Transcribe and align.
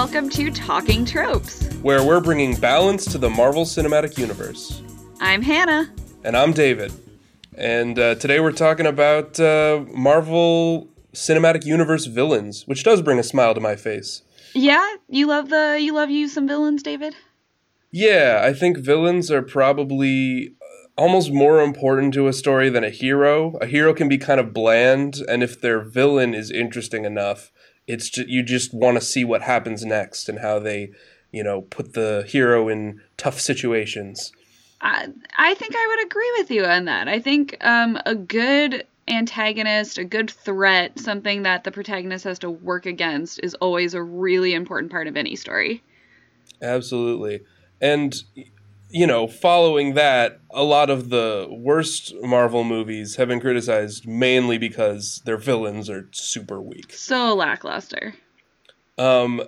welcome 0.00 0.30
to 0.30 0.50
Talking 0.50 1.04
Tropes. 1.04 1.68
where 1.82 2.02
we're 2.02 2.22
bringing 2.22 2.56
balance 2.56 3.04
to 3.04 3.18
the 3.18 3.28
Marvel 3.28 3.66
Cinematic 3.66 4.16
Universe. 4.16 4.80
I'm 5.20 5.42
Hannah. 5.42 5.92
And 6.24 6.38
I'm 6.38 6.54
David. 6.54 6.90
And 7.54 7.98
uh, 7.98 8.14
today 8.14 8.40
we're 8.40 8.52
talking 8.52 8.86
about 8.86 9.38
uh, 9.38 9.84
Marvel 9.92 10.88
Cinematic 11.12 11.66
Universe 11.66 12.06
villains, 12.06 12.66
which 12.66 12.82
does 12.82 13.02
bring 13.02 13.18
a 13.18 13.22
smile 13.22 13.52
to 13.52 13.60
my 13.60 13.76
face. 13.76 14.22
Yeah, 14.54 14.96
you 15.10 15.26
love 15.26 15.50
the 15.50 15.76
you 15.78 15.92
love 15.92 16.08
you 16.08 16.28
some 16.28 16.48
villains, 16.48 16.82
David? 16.82 17.14
Yeah, 17.90 18.40
I 18.42 18.54
think 18.54 18.78
villains 18.78 19.30
are 19.30 19.42
probably 19.42 20.54
uh, 20.62 20.88
almost 20.96 21.30
more 21.30 21.60
important 21.60 22.14
to 22.14 22.26
a 22.26 22.32
story 22.32 22.70
than 22.70 22.84
a 22.84 22.90
hero. 22.90 23.58
A 23.60 23.66
hero 23.66 23.92
can 23.92 24.08
be 24.08 24.16
kind 24.16 24.40
of 24.40 24.54
bland, 24.54 25.20
and 25.28 25.42
if 25.42 25.60
their 25.60 25.82
villain 25.82 26.32
is 26.32 26.50
interesting 26.50 27.04
enough, 27.04 27.52
it's 27.86 28.08
ju- 28.10 28.26
you 28.26 28.42
just 28.42 28.72
want 28.72 28.98
to 28.98 29.04
see 29.04 29.24
what 29.24 29.42
happens 29.42 29.84
next 29.84 30.28
and 30.28 30.40
how 30.40 30.58
they, 30.58 30.90
you 31.32 31.42
know, 31.42 31.62
put 31.62 31.94
the 31.94 32.24
hero 32.28 32.68
in 32.68 33.00
tough 33.16 33.40
situations. 33.40 34.32
I 34.80 35.08
I 35.36 35.54
think 35.54 35.74
I 35.76 35.86
would 35.88 36.06
agree 36.06 36.32
with 36.38 36.50
you 36.50 36.64
on 36.64 36.86
that. 36.86 37.08
I 37.08 37.20
think 37.20 37.56
um, 37.60 37.98
a 38.06 38.14
good 38.14 38.86
antagonist, 39.08 39.98
a 39.98 40.04
good 40.04 40.30
threat, 40.30 40.98
something 40.98 41.42
that 41.42 41.64
the 41.64 41.72
protagonist 41.72 42.24
has 42.24 42.38
to 42.40 42.50
work 42.50 42.86
against, 42.86 43.40
is 43.42 43.54
always 43.56 43.94
a 43.94 44.02
really 44.02 44.54
important 44.54 44.92
part 44.92 45.06
of 45.06 45.16
any 45.16 45.36
story. 45.36 45.82
Absolutely. 46.62 47.40
And 47.80 48.14
you 48.90 49.06
know, 49.06 49.26
following 49.26 49.94
that, 49.94 50.40
a 50.50 50.62
lot 50.64 50.90
of 50.90 51.10
the 51.10 51.46
worst 51.50 52.12
Marvel 52.22 52.64
movies 52.64 53.16
have 53.16 53.28
been 53.28 53.40
criticized 53.40 54.06
mainly 54.06 54.58
because 54.58 55.22
their 55.24 55.36
villains 55.36 55.88
are 55.88 56.08
super 56.12 56.60
weak. 56.60 56.92
So 56.92 57.34
lackluster. 57.34 58.14
Um 58.98 59.42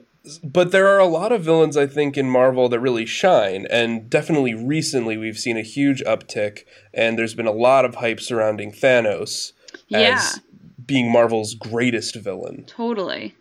but 0.45 0.71
there 0.71 0.87
are 0.87 1.01
a 1.01 1.07
lot 1.07 1.33
of 1.33 1.43
villains 1.43 1.77
I 1.77 1.87
think 1.89 2.17
in 2.17 2.31
Marvel 2.31 2.69
that 2.69 2.79
really 2.79 3.07
shine 3.07 3.67
and 3.71 4.09
definitely 4.09 4.55
recently 4.55 5.17
we've 5.17 5.39
seen 5.39 5.57
a 5.57 5.63
huge 5.63 6.01
uptick 6.05 6.61
and 6.95 7.19
there's 7.19 7.35
been 7.35 7.49
a 7.49 7.53
lot 7.53 7.85
of 7.85 7.97
hype 7.97 8.21
surrounding 8.21 8.71
Thanos 8.71 9.53
Yeah, 9.89 10.15
as 10.19 10.41
being 10.87 11.11
Marvel's 11.11 11.55
greatest 11.55 12.15
villain. 12.15 12.65
totally. 12.69 13.35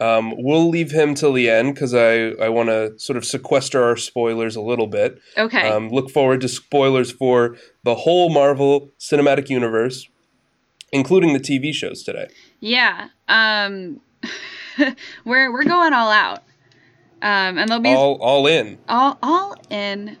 Um, 0.00 0.34
we'll 0.36 0.68
leave 0.68 0.92
him 0.92 1.14
till 1.14 1.32
the 1.32 1.50
end 1.50 1.74
because 1.74 1.92
I, 1.92 2.28
I 2.44 2.48
want 2.50 2.68
to 2.68 2.96
sort 2.98 3.16
of 3.16 3.24
sequester 3.24 3.82
our 3.82 3.96
spoilers 3.96 4.54
a 4.54 4.60
little 4.60 4.86
bit. 4.86 5.18
Okay. 5.36 5.68
Um, 5.68 5.88
look 5.90 6.08
forward 6.10 6.40
to 6.42 6.48
spoilers 6.48 7.10
for 7.10 7.56
the 7.82 7.96
whole 7.96 8.30
Marvel 8.30 8.92
Cinematic 9.00 9.48
Universe, 9.48 10.08
including 10.92 11.32
the 11.32 11.40
TV 11.40 11.72
shows 11.72 12.02
today. 12.04 12.28
yeah. 12.60 13.08
Um, 13.28 14.00
we're 15.24 15.52
we're 15.52 15.64
going 15.64 15.92
all 15.92 16.10
out. 16.10 16.42
Um, 17.20 17.58
and 17.58 17.68
they'll 17.68 17.80
be 17.80 17.88
All 17.92 18.14
all 18.20 18.46
in. 18.46 18.78
all 18.88 19.18
all 19.24 19.56
in 19.70 20.16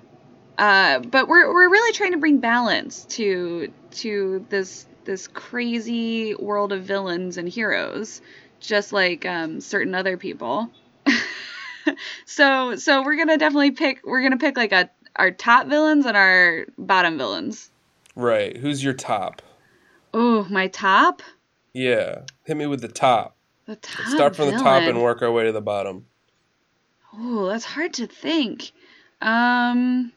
uh 0.58 0.98
but 0.98 1.28
we're 1.28 1.46
we're 1.54 1.70
really 1.70 1.92
trying 1.92 2.10
to 2.10 2.18
bring 2.18 2.38
balance 2.38 3.04
to 3.04 3.72
to 3.92 4.44
this 4.48 4.84
this 5.04 5.28
crazy 5.28 6.34
world 6.34 6.72
of 6.72 6.82
villains 6.82 7.36
and 7.38 7.48
heroes 7.48 8.20
just 8.60 8.92
like 8.92 9.24
um 9.26 9.60
certain 9.60 9.94
other 9.94 10.16
people 10.16 10.70
so 12.26 12.76
so 12.76 13.02
we're 13.02 13.16
gonna 13.16 13.38
definitely 13.38 13.70
pick 13.70 14.00
we're 14.04 14.22
gonna 14.22 14.36
pick 14.36 14.56
like 14.56 14.72
a 14.72 14.90
our 15.16 15.30
top 15.30 15.66
villains 15.66 16.06
and 16.06 16.16
our 16.16 16.66
bottom 16.76 17.18
villains 17.18 17.70
Right. 18.14 18.56
Who's 18.56 18.82
your 18.82 18.94
top? 18.94 19.42
oh 20.12 20.46
my 20.50 20.66
top 20.68 21.22
Yeah. 21.72 22.22
Hit 22.44 22.56
me 22.56 22.66
with 22.66 22.80
the 22.80 22.88
top. 22.88 23.36
the 23.66 23.76
top 23.76 24.00
Let's 24.00 24.12
start 24.12 24.36
from 24.36 24.46
the 24.50 24.56
top 24.58 24.82
and 24.82 25.02
work 25.02 25.22
our 25.22 25.30
way 25.30 25.44
to 25.44 25.52
the 25.52 25.60
bottom. 25.60 26.06
Oh, 27.14 27.46
that's 27.46 27.64
hard 27.64 27.94
to 27.94 28.06
think. 28.06 28.72
Um 29.20 30.12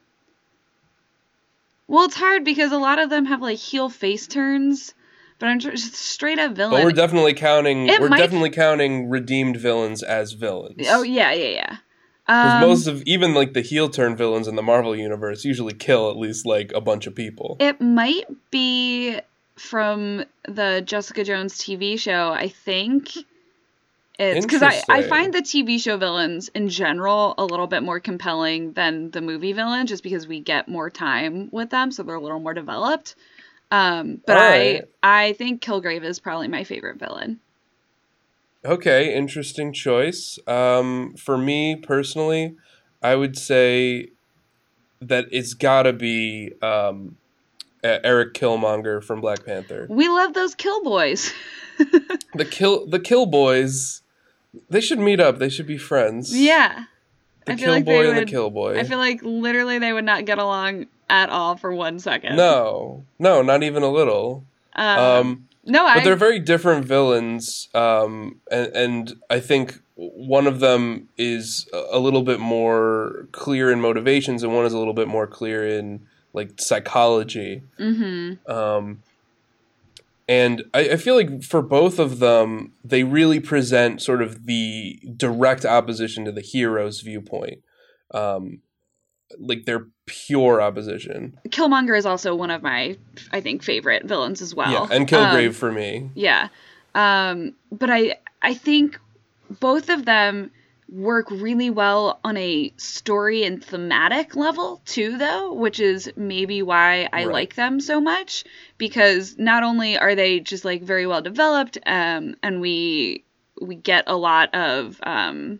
Well, 1.88 2.06
it's 2.06 2.16
hard 2.16 2.44
because 2.44 2.72
a 2.72 2.78
lot 2.78 3.00
of 3.00 3.10
them 3.10 3.26
have 3.26 3.42
like 3.42 3.58
heel 3.60 3.90
face 3.90 4.28
turns, 4.28 4.94
but 5.42 5.50
I'm 5.50 5.60
just 5.60 5.94
straight 5.96 6.40
up 6.40 6.54
villain. 6.56 6.72
But 6.78 6.84
we're 6.86 6.92
definitely 6.94 7.34
counting. 7.34 7.88
It 7.90 8.00
we're 8.00 8.08
might- 8.08 8.18
definitely 8.20 8.52
counting 8.52 9.10
redeemed 9.10 9.58
villains 9.58 10.02
as 10.04 10.32
villains. 10.32 10.88
oh 10.88 11.02
yeah, 11.04 11.34
yeah, 11.34 11.50
yeah. 11.50 11.78
'Cause 12.28 12.64
Um, 12.64 12.70
most 12.70 12.88
of 12.88 13.04
even 13.06 13.34
like 13.34 13.52
the 13.52 13.62
heel 13.62 13.90
turn 13.90 14.16
villains 14.16 14.48
in 14.48 14.56
the 14.56 14.62
Marvel 14.64 14.96
universe 14.96 15.44
usually 15.44 15.74
kill 15.74 16.10
at 16.10 16.16
least 16.18 16.46
like 16.46 16.72
a 16.74 16.80
bunch 16.80 17.06
of 17.08 17.14
people. 17.16 17.58
it 17.60 17.82
might 17.82 18.26
be 18.52 19.20
from 19.58 20.24
the 20.48 20.82
Jessica 20.86 21.24
Jones 21.26 21.58
TV 21.58 22.00
show, 22.00 22.30
I 22.32 22.48
think. 22.48 23.10
It's 24.20 24.46
because 24.46 24.62
I, 24.62 24.82
I 24.88 25.02
find 25.02 25.34
the 25.34 25.42
TV 25.42 25.82
show 25.82 25.98
villains 25.98 26.50
in 26.54 26.70
general 26.70 27.34
a 27.40 27.44
little 27.46 27.66
bit 27.68 27.82
more 27.82 28.00
compelling 28.00 28.74
than 28.74 29.10
the 29.12 29.20
movie 29.22 29.52
villain, 29.54 29.88
just 29.88 30.04
because 30.04 30.28
we 30.28 30.40
get 30.40 30.68
more 30.68 30.90
time 30.92 31.50
with 31.52 31.72
them, 31.72 31.92
so 31.92 32.04
they're 32.04 32.16
a 32.16 32.22
little 32.22 32.40
more 32.40 32.54
developed. 32.54 33.16
Um, 33.72 34.22
but 34.26 34.38
Alright. 34.38 34.84
I 35.02 35.28
I 35.30 35.34
think 35.34 35.62
Kilgrave 35.62 36.04
is 36.04 36.20
probably 36.20 36.48
my 36.50 36.64
favorite 36.64 37.00
villain. 37.00 37.40
Okay, 38.64 39.16
interesting 39.16 39.74
choice. 39.74 40.38
Um, 40.46 41.16
for 41.18 41.38
me 41.38 41.76
personally, 41.76 42.56
I 43.02 43.16
would 43.16 43.38
say 43.38 44.10
that 45.00 45.26
it's 45.32 45.54
gotta 45.56 45.94
be 45.94 46.52
um, 46.62 47.18
Eric 47.84 48.34
Killmonger 48.36 49.04
from 49.04 49.20
Black 49.22 49.46
Panther. 49.46 49.88
We 49.90 50.10
love 50.10 50.34
those 50.34 50.54
kill 50.56 50.84
boys. 50.84 51.34
The 52.36 52.46
kill 52.46 52.86
the 52.86 53.00
Kill 53.00 53.26
Boys, 53.26 54.04
they 54.70 54.80
should 54.82 55.00
meet 55.00 55.20
up. 55.20 55.40
They 55.40 55.50
should 55.50 55.66
be 55.66 55.78
friends. 55.80 56.38
yeah. 56.40 56.84
the 57.46 57.54
I 57.54 57.56
feel 57.56 57.66
Kill 57.66 57.74
like 57.74 57.86
Boy 57.86 58.08
and 58.08 58.18
the 58.18 58.22
would- 58.22 58.28
Kill 58.30 58.50
Boy. 58.52 58.78
I 58.80 58.84
feel 58.84 59.00
like 59.00 59.22
literally 59.24 59.80
they 59.80 59.92
would 59.92 60.06
not 60.06 60.26
get 60.26 60.38
along 60.38 60.86
at 61.12 61.30
all 61.30 61.58
for 61.58 61.74
one 61.74 62.00
second. 62.00 62.38
no, 62.38 63.06
no, 63.20 63.42
not 63.42 63.62
even 63.62 63.84
a 63.84 63.90
little. 63.90 64.46
Um, 64.76 64.98
Um, 64.98 65.48
no, 65.64 65.86
I 65.86 65.96
but 65.96 66.04
they're 66.04 66.16
very 66.16 66.40
different 66.40 66.86
villains 66.86 67.70
um, 67.76 68.40
and, 68.50 68.76
and 68.76 69.16
i 69.30 69.40
think 69.40 69.80
one 69.96 70.48
of 70.48 70.60
them 70.60 71.08
is 71.18 71.70
a 71.92 72.00
little 72.00 72.24
bit 72.24 72.40
more 72.40 73.28
clear 73.32 73.72
in 73.72 73.80
motivations 73.80 74.42
and 74.42 74.56
one 74.56 74.66
is 74.66 74.74
a 74.74 74.80
little 74.80 74.94
bit 74.94 75.08
more 75.08 75.28
clear 75.28 75.68
in 75.68 76.08
like 76.34 76.60
psychology 76.60 77.62
mm-hmm. 77.80 78.52
um, 78.52 79.04
and 80.28 80.64
I, 80.74 80.92
I 80.92 80.96
feel 80.96 81.16
like 81.16 81.44
for 81.44 81.62
both 81.62 82.00
of 82.00 82.18
them 82.18 82.72
they 82.84 83.04
really 83.04 83.40
present 83.40 84.02
sort 84.02 84.24
of 84.24 84.48
the 84.48 85.00
direct 85.16 85.66
opposition 85.66 86.26
to 86.26 86.32
the 86.32 86.42
hero's 86.42 87.02
viewpoint 87.02 87.62
um, 88.14 88.62
like 89.38 89.66
they're 89.66 89.88
pure 90.12 90.62
opposition 90.62 91.38
Killmonger 91.48 91.98
is 91.98 92.06
also 92.06 92.36
one 92.36 92.52
of 92.52 92.62
my, 92.62 92.98
I 93.32 93.40
think, 93.42 93.64
favorite 93.64 94.04
villains 94.06 94.42
as 94.42 94.54
well. 94.54 94.72
yeah 94.72 94.96
and 94.96 95.02
Um, 95.02 95.06
Kilgrave 95.08 95.56
for 95.56 95.72
me 95.72 96.10
Yeah. 96.14 96.50
Um, 96.94 97.54
but 97.72 97.90
I 97.90 98.16
I 98.42 98.54
think 98.54 99.00
both 99.50 99.90
of 99.90 100.04
them 100.06 100.52
work 100.90 101.32
really 101.32 101.70
well 101.70 102.20
on 102.26 102.36
a 102.36 102.74
story 102.76 103.44
and 103.46 103.64
thematic 103.64 104.36
level 104.36 104.82
too 104.86 105.18
though, 105.18 105.54
which 105.54 105.80
is 105.80 106.12
maybe 106.18 106.62
why 106.62 107.08
I 107.14 107.24
Right. 107.24 107.34
like 107.34 107.56
them 107.56 107.80
so 107.80 108.02
much 108.02 108.44
because 108.78 109.38
not 109.38 109.64
only 109.64 109.98
are 109.98 110.16
they 110.16 110.42
just 110.42 110.66
like 110.66 110.84
very 110.84 111.08
well 111.08 111.22
developed 111.22 111.78
um 111.86 112.36
and 112.44 112.60
we 112.60 113.24
we 113.62 113.76
get 113.76 114.04
a 114.08 114.18
lot 114.18 114.54
of 114.54 115.00
um 115.04 115.60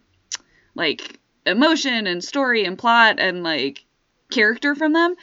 like 0.76 1.20
emotion 1.46 2.08
and 2.08 2.24
story 2.24 2.66
and 2.66 2.78
plot 2.78 3.16
and 3.20 3.42
like 3.44 3.86
character 4.32 4.74
from 4.76 4.94
them 4.94 5.16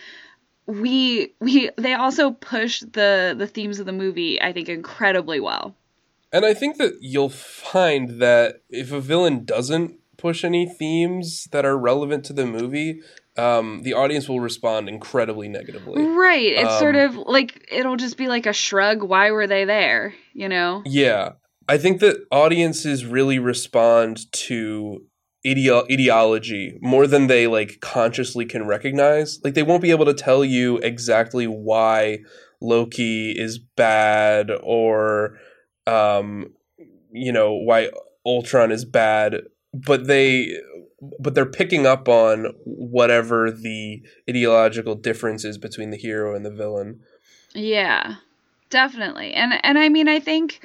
we 0.67 1.33
we 1.41 1.71
they 1.77 1.95
also 1.95 2.31
push 2.31 2.81
the 2.81 3.35
the 3.37 3.47
themes 3.47 3.79
of 3.79 3.87
the 3.87 3.93
movie 3.93 4.41
i 4.43 4.53
think 4.53 4.69
incredibly 4.69 5.41
well. 5.41 5.75
And 6.31 6.45
I 6.45 6.53
think 6.53 6.77
that 6.77 6.99
you'll 7.01 7.31
find 7.31 8.21
that 8.21 8.61
if 8.69 8.93
a 8.93 9.01
villain 9.01 9.47
doesn't 9.47 9.95
push 10.19 10.45
any 10.45 10.69
themes 10.69 11.49
that 11.53 11.65
are 11.65 11.79
relevant 11.79 12.23
to 12.27 12.35
the 12.35 12.45
movie, 12.45 13.01
um, 13.39 13.81
the 13.83 13.95
audience 13.95 14.29
will 14.29 14.41
respond 14.41 14.91
incredibly 14.91 15.49
negatively. 15.49 16.03
right. 16.05 16.53
It's 16.53 16.79
sort 16.79 16.97
Um, 16.97 17.03
of 17.07 17.17
like 17.27 17.67
it'll 17.73 17.97
just 17.97 18.19
be 18.19 18.29
like 18.29 18.45
a 18.45 18.53
shrug. 18.53 19.03
Why 19.03 19.31
were 19.31 19.47
they 19.47 19.65
there? 19.65 20.13
You 20.35 20.51
know? 20.51 20.83
Yeah. 20.85 21.31
I 21.67 21.79
think 21.79 22.01
that 22.01 22.19
audiences 22.31 23.07
really 23.07 23.39
respond 23.39 24.31
to 24.33 25.03
ideo- 25.55 25.91
ideology 25.91 26.79
more 26.81 27.07
than 27.07 27.27
they 27.27 27.47
like 27.47 27.81
consciously 27.81 28.45
can 28.45 28.67
recognize. 28.67 29.41
Like 29.43 29.55
they 29.55 29.63
won't 29.63 29.83
be 29.83 29.91
able 29.91 30.07
to 30.07 30.15
tell 30.15 30.45
you 30.45 30.79
exactly 30.79 31.47
why 31.47 32.21
Loki 32.61 33.33
is 33.33 33.59
bad 33.59 34.51
or 34.63 35.39
um 35.87 36.53
you 37.13 37.33
know 37.33 37.53
why 37.55 37.91
Ultron 38.27 38.71
is 38.73 38.85
bad, 38.85 39.43
but 39.73 40.07
they 40.07 40.59
but 41.21 41.35
they're 41.35 41.47
picking 41.47 41.87
up 41.87 42.09
on 42.09 42.53
whatever 42.65 43.51
the 43.51 44.03
ideological 44.29 44.95
difference 44.95 45.45
is 45.45 45.57
between 45.59 45.91
the 45.91 45.97
hero 45.97 46.35
and 46.35 46.45
the 46.45 46.51
villain. 46.51 47.01
Yeah, 47.55 48.17
definitely. 48.71 49.33
And 49.33 49.55
and 49.65 49.79
I 49.79 49.89
mean, 49.89 50.09
I 50.09 50.21
think 50.21 50.61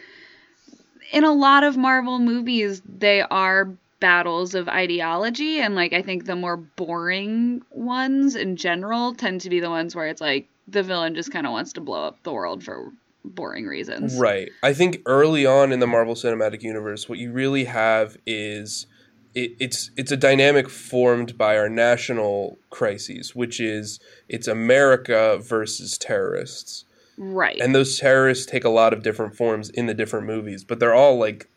in 1.12 1.24
a 1.24 1.32
lot 1.32 1.64
of 1.64 1.78
Marvel 1.78 2.20
movies, 2.20 2.82
they 2.86 3.22
are 3.22 3.78
battles 4.04 4.54
of 4.54 4.68
ideology 4.68 5.62
and 5.62 5.76
like 5.76 5.94
I 5.94 6.02
think 6.02 6.26
the 6.26 6.36
more 6.36 6.58
boring 6.58 7.62
ones 7.72 8.36
in 8.36 8.58
general 8.58 9.16
tend 9.16 9.40
to 9.42 9.50
be 9.50 9.62
the 9.62 9.70
ones 9.70 9.96
where 9.96 10.10
it's 10.10 10.20
like 10.20 10.50
the 10.68 10.84
villain 10.84 11.16
just 11.16 11.32
kind 11.32 11.48
of 11.48 11.54
wants 11.54 11.72
to 11.74 11.82
blow 11.82 12.04
up 12.04 12.22
the 12.24 12.34
world 12.34 12.66
for 12.66 12.92
boring 13.24 13.66
reasons. 13.66 14.18
Right. 14.18 14.52
I 14.62 14.74
think 14.74 14.98
early 15.06 15.46
on 15.46 15.72
in 15.72 15.80
the 15.80 15.88
Marvel 15.88 16.16
Cinematic 16.16 16.64
Universe, 16.64 17.08
what 17.08 17.18
you 17.18 17.32
really 17.32 17.64
have 17.64 18.18
is 18.26 18.88
it, 19.34 19.54
it's 19.62 19.90
it's 19.96 20.12
a 20.12 20.18
dynamic 20.18 20.70
formed 20.70 21.38
by 21.38 21.58
our 21.58 21.70
national 21.70 22.58
crises, 22.72 23.34
which 23.34 23.62
is 23.62 24.02
it's 24.28 24.50
America 24.50 25.40
versus 25.42 25.98
terrorists. 25.98 26.84
Right. 27.18 27.62
And 27.62 27.74
those 27.74 27.98
terrorists 27.98 28.46
take 28.46 28.66
a 28.66 28.70
lot 28.70 28.92
of 28.92 29.02
different 29.02 29.38
forms 29.38 29.70
in 29.70 29.86
the 29.86 29.94
different 29.94 30.28
movies, 30.28 30.66
but 30.66 30.82
they're 30.82 30.94
all 30.94 31.18
like 31.18 31.48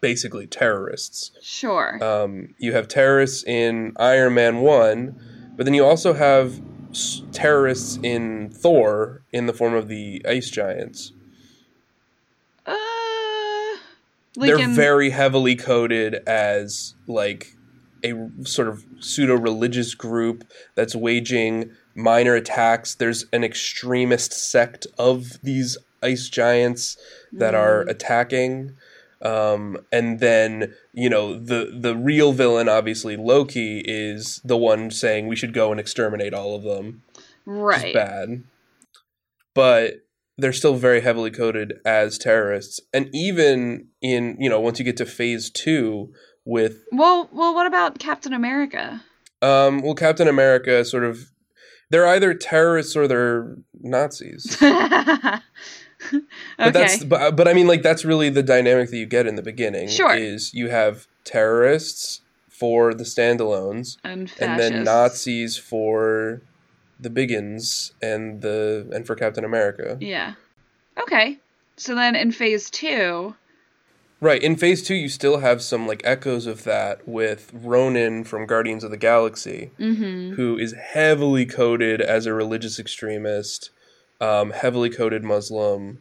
basically 0.00 0.46
terrorists. 0.46 1.30
Sure. 1.42 1.98
Um, 2.02 2.54
you 2.58 2.72
have 2.72 2.88
terrorists 2.88 3.44
in 3.44 3.92
Iron 3.96 4.34
Man 4.34 4.60
1, 4.60 5.52
but 5.56 5.64
then 5.64 5.74
you 5.74 5.84
also 5.84 6.12
have 6.14 6.60
s- 6.90 7.22
terrorists 7.32 7.98
in 8.02 8.50
Thor 8.50 9.22
in 9.32 9.46
the 9.46 9.52
form 9.52 9.74
of 9.74 9.88
the 9.88 10.22
ice 10.26 10.50
giants. 10.50 11.12
uh, 12.66 12.74
like 14.36 14.48
They're 14.48 14.58
in- 14.60 14.74
very 14.74 15.10
heavily 15.10 15.56
coded 15.56 16.14
as 16.26 16.94
like 17.06 17.54
a 18.04 18.12
sort 18.44 18.68
of 18.68 18.84
pseudo 19.00 19.34
religious 19.34 19.94
group 19.94 20.44
that's 20.76 20.94
waging 20.94 21.70
minor 21.96 22.34
attacks. 22.36 22.94
There's 22.94 23.24
an 23.32 23.42
extremist 23.42 24.32
sect 24.32 24.86
of 24.98 25.38
these 25.42 25.76
ice 26.02 26.28
giants 26.28 26.96
that 27.32 27.54
are 27.56 27.84
Mm. 27.84 27.88
attacking. 27.90 28.72
Um, 29.20 29.78
and 29.90 30.20
then 30.20 30.74
you 30.92 31.10
know 31.10 31.38
the 31.38 31.76
the 31.76 31.96
real 31.96 32.32
villain, 32.32 32.68
obviously 32.68 33.16
Loki, 33.16 33.82
is 33.84 34.40
the 34.44 34.56
one 34.56 34.90
saying 34.90 35.26
we 35.26 35.36
should 35.36 35.52
go 35.52 35.70
and 35.70 35.80
exterminate 35.80 36.32
all 36.34 36.54
of 36.54 36.62
them. 36.62 37.02
Right. 37.44 37.94
bad, 37.94 38.44
but 39.54 40.02
they're 40.36 40.52
still 40.52 40.74
very 40.74 41.00
heavily 41.00 41.30
coded 41.32 41.74
as 41.84 42.16
terrorists. 42.18 42.78
And 42.92 43.10
even 43.12 43.88
in 44.00 44.36
you 44.38 44.48
know 44.48 44.60
once 44.60 44.78
you 44.78 44.84
get 44.84 44.96
to 44.98 45.06
Phase 45.06 45.50
Two 45.50 46.12
with 46.44 46.84
Well, 46.92 47.28
well, 47.32 47.54
what 47.54 47.66
about 47.66 47.98
Captain 47.98 48.32
America? 48.32 49.02
um, 49.42 49.82
well 49.82 49.94
Captain 49.94 50.28
America, 50.28 50.84
sort 50.84 51.04
of 51.04 51.30
they're 51.90 52.06
either 52.06 52.34
terrorists 52.34 52.94
or 52.96 53.08
they're 53.08 53.56
Nazis. 53.80 54.56
okay. 56.12 56.20
But 56.58 56.72
that's 56.72 57.04
but, 57.04 57.36
but 57.36 57.48
I 57.48 57.54
mean 57.54 57.66
like 57.66 57.82
that's 57.82 58.04
really 58.04 58.30
the 58.30 58.42
dynamic 58.42 58.90
that 58.90 58.96
you 58.96 59.06
get 59.06 59.26
in 59.26 59.36
the 59.36 59.42
beginning. 59.42 59.88
Sure. 59.88 60.14
Is 60.14 60.54
you 60.54 60.70
have 60.70 61.06
terrorists 61.24 62.20
for 62.48 62.94
the 62.94 63.04
standalones 63.04 63.96
and 64.04 64.32
and 64.40 64.58
then 64.58 64.84
Nazis 64.84 65.56
for 65.56 66.42
the 66.98 67.10
biggins 67.10 67.92
and 68.02 68.42
the 68.42 68.88
and 68.92 69.06
for 69.06 69.14
Captain 69.14 69.44
America. 69.44 69.96
Yeah. 70.00 70.34
Okay. 71.00 71.38
So 71.76 71.94
then 71.94 72.16
in 72.16 72.32
phase 72.32 72.70
two, 72.70 73.34
Right. 74.20 74.42
In 74.42 74.56
phase 74.56 74.82
two 74.82 74.96
you 74.96 75.08
still 75.08 75.38
have 75.38 75.62
some 75.62 75.86
like 75.86 76.02
echoes 76.04 76.46
of 76.46 76.64
that 76.64 77.06
with 77.06 77.52
Ronan 77.54 78.24
from 78.24 78.46
Guardians 78.46 78.82
of 78.82 78.90
the 78.90 78.96
Galaxy, 78.96 79.70
mm-hmm. 79.78 80.34
who 80.34 80.58
is 80.58 80.72
heavily 80.72 81.46
coded 81.46 82.00
as 82.00 82.26
a 82.26 82.34
religious 82.34 82.80
extremist, 82.80 83.70
um, 84.20 84.50
heavily 84.50 84.90
coded 84.90 85.24
Muslim, 85.24 85.98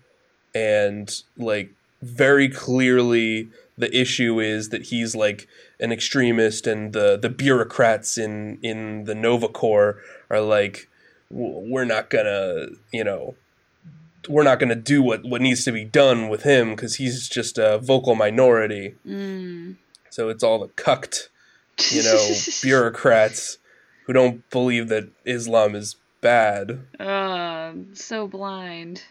and 0.56 1.22
like 1.38 1.72
very 2.02 2.50
clearly 2.50 3.50
the 3.78 3.96
issue 3.96 4.40
is 4.40 4.70
that 4.70 4.84
he's 4.88 5.16
like 5.16 5.48
an 5.80 5.92
extremist 5.92 6.66
and 6.68 6.94
the 6.94 7.18
the 7.18 7.30
bureaucrats 7.30 8.18
in 8.18 8.58
in 8.62 9.04
the 9.06 9.16
Nova 9.16 9.48
Corps 9.48 9.98
are 10.30 10.42
like 10.42 10.88
we're 11.30 11.86
not 11.86 12.10
gonna 12.10 12.68
you 12.92 13.04
know 13.04 13.36
we're 14.30 14.44
not 14.44 14.60
gonna 14.60 14.76
do 14.76 15.02
what 15.02 15.24
what 15.24 15.42
needs 15.42 15.64
to 15.66 15.72
be 15.72 15.84
done 15.84 16.30
with 16.30 16.44
him 16.44 16.72
because 16.72 16.96
he's 16.96 17.28
just 17.30 17.58
a 17.58 17.78
vocal 17.80 18.16
minority 18.16 18.96
Mm. 19.06 19.76
so 20.10 20.30
it's 20.30 20.44
all 20.44 20.60
the 20.60 20.68
cucked 20.70 21.30
you 21.92 22.02
know 22.04 22.34
bureaucrats 22.64 23.58
who 24.06 24.14
don't 24.14 24.50
believe 24.50 24.88
that 24.90 25.10
Islam 25.26 25.76
is 25.76 25.96
bad 26.28 26.66
uh, 27.00 27.74
so 27.94 28.28
blind. 28.28 29.04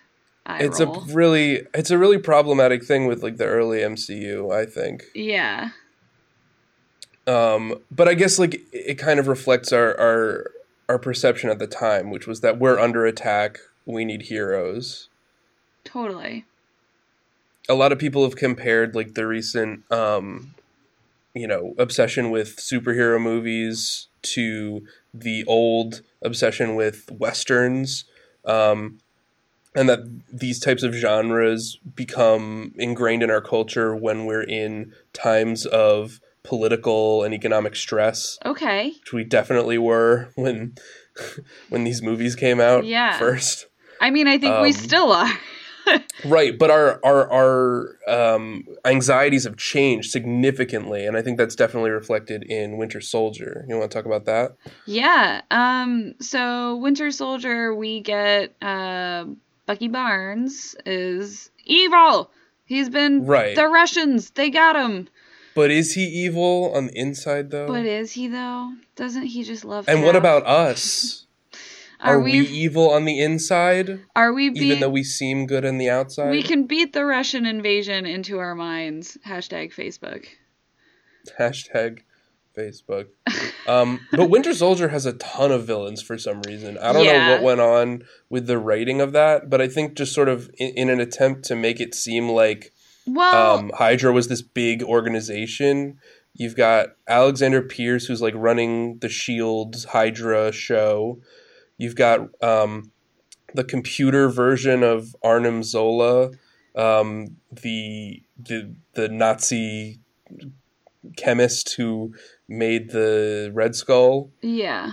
Eye 0.44 0.62
it's 0.62 0.80
roll. 0.80 1.02
a 1.02 1.12
really 1.12 1.62
it's 1.72 1.90
a 1.90 1.98
really 1.98 2.18
problematic 2.18 2.84
thing 2.84 3.06
with 3.06 3.22
like 3.22 3.36
the 3.36 3.46
early 3.46 3.78
MCU 3.78 4.52
I 4.54 4.64
think 4.66 5.04
yeah. 5.14 5.70
um 7.26 7.74
but 7.90 8.06
i 8.06 8.14
guess 8.14 8.38
like 8.38 8.54
it 8.72 8.96
kind 9.06 9.18
of 9.18 9.26
reflects 9.28 9.72
our 9.72 9.98
our 9.98 10.50
our 10.88 10.98
perception 10.98 11.50
at 11.50 11.58
the 11.58 11.66
time 11.66 12.10
which 12.10 12.26
was 12.26 12.40
that 12.42 12.58
we're 12.58 12.78
under 12.78 13.04
attack 13.06 13.58
we 13.84 14.04
need 14.04 14.22
heroes 14.22 15.08
Totally. 15.84 16.44
a 17.68 17.74
lot 17.74 17.90
of 17.92 17.98
people 17.98 18.22
have 18.24 18.36
compared 18.36 18.94
like 18.94 19.14
the 19.14 19.26
recent 19.26 19.90
um 19.90 20.54
you 21.34 21.48
know 21.48 21.74
obsession 21.78 22.30
with 22.30 22.56
superhero 22.56 23.20
movies 23.20 24.06
to 24.34 24.82
the 25.14 25.44
old 25.46 26.02
obsession 26.22 26.74
with 26.74 27.08
westerns 27.10 28.04
um 28.44 28.98
and 29.74 29.88
that 29.90 30.00
these 30.32 30.58
types 30.58 30.82
of 30.82 30.94
genres 30.94 31.78
become 31.94 32.72
ingrained 32.76 33.22
in 33.22 33.30
our 33.30 33.42
culture 33.42 33.94
when 33.94 34.24
we're 34.24 34.42
in 34.42 34.92
times 35.12 35.66
of 35.66 36.20
political 36.42 37.22
and 37.24 37.34
economic 37.34 37.74
stress 37.76 38.38
Okay. 38.44 38.92
which 39.00 39.12
we 39.12 39.24
definitely 39.24 39.78
were 39.78 40.28
when 40.34 40.74
when 41.68 41.84
these 41.84 42.02
movies 42.02 42.34
came 42.36 42.60
out 42.60 42.84
Yeah. 42.84 43.18
first. 43.18 43.66
I 44.00 44.10
mean, 44.10 44.28
I 44.28 44.38
think 44.38 44.60
we 44.60 44.68
Um, 44.68 44.72
still 44.74 45.12
are. 45.12 45.32
Right, 46.24 46.58
but 46.58 46.70
our 46.70 46.98
our 47.04 47.30
our 47.30 47.98
um, 48.34 48.64
anxieties 48.84 49.44
have 49.44 49.56
changed 49.56 50.10
significantly, 50.10 51.06
and 51.06 51.16
I 51.16 51.22
think 51.22 51.38
that's 51.38 51.54
definitely 51.54 51.90
reflected 51.90 52.42
in 52.42 52.76
Winter 52.78 53.00
Soldier. 53.00 53.64
You 53.68 53.76
want 53.78 53.90
to 53.90 53.96
talk 53.96 54.06
about 54.06 54.24
that? 54.24 54.56
Yeah. 54.86 55.42
Um. 55.50 56.14
So 56.20 56.76
Winter 56.76 57.10
Soldier, 57.10 57.74
we 57.74 58.00
get 58.00 58.54
uh, 58.62 59.26
Bucky 59.66 59.88
Barnes 59.88 60.74
is 60.84 61.50
evil. 61.64 62.30
He's 62.64 62.88
been 62.88 63.26
Right. 63.26 63.54
the 63.54 63.68
Russians. 63.68 64.30
They 64.30 64.50
got 64.50 64.74
him. 64.74 65.08
But 65.54 65.70
is 65.70 65.94
he 65.94 66.02
evil 66.02 66.72
on 66.74 66.88
the 66.88 66.98
inside 66.98 67.50
though? 67.50 67.66
But 67.68 67.84
is 67.86 68.12
he 68.12 68.26
though? 68.28 68.72
Doesn't 68.96 69.26
he 69.26 69.44
just 69.44 69.64
love? 69.64 69.88
and 69.88 70.02
what 70.02 70.16
about 70.16 70.46
us? 70.46 71.25
Are, 72.06 72.14
Are, 72.14 72.20
we, 72.20 72.38
evil 72.38 72.90
on 72.90 73.04
the 73.04 73.20
inside, 73.20 74.00
Are 74.14 74.32
we? 74.32 74.50
Be- 74.50 74.60
even 74.60 74.80
though 74.80 74.88
we 74.88 75.02
seem 75.02 75.46
good 75.46 75.64
on 75.64 75.78
the 75.78 75.90
outside? 75.90 76.30
we 76.30 76.42
can 76.42 76.66
beat 76.66 76.92
the 76.92 77.04
Russian 77.04 77.46
invasion 77.46 78.06
into 78.06 78.38
our 78.38 78.54
minds. 78.54 79.18
Hashtag 79.26 79.74
Facebook. 79.74 80.26
Hashtag 81.38 82.02
Facebook. 82.56 83.08
Um, 83.66 84.06
but 84.12 84.30
Winter 84.30 84.54
Soldier 84.54 84.88
has 84.88 85.06
a 85.06 85.14
ton 85.14 85.50
of 85.50 85.66
villains 85.66 86.00
for 86.00 86.16
some 86.16 86.40
reason. 86.42 86.78
I 86.78 86.92
don't 86.92 87.04
know 87.04 87.32
what 87.32 87.42
went 87.42 87.60
on 87.60 88.04
with 88.30 88.46
the 88.46 88.58
writing 88.58 89.00
of 89.00 89.12
that, 89.12 89.50
but 89.50 89.60
I 89.60 89.66
think 89.66 89.94
just 89.94 90.14
sort 90.14 90.28
of 90.28 90.48
in, 90.56 90.70
in 90.76 90.88
an 90.88 91.00
attempt 91.00 91.44
to 91.46 91.56
make 91.56 91.80
it 91.80 91.92
seem 91.92 92.28
like 92.28 92.72
Well, 93.06 93.58
um, 93.58 93.72
Hydra 93.74 94.12
was 94.12 94.28
this 94.28 94.42
big 94.42 94.84
organization. 94.84 95.98
You've 96.32 96.54
got 96.54 96.90
Alexander 97.08 97.62
Pierce, 97.62 98.06
who's 98.06 98.22
like 98.22 98.34
running 98.36 98.98
the 98.98 99.08
Shield's 99.08 99.86
Hydra 99.86 100.52
show. 100.52 101.20
You've 101.78 101.96
got 101.96 102.28
um, 102.42 102.92
the 103.54 103.64
computer 103.64 104.28
version 104.28 104.82
of 104.82 105.14
Arnim 105.22 105.62
Zola, 105.62 106.30
um, 106.74 107.36
the 107.50 108.22
the 108.38 108.74
the 108.94 109.08
Nazi 109.08 110.00
chemist 111.16 111.74
who 111.76 112.14
made 112.48 112.90
the 112.90 113.50
Red 113.54 113.74
Skull. 113.74 114.30
yeah. 114.42 114.92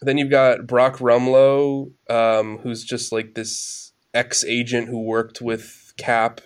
Then 0.00 0.18
you've 0.18 0.30
got 0.30 0.66
Brock 0.66 0.98
Rumlow, 0.98 1.90
um, 2.10 2.58
who's 2.58 2.84
just 2.84 3.10
like 3.10 3.34
this 3.34 3.92
ex 4.12 4.44
agent 4.44 4.88
who 4.88 5.02
worked 5.02 5.40
with 5.40 5.94
Cap. 5.96 6.42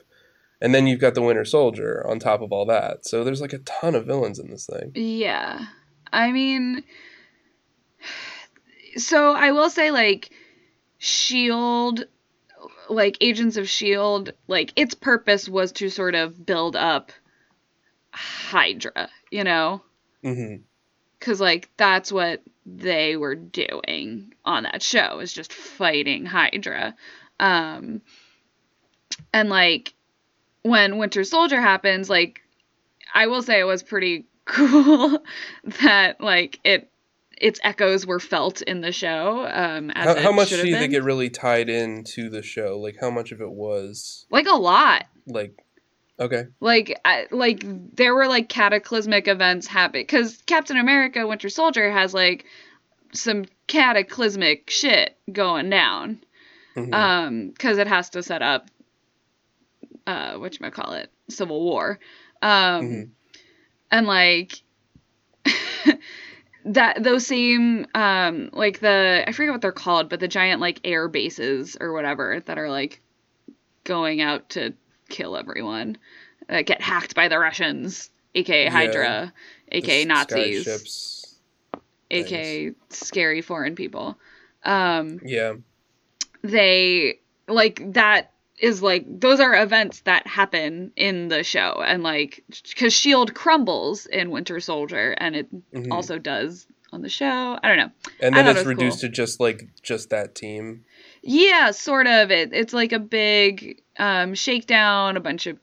And 0.61 0.73
then 0.73 0.87
you've 0.87 1.01
got 1.01 1.15
the 1.15 1.23
Winter 1.23 1.45
Soldier 1.45 2.07
on 2.09 2.21
top 2.21 2.41
of 2.41 2.53
all 2.53 2.67
that. 2.67 3.05
So 3.05 3.25
there's 3.25 3.41
like 3.41 3.53
a 3.53 3.59
ton 3.59 3.97
of 3.97 4.07
villains 4.07 4.39
in 4.39 4.51
this 4.51 4.67
thing. 4.67 4.93
Yeah. 4.95 5.67
I 6.13 6.31
mean, 6.31 6.85
so 8.97 9.33
I 9.35 9.52
will 9.52 9.71
say, 9.71 9.90
like, 9.90 10.30
S.H.I.E.L.D., 11.00 12.04
like, 12.88 13.16
Agents 13.21 13.57
of 13.57 13.64
S.H.I.E.L.D., 13.64 14.33
like, 14.47 14.73
its 14.76 14.95
purpose 14.95 15.49
was 15.49 15.73
to 15.73 15.88
sort 15.90 16.14
of 16.14 16.45
build 16.45 16.76
up 16.76 17.12
Hydra, 18.11 19.09
you 19.30 19.45
know? 19.45 19.83
hmm 20.23 20.57
Because, 21.18 21.40
like, 21.40 21.71
that's 21.76 22.11
what 22.11 22.42
they 22.66 23.16
were 23.16 23.35
doing 23.35 24.35
on 24.45 24.64
that 24.64 24.83
show, 24.83 25.21
is 25.21 25.33
just 25.33 25.52
fighting 25.52 26.26
Hydra. 26.26 26.95
Um, 27.40 28.02
and, 29.33 29.49
like, 29.49 29.95
when 30.62 30.99
Winter 30.99 31.25
Soldier 31.25 31.61
happens, 31.61 32.11
like, 32.11 32.42
I 33.14 33.26
will 33.26 33.42
say 33.42 33.61
it 33.61 33.64
was 33.64 33.83
pretty 33.83 34.26
cool 34.45 35.23
that 35.83 36.21
like 36.21 36.59
it 36.64 36.90
its 37.40 37.61
echoes 37.62 38.07
were 38.07 38.21
felt 38.21 38.62
in 38.62 38.80
the 38.80 38.92
show. 38.92 39.47
Um, 39.50 39.90
as 39.90 40.16
How, 40.16 40.23
how 40.25 40.33
much 40.33 40.50
do 40.50 40.68
you 40.68 40.76
think 40.76 40.92
it 40.92 41.02
really 41.02 41.30
tied 41.30 41.68
into 41.68 42.28
the 42.30 42.42
show? 42.42 42.78
Like, 42.78 42.97
how 43.00 43.11
much 43.11 43.33
of 43.33 43.40
it 43.40 43.50
was 43.50 44.26
like 44.30 44.47
a 44.47 44.57
lot. 44.57 45.07
like, 45.26 45.54
okay, 46.21 46.45
like 46.61 46.99
I, 47.04 47.26
like 47.30 47.62
there 47.97 48.14
were 48.14 48.26
like 48.28 48.49
cataclysmic 48.49 49.28
events 49.28 49.66
happen 49.66 50.00
because 50.02 50.38
Captain 50.47 50.76
America 50.76 51.26
Winter 51.26 51.49
Soldier 51.49 51.90
has 51.90 52.12
like 52.14 52.45
some 53.12 53.45
cataclysmic 53.66 54.68
shit 54.71 55.16
going 55.33 55.71
down 55.71 56.21
Mhm. 56.76 56.95
um 56.95 57.49
because 57.49 57.78
it 57.78 57.87
has 57.87 58.11
to 58.11 58.23
set 58.23 58.42
up 58.42 58.71
uh 60.07 60.35
what 60.35 60.59
you 60.59 60.71
call 60.71 60.92
it 60.92 61.11
civil 61.30 61.62
war 61.62 61.99
um 62.42 62.85
Mhm. 62.85 63.11
and 63.90 64.07
like 64.07 64.62
that 66.69 67.03
those 67.03 67.27
same 67.27 67.87
um 67.95 68.51
like 68.53 68.81
the 68.81 69.25
I 69.27 69.33
forget 69.33 69.53
what 69.53 69.61
they're 69.63 69.73
called 69.73 70.09
but 70.09 70.21
the 70.21 70.29
giant 70.29 70.61
like 70.61 70.81
air 70.85 71.09
bases 71.09 71.77
or 71.81 71.93
whatever 71.93 72.43
that 72.47 72.59
are 72.59 72.69
like 72.71 73.01
going 73.85 74.21
out 74.21 74.51
to 74.51 74.75
kill 75.09 75.37
everyone 75.37 75.97
that 76.49 76.63
get 76.63 76.81
hacked 76.83 77.15
by 77.15 77.29
the 77.29 77.39
Russians 77.39 78.11
aka 78.35 78.65
Yeah. 78.65 78.71
Hydra 78.71 79.33
The 79.71 79.77
aka 79.79 80.03
sky 80.05 80.09
Nazis 80.09 80.65
ships. 80.65 81.39
aka 82.11 82.73
scary 82.91 83.41
foreign 83.43 83.75
people 83.75 84.19
um 84.65 85.21
Yeah, 85.25 85.55
they 86.43 87.21
like 87.49 87.95
that 87.95 88.33
is 88.61 88.83
like 88.83 89.05
those 89.09 89.41
are 89.41 89.55
events 89.55 90.00
that 90.00 90.27
happen 90.27 90.93
in 90.97 91.29
the 91.29 91.43
show 91.43 91.83
and 91.87 92.03
like 92.03 92.43
because 92.69 92.93
shield 92.93 93.35
crumbles 93.35 94.07
in 94.07 94.31
winter 94.31 94.61
soldier 94.61 95.12
and 95.19 95.37
it 95.37 95.47
Mhm. 95.73 95.93
also 95.93 96.19
does 96.19 96.67
on 96.93 97.03
the 97.03 97.09
show 97.09 97.59
i 97.62 97.69
don't 97.69 97.77
know 97.77 97.91
and 98.21 98.35
then 98.35 98.47
it's 98.47 98.61
it 98.61 98.67
reduced 98.67 99.00
cool. 99.00 99.09
to 99.11 99.15
just 99.15 99.41
like 99.41 99.69
just 99.83 100.11
that 100.11 100.35
team. 100.35 100.85
yeah 101.23 101.71
sort 101.71 102.07
of 102.07 102.31
it 102.31 102.53
it's 102.53 102.73
like 102.73 102.93
a 102.93 102.99
big 102.99 103.83
um 103.99 104.35
shakedown 104.35 105.17
a 105.17 105.21
bunch 105.21 105.47
of 105.47 105.59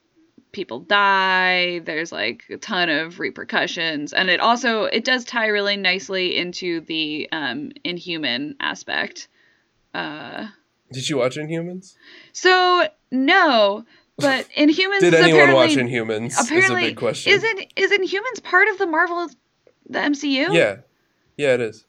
people 0.52 0.80
die 0.80 1.80
there's 1.80 2.12
like 2.14 2.44
a 2.50 2.56
ton 2.58 2.88
of 2.90 3.20
repercussions 3.20 4.14
and 4.14 4.30
it 4.30 4.40
also 4.40 4.84
it 4.86 5.04
does 5.04 5.26
tie 5.26 5.48
really 5.48 5.76
nicely 5.76 6.38
into 6.38 6.80
the 6.82 7.28
um 7.34 7.72
inhuman 7.84 8.56
aspect 8.62 9.28
uh 9.94 10.48
Did 10.96 11.10
you 11.10 11.18
watch 11.18 11.36
Inhumans? 11.36 11.94
So 12.32 12.88
no, 13.12 13.86
but 14.18 14.48
Inhumans 14.58 15.02
Did 15.02 15.14
anyone 15.14 15.54
watch 15.54 15.74
apparently 15.74 15.94
Inhumans? 15.94 16.28
is 16.28 16.40
a 16.40 16.44
apparently 16.44 16.82
big 16.82 16.98
question. 16.98 17.34
isn't 17.34 17.74
is 17.76 17.92
Inhumans 17.92 18.42
part 18.42 18.70
of 18.70 18.78
the 18.78 18.88
Marvel 18.88 19.28
the 19.90 20.00
MCU? 20.00 20.54
Yeah, 20.54 20.78
yeah, 21.38 21.54
it 21.54 21.62
is. 21.62 21.86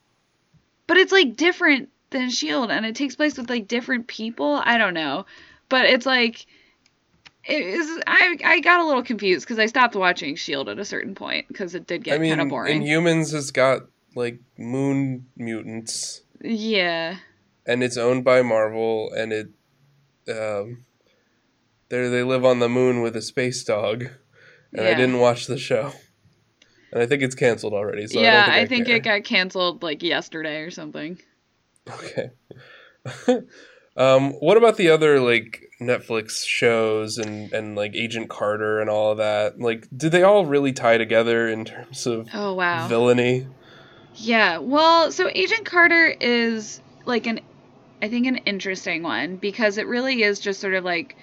But 0.87 0.97
it's 0.97 1.11
like 1.11 1.35
different 1.37 1.89
than 2.09 2.29
Shield 2.29 2.69
and 2.69 2.85
it 2.85 2.95
takes 2.95 3.15
place 3.15 3.37
with 3.37 3.49
like 3.49 3.67
different 3.67 4.07
people. 4.07 4.61
I 4.63 4.77
don't 4.77 4.93
know. 4.93 5.25
But 5.69 5.85
it's 5.85 6.05
like 6.05 6.45
it 7.45 7.61
is 7.61 8.01
I 8.05 8.37
I 8.43 8.59
got 8.59 8.81
a 8.81 8.85
little 8.85 9.03
confused 9.03 9.45
because 9.45 9.59
I 9.59 9.65
stopped 9.67 9.95
watching 9.95 10.35
Shield 10.35 10.67
at 10.67 10.79
a 10.79 10.85
certain 10.85 11.15
point 11.15 11.47
because 11.47 11.75
it 11.75 11.87
did 11.87 12.03
get 12.03 12.15
I 12.15 12.17
mean, 12.17 12.31
kind 12.31 12.41
of 12.41 12.49
boring. 12.49 12.81
Inhumans 12.81 13.31
has 13.31 13.51
got 13.51 13.83
like 14.15 14.39
moon 14.57 15.27
mutants, 15.37 16.21
yeah. 16.41 17.17
And 17.67 17.83
it's 17.83 17.97
owned 17.97 18.23
by 18.23 18.41
Marvel, 18.41 19.11
and 19.15 19.33
it 19.33 19.49
um, 20.29 20.85
they 21.89 22.07
they 22.07 22.23
live 22.23 22.45
on 22.45 22.59
the 22.59 22.69
moon 22.69 23.01
with 23.01 23.15
a 23.15 23.21
space 23.21 23.63
dog, 23.63 24.05
and 24.73 24.87
I 24.87 24.93
didn't 24.93 25.19
watch 25.19 25.47
the 25.47 25.57
show, 25.57 25.91
and 26.91 27.01
I 27.01 27.05
think 27.05 27.21
it's 27.21 27.35
canceled 27.35 27.73
already. 27.73 28.07
So 28.07 28.19
yeah, 28.19 28.47
I, 28.49 28.65
think 28.65 28.89
I, 28.89 28.93
it 28.93 29.03
got 29.03 29.23
canceled 29.23 29.83
like 29.83 30.01
yesterday 30.01 30.61
or 30.61 30.71
something. 30.71 31.19
Okay. 31.89 32.31
um, 33.97 34.31
what 34.33 34.57
about 34.57 34.77
the 34.77 34.89
other 34.89 35.19
like 35.19 35.63
Netflix 35.81 36.45
shows 36.45 37.17
and 37.17 37.51
and 37.53 37.75
like 37.75 37.95
Agent 37.95 38.29
Carter 38.29 38.79
and 38.79 38.89
all 38.89 39.11
of 39.11 39.17
that? 39.17 39.59
Like, 39.59 39.87
did 39.95 40.11
they 40.11 40.23
all 40.23 40.45
really 40.45 40.73
tie 40.73 40.97
together 40.97 41.47
in 41.47 41.65
terms 41.65 42.07
of 42.07 42.29
Oh 42.33 42.53
wow. 42.53 42.87
villainy? 42.87 43.47
Yeah, 44.19 44.57
well, 44.57 45.11
so 45.11 45.29
Agent 45.33 45.65
Carter 45.65 46.07
is 46.07 46.81
like 47.05 47.27
an, 47.27 47.39
I 48.01 48.09
think, 48.09 48.27
an 48.27 48.37
interesting 48.37 49.03
one 49.03 49.37
because 49.37 49.77
it 49.77 49.87
really 49.87 50.23
is 50.23 50.39
just 50.39 50.59
sort 50.59 50.73
of 50.73 50.83
like, 50.83 51.15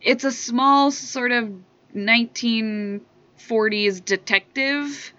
it's 0.00 0.24
a 0.24 0.32
small 0.32 0.90
sort 0.90 1.32
of 1.32 1.52
1940s 1.94 4.04
detective 4.04 5.12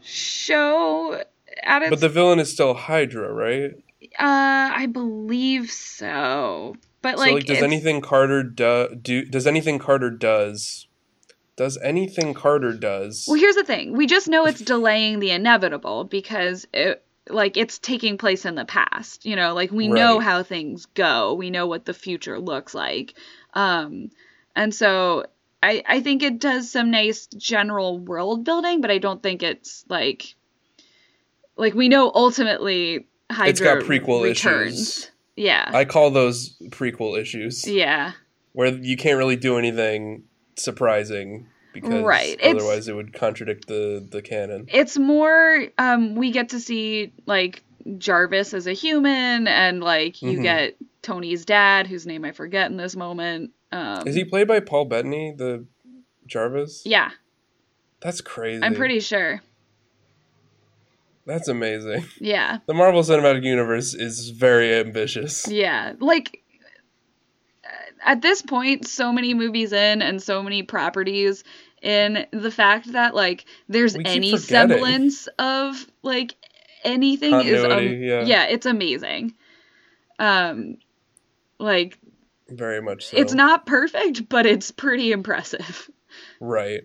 show 0.00 1.22
at 1.62 1.82
its. 1.82 1.90
But 1.90 2.00
the 2.00 2.08
villain 2.08 2.38
is 2.38 2.52
still 2.52 2.74
Hydra, 2.74 3.32
right? 3.32 3.72
uh, 4.18 4.70
I 4.74 4.86
believe 4.86 5.70
so, 5.70 6.76
but 7.02 7.18
like, 7.18 7.28
so 7.28 7.34
like, 7.34 7.46
does 7.46 7.62
anything 7.62 8.00
Carter 8.00 8.42
do, 8.42 8.96
do? 9.00 9.24
Does 9.24 9.46
anything 9.46 9.78
Carter 9.78 10.10
does? 10.10 10.86
Does 11.56 11.76
anything 11.78 12.34
Carter 12.34 12.72
does? 12.72 13.26
Well, 13.26 13.38
here's 13.38 13.56
the 13.56 13.64
thing. 13.64 13.96
We 13.96 14.06
just 14.06 14.28
know 14.28 14.46
it's 14.46 14.60
delaying 14.60 15.18
the 15.18 15.30
inevitable 15.30 16.04
because 16.04 16.66
it 16.72 17.04
like 17.30 17.56
it's 17.56 17.78
taking 17.78 18.18
place 18.18 18.44
in 18.44 18.54
the 18.54 18.64
past. 18.64 19.24
You 19.26 19.36
know, 19.36 19.54
like 19.54 19.70
we 19.70 19.88
know 19.88 20.18
how 20.20 20.42
things 20.42 20.86
go. 20.86 21.34
We 21.34 21.50
know 21.50 21.66
what 21.66 21.84
the 21.84 21.94
future 21.94 22.38
looks 22.38 22.74
like. 22.74 23.14
Um 23.54 24.10
and 24.54 24.74
so 24.74 25.26
I 25.62 25.82
I 25.86 26.00
think 26.00 26.22
it 26.22 26.38
does 26.38 26.70
some 26.70 26.90
nice 26.90 27.26
general 27.26 27.98
world 27.98 28.44
building, 28.44 28.80
but 28.80 28.90
I 28.90 28.98
don't 28.98 29.22
think 29.22 29.42
it's 29.42 29.84
like 29.88 30.34
like 31.56 31.74
we 31.74 31.88
know 31.88 32.10
ultimately 32.14 33.06
Hydra 33.30 33.50
It's 33.50 33.60
got 33.60 33.78
prequel 33.82 34.22
returns. 34.24 34.72
issues. 34.80 35.10
Yeah. 35.36 35.70
I 35.72 35.84
call 35.84 36.10
those 36.10 36.56
prequel 36.70 37.20
issues, 37.20 37.66
yeah. 37.66 38.12
where 38.54 38.74
you 38.74 38.96
can't 38.96 39.18
really 39.18 39.36
do 39.36 39.56
anything 39.56 40.24
surprising 40.56 41.46
because 41.82 42.02
Right, 42.04 42.34
it's- 42.40 42.54
otherwise 42.54 42.88
it 42.88 42.94
would 42.94 43.12
contradict 43.12 43.66
the 43.68 44.06
the 44.10 44.22
canon. 44.22 44.66
it's 44.72 44.98
more 44.98 45.66
um 45.78 46.14
we 46.14 46.30
get 46.30 46.50
to 46.50 46.60
see 46.60 47.12
like 47.26 47.62
Jarvis 47.98 48.52
as 48.54 48.66
a 48.66 48.72
human 48.72 49.46
and 49.48 49.82
like 49.82 50.20
you 50.22 50.38
Mhm. 50.38 50.42
get 50.42 50.76
Tony's 51.02 51.44
dad 51.44 51.86
whose 51.86 52.06
name 52.06 52.24
I 52.24 52.32
forget 52.32 52.70
in 52.70 52.76
this 52.76 52.94
moment. 52.96 53.52
Um 53.72 54.06
Is 54.06 54.14
he 54.14 54.24
played 54.24 54.48
by 54.48 54.60
Paul 54.60 54.84
Bettany, 54.86 55.32
the 55.36 55.64
Jarvis? 56.26 56.82
Yeah, 56.84 57.10
That's 58.00 58.20
crazy. 58.20 58.62
I'm 58.62 58.74
pretty 58.74 59.00
sure. 59.00 59.40
That's 61.26 61.48
amazing. 61.48 62.04
Yeah. 62.20 62.58
The 62.66 62.74
Marvel 62.74 63.02
Cinematic 63.02 63.42
Universe 63.44 63.92
is 63.94 64.30
very 64.30 64.74
ambitious. 64.74 65.46
Yeah. 65.48 65.94
Like 66.00 66.42
at 68.04 68.22
this 68.22 68.40
point 68.42 68.86
so 68.86 69.12
many 69.12 69.34
movies 69.34 69.72
in 69.72 70.00
and 70.02 70.22
so 70.22 70.42
many 70.42 70.62
properties 70.62 71.44
in 71.82 72.26
the 72.32 72.50
fact 72.50 72.92
that 72.92 73.14
like 73.14 73.44
there's 73.68 73.94
any 73.94 74.36
forgetting. 74.36 74.78
semblance 74.78 75.28
of 75.38 75.86
like 76.02 76.34
anything 76.84 77.34
is 77.42 77.64
um, 77.64 77.84
yeah. 77.84 78.22
yeah, 78.24 78.44
it's 78.44 78.66
amazing. 78.66 79.34
Um 80.18 80.78
like 81.58 81.98
Very 82.48 82.80
much 82.80 83.06
so. 83.06 83.16
it's 83.16 83.34
not 83.34 83.66
perfect, 83.66 84.28
but 84.28 84.46
it's 84.46 84.70
pretty 84.70 85.12
impressive. 85.12 85.90
Right. 86.40 86.82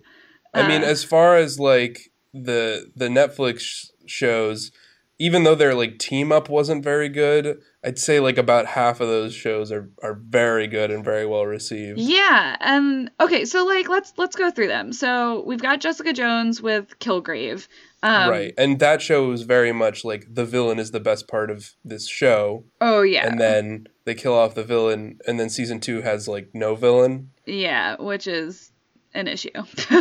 I 0.54 0.68
mean, 0.68 0.84
Uh, 0.84 0.88
as 0.88 1.04
far 1.04 1.38
as 1.38 1.60
like 1.60 2.12
the 2.34 2.92
the 2.96 3.08
Netflix 3.08 3.62
sh- 3.62 3.86
shows, 4.06 4.72
even 5.20 5.44
though 5.44 5.56
their 5.56 5.76
like 5.76 6.00
team 6.00 6.32
up 6.32 6.50
wasn't 6.50 6.84
very 6.84 7.08
good, 7.10 7.60
I'd 7.84 8.00
say 8.00 8.20
like 8.20 8.38
about 8.38 8.66
half 8.66 9.00
of 9.00 9.08
those 9.08 9.34
shows 9.34 9.72
are 9.72 9.90
are 10.02 10.14
very 10.16 10.68
good 10.68 10.92
and 10.92 11.04
very 11.04 11.26
well 11.26 11.46
received. 11.46 12.00
Yeah, 12.00 12.58
and 12.60 13.12
okay, 13.20 13.46
so 13.46 13.66
like 13.66 13.90
let's 13.90 14.14
let's 14.18 14.36
go 14.36 14.50
through 14.52 14.68
them. 14.68 14.92
So 14.94 15.44
we've 15.46 15.62
got 15.62 15.82
Jessica 15.82 16.14
Jones 16.14 16.62
with 16.62 16.98
Kilgrave. 17.00 17.68
Um, 18.02 18.30
right. 18.30 18.54
And 18.58 18.80
that 18.80 19.02
show 19.02 19.30
was 19.30 19.44
very 19.44 19.72
much 19.72 20.04
like 20.04 20.26
the 20.30 20.44
villain 20.46 20.78
is 20.78 20.92
the 20.92 21.00
best 21.00 21.28
part 21.30 21.50
of 21.50 21.72
this 21.86 22.08
show, 22.08 22.66
Oh 22.82 23.02
yeah. 23.02 23.26
and 23.26 23.40
then 23.40 23.88
they 24.06 24.14
kill 24.16 24.34
off 24.34 24.56
the 24.56 24.64
villain, 24.66 25.20
and 25.26 25.40
then 25.40 25.50
season 25.50 25.80
two 25.80 26.02
has 26.02 26.28
like 26.28 26.50
no 26.54 26.76
villain. 26.76 27.30
Yeah, 27.46 27.96
which 28.02 28.28
is 28.28 28.72
an 29.14 29.28
issue. 29.28 29.52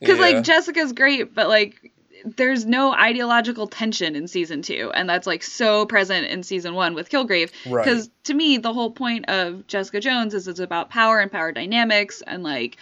Because 0.00 0.18
Yeah. 0.18 0.24
like 0.24 0.42
Jessica's 0.44 0.92
great, 0.92 1.34
but 1.34 1.48
like 1.48 1.92
there's 2.24 2.64
no 2.64 2.92
ideological 2.92 3.66
tension 3.66 4.16
in 4.16 4.26
season 4.28 4.62
two, 4.62 4.90
and 4.94 5.08
that's 5.08 5.26
like 5.26 5.42
so 5.42 5.86
present 5.86 6.26
in 6.26 6.42
season 6.42 6.74
one 6.74 6.94
with 6.94 7.10
Kilgrave. 7.10 7.50
Right. 7.66 7.84
Because 7.84 8.10
to 8.24 8.34
me, 8.34 8.58
the 8.58 8.72
whole 8.72 8.90
point 8.90 9.28
of 9.28 9.66
Jessica 9.66 10.00
Jones 10.00 10.34
is 10.34 10.48
it's 10.48 10.60
about 10.60 10.90
power 10.90 11.20
and 11.20 11.30
power 11.30 11.52
dynamics, 11.52 12.22
and 12.26 12.42
like 12.42 12.76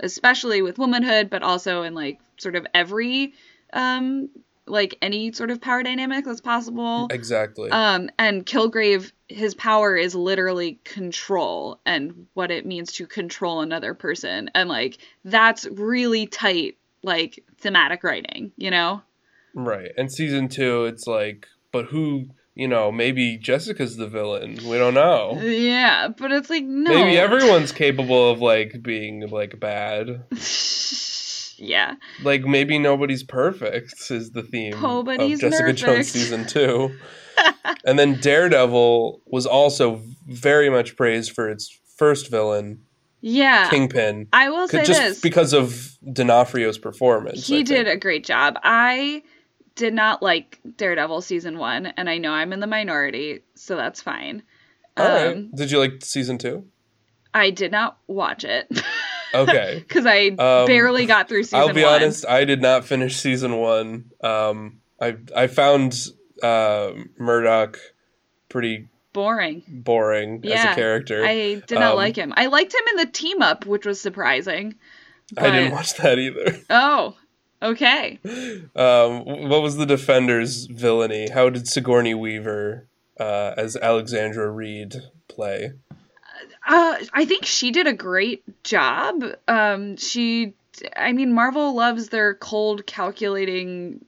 especially 0.00 0.62
with 0.62 0.78
womanhood, 0.78 1.30
but 1.30 1.42
also 1.42 1.82
in 1.82 1.94
like 1.94 2.20
sort 2.38 2.56
of 2.56 2.66
every 2.74 3.34
um 3.72 4.28
like 4.66 4.98
any 5.00 5.32
sort 5.32 5.50
of 5.50 5.60
power 5.60 5.82
dynamic 5.82 6.24
that's 6.24 6.40
possible. 6.40 7.06
Exactly. 7.10 7.70
Um, 7.70 8.10
and 8.18 8.44
Kilgrave, 8.44 9.12
his 9.28 9.54
power 9.54 9.96
is 9.96 10.14
literally 10.14 10.80
control 10.84 11.80
and 11.86 12.26
what 12.34 12.50
it 12.50 12.66
means 12.66 12.92
to 12.94 13.06
control 13.06 13.60
another 13.60 13.94
person. 13.94 14.50
And 14.54 14.68
like 14.68 14.98
that's 15.24 15.66
really 15.66 16.26
tight 16.26 16.76
like 17.02 17.44
thematic 17.58 18.02
writing, 18.04 18.52
you 18.56 18.70
know? 18.70 19.02
Right. 19.54 19.90
And 19.96 20.10
season 20.12 20.48
two, 20.48 20.84
it's 20.84 21.06
like, 21.06 21.46
but 21.72 21.86
who, 21.86 22.26
you 22.54 22.68
know, 22.68 22.90
maybe 22.92 23.36
Jessica's 23.36 23.96
the 23.96 24.06
villain. 24.06 24.58
We 24.66 24.78
don't 24.78 24.94
know. 24.94 25.38
Yeah, 25.40 26.08
but 26.08 26.32
it's 26.32 26.50
like 26.50 26.64
no. 26.64 26.90
Maybe 26.90 27.18
everyone's 27.18 27.72
capable 27.72 28.30
of 28.30 28.40
like 28.40 28.82
being 28.82 29.28
like 29.28 29.58
bad. 29.60 30.24
yeah. 31.58 31.94
Like 32.22 32.44
maybe 32.44 32.78
nobody's 32.78 33.22
perfect 33.22 34.10
is 34.10 34.30
the 34.30 34.42
theme 34.42 34.80
Nobody's 34.80 35.42
of 35.42 35.50
Jessica. 35.50 35.72
Jones 35.72 36.10
season 36.10 36.46
two. 36.48 36.94
and 37.84 37.98
then 37.98 38.18
Daredevil 38.20 39.20
was 39.26 39.46
also 39.46 40.02
very 40.26 40.70
much 40.70 40.96
praised 40.96 41.32
for 41.32 41.48
its 41.50 41.78
first 41.96 42.30
villain, 42.30 42.85
Yeah. 43.28 43.68
Kingpin, 43.70 44.28
I 44.32 44.50
will 44.50 44.68
say 44.68 44.84
just 44.84 45.00
this. 45.00 45.20
because 45.20 45.52
of 45.52 45.98
D'Onofrio's 46.12 46.78
performance. 46.78 47.46
he 47.48 47.58
I 47.58 47.62
did 47.62 47.86
think. 47.86 47.96
a 47.96 48.00
great 48.00 48.24
job. 48.24 48.56
I 48.62 49.24
did 49.74 49.92
not 49.94 50.22
like 50.22 50.60
Daredevil 50.76 51.22
season 51.22 51.58
one, 51.58 51.86
and 51.86 52.08
I 52.08 52.18
know 52.18 52.30
I'm 52.30 52.52
in 52.52 52.60
the 52.60 52.68
minority, 52.68 53.40
so 53.56 53.74
that's 53.74 54.00
fine. 54.00 54.44
All 54.96 55.06
right. 55.08 55.36
Um, 55.36 55.50
Did 55.54 55.70
you 55.72 55.78
like 55.80 56.04
season 56.04 56.38
two? 56.38 56.66
I 57.34 57.50
did 57.50 57.72
not 57.72 57.98
watch 58.06 58.44
it 58.44 58.66
Okay. 59.34 59.80
because 59.86 60.06
I 60.06 60.28
Um, 60.28 60.66
barely 60.66 61.04
got 61.06 61.28
through 61.28 61.42
season 61.42 61.58
I'll 61.58 61.72
be 61.74 61.82
one. 61.82 61.94
honest. 61.94 62.24
I 62.26 62.44
did 62.44 62.62
not 62.62 62.84
finish 62.86 63.16
season 63.16 63.56
one. 63.56 64.06
Um, 64.22 64.80
I 65.00 65.16
I 65.36 65.48
found 65.48 65.94
uh, 66.42 66.92
Murdock 67.18 67.78
pretty 68.48 68.88
Boring. 69.16 69.62
boring 69.66 70.44
as 70.46 70.72
a 70.72 70.74
character. 70.74 71.24
I, 71.24 71.62
did 71.66 71.70
not 71.78 71.92
Um, 71.92 71.96
like 71.96 72.16
him. 72.16 72.34
I 72.36 72.46
liked 72.46 72.74
him 72.74 72.82
in 72.90 72.96
the 72.98 73.06
team 73.06 73.40
up, 73.40 73.64
which 73.64 73.86
was 73.86 73.98
surprising. 73.98 74.74
I 75.38 75.50
didn't 75.50 75.72
watch 75.72 75.94
that 75.94 76.18
either. 76.18 76.58
Oh, 76.70 77.16
okay. 77.62 78.18
Um, 78.76 79.24
what 79.48 79.62
was 79.62 79.76
the 79.76 79.86
Defenders' 79.86 80.66
villainy? 80.66 81.30
How 81.30 81.48
did 81.48 81.66
Sigourney 81.66 82.12
Weaver 82.14 82.86
uh, 83.18 83.54
as 83.56 83.74
Alexandra 83.76 84.50
Reid 84.50 84.96
play? 85.28 85.72
Uh, 86.68 86.96
I 87.14 87.24
think 87.24 87.46
she 87.46 87.70
did 87.70 87.86
a 87.86 87.94
great 87.94 88.44
job. 88.64 89.24
Um, 89.48 89.96
she, 89.96 90.52
I 90.94 91.12
mean, 91.12 91.32
Marvel 91.32 91.74
loves 91.74 92.10
their 92.10 92.34
cold, 92.34 92.84
calculating, 92.86 94.04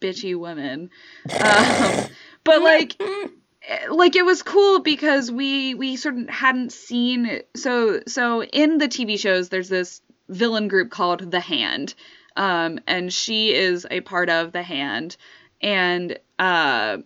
bitchy 0.00 0.36
women. 0.36 0.90
Um, 1.30 2.06
but 2.44 2.60
like, 2.62 3.00
like 3.90 4.16
it 4.16 4.24
was 4.24 4.42
cool 4.42 4.80
because 4.80 5.30
we 5.30 5.74
we 5.74 5.96
sort 5.96 6.16
of 6.16 6.28
hadn't 6.28 6.72
seen 6.72 7.42
so 7.54 8.00
so 8.06 8.42
in 8.42 8.78
the 8.78 8.88
TV 8.88 9.18
shows 9.18 9.48
there's 9.48 9.68
this 9.68 10.00
villain 10.28 10.68
group 10.68 10.90
called 10.90 11.30
the 11.30 11.40
Hand, 11.40 11.94
um, 12.36 12.80
and 12.86 13.12
she 13.12 13.52
is 13.54 13.86
a 13.90 14.00
part 14.00 14.30
of 14.30 14.52
the 14.52 14.62
Hand, 14.62 15.16
and 15.60 16.18
uh, 16.38 16.98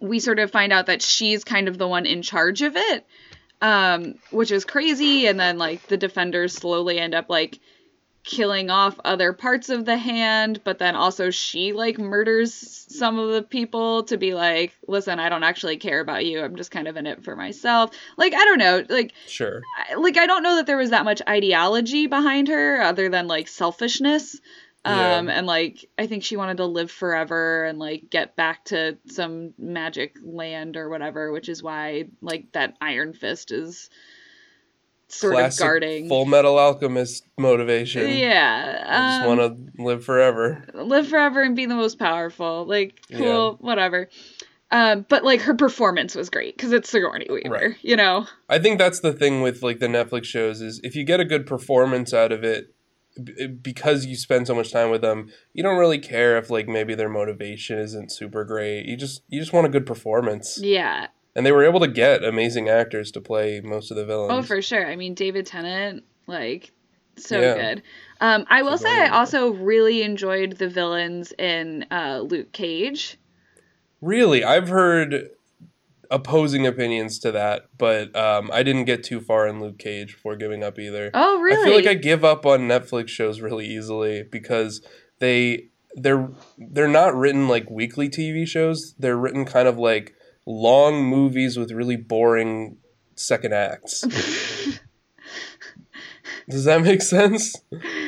we 0.00 0.20
sort 0.20 0.38
of 0.38 0.50
find 0.50 0.72
out 0.72 0.86
that 0.86 1.02
she's 1.02 1.44
kind 1.44 1.68
of 1.68 1.78
the 1.78 1.88
one 1.88 2.06
in 2.06 2.22
charge 2.22 2.62
of 2.62 2.76
it 2.76 3.06
um, 3.64 4.16
which 4.30 4.50
is 4.50 4.64
crazy. 4.64 5.26
And 5.26 5.40
then 5.40 5.58
like 5.58 5.86
the 5.86 5.96
defenders 5.96 6.52
slowly 6.52 6.98
end 6.98 7.14
up 7.14 7.30
like 7.30 7.58
killing 8.24 8.70
off 8.70 8.98
other 9.04 9.32
parts 9.32 9.68
of 9.68 9.84
the 9.84 9.96
hand, 9.98 10.60
but 10.64 10.78
then 10.78 10.96
also 10.96 11.30
she 11.30 11.72
like 11.72 11.98
murders 11.98 12.54
some 12.88 13.18
of 13.18 13.30
the 13.32 13.42
people 13.42 14.04
to 14.04 14.16
be 14.16 14.34
like, 14.34 14.74
listen, 14.88 15.20
I 15.20 15.28
don't 15.28 15.42
actually 15.42 15.76
care 15.76 16.00
about 16.00 16.24
you. 16.24 16.42
I'm 16.42 16.56
just 16.56 16.70
kind 16.70 16.88
of 16.88 16.96
in 16.96 17.06
it 17.06 17.22
for 17.22 17.36
myself. 17.36 17.90
Like 18.16 18.32
I 18.34 18.44
don't 18.44 18.58
know, 18.58 18.84
like 18.88 19.12
Sure. 19.26 19.60
I- 19.90 19.94
like 19.94 20.16
I 20.16 20.26
don't 20.26 20.42
know 20.42 20.56
that 20.56 20.66
there 20.66 20.76
was 20.78 20.90
that 20.90 21.04
much 21.04 21.20
ideology 21.28 22.06
behind 22.06 22.48
her 22.48 22.80
other 22.82 23.08
than 23.10 23.26
like 23.26 23.46
selfishness. 23.48 24.40
Yeah. 24.86 25.16
Um 25.16 25.28
and 25.28 25.46
like 25.46 25.88
I 25.98 26.06
think 26.06 26.24
she 26.24 26.36
wanted 26.36 26.58
to 26.58 26.66
live 26.66 26.90
forever 26.90 27.64
and 27.64 27.78
like 27.78 28.10
get 28.10 28.36
back 28.36 28.64
to 28.66 28.98
some 29.06 29.54
magic 29.58 30.16
land 30.22 30.76
or 30.76 30.88
whatever, 30.88 31.30
which 31.32 31.48
is 31.48 31.62
why 31.62 32.04
like 32.22 32.52
that 32.52 32.76
Iron 32.80 33.12
Fist 33.12 33.50
is 33.52 33.88
sort 35.08 35.34
Classic 35.34 35.60
of 35.60 35.64
guarding. 35.64 36.08
Fullmetal 36.08 36.58
Alchemist 36.58 37.26
motivation. 37.38 38.08
yeah. 38.10 38.84
I 38.86 39.18
just 39.18 39.28
um, 39.30 39.36
want 39.38 39.40
to 39.76 39.82
live 39.82 40.04
forever. 40.04 40.64
live 40.74 41.08
forever 41.08 41.42
and 41.42 41.54
be 41.56 41.66
the 41.66 41.74
most 41.76 41.98
powerful. 41.98 42.66
Like, 42.66 43.00
cool, 43.12 43.58
Yeah. 43.60 43.66
whatever. 43.66 44.08
Um, 44.70 45.06
but 45.08 45.24
like 45.24 45.40
her 45.42 45.54
performance 45.54 46.14
was 46.16 46.30
great 46.30 46.56
because 46.56 46.72
it's 46.72 46.88
Sigourney 46.88 47.26
Weaver, 47.30 47.48
Right. 47.50 47.76
you 47.82 47.94
know. 47.96 48.26
I 48.48 48.58
think 48.58 48.78
that's 48.78 49.00
the 49.00 49.12
thing 49.12 49.40
with 49.42 49.62
like 49.62 49.78
the 49.78 49.86
Netflix 49.86 50.24
shows 50.24 50.60
is 50.60 50.80
if 50.82 50.96
you 50.96 51.04
get 51.04 51.20
a 51.20 51.24
good 51.24 51.46
performance 51.46 52.12
out 52.12 52.32
of 52.32 52.42
it 52.42 52.74
b- 53.22 53.46
because 53.46 54.04
you 54.06 54.16
spend 54.16 54.48
so 54.48 54.54
much 54.54 54.72
time 54.72 54.90
with 54.90 55.00
them, 55.02 55.30
you 55.52 55.62
don't 55.62 55.78
really 55.78 55.98
care 56.00 56.38
if 56.38 56.50
like 56.50 56.66
maybe 56.66 56.96
their 56.96 57.08
motivation 57.10 57.78
isn't 57.78 58.10
super 58.10 58.42
great. 58.44 58.86
You 58.86 58.96
just 58.96 59.22
you 59.28 59.38
just 59.38 59.52
want 59.52 59.66
a 59.66 59.70
good 59.70 59.86
performance. 59.86 60.58
Yeah. 60.60 61.06
And 61.36 61.44
they 61.44 61.52
were 61.52 61.64
able 61.64 61.80
to 61.80 61.88
get 61.88 62.22
amazing 62.22 62.68
actors 62.68 63.10
to 63.12 63.20
play 63.20 63.60
most 63.60 63.90
of 63.90 63.96
the 63.96 64.04
villains. 64.04 64.32
Oh, 64.32 64.42
for 64.42 64.62
sure. 64.62 64.86
I 64.86 64.96
mean, 64.96 65.14
David 65.14 65.46
Tennant, 65.46 66.04
like, 66.26 66.70
so 67.16 67.40
Yeah. 67.40 67.54
good. 67.54 67.82
Um, 68.20 68.44
I 68.48 68.62
will 68.62 68.78
say, 68.78 68.88
I 68.88 69.08
also 69.08 69.50
really 69.50 70.02
enjoyed 70.02 70.58
the 70.58 70.68
villains 70.68 71.32
in 71.38 71.86
uh, 71.90 72.20
Luke 72.20 72.52
Cage. 72.52 73.18
Really, 74.00 74.44
I've 74.44 74.68
heard 74.68 75.30
opposing 76.10 76.66
opinions 76.66 77.18
to 77.20 77.32
that, 77.32 77.66
but 77.76 78.14
um, 78.14 78.50
I 78.52 78.62
didn't 78.62 78.84
get 78.84 79.02
too 79.02 79.20
far 79.20 79.48
in 79.48 79.60
Luke 79.60 79.78
Cage 79.78 80.14
before 80.14 80.36
giving 80.36 80.62
up 80.62 80.78
either. 80.78 81.10
Oh, 81.14 81.40
really? 81.40 81.60
I 81.60 81.64
feel 81.64 81.74
like 81.74 81.86
I 81.86 81.94
give 81.94 82.24
up 82.24 82.46
on 82.46 82.60
Netflix 82.60 83.08
shows 83.08 83.40
really 83.40 83.66
easily 83.66 84.22
because 84.22 84.86
they 85.18 85.68
they're 85.96 86.30
they're 86.58 86.88
not 86.88 87.14
written 87.14 87.48
like 87.48 87.70
weekly 87.70 88.08
TV 88.08 88.46
shows. 88.46 88.94
They're 88.98 89.16
written 89.16 89.44
kind 89.44 89.68
of 89.68 89.78
like 89.78 90.14
long 90.46 91.04
movies 91.04 91.56
with 91.56 91.70
really 91.70 91.96
boring 91.96 92.76
second 93.14 93.54
acts. 93.54 94.02
Does 96.48 96.64
that 96.64 96.82
make 96.82 97.00
sense? 97.00 97.56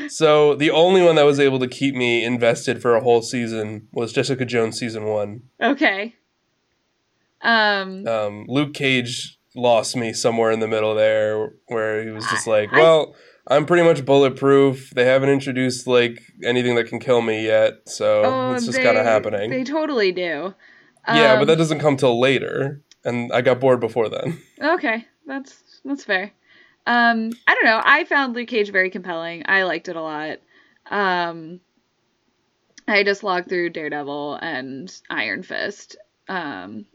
So 0.08 0.54
the 0.54 0.70
only 0.70 1.02
one 1.02 1.16
that 1.16 1.24
was 1.24 1.40
able 1.40 1.58
to 1.60 1.66
keep 1.68 1.94
me 1.94 2.22
invested 2.22 2.82
for 2.82 2.94
a 2.94 3.00
whole 3.00 3.22
season 3.22 3.88
was 3.92 4.12
Jessica 4.12 4.44
Jones 4.44 4.78
season 4.78 5.04
1. 5.06 5.42
okay. 5.62 6.14
Um, 7.40 8.06
Um, 8.06 8.44
Luke 8.48 8.74
Cage 8.74 9.38
lost 9.54 9.96
me 9.96 10.12
somewhere 10.12 10.50
in 10.50 10.60
the 10.60 10.68
middle 10.68 10.94
there, 10.94 11.52
where 11.68 12.02
he 12.04 12.10
was 12.10 12.26
just 12.26 12.46
like, 12.46 12.72
I- 12.72 12.78
"Well, 12.78 13.14
I'm 13.46 13.64
pretty 13.66 13.84
much 13.84 14.04
bulletproof. 14.04 14.90
They 14.90 15.04
haven't 15.04 15.28
introduced 15.30 15.86
like 15.86 16.20
anything 16.44 16.74
that 16.76 16.88
can 16.88 16.98
kill 16.98 17.22
me 17.22 17.44
yet, 17.46 17.74
so 17.86 18.22
oh, 18.24 18.52
it's 18.54 18.66
just 18.66 18.76
they- 18.78 18.84
kind 18.84 18.98
of 18.98 19.04
happening." 19.06 19.50
They 19.50 19.64
totally 19.64 20.12
do. 20.12 20.54
Yeah, 21.08 21.34
but 21.36 21.42
Um, 21.42 21.46
that 21.48 21.58
doesn't 21.58 21.80
come 21.80 21.96
till 21.96 22.18
later, 22.20 22.80
and 23.04 23.32
I 23.32 23.40
got 23.42 23.60
bored 23.60 23.80
before 23.80 24.08
then. 24.08 24.40
Okay, 24.62 25.04
that's 25.26 25.80
that's 25.84 26.04
fair. 26.04 26.32
Um, 26.86 27.32
I 27.46 27.54
don't 27.54 27.64
know. 27.64 27.80
I 27.84 28.04
found 28.04 28.34
Luke 28.34 28.48
Cage 28.48 28.70
very 28.70 28.90
compelling. 28.90 29.42
I 29.46 29.64
liked 29.64 29.88
it 29.88 29.96
a 29.96 30.00
lot. 30.02 30.38
Um, 30.90 31.60
I 32.88 33.02
just 33.02 33.24
logged 33.24 33.48
through 33.48 33.70
Daredevil 33.70 34.38
and 34.40 34.92
Iron 35.10 35.42
Fist. 35.42 35.96
Um, 36.28 36.86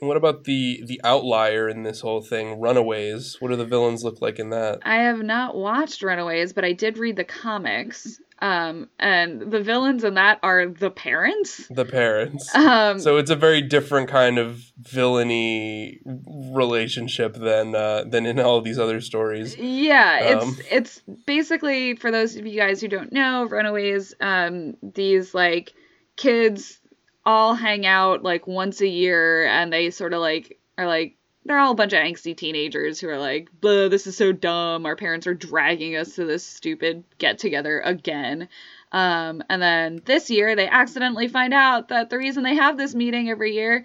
And 0.00 0.08
what 0.08 0.16
about 0.16 0.44
the 0.44 0.82
the 0.86 1.00
outlier 1.04 1.68
in 1.68 1.82
this 1.82 2.00
whole 2.00 2.22
thing, 2.22 2.60
Runaways? 2.60 3.36
What 3.40 3.48
do 3.50 3.56
the 3.56 3.66
villains 3.66 4.02
look 4.04 4.22
like 4.22 4.38
in 4.38 4.50
that? 4.50 4.80
I 4.84 4.96
have 5.02 5.22
not 5.22 5.54
watched 5.56 6.02
Runaways, 6.02 6.52
but 6.52 6.64
I 6.64 6.72
did 6.72 6.98
read 6.98 7.16
the 7.16 7.24
comics. 7.24 8.20
Um, 8.40 8.88
and 9.00 9.50
the 9.50 9.60
villains 9.60 10.04
in 10.04 10.14
that 10.14 10.38
are 10.42 10.66
the 10.66 10.90
parents. 10.90 11.66
The 11.68 11.84
parents. 11.84 12.54
Um, 12.54 13.00
So 13.00 13.16
it's 13.16 13.30
a 13.30 13.36
very 13.36 13.62
different 13.62 14.08
kind 14.08 14.38
of 14.38 14.62
villainy 14.78 16.00
relationship 16.04 17.34
than 17.34 17.74
uh, 17.74 18.04
than 18.04 18.26
in 18.26 18.38
all 18.38 18.60
these 18.60 18.78
other 18.78 19.00
stories. 19.00 19.56
Yeah, 19.56 20.20
it's 20.20 20.44
Um, 20.44 20.56
it's 20.70 21.02
basically 21.26 21.96
for 21.96 22.10
those 22.10 22.36
of 22.36 22.46
you 22.46 22.56
guys 22.56 22.80
who 22.80 22.88
don't 22.88 23.12
know, 23.12 23.44
Runaways. 23.44 24.14
Um, 24.20 24.76
these 24.82 25.34
like 25.34 25.72
kids 26.16 26.78
all 27.26 27.54
hang 27.54 27.86
out 27.86 28.22
like 28.22 28.46
once 28.46 28.80
a 28.80 28.88
year, 28.88 29.46
and 29.46 29.72
they 29.72 29.90
sort 29.90 30.12
of 30.12 30.20
like 30.20 30.58
are 30.76 30.86
like 30.86 31.16
they're 31.48 31.58
all 31.58 31.72
a 31.72 31.76
bunch 31.76 31.92
of 31.92 32.00
angsty 32.00 32.36
teenagers 32.36 33.00
who 33.00 33.08
are 33.08 33.18
like, 33.18 33.48
"Blah, 33.60 33.88
this 33.88 34.06
is 34.06 34.16
so 34.16 34.32
dumb. 34.32 34.86
Our 34.86 34.96
parents 34.96 35.26
are 35.26 35.34
dragging 35.34 35.96
us 35.96 36.14
to 36.14 36.24
this 36.24 36.44
stupid 36.44 37.04
get 37.18 37.38
together 37.38 37.80
again." 37.80 38.48
Um, 38.92 39.42
and 39.50 39.60
then 39.60 40.02
this 40.04 40.30
year, 40.30 40.54
they 40.56 40.68
accidentally 40.68 41.28
find 41.28 41.52
out 41.52 41.88
that 41.88 42.10
the 42.10 42.18
reason 42.18 42.42
they 42.42 42.54
have 42.54 42.78
this 42.78 42.94
meeting 42.94 43.28
every 43.28 43.54
year 43.54 43.84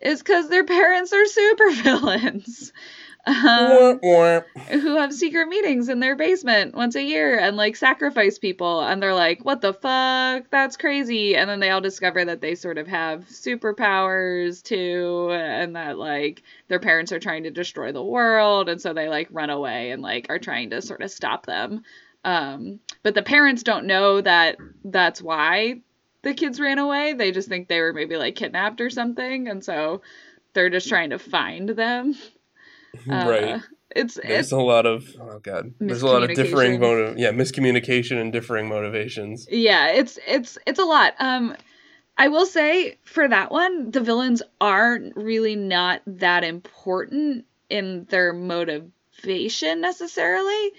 is 0.00 0.18
because 0.18 0.48
their 0.48 0.64
parents 0.64 1.12
are 1.12 1.24
supervillains. 1.24 2.72
Um, 3.24 4.00
who 4.70 4.96
have 4.96 5.12
secret 5.12 5.46
meetings 5.46 5.88
in 5.88 6.00
their 6.00 6.16
basement 6.16 6.74
once 6.74 6.96
a 6.96 7.02
year 7.02 7.38
and 7.38 7.56
like 7.56 7.76
sacrifice 7.76 8.38
people. 8.38 8.80
And 8.80 9.02
they're 9.02 9.14
like 9.14 9.44
what 9.44 9.60
the 9.60 9.72
fuck? 9.72 10.50
That's 10.50 10.76
crazy. 10.76 11.36
And 11.36 11.48
then 11.48 11.60
they 11.60 11.70
all 11.70 11.80
discover 11.80 12.24
that 12.24 12.40
they 12.40 12.54
sort 12.54 12.78
of 12.78 12.88
have 12.88 13.26
superpowers 13.26 14.62
too 14.62 15.30
and 15.30 15.76
that 15.76 15.98
like 15.98 16.42
their 16.68 16.80
parents 16.80 17.12
are 17.12 17.20
trying 17.20 17.44
to 17.44 17.50
destroy 17.50 17.92
the 17.92 18.02
world. 18.02 18.68
And 18.68 18.80
so 18.80 18.92
they 18.92 19.08
like 19.08 19.28
run 19.30 19.50
away 19.50 19.92
and 19.92 20.02
like 20.02 20.26
are 20.28 20.38
trying 20.38 20.70
to 20.70 20.82
sort 20.82 21.02
of 21.02 21.10
stop 21.10 21.46
them. 21.46 21.84
Um, 22.24 22.80
but 23.02 23.14
the 23.14 23.22
parents 23.22 23.62
don't 23.62 23.86
know 23.86 24.20
that 24.20 24.56
that's 24.84 25.20
why 25.20 25.80
the 26.22 26.34
kids 26.34 26.60
ran 26.60 26.78
away. 26.78 27.12
They 27.12 27.32
just 27.32 27.48
think 27.48 27.68
they 27.68 27.80
were 27.80 27.92
maybe 27.92 28.16
like 28.16 28.36
kidnapped 28.36 28.80
or 28.80 28.90
something, 28.90 29.48
and 29.48 29.64
so 29.64 30.02
they're 30.54 30.70
just 30.70 30.88
trying 30.88 31.10
to 31.10 31.18
find 31.18 31.68
them. 31.68 32.14
Uh, 33.10 33.26
right. 33.28 33.62
It's 33.94 34.14
There's 34.14 34.46
it's 34.46 34.52
a 34.52 34.58
lot 34.58 34.86
of 34.86 35.04
oh 35.20 35.38
god. 35.38 35.74
There's 35.78 36.02
a 36.02 36.06
lot 36.06 36.22
of 36.22 36.34
differing 36.34 36.80
motive. 36.80 37.18
Yeah, 37.18 37.30
miscommunication 37.32 38.20
and 38.20 38.32
differing 38.32 38.68
motivations. 38.68 39.46
yeah, 39.50 39.88
it's 39.88 40.18
it's 40.26 40.56
it's 40.66 40.78
a 40.78 40.84
lot. 40.84 41.14
Um, 41.18 41.56
I 42.16 42.28
will 42.28 42.46
say 42.46 42.98
for 43.04 43.28
that 43.28 43.50
one, 43.50 43.90
the 43.90 44.00
villains 44.00 44.42
are 44.60 44.98
really 45.14 45.56
not 45.56 46.02
that 46.06 46.44
important 46.44 47.46
in 47.68 48.04
their 48.10 48.32
motivation 48.32 49.80
necessarily. 49.80 50.72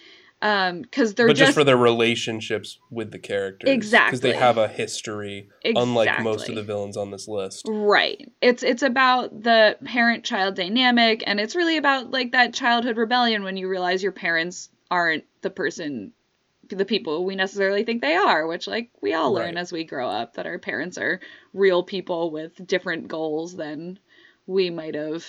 Um, 0.44 0.82
because 0.82 1.14
they're 1.14 1.28
but 1.28 1.38
just, 1.38 1.48
just, 1.48 1.58
for 1.58 1.64
their 1.64 1.78
relationships 1.78 2.78
with 2.90 3.12
the 3.12 3.18
characters. 3.18 3.70
Exactly. 3.70 4.10
Because 4.10 4.20
they 4.20 4.34
have 4.34 4.58
a 4.58 4.68
history, 4.68 5.50
unlike 5.64 6.22
most 6.22 6.50
of 6.50 6.56
the 6.56 6.64
villains 6.64 6.98
on 6.98 7.12
this 7.12 7.30
list. 7.30 7.66
Right. 7.70 8.30
It's 8.42 8.62
it's 8.62 8.84
about 8.84 9.42
the 9.44 9.78
parent 9.86 10.26
child 10.26 10.56
dynamic 10.56 11.24
and 11.26 11.40
it's 11.40 11.56
really 11.56 11.78
about 11.78 12.12
like 12.12 12.34
that 12.34 12.54
childhood 12.54 12.98
rebellion 12.98 13.44
when 13.44 13.56
you 13.56 13.70
realize 13.70 14.04
your 14.04 14.12
parents 14.12 14.68
aren't 14.92 15.24
the 15.42 15.50
person 15.50 16.12
the 16.68 16.86
people 16.86 17.24
we 17.24 17.36
necessarily 17.36 17.86
think 17.86 18.02
they 18.02 18.16
are, 18.16 18.46
which 18.46 18.68
like 18.68 18.90
we 19.02 19.14
all 19.14 19.32
learn 19.32 19.56
Right. 19.56 19.58
as 19.58 19.72
we 19.72 19.86
grow 19.86 20.10
up 20.10 20.34
that 20.34 20.46
our 20.46 20.60
parents 20.60 20.98
are 20.98 21.22
real 21.54 21.84
people 21.84 22.32
with 22.32 22.68
different 22.68 23.08
goals 23.08 23.56
than 23.56 23.98
we 24.46 24.70
might 24.70 24.96
have 24.96 25.26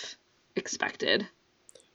expected. 0.56 1.28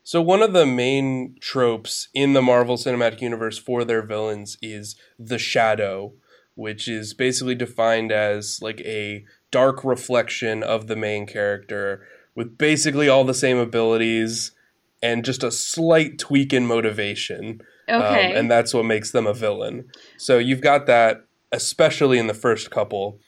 So 0.09 0.23
one 0.23 0.41
of 0.41 0.53
the 0.53 0.65
main 0.65 1.35
tropes 1.39 2.07
in 2.15 2.33
the 2.33 2.41
Marvel 2.41 2.77
Cinematic 2.77 3.21
Universe 3.21 3.59
for 3.59 3.83
their 3.83 4.01
villains 4.01 4.57
is 4.59 4.95
the 5.19 5.37
shadow, 5.37 6.13
which 6.55 6.87
is 6.87 7.13
basically 7.13 7.53
defined 7.53 8.11
as 8.11 8.57
like 8.59 8.81
a 8.81 9.23
dark 9.51 9.83
reflection 9.83 10.63
of 10.63 10.87
the 10.87 10.95
main 10.95 11.27
character 11.27 12.07
with 12.33 12.57
basically 12.57 13.07
all 13.07 13.23
the 13.23 13.35
same 13.35 13.59
abilities 13.59 14.51
and 14.99 15.23
just 15.23 15.43
a 15.43 15.51
slight 15.51 16.17
tweak 16.17 16.53
in 16.53 16.65
motivation. 16.65 17.61
Um, 17.87 18.01
Okay. 18.01 18.33
and 18.33 18.49
that's 18.49 18.73
what 18.73 18.85
makes 18.85 19.11
them 19.11 19.27
a 19.27 19.33
villain. 19.35 19.91
So 20.17 20.39
you've 20.39 20.61
got 20.61 20.87
that, 20.87 21.27
especially 21.51 22.17
in 22.17 22.25
the 22.25 22.33
first 22.33 22.71
couple, 22.71 23.19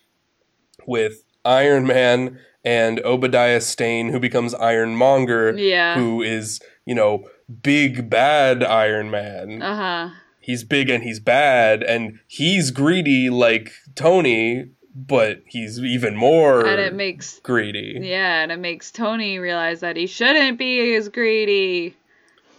with 0.88 1.26
Iron 1.46 1.86
Man 1.86 2.40
and 2.64 3.00
Obadiah 3.02 3.62
Stane, 3.62 4.10
who 4.10 4.20
becomes 4.20 4.54
Ironmonger, 4.54 5.58
yeah. 5.58 5.96
who 5.96 6.22
is, 6.22 6.60
you 6.86 6.96
know, 6.96 7.26
big 7.62 8.10
bad 8.10 8.64
Iron 8.64 9.10
Man. 9.10 9.62
Uh-huh. 9.62 10.10
He's 10.40 10.64
big 10.64 10.90
and 10.90 11.04
he's 11.04 11.20
bad, 11.20 11.84
and 11.84 12.20
he's 12.28 12.72
greedy 12.72 13.30
like 13.30 13.74
Tony, 13.96 14.70
but 14.96 15.42
he's 15.46 15.80
even 15.80 16.16
more 16.16 16.66
And 16.66 16.82
it 16.82 16.94
makes 16.94 17.40
greedy. 17.40 18.00
yeah, 18.02 18.42
and 18.42 18.52
it 18.52 18.60
makes 18.60 18.92
Tony 18.92 19.38
realize 19.38 19.82
that 19.82 19.96
he 19.96 20.08
shouldn't 20.08 20.58
be 20.58 20.96
as 20.96 21.10
greedy. 21.10 21.96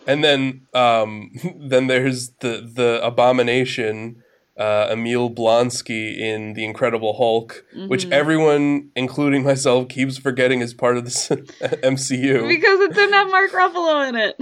And 0.07 0.23
then, 0.23 0.63
um, 0.75 1.33
then 1.57 1.87
there's 1.89 2.31
the 2.41 2.69
the 2.73 3.01
abomination, 3.05 4.22
uh, 4.59 4.89
Emil 4.91 5.31
Blonsky 5.31 6.19
in 6.19 6.53
the 6.53 6.65
Incredible 6.65 7.15
Hulk, 7.15 7.65
which 7.89 8.07
Mhm. 8.07 8.13
everyone, 8.13 8.91
including 8.95 9.43
myself, 9.45 9.89
keeps 9.89 10.19
forgetting 10.19 10.61
is 10.61 10.75
part 10.75 10.97
of 10.99 11.05
the 11.07 11.11
MCU, 11.83 12.47
Because 12.49 12.81
it 12.81 12.95
didn't 12.95 13.15
have 13.15 13.31
Mark 13.31 13.51
Ruffalo 13.53 14.09
in 14.09 14.15
it. 14.17 14.37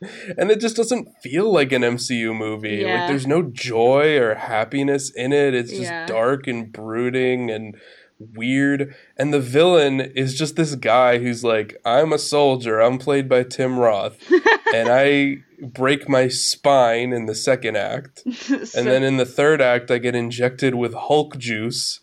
and 0.36 0.50
it 0.50 0.60
just 0.60 0.76
doesn't 0.76 1.08
feel 1.22 1.52
like 1.52 1.72
an 1.72 1.82
MCU 1.82 2.36
movie. 2.36 2.78
Yeah. 2.82 3.00
Like 3.00 3.08
there's 3.08 3.26
no 3.26 3.42
joy 3.42 4.18
or 4.18 4.34
happiness 4.34 5.10
in 5.14 5.32
it. 5.32 5.54
It's 5.54 5.70
just 5.70 5.82
Yeah. 5.84 6.06
dark 6.06 6.46
and 6.48 6.70
brooding 6.72 7.50
and 7.50 7.76
weird. 8.18 8.94
And 9.16 9.32
the 9.32 9.40
villain 9.40 10.00
is 10.00 10.34
just 10.36 10.56
this 10.56 10.74
guy 10.74 11.18
who's 11.18 11.44
like, 11.44 11.76
I'm 11.84 12.12
a 12.12 12.18
soldier. 12.18 12.80
I'm 12.80 12.98
played 12.98 13.28
by 13.28 13.44
Tim 13.44 13.78
Roth. 13.78 14.18
and 14.74 14.88
I 14.90 15.38
break 15.72 16.08
my 16.08 16.28
spine 16.28 17.12
in 17.12 17.26
the 17.26 17.34
second 17.34 17.76
act. 17.76 18.22
And 18.76 18.86
then 18.86 19.02
in 19.02 19.16
the 19.16 19.26
third 19.26 19.60
act, 19.60 19.90
I 19.90 19.98
get 19.98 20.14
injected 20.14 20.74
with 20.74 20.94
Hulk 20.94 21.38
juice. 21.38 22.00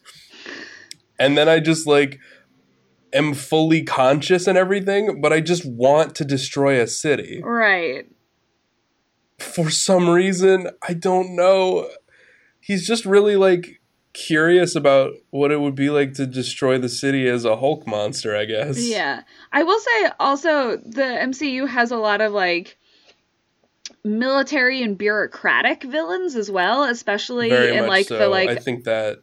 And 1.19 1.37
then 1.37 1.47
I 1.47 1.59
just 1.59 1.85
like 1.87 2.19
am 3.13 3.33
fully 3.33 3.83
conscious 3.83 4.47
and 4.47 4.57
everything, 4.57 5.21
but 5.21 5.33
I 5.33 5.41
just 5.41 5.65
want 5.65 6.15
to 6.15 6.25
destroy 6.25 6.81
a 6.81 6.87
city. 6.87 7.41
right. 7.43 8.05
For 9.39 9.71
some 9.71 10.07
reason, 10.07 10.69
I 10.87 10.93
don't 10.93 11.35
know. 11.35 11.89
He's 12.59 12.85
just 12.85 13.05
really 13.05 13.35
like 13.35 13.81
curious 14.13 14.75
about 14.75 15.13
what 15.29 15.51
it 15.51 15.59
would 15.61 15.73
be 15.75 15.89
like 15.89 16.13
to 16.13 16.27
destroy 16.27 16.77
the 16.77 16.89
city 16.89 17.27
as 17.27 17.45
a 17.45 17.57
Hulk 17.57 17.87
monster, 17.87 18.35
I 18.35 18.45
guess. 18.45 18.77
Yeah. 18.79 19.23
I 19.51 19.63
will 19.63 19.79
say 19.79 20.11
also 20.19 20.77
the 20.77 21.01
MCU 21.01 21.67
has 21.67 21.91
a 21.91 21.97
lot 21.97 22.21
of 22.21 22.33
like 22.33 22.77
military 24.03 24.81
and 24.81 24.97
bureaucratic 24.97 25.83
villains 25.83 26.35
as 26.35 26.49
well, 26.49 26.83
especially 26.83 27.49
Very 27.49 27.75
in 27.77 27.87
like 27.87 28.07
so. 28.07 28.17
the 28.17 28.27
like 28.27 28.49
I 28.49 28.55
think 28.55 28.85
that 28.85 29.19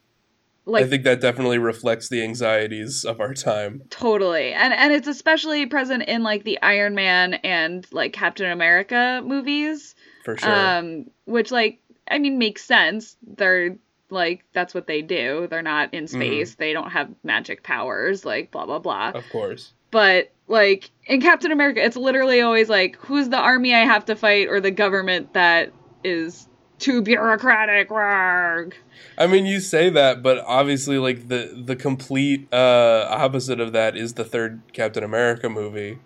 like 0.64 0.84
I 0.84 0.88
think 0.88 1.04
that 1.04 1.20
definitely 1.20 1.58
reflects 1.58 2.08
the 2.08 2.22
anxieties 2.22 3.04
of 3.04 3.20
our 3.20 3.34
time. 3.34 3.82
totally. 3.90 4.52
And 4.52 4.72
and 4.74 4.92
it's 4.92 5.08
especially 5.08 5.66
present 5.66 6.04
in 6.04 6.22
like 6.22 6.44
the 6.44 6.60
Iron 6.62 6.94
Man 6.94 7.34
and 7.34 7.86
like 7.92 8.12
Captain 8.12 8.50
America 8.50 9.22
movies. 9.24 9.94
For 10.24 10.36
sure. 10.36 10.54
Um 10.54 11.06
which 11.24 11.50
like 11.50 11.80
I 12.10 12.18
mean 12.18 12.38
makes 12.38 12.64
sense. 12.64 13.16
They're 13.26 13.76
like 14.10 14.44
that's 14.52 14.74
what 14.74 14.86
they 14.86 15.02
do. 15.02 15.46
They're 15.50 15.62
not 15.62 15.92
in 15.94 16.04
Mm-hmm. 16.04 16.14
space. 16.20 16.54
They 16.54 16.72
don't 16.72 16.90
have 16.90 17.10
magic 17.24 17.62
powers 17.62 18.24
like 18.24 18.50
blah 18.50 18.66
blah 18.66 18.78
blah. 18.78 19.10
of 19.14 19.24
course. 19.30 19.72
But 19.90 20.32
like 20.48 20.90
in 21.06 21.20
Captain 21.20 21.52
America, 21.52 21.84
it's 21.84 21.96
literally 21.96 22.40
always 22.40 22.68
like, 22.68 22.96
who's 22.96 23.28
the 23.28 23.38
army 23.38 23.74
I 23.74 23.80
have 23.80 24.04
to 24.06 24.16
fight 24.16 24.48
or 24.48 24.60
the 24.60 24.70
government 24.70 25.34
that 25.34 25.72
is 26.04 26.48
too 26.78 27.02
bureaucratic? 27.02 27.90
Rawr. 27.90 28.72
I 29.16 29.26
mean, 29.26 29.46
you 29.46 29.60
say 29.60 29.90
that, 29.90 30.22
but 30.22 30.38
obviously, 30.46 30.98
like 30.98 31.28
the 31.28 31.62
the 31.64 31.76
complete 31.76 32.52
uh, 32.52 33.06
opposite 33.10 33.60
of 33.60 33.72
that 33.72 33.96
is 33.96 34.14
the 34.14 34.24
third 34.24 34.62
Captain 34.72 35.04
America 35.04 35.48
movie, 35.48 35.98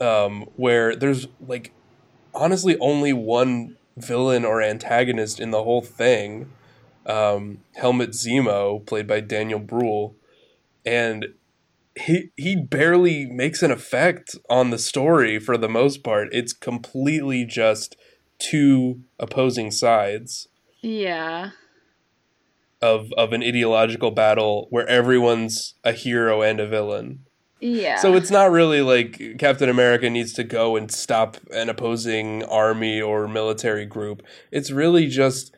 um, 0.00 0.46
where 0.56 0.94
there's 0.94 1.26
like 1.46 1.72
honestly 2.34 2.78
only 2.78 3.12
one 3.12 3.76
villain 3.96 4.44
or 4.44 4.62
antagonist 4.62 5.40
in 5.40 5.50
the 5.50 5.64
whole 5.64 5.82
thing, 5.82 6.50
um, 7.06 7.58
Helmut 7.76 8.10
Zemo, 8.10 8.84
played 8.86 9.06
by 9.06 9.20
Daniel 9.20 9.58
Bruhl, 9.58 10.14
and 10.86 11.34
he 12.06 12.30
he 12.36 12.56
barely 12.56 13.26
makes 13.26 13.62
an 13.62 13.70
effect 13.70 14.36
on 14.48 14.70
the 14.70 14.78
story 14.78 15.38
for 15.38 15.56
the 15.56 15.68
most 15.68 16.02
part. 16.02 16.28
It's 16.32 16.52
completely 16.52 17.44
just 17.44 17.96
two 18.38 19.00
opposing 19.18 19.70
sides 19.70 20.48
Yeah. 20.80 21.50
of 22.80 23.12
of 23.16 23.32
an 23.32 23.42
ideological 23.42 24.10
battle 24.12 24.66
where 24.70 24.86
everyone's 24.88 25.74
a 25.84 25.92
hero 25.92 26.42
and 26.42 26.60
a 26.60 26.66
villain. 26.66 27.24
Yeah. 27.60 27.96
So 27.96 28.14
it's 28.14 28.30
not 28.30 28.52
really 28.52 28.82
like 28.82 29.20
Captain 29.38 29.68
America 29.68 30.08
needs 30.08 30.32
to 30.34 30.44
go 30.44 30.76
and 30.76 30.90
stop 30.92 31.36
an 31.52 31.68
opposing 31.68 32.44
army 32.44 33.00
or 33.00 33.26
military 33.26 33.84
group. 33.84 34.22
It's 34.52 34.70
really 34.70 35.08
just 35.08 35.52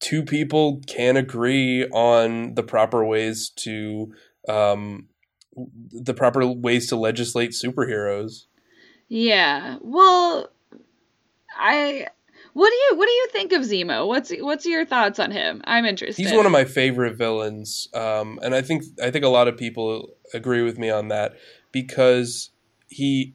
two 0.00 0.22
people 0.22 0.82
can 0.86 1.16
agree 1.16 1.86
on 1.88 2.54
the 2.54 2.62
proper 2.62 3.02
ways 3.04 3.48
to 3.56 4.12
um 4.48 5.07
the 5.92 6.14
proper 6.14 6.46
ways 6.46 6.88
to 6.88 6.96
legislate 6.96 7.50
superheroes. 7.50 8.46
Yeah. 9.08 9.78
Well, 9.80 10.50
I. 11.58 12.08
What 12.54 12.70
do 12.70 12.74
you 12.74 12.96
What 12.96 13.06
do 13.06 13.12
you 13.12 13.28
think 13.30 13.52
of 13.52 13.62
Zemo? 13.62 14.06
What's 14.06 14.32
What's 14.40 14.66
your 14.66 14.84
thoughts 14.84 15.18
on 15.18 15.30
him? 15.30 15.62
I'm 15.64 15.84
interested. 15.84 16.22
He's 16.22 16.34
one 16.34 16.46
of 16.46 16.52
my 16.52 16.64
favorite 16.64 17.16
villains, 17.16 17.88
um, 17.94 18.40
and 18.42 18.54
I 18.54 18.62
think 18.62 18.84
I 19.02 19.10
think 19.10 19.24
a 19.24 19.28
lot 19.28 19.48
of 19.48 19.56
people 19.56 20.10
agree 20.34 20.62
with 20.62 20.78
me 20.78 20.90
on 20.90 21.08
that 21.08 21.34
because 21.72 22.50
he. 22.88 23.34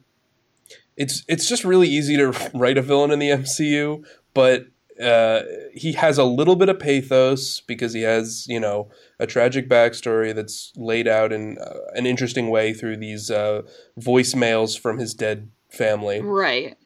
It's 0.96 1.24
it's 1.26 1.48
just 1.48 1.64
really 1.64 1.88
easy 1.88 2.16
to 2.16 2.50
write 2.54 2.78
a 2.78 2.82
villain 2.82 3.10
in 3.10 3.18
the 3.18 3.30
MCU, 3.30 4.04
but 4.32 4.66
uh, 5.02 5.40
he 5.72 5.92
has 5.92 6.18
a 6.18 6.24
little 6.24 6.56
bit 6.56 6.68
of 6.68 6.78
pathos 6.78 7.60
because 7.60 7.92
he 7.94 8.02
has 8.02 8.46
you 8.48 8.60
know 8.60 8.88
a 9.18 9.26
tragic 9.26 9.68
backstory 9.68 10.34
that's 10.34 10.72
laid 10.76 11.08
out 11.08 11.32
in 11.32 11.58
uh, 11.58 11.74
an 11.94 12.06
interesting 12.06 12.48
way 12.50 12.72
through 12.72 12.96
these 12.96 13.30
uh, 13.30 13.62
voicemails 14.00 14.78
from 14.78 14.98
his 14.98 15.14
dead 15.14 15.50
family 15.70 16.20
Right. 16.20 16.76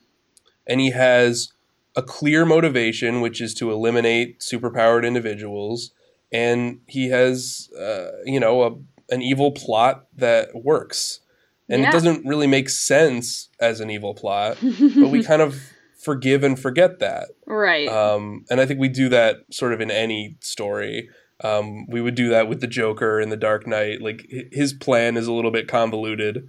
and 0.67 0.81
he 0.81 0.91
has 0.93 1.53
a 1.97 2.03
clear 2.03 2.45
motivation, 2.47 3.21
which 3.21 3.41
is 3.41 3.53
to 3.55 3.73
eliminate 3.73 4.39
superpowered 4.39 5.05
individuals, 5.05 5.91
and 6.31 6.81
he 6.87 7.09
has, 7.09 7.71
uh, 7.79 8.11
you 8.25 8.39
know, 8.39 8.63
a, 8.63 9.15
an 9.15 9.21
evil 9.21 9.51
plot 9.51 10.07
that 10.17 10.51
works, 10.55 11.21
and 11.69 11.83
Yeah. 11.83 11.89
it 11.89 11.93
doesn't 11.93 12.25
really 12.25 12.47
make 12.47 12.69
sense 12.69 13.49
as 13.59 13.81
an 13.81 13.91
evil 13.91 14.15
plot, 14.15 14.59
but 14.63 15.09
we 15.11 15.25
kind 15.25 15.43
of 15.43 15.61
forgive 16.09 16.43
and 16.43 16.59
forget 16.59 17.01
that. 17.01 17.29
Right. 17.47 17.87
Um, 17.87 18.47
and 18.49 18.63
I 18.63 18.65
think 18.65 18.81
we 18.81 18.89
do 18.89 19.11
that 19.11 19.37
sort 19.51 19.75
of 19.75 19.81
in 19.83 19.91
any 19.91 20.39
story. 20.41 21.11
Um, 21.45 21.87
we 21.87 22.01
would 22.01 22.15
do 22.15 22.31
that 22.31 22.49
with 22.49 22.63
the 22.63 22.67
Joker 22.67 23.21
in 23.21 23.29
The 23.29 23.37
Dark 23.37 23.67
Knight. 23.67 24.01
Like 24.01 24.27
his 24.51 24.73
plan 24.73 25.19
is 25.19 25.27
a 25.27 25.33
little 25.35 25.51
bit 25.51 25.69
convoluted, 25.69 26.49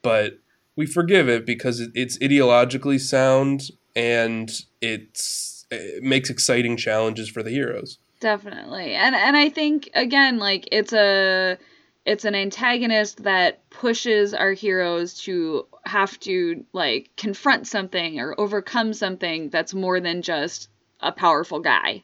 but 0.00 0.34
we 0.76 0.86
forgive 0.86 1.28
it 1.28 1.44
because 1.44 1.80
it's 1.92 2.18
ideologically 2.18 3.00
sound 3.00 3.62
and 3.96 4.48
it's 4.80 5.66
it 5.72 6.04
makes 6.04 6.30
exciting 6.30 6.76
challenges 6.76 7.28
for 7.28 7.42
the 7.42 7.50
heroes. 7.50 7.98
Definitely. 8.20 8.94
And 8.94 9.16
and 9.16 9.36
I 9.36 9.48
think 9.48 9.90
again 9.94 10.38
like 10.38 10.68
it's 10.70 10.92
a 10.92 11.58
it's 12.04 12.24
an 12.24 12.34
antagonist 12.34 13.24
that 13.24 13.68
pushes 13.70 14.32
our 14.34 14.52
heroes 14.52 15.14
to 15.22 15.66
have 15.84 16.18
to 16.20 16.64
like 16.72 17.10
confront 17.16 17.66
something 17.66 18.18
or 18.18 18.38
overcome 18.38 18.92
something 18.92 19.50
that's 19.50 19.74
more 19.74 20.00
than 20.00 20.22
just 20.22 20.68
a 21.00 21.12
powerful 21.12 21.60
guy. 21.60 22.02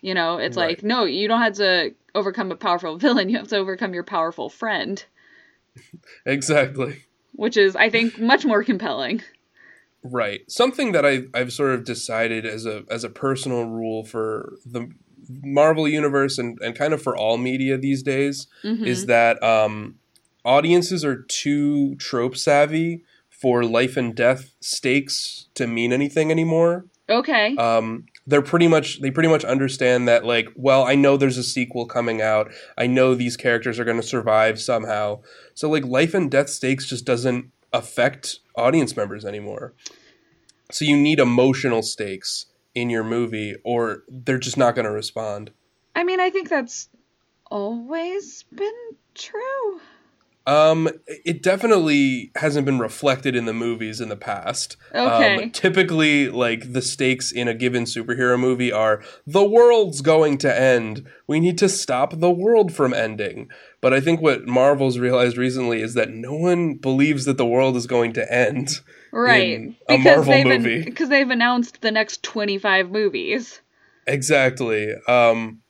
You 0.00 0.14
know, 0.14 0.38
it's 0.38 0.56
Right. 0.56 0.68
like 0.70 0.82
no, 0.82 1.04
you 1.04 1.28
don't 1.28 1.42
have 1.42 1.54
to 1.54 1.94
overcome 2.14 2.52
a 2.52 2.56
powerful 2.56 2.96
villain, 2.98 3.28
you 3.28 3.38
have 3.38 3.48
to 3.48 3.56
overcome 3.56 3.94
your 3.94 4.04
powerful 4.04 4.48
friend, 4.48 5.04
Exactly. 6.26 7.04
which 7.34 7.56
is 7.56 7.74
I 7.76 7.90
think 7.90 8.18
much 8.18 8.44
more 8.44 8.62
compelling. 8.64 9.22
Right. 10.04 10.40
Something 10.50 10.92
that 10.92 11.06
I 11.06 11.24
I've 11.34 11.52
sort 11.52 11.74
of 11.74 11.84
decided 11.84 12.44
as 12.44 12.66
a 12.66 12.84
as 12.90 13.04
a 13.04 13.08
personal 13.08 13.64
rule 13.64 14.04
for 14.04 14.54
the 14.66 14.90
Marvel 15.42 15.88
universe 15.88 16.38
and, 16.38 16.58
and 16.60 16.74
kind 16.76 16.92
of 16.92 17.02
for 17.02 17.16
all 17.16 17.36
media 17.38 17.76
these 17.78 18.02
days 18.02 18.46
Mhm. 18.64 18.86
is 18.86 19.06
that 19.06 19.42
um, 19.42 19.96
audiences 20.44 21.04
are 21.04 21.22
too 21.22 21.94
trope 21.96 22.36
savvy 22.36 23.04
for 23.28 23.64
life 23.64 23.96
and 23.96 24.14
death 24.14 24.52
stakes 24.60 25.46
to 25.54 25.66
mean 25.66 25.92
anything 25.92 26.30
anymore. 26.30 26.86
okay. 27.08 27.54
Um, 27.56 28.06
they're 28.26 28.40
pretty 28.40 28.68
much 28.68 29.00
they 29.00 29.10
pretty 29.10 29.28
much 29.28 29.44
understand 29.44 30.06
that 30.06 30.24
like, 30.24 30.48
well, 30.54 30.84
I 30.84 30.94
know 30.94 31.16
there's 31.16 31.36
a 31.38 31.42
sequel 31.42 31.86
coming 31.86 32.22
out. 32.22 32.52
I 32.78 32.86
know 32.86 33.14
these 33.16 33.36
characters 33.36 33.80
are 33.80 33.84
going 33.84 34.00
to 34.00 34.06
survive 34.06 34.60
somehow. 34.60 35.20
So 35.54 35.68
like 35.68 35.84
life 35.84 36.14
and 36.14 36.30
death 36.30 36.48
stakes 36.48 36.86
just 36.88 37.04
doesn't 37.04 37.50
affect 37.72 38.38
audience 38.56 38.96
members 38.96 39.24
anymore. 39.24 39.74
So 40.70 40.84
you 40.84 40.96
need 40.96 41.18
emotional 41.18 41.82
stakes 41.82 42.46
in 42.74 42.90
your 42.90 43.04
movie 43.04 43.56
or 43.64 44.02
they're 44.08 44.38
just 44.38 44.56
not 44.56 44.74
going 44.74 44.84
to 44.84 44.90
respond. 44.90 45.50
I 45.94 46.04
mean, 46.04 46.20
I 46.20 46.30
think 46.30 46.48
that's 46.48 46.88
always 47.50 48.44
been 48.54 48.72
true. 49.14 49.80
Um, 50.44 50.88
it 51.06 51.42
definitely 51.42 52.32
hasn't 52.34 52.66
been 52.66 52.80
reflected 52.80 53.36
in 53.36 53.44
the 53.44 53.52
movies 53.52 54.00
in 54.00 54.08
the 54.08 54.16
past. 54.16 54.76
Okay. 54.92 55.44
Um, 55.44 55.50
typically, 55.50 56.28
like 56.28 56.72
the 56.72 56.82
stakes 56.82 57.30
in 57.30 57.46
a 57.46 57.54
given 57.54 57.84
superhero 57.84 58.38
movie 58.38 58.72
are 58.72 59.04
the 59.24 59.44
world's 59.44 60.00
going 60.00 60.38
to 60.38 60.60
end. 60.60 61.06
We 61.28 61.38
need 61.38 61.58
to 61.58 61.68
stop 61.68 62.18
the 62.18 62.30
world 62.30 62.72
from 62.72 62.92
ending. 62.92 63.50
But 63.80 63.92
I 63.92 64.00
think 64.00 64.20
what 64.20 64.46
Marvel's 64.46 64.98
realized 64.98 65.36
recently 65.36 65.80
is 65.80 65.94
that 65.94 66.10
no 66.10 66.34
one 66.34 66.74
believes 66.74 67.24
that 67.26 67.38
the 67.38 67.46
world 67.46 67.76
is 67.76 67.86
going 67.86 68.12
to 68.14 68.32
end. 68.32 68.80
Right. 69.12 69.74
Marvel 69.88 70.24
they've 70.24 70.46
movie. 70.46 70.84
because 70.84 71.08
they've 71.08 71.30
announced 71.30 71.80
the 71.80 71.90
next 71.90 72.22
25 72.22 72.90
movies. 72.90 73.60
Exactly. 74.06 74.92
Um, 75.06 75.62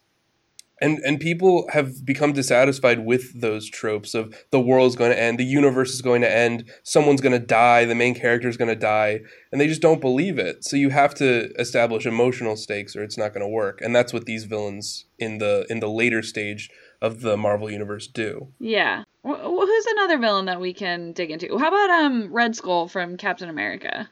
and 0.82 0.98
and 1.04 1.20
people 1.20 1.68
have 1.72 2.04
become 2.04 2.32
dissatisfied 2.32 3.06
with 3.06 3.40
those 3.40 3.70
tropes 3.70 4.14
of 4.14 4.34
the 4.50 4.60
world's 4.60 4.96
going 4.96 5.12
to 5.12 5.18
end, 5.18 5.38
the 5.38 5.44
universe 5.44 5.92
is 5.92 6.02
going 6.02 6.22
to 6.22 6.30
end, 6.30 6.68
someone's 6.82 7.20
going 7.20 7.38
to 7.38 7.46
die, 7.46 7.84
the 7.84 7.94
main 7.94 8.14
character 8.14 8.48
is 8.48 8.56
going 8.56 8.68
to 8.68 8.74
die, 8.74 9.20
and 9.52 9.60
they 9.60 9.68
just 9.68 9.80
don't 9.80 10.00
believe 10.00 10.38
it. 10.38 10.64
So 10.64 10.76
you 10.76 10.90
have 10.90 11.14
to 11.14 11.52
establish 11.58 12.04
emotional 12.04 12.56
stakes, 12.56 12.96
or 12.96 13.04
it's 13.04 13.16
not 13.16 13.32
going 13.32 13.46
to 13.46 13.48
work. 13.48 13.80
And 13.80 13.94
that's 13.94 14.12
what 14.12 14.24
these 14.24 14.44
villains 14.44 15.04
in 15.18 15.38
the 15.38 15.66
in 15.70 15.78
the 15.78 15.88
later 15.88 16.20
stage 16.20 16.68
of 17.02 17.20
the 17.20 17.36
Marvel 17.36 17.70
universe 17.70 18.06
do. 18.06 18.48
Yeah. 18.58 19.02
Wh- 19.26 19.40
who's 19.40 19.86
another 19.86 20.16
villain 20.18 20.46
that 20.46 20.60
we 20.60 20.72
can 20.72 21.12
dig 21.12 21.30
into? 21.30 21.58
How 21.58 21.68
about 21.68 21.90
um 21.90 22.32
Red 22.32 22.56
Skull 22.56 22.88
from 22.88 23.16
Captain 23.18 23.50
America? 23.50 24.08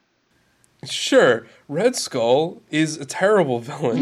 Sure, 0.84 1.46
Red 1.68 1.94
Skull 1.94 2.62
is 2.70 2.96
a 2.96 3.04
terrible 3.04 3.60
villain. 3.60 3.98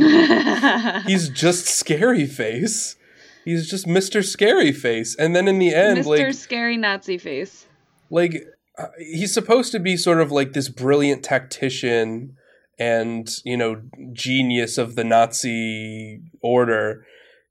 He's 1.06 1.28
just 1.28 1.66
scary 1.66 2.26
face. 2.26 2.96
He's 3.44 3.68
just 3.68 3.86
Mr. 3.86 4.22
Scary 4.24 4.72
Face. 4.72 5.16
And 5.16 5.34
then 5.34 5.48
in 5.48 5.58
the 5.58 5.74
end, 5.74 6.00
Mr. 6.00 6.06
like 6.26 6.34
Scary 6.34 6.76
Nazi 6.76 7.16
Face. 7.18 7.66
like 8.10 8.44
uh, 8.76 8.88
he's 8.98 9.32
supposed 9.34 9.72
to 9.72 9.80
be 9.80 9.96
sort 9.96 10.20
of 10.20 10.30
like 10.30 10.52
this 10.52 10.68
brilliant 10.68 11.22
tactician 11.24 12.36
and 12.78 13.28
you 13.44 13.56
know 13.56 13.82
genius 14.12 14.78
of 14.78 14.94
the 14.96 15.04
Nazi 15.04 16.20
order. 16.42 17.04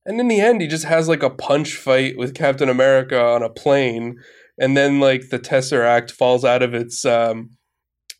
And 0.08 0.22
in 0.22 0.30
the 0.30 0.39
end, 0.39 0.62
he 0.62 0.67
just 0.67 0.86
has 0.86 1.10
like 1.10 1.22
a 1.22 1.30
punch 1.30 1.76
fight 1.76 2.17
with 2.17 2.34
Captain 2.34 2.70
America 2.70 3.22
on 3.22 3.43
a 3.43 3.50
plane, 3.50 4.17
and 4.58 4.76
then 4.76 5.02
like 5.02 5.30
the 5.30 5.38
Tesseract 5.38 6.12
falls 6.12 6.46
out 6.46 6.63
of 6.63 6.74
its 6.74 7.04
um, 7.04 7.52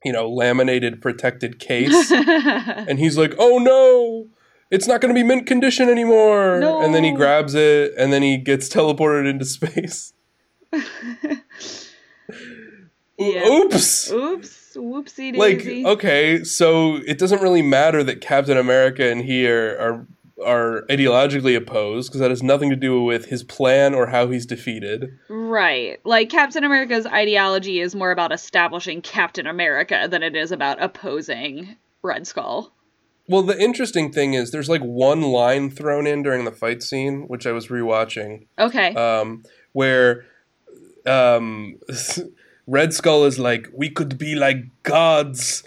you 0.04 0.12
know 0.12 0.30
laminated 0.30 1.02
protected 1.02 1.60
case, 1.60 2.12
and 2.12 3.00
he's 3.00 3.17
like, 3.17 3.34
"Oh 3.39 3.58
no, 3.58 4.28
it's 4.69 4.86
not 4.86 5.00
going 5.00 5.15
to 5.15 5.19
be 5.19 5.23
mint 5.26 5.47
condition 5.47 5.88
anymore." 5.88 6.60
And 6.84 6.93
then 6.93 7.06
he 7.06 7.13
grabs 7.13 7.56
it, 7.56 7.93
and 7.97 8.12
then 8.12 8.21
he 8.21 8.36
gets 8.38 8.67
teleported 8.67 9.28
into 9.28 9.45
space. 9.45 10.12
Yeah. 13.17 13.47
Oops. 13.47 14.12
Oops. 14.12 14.58
Whoopsie 14.78 15.36
Like 15.36 15.65
okay, 15.65 16.43
so 16.43 16.97
it 17.08 17.17
doesn't 17.17 17.41
really 17.41 17.63
matter 17.63 18.04
that 18.04 18.21
Captain 18.21 18.58
America 18.58 19.10
and 19.10 19.23
he 19.23 19.47
are 19.47 19.76
are, 19.80 20.08
are 20.45 20.84
ideologically 20.89 21.56
opposed 21.58 22.10
because 22.10 22.21
that 22.21 22.30
has 22.30 22.43
nothing 22.43 22.69
to 22.69 22.76
do 22.76 23.02
with 23.02 23.26
his 23.26 23.43
plan 23.43 23.95
or 23.95 24.08
how 24.08 24.28
he's 24.30 24.45
defeated. 24.45 25.17
Right. 25.30 26.00
Like 26.04 26.30
Captain 26.30 26.63
America's 26.63 27.06
ideology 27.08 27.80
is 27.80 27.95
more 27.95 28.12
about 28.12 28.32
establishing 28.32 29.02
Captain 29.02 29.47
America 29.47 30.08
than 30.10 30.21
it 30.23 30.36
is 30.36 30.52
about 30.52 30.82
opposing 30.82 31.76
Red 32.04 32.28
Skull. 32.28 32.71
Well, 33.30 33.41
the 33.43 33.60
interesting 33.60 34.12
thing 34.12 34.36
is 34.36 34.52
there's 34.52 34.69
like 34.69 34.82
one 34.82 35.21
line 35.21 35.69
thrown 35.69 36.08
in 36.08 36.23
during 36.23 36.45
the 36.45 36.52
fight 36.52 36.82
scene, 36.82 37.23
which 37.28 37.45
I 37.45 37.52
was 37.52 37.67
rewatching, 37.67 38.45
Okay. 38.58 38.93
um, 38.95 39.43
where 39.73 40.26
um, 41.06 41.78
Red 42.67 42.93
Skull 42.93 43.26
is 43.26 43.38
like, 43.39 43.67
"We 43.73 43.89
could 43.89 44.17
be 44.17 44.36
like 44.36 44.58
gods. 44.84 45.63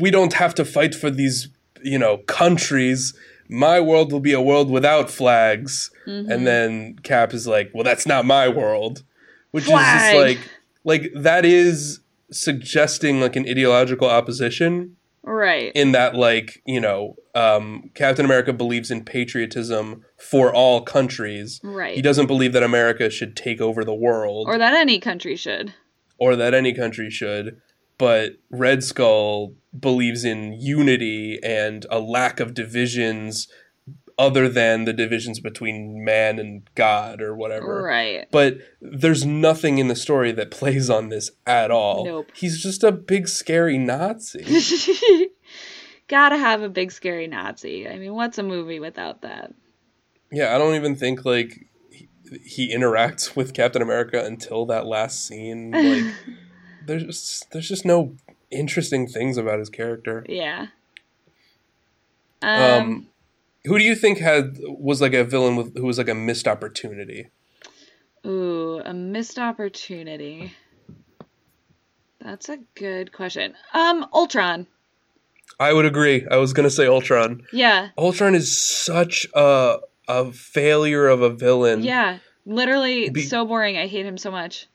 We 0.00 0.10
don't 0.10 0.34
have 0.34 0.54
to 0.56 0.64
fight 0.64 0.94
for 0.94 1.10
these, 1.10 1.48
you 1.82 1.98
know, 1.98 2.18
countries. 2.18 3.14
My 3.48 3.80
world 3.80 4.12
will 4.12 4.20
be 4.20 4.32
a 4.32 4.40
world 4.40 4.70
without 4.70 5.10
flags." 5.10 5.90
Mhm. 6.06 6.30
And 6.30 6.46
then 6.46 6.96
Cap 7.02 7.32
is 7.34 7.46
like, 7.46 7.70
"Well, 7.74 7.84
that's 7.84 8.06
not 8.06 8.24
my 8.24 8.48
world," 8.48 9.02
which 9.50 9.64
is 9.64 9.70
just 9.70 10.14
like, 10.14 10.38
like 10.84 11.12
that 11.14 11.44
is 11.44 12.00
suggesting 12.30 13.20
like 13.20 13.36
an 13.36 13.48
ideological 13.48 14.08
opposition 14.08 14.96
right. 15.22 15.72
in 15.74 15.92
that 15.92 16.14
like 16.14 16.62
you 16.66 16.80
know 16.80 17.16
um, 17.34 17.90
captain 17.94 18.24
america 18.24 18.52
believes 18.52 18.90
in 18.90 19.04
patriotism 19.04 20.04
for 20.18 20.52
all 20.52 20.82
countries 20.82 21.60
right. 21.62 21.94
he 21.94 22.02
doesn't 22.02 22.26
believe 22.26 22.52
that 22.52 22.62
america 22.62 23.10
should 23.10 23.36
take 23.36 23.60
over 23.60 23.84
the 23.84 23.94
world 23.94 24.46
or 24.48 24.58
that 24.58 24.74
any 24.74 24.98
country 24.98 25.36
should. 25.36 25.72
or 26.18 26.36
that 26.36 26.54
any 26.54 26.72
country 26.72 27.10
should 27.10 27.60
but 27.98 28.32
red 28.50 28.82
skull 28.84 29.54
believes 29.78 30.24
in 30.24 30.52
unity 30.52 31.38
and 31.42 31.86
a 31.90 31.98
lack 31.98 32.40
of 32.40 32.54
divisions 32.54 33.48
other 34.16 34.48
than 34.48 34.84
the 34.84 34.92
divisions 34.92 35.40
between 35.40 36.04
man 36.04 36.38
and 36.38 36.62
god 36.76 37.20
or 37.20 37.34
whatever 37.34 37.82
Right. 37.82 38.26
but 38.30 38.58
there's 38.80 39.24
nothing 39.24 39.78
in 39.78 39.88
the 39.88 39.96
story 39.96 40.30
that 40.32 40.50
plays 40.52 40.88
on 40.88 41.08
this 41.08 41.30
at 41.46 41.70
all 41.72 42.04
Nope. 42.04 42.30
he's 42.34 42.62
just 42.62 42.84
a 42.84 42.92
big 42.92 43.26
scary 43.28 43.76
nazi 43.78 44.44
Gotta 46.06 46.36
have 46.36 46.60
a 46.60 46.68
big 46.68 46.92
scary 46.92 47.26
Nazi. 47.26 47.88
I 47.88 47.98
mean, 47.98 48.12
what's 48.14 48.36
a 48.36 48.42
movie 48.42 48.78
without 48.78 49.22
that? 49.22 49.54
Yeah, 50.30 50.54
I 50.54 50.58
don't 50.58 50.74
even 50.74 50.96
think 50.96 51.24
like 51.24 51.66
he, 51.90 52.08
he 52.44 52.76
interacts 52.76 53.34
with 53.34 53.54
Captain 53.54 53.80
America 53.80 54.22
until 54.22 54.66
that 54.66 54.84
last 54.84 55.26
scene. 55.26 55.70
Like, 55.70 56.04
there's 56.86 57.04
just, 57.04 57.50
there's 57.52 57.68
just 57.68 57.84
no 57.84 58.14
interesting 58.50 59.06
things 59.06 59.36
about 59.36 59.58
his 59.58 59.70
character. 59.70 60.24
yeah. 60.28 60.66
Um, 62.42 62.60
Um, 62.62 63.06
who 63.64 63.78
do 63.78 63.84
you 63.84 63.94
think 63.94 64.18
had 64.18 64.58
was 64.62 65.00
like 65.00 65.14
a 65.14 65.24
villain 65.24 65.56
with 65.56 65.76
who 65.76 65.86
was 65.86 65.96
like 65.98 66.08
a 66.08 66.14
missed 66.14 66.46
opportunity? 66.46 67.30
ooh, 68.26 68.80
a 68.84 68.92
missed 68.94 69.38
opportunity. 69.38 70.52
That's 72.20 72.48
a 72.48 72.58
good 72.74 73.12
question. 73.12 73.54
Um, 73.74 74.06
Ultron. 74.12 74.66
I 75.60 75.72
would 75.72 75.84
agree. 75.86 76.26
I 76.30 76.36
was 76.36 76.52
gonna 76.52 76.70
say 76.70 76.86
Ultron. 76.86 77.42
Yeah. 77.52 77.88
Ultron 77.98 78.34
is 78.34 78.56
such 78.60 79.26
a 79.34 79.78
a 80.08 80.32
failure 80.32 81.08
of 81.08 81.22
a 81.22 81.30
villain. 81.30 81.82
Yeah. 81.82 82.18
Literally 82.46 83.08
Be- 83.08 83.22
so 83.22 83.46
boring. 83.46 83.78
I 83.78 83.86
hate 83.86 84.04
him 84.04 84.18
so 84.18 84.30
much. 84.30 84.68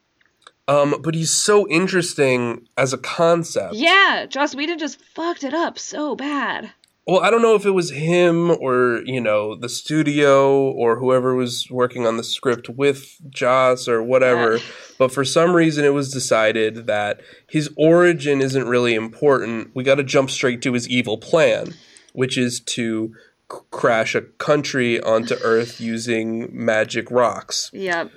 Um, 0.70 1.02
but 1.02 1.16
he's 1.16 1.32
so 1.32 1.68
interesting 1.68 2.68
as 2.78 2.94
a 2.94 2.98
concept. 2.98 3.74
Yeah, 3.74 4.26
Joss 4.30 4.54
Whedon 4.56 4.78
just 4.78 5.02
fucked 5.16 5.44
it 5.44 5.54
up 5.54 5.80
so 5.80 6.16
bad. 6.16 6.72
Well, 7.08 7.22
I 7.22 7.32
don't 7.32 7.42
know 7.42 7.56
if 7.56 7.66
it 7.66 7.72
was 7.72 7.90
him 7.90 8.52
or, 8.52 9.02
you 9.04 9.20
know, 9.20 9.56
the 9.56 9.68
studio 9.68 10.62
or 10.70 11.00
whoever 11.00 11.34
was 11.34 11.66
working 11.72 12.06
on 12.06 12.18
the 12.18 12.24
script 12.24 12.70
with 12.70 13.18
Joss 13.32 13.88
or 13.88 14.04
whatever, 14.04 14.58
Yeah. 14.58 14.64
but 15.00 15.12
for 15.12 15.26
some 15.26 15.56
reason 15.56 15.86
it 15.86 15.94
was 15.96 16.14
decided 16.14 16.86
that 16.86 17.22
his 17.50 17.68
origin 17.76 18.42
isn't 18.42 18.68
really 18.68 18.94
important. 18.94 19.72
We 19.74 19.84
got 19.84 19.96
to 19.96 20.04
jump 20.04 20.30
straight 20.30 20.62
to 20.62 20.74
his 20.74 20.88
evil 20.88 21.18
plan, 21.18 21.74
which 22.14 22.38
is 22.38 22.60
to 22.76 23.12
c- 23.52 23.58
crash 23.72 24.14
a 24.14 24.22
country 24.22 25.02
onto 25.02 25.34
Earth 25.42 25.82
using 25.82 26.48
magic 26.52 27.10
rocks. 27.10 27.72
Yep. 27.74 28.12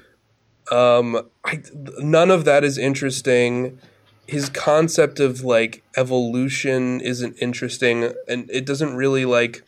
Um, 0.70 1.28
I, 1.44 1.62
none 1.98 2.30
of 2.30 2.44
that 2.44 2.64
is 2.64 2.78
interesting. 2.78 3.78
His 4.26 4.48
concept 4.48 5.20
of 5.20 5.42
like 5.42 5.82
evolution 5.96 7.00
isn't 7.00 7.36
interesting, 7.40 8.12
and 8.28 8.48
it 8.50 8.64
doesn't 8.64 8.94
really 8.94 9.24
like 9.24 9.62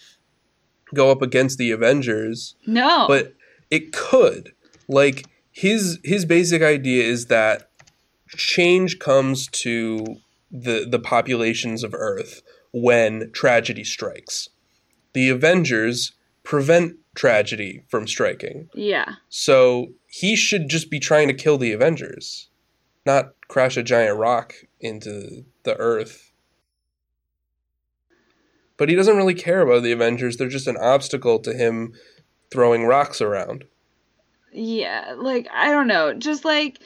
go 0.95 1.11
up 1.11 1.23
against 1.23 1.59
the 1.59 1.71
Avengers, 1.73 2.55
No. 2.67 3.07
but 3.09 3.35
it 3.71 3.93
could. 3.93 4.53
Like 4.89 5.27
his 5.51 5.99
his 6.05 6.25
basic 6.25 6.63
idea 6.63 7.03
is 7.05 7.27
that 7.27 7.69
change 8.29 8.99
comes 8.99 9.49
to 9.49 10.05
the 10.51 10.87
the 10.89 10.99
populations 11.01 11.83
of 11.83 11.95
Earth 11.95 12.43
when 12.73 13.31
tragedy 13.33 13.85
strikes. 13.85 14.49
The 15.15 15.29
Avengers 15.29 16.13
prevent 16.43 16.97
tragedy 17.15 17.85
from 17.89 18.07
striking. 18.07 18.69
yeah. 18.75 19.15
So 19.29 19.89
he 20.07 20.37
should 20.37 20.69
just 20.69 20.91
be 20.91 21.01
trying 21.01 21.29
to 21.29 21.35
kill 21.35 21.59
the 21.59 21.73
Avengers, 21.73 22.49
not 23.05 23.33
crash 23.49 23.77
a 23.77 23.83
giant 23.83 24.19
rock 24.19 24.55
into 24.81 25.45
the 25.65 25.77
earth. 25.77 26.33
But 28.77 28.89
he 28.89 28.97
doesn't 28.97 29.17
really 29.17 29.35
care 29.35 29.61
about 29.61 29.83
the 29.83 29.93
Avengers. 29.93 30.37
They're 30.37 30.49
just 30.49 30.67
an 30.67 30.77
obstacle 30.77 31.39
to 31.41 31.53
him 31.53 31.93
throwing 32.51 32.87
rocks 32.87 33.21
around. 33.21 33.65
Yeah, 34.53 35.15
like 35.17 35.49
I 35.53 35.71
don't 35.71 35.89
know, 35.89 36.15
just 36.15 36.45
like 36.45 36.79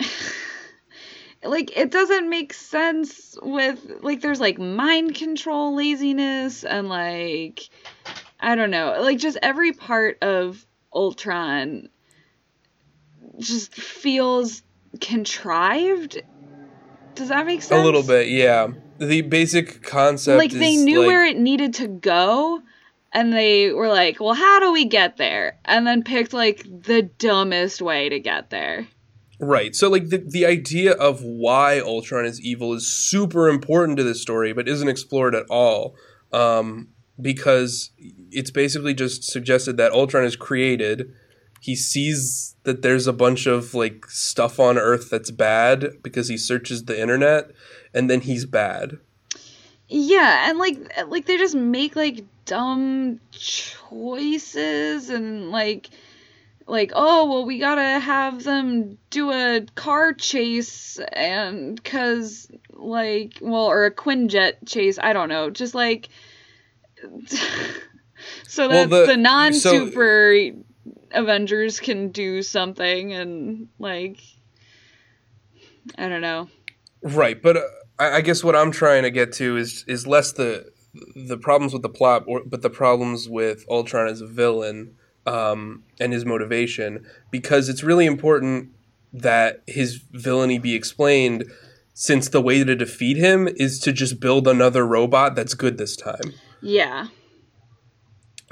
like 1.44 1.76
it 1.76 1.90
doesn't 1.90 2.28
make 2.28 2.52
sense 2.52 3.38
with 3.42 3.78
like 4.02 4.20
there's 4.20 4.40
like 4.40 4.58
mind 4.58 5.14
control 5.14 5.74
laziness 5.74 6.64
and 6.64 6.88
like 6.88 7.68
I 8.40 8.54
don't 8.54 8.70
know, 8.70 8.96
like 9.00 9.18
just 9.18 9.38
every 9.42 9.72
part 9.72 10.18
of 10.22 10.64
Ultron 10.92 11.88
just 13.38 13.74
feels 13.74 14.62
contrived. 15.00 16.20
Does 17.14 17.28
that 17.28 17.46
make 17.46 17.62
sense? 17.62 17.80
A 17.80 17.84
little 17.84 18.02
bit, 18.02 18.28
yeah. 18.28 18.68
The 18.98 19.22
basic 19.22 19.82
concept 19.82 20.38
Like 20.38 20.52
they 20.52 20.76
knew 20.76 21.00
like- 21.00 21.06
where 21.06 21.24
it 21.24 21.38
needed 21.38 21.74
to 21.74 21.88
go 21.88 22.62
and 23.12 23.32
they 23.32 23.72
were 23.72 23.88
like, 23.88 24.20
"Well, 24.20 24.34
how 24.34 24.60
do 24.60 24.72
we 24.72 24.84
get 24.84 25.16
there?" 25.16 25.58
and 25.64 25.86
then 25.86 26.02
picked 26.02 26.32
like 26.32 26.62
the 26.64 27.02
dumbest 27.02 27.82
way 27.82 28.08
to 28.08 28.20
get 28.20 28.50
there. 28.50 28.86
Right. 29.40 29.74
So 29.74 29.88
like 29.88 30.10
the 30.10 30.18
the 30.18 30.46
idea 30.46 30.92
of 30.92 31.22
why 31.22 31.80
Ultron 31.80 32.26
is 32.26 32.40
evil 32.40 32.74
is 32.74 32.86
super 32.86 33.48
important 33.48 33.96
to 33.98 34.04
this 34.04 34.20
story, 34.20 34.52
but 34.52 34.68
isn't 34.68 34.88
explored 34.88 35.34
at 35.34 35.46
all. 35.50 35.94
Um, 36.32 36.88
because 37.20 37.90
it's 38.30 38.50
basically 38.50 38.94
just 38.94 39.24
suggested 39.24 39.76
that 39.76 39.92
Ultron 39.92 40.24
is 40.24 40.36
created. 40.36 41.12
He 41.60 41.76
sees 41.76 42.56
that 42.64 42.82
there's 42.82 43.06
a 43.06 43.12
bunch 43.12 43.46
of 43.46 43.74
like 43.74 44.06
stuff 44.06 44.58
on 44.58 44.78
Earth 44.78 45.10
that's 45.10 45.30
bad 45.30 46.02
because 46.02 46.28
he 46.28 46.36
searches 46.36 46.84
the 46.84 47.00
internet, 47.00 47.50
and 47.92 48.08
then 48.08 48.22
he's 48.22 48.46
bad. 48.46 48.98
Yeah, 49.88 50.48
and 50.48 50.58
like 50.58 50.78
like 51.08 51.26
they 51.26 51.36
just 51.36 51.54
make 51.54 51.96
like 51.96 52.24
dumb 52.44 53.20
choices 53.32 55.10
and 55.10 55.50
like 55.50 55.90
like 56.66 56.92
oh 56.94 57.26
well 57.26 57.44
we 57.44 57.58
gotta 57.58 57.98
have 57.98 58.44
them 58.44 58.96
do 59.10 59.30
a 59.32 59.66
car 59.74 60.12
chase 60.12 61.00
and 61.12 61.82
cause 61.82 62.48
like 62.72 63.38
well 63.40 63.66
or 63.66 63.84
a 63.84 63.90
quinjet 63.90 64.54
chase 64.66 64.98
I 64.98 65.12
don't 65.12 65.28
know 65.28 65.50
just 65.50 65.74
like 65.74 66.08
so 68.46 68.68
Well, 68.68 68.88
that 68.88 68.90
the- 68.90 69.06
the, 69.12 69.16
non 69.16 69.52
so- 69.52 69.70
super 69.70 70.50
Avengers 71.12 71.80
can 71.80 72.10
do 72.10 72.42
something 72.42 73.12
and 73.12 73.68
like 73.78 74.20
I 75.98 76.08
don't 76.08 76.20
know 76.20 76.48
Right, 77.02 77.40
but 77.40 77.56
uh, 77.56 77.62
I, 77.98 78.16
I 78.16 78.20
guess 78.20 78.44
what 78.44 78.54
I'm 78.54 78.70
trying 78.70 79.02
to 79.04 79.10
get 79.10 79.32
to 79.34 79.56
is 79.56 79.84
is 79.86 80.06
less 80.06 80.32
the 80.32 80.70
the 81.14 81.38
problems 81.38 81.72
with 81.72 81.82
the 81.82 81.88
plot, 81.88 82.24
or, 82.26 82.42
but 82.44 82.62
the 82.62 82.70
problems 82.70 83.28
with 83.28 83.64
Ultron 83.70 84.08
as 84.08 84.20
a 84.20 84.26
villain 84.26 84.96
um, 85.26 85.84
and 86.00 86.12
his 86.12 86.24
motivation, 86.26 87.06
because 87.30 87.68
it's 87.68 87.82
really 87.82 88.06
important 88.06 88.70
that 89.12 89.62
his 89.66 89.96
villainy 90.12 90.58
be 90.58 90.74
explained. 90.74 91.44
Since 91.92 92.30
the 92.30 92.40
way 92.40 92.64
to 92.64 92.74
defeat 92.74 93.18
him 93.18 93.46
is 93.56 93.78
to 93.80 93.92
just 93.92 94.20
build 94.20 94.48
another 94.48 94.86
robot 94.86 95.34
that's 95.34 95.52
good 95.52 95.76
this 95.76 95.96
time. 95.96 96.32
Yeah 96.62 97.08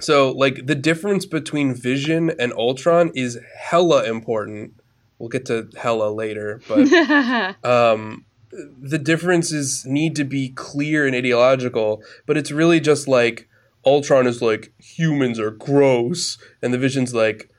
So, 0.01 0.31
like, 0.31 0.67
the 0.67 0.75
difference 0.75 1.27
between 1.27 1.75
Vision 1.75 2.31
and 2.39 2.53
Ultron 2.53 3.11
is 3.15 3.39
hella 3.59 4.05
important. 4.05 4.75
We'll 5.19 5.29
get 5.29 5.47
to 5.47 5.69
Hela 5.77 6.11
later, 6.11 6.61
but 6.69 6.87
um, 7.65 8.25
the 8.53 8.99
differences 8.99 9.85
need 9.85 10.15
to 10.17 10.25
be 10.25 10.51
clear 10.51 11.07
and 11.07 11.17
ideological, 11.17 12.03
but 12.27 12.37
it's 12.37 12.53
really 12.53 12.79
just 12.79 13.09
like 13.09 13.49
Ultron 13.85 14.27
is 14.27 14.41
like 14.41 14.73
humans 14.79 15.41
are 15.41 15.51
gross, 15.51 16.39
and 16.63 16.73
the 16.73 16.79
Vision's 16.79 17.15
like, 17.15 17.51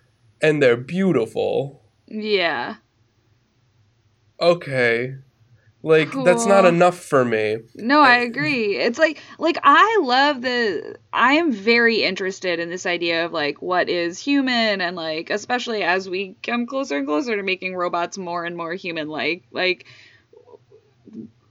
and 0.42 0.64
they're 0.64 0.78
beautiful. 0.78 1.84
yeah 2.08 2.76
Okay, 4.42 5.16
like 5.82 6.12
that's 6.26 6.46
not 6.46 6.66
enough 6.66 7.00
for 7.00 7.24
me. 7.24 7.58
No, 7.76 8.02
I 8.02 8.18
agree. 8.18 8.76
It's 8.76 9.00
like 9.00 9.22
like 9.38 9.58
I 9.64 10.00
love 10.02 10.42
the 10.42 10.98
I 11.14 11.34
am 11.34 11.52
very 11.54 12.04
interested 12.04 12.60
in 12.60 12.70
this 12.70 12.86
idea 12.86 13.26
of 13.26 13.32
like 13.32 13.62
what 13.62 13.88
is 13.88 14.20
human 14.20 14.82
and 14.82 14.96
like 14.96 15.30
especially 15.30 15.84
as 15.84 16.10
we 16.10 16.36
come 16.44 16.66
closer 16.68 16.98
and 16.98 17.08
closer 17.08 17.36
to 17.36 17.44
making 17.44 17.76
robots 17.76 18.18
more 18.18 18.44
and 18.44 18.58
more 18.58 18.74
human 18.74 19.08
like 19.08 19.44
like 19.52 19.86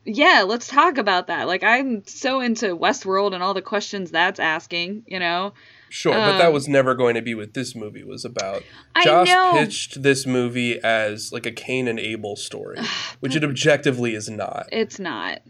yeah, 0.05 0.45
let's 0.47 0.69
talk 0.69 0.97
about 0.97 1.27
that. 1.27 1.47
Like 1.47 1.63
I'm 1.63 2.07
so 2.07 2.41
into 2.41 2.77
Westworld 2.77 3.35
and 3.35 3.43
all 3.43 3.55
the 3.55 3.63
questions 3.63 4.11
that's 4.11 4.41
asking, 4.41 5.05
you 5.07 5.19
know. 5.19 5.53
Sure, 5.91 6.13
but 6.13 6.39
that 6.39 6.49
Um, 6.49 6.53
was 6.53 6.69
never 6.69 6.95
going 6.95 7.15
to 7.15 7.23
be 7.23 7.35
what 7.35 7.55
this 7.55 7.75
movie 7.75 8.05
was 8.05 8.25
about. 8.25 8.63
I 8.95 9.05
Joss 9.05 9.29
know. 9.29 9.53
pitched 9.55 10.03
this 10.03 10.27
movie 10.27 10.79
as 10.83 11.33
like 11.33 11.47
a 11.47 11.51
Cain 11.53 11.89
and 11.89 11.99
Abel 11.99 12.37
story, 12.37 12.79
which 13.21 13.35
it 13.35 13.45
objectively 13.45 14.15
is 14.15 14.29
not. 14.29 14.69
It's 14.71 14.99
not. 14.99 15.41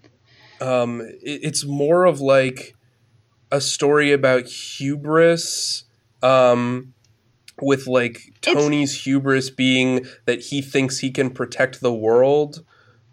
um, 0.61 1.01
it, 1.01 1.41
it's 1.43 1.65
more 1.65 2.05
of 2.05 2.21
like 2.21 2.75
a 3.51 3.61
story 3.61 4.13
about 4.13 4.47
hubris 4.47 5.85
um, 6.23 6.95
with 7.61 7.87
like 7.87 8.21
tony's 8.41 9.05
hubris 9.05 9.51
being 9.51 10.07
that 10.27 10.41
he 10.41 10.61
thinks 10.63 10.99
he 10.99 11.11
can 11.11 11.31
protect 11.31 11.81
the 11.81 11.93
world 11.93 12.65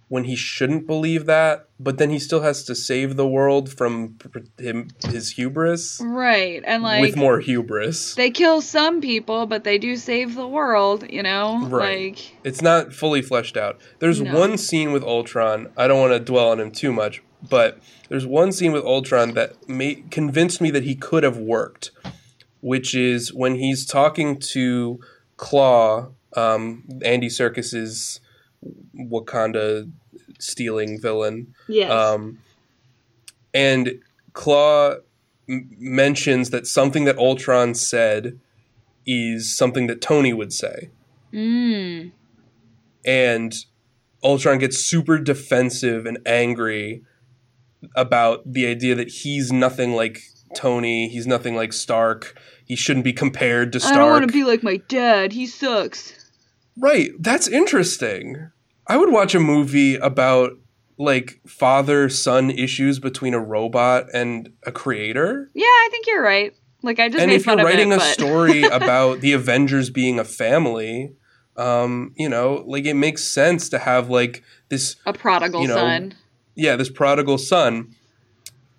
when 0.08 0.26
he 0.26 0.36
shouldn't 0.36 0.86
believe 0.86 1.26
that 1.26 1.68
but 1.80 1.98
then 1.98 2.10
he 2.10 2.20
still 2.20 2.42
has 2.42 2.64
to 2.64 2.76
save 2.76 3.16
the 3.16 3.28
world 3.28 3.72
from 3.72 4.18
him 4.60 4.88
his 5.10 5.32
hubris 5.32 6.00
Right. 6.04 6.62
And 6.66 6.84
like 6.84 7.02
with 7.02 7.16
more 7.18 7.40
hubris 7.40 8.16
they 8.16 8.30
kill 8.32 8.62
some 8.62 9.02
people, 9.02 9.46
but 9.46 9.64
they 9.64 9.78
do 9.78 9.96
save 9.98 10.36
the 10.36 10.48
world, 10.48 11.06
you 11.10 11.24
know? 11.24 11.68
Right. 11.68 12.14
Like 12.16 12.38
It's 12.44 12.62
not 12.62 12.94
fully 12.94 13.22
fleshed 13.22 13.58
out. 13.58 13.80
There's 14.00 14.22
No. 14.22 14.38
one 14.38 14.58
scene 14.58 14.92
with 14.92 15.04
Ultron. 15.04 15.70
I 15.76 15.88
don't 15.88 16.00
want 16.00 16.14
to 16.14 16.20
dwell 16.20 16.50
on 16.50 16.60
him 16.60 16.72
too 16.72 16.94
much, 16.94 17.22
but 17.50 17.80
there's 18.10 18.26
one 18.26 18.52
scene 18.52 18.72
with 18.72 18.84
Ultron 18.86 19.34
that 19.34 19.68
made, 19.68 20.12
convinced 20.12 20.62
me 20.62 20.72
that 20.72 20.84
he 20.84 20.96
could 20.96 21.24
have 21.24 21.38
worked, 21.38 21.92
which 22.62 22.96
is 22.96 23.34
when 23.34 23.56
he's 23.56 23.86
talking 23.86 24.40
to 24.40 25.00
Klaue, 25.38 26.14
um, 26.38 26.84
Andy 27.04 27.28
Serkis's 27.30 28.20
Wakanda 28.96 29.92
stealing 30.40 31.00
villain. 31.00 31.54
yes. 31.68 31.92
Um, 31.92 32.40
and 33.54 34.02
Klaue 34.34 35.00
m- 35.50 35.70
mentions 35.80 36.50
that 36.50 36.68
something 36.68 37.06
that 37.06 37.18
Ultron 37.18 37.74
said 37.74 38.40
is 39.06 39.56
something 39.56 39.88
that 39.88 40.02
Tony 40.02 40.34
would 40.34 40.52
say 40.52 40.90
mm. 41.32 42.12
and 43.06 43.56
Ultron 44.24 44.58
gets 44.58 44.78
super 44.78 45.20
defensive 45.20 46.06
and 46.06 46.18
angry 46.26 47.04
about 47.96 48.52
the 48.52 48.66
idea 48.66 48.96
that 48.96 49.10
he's 49.10 49.52
nothing 49.52 49.94
like 49.94 50.22
Tony, 50.56 51.10
he's 51.10 51.28
nothing 51.28 51.56
like 51.56 51.74
Stark. 51.74 52.40
He 52.66 52.76
shouldn't 52.76 53.04
be 53.04 53.14
compared 53.14 53.72
to 53.74 53.80
Stark. 53.80 53.94
I 53.94 53.98
don't 54.00 54.10
want 54.10 54.28
to 54.28 54.34
be 54.34 54.44
like 54.44 54.64
my 54.64 54.78
dad. 54.88 55.34
He 55.34 55.46
sucks. 55.46 56.32
right, 56.78 57.12
that's 57.20 57.48
interesting. 57.48 58.50
I 58.88 58.98
would 58.98 59.12
watch 59.12 59.36
a 59.36 59.40
movie 59.40 59.96
about 59.96 60.52
like 60.98 61.42
father 61.46 62.10
son 62.10 62.50
issues 62.50 63.00
between 63.00 63.34
a 63.34 63.40
robot 63.40 64.08
and 64.14 64.54
a 64.66 64.72
creator. 64.72 65.50
Yeah, 65.54 65.66
I 65.66 65.88
think 65.92 66.08
you're 66.08 66.24
right. 66.24 66.54
Like 66.82 67.00
I 67.00 67.10
just 67.10 67.22
and 67.22 67.32
if 67.32 67.46
you're 67.46 67.58
writing 67.58 67.92
it, 67.92 67.98
a 67.98 68.02
story 68.02 68.64
about 68.72 69.22
the 69.22 69.34
Avengers 69.34 69.90
being 69.90 70.20
a 70.20 70.24
family, 70.24 71.14
um, 71.58 72.14
you 72.16 72.30
know, 72.30 72.64
like 72.68 72.86
it 72.86 72.94
makes 72.94 73.24
sense 73.24 73.70
to 73.70 73.80
have 73.80 74.10
like 74.10 74.44
this 74.70 74.96
a 75.06 75.14
prodigal 75.14 75.62
you 75.62 75.68
know, 75.68 75.76
son. 75.76 76.14
yeah, 76.54 76.76
this 76.76 76.90
prodigal 76.90 77.38
son. 77.38 77.96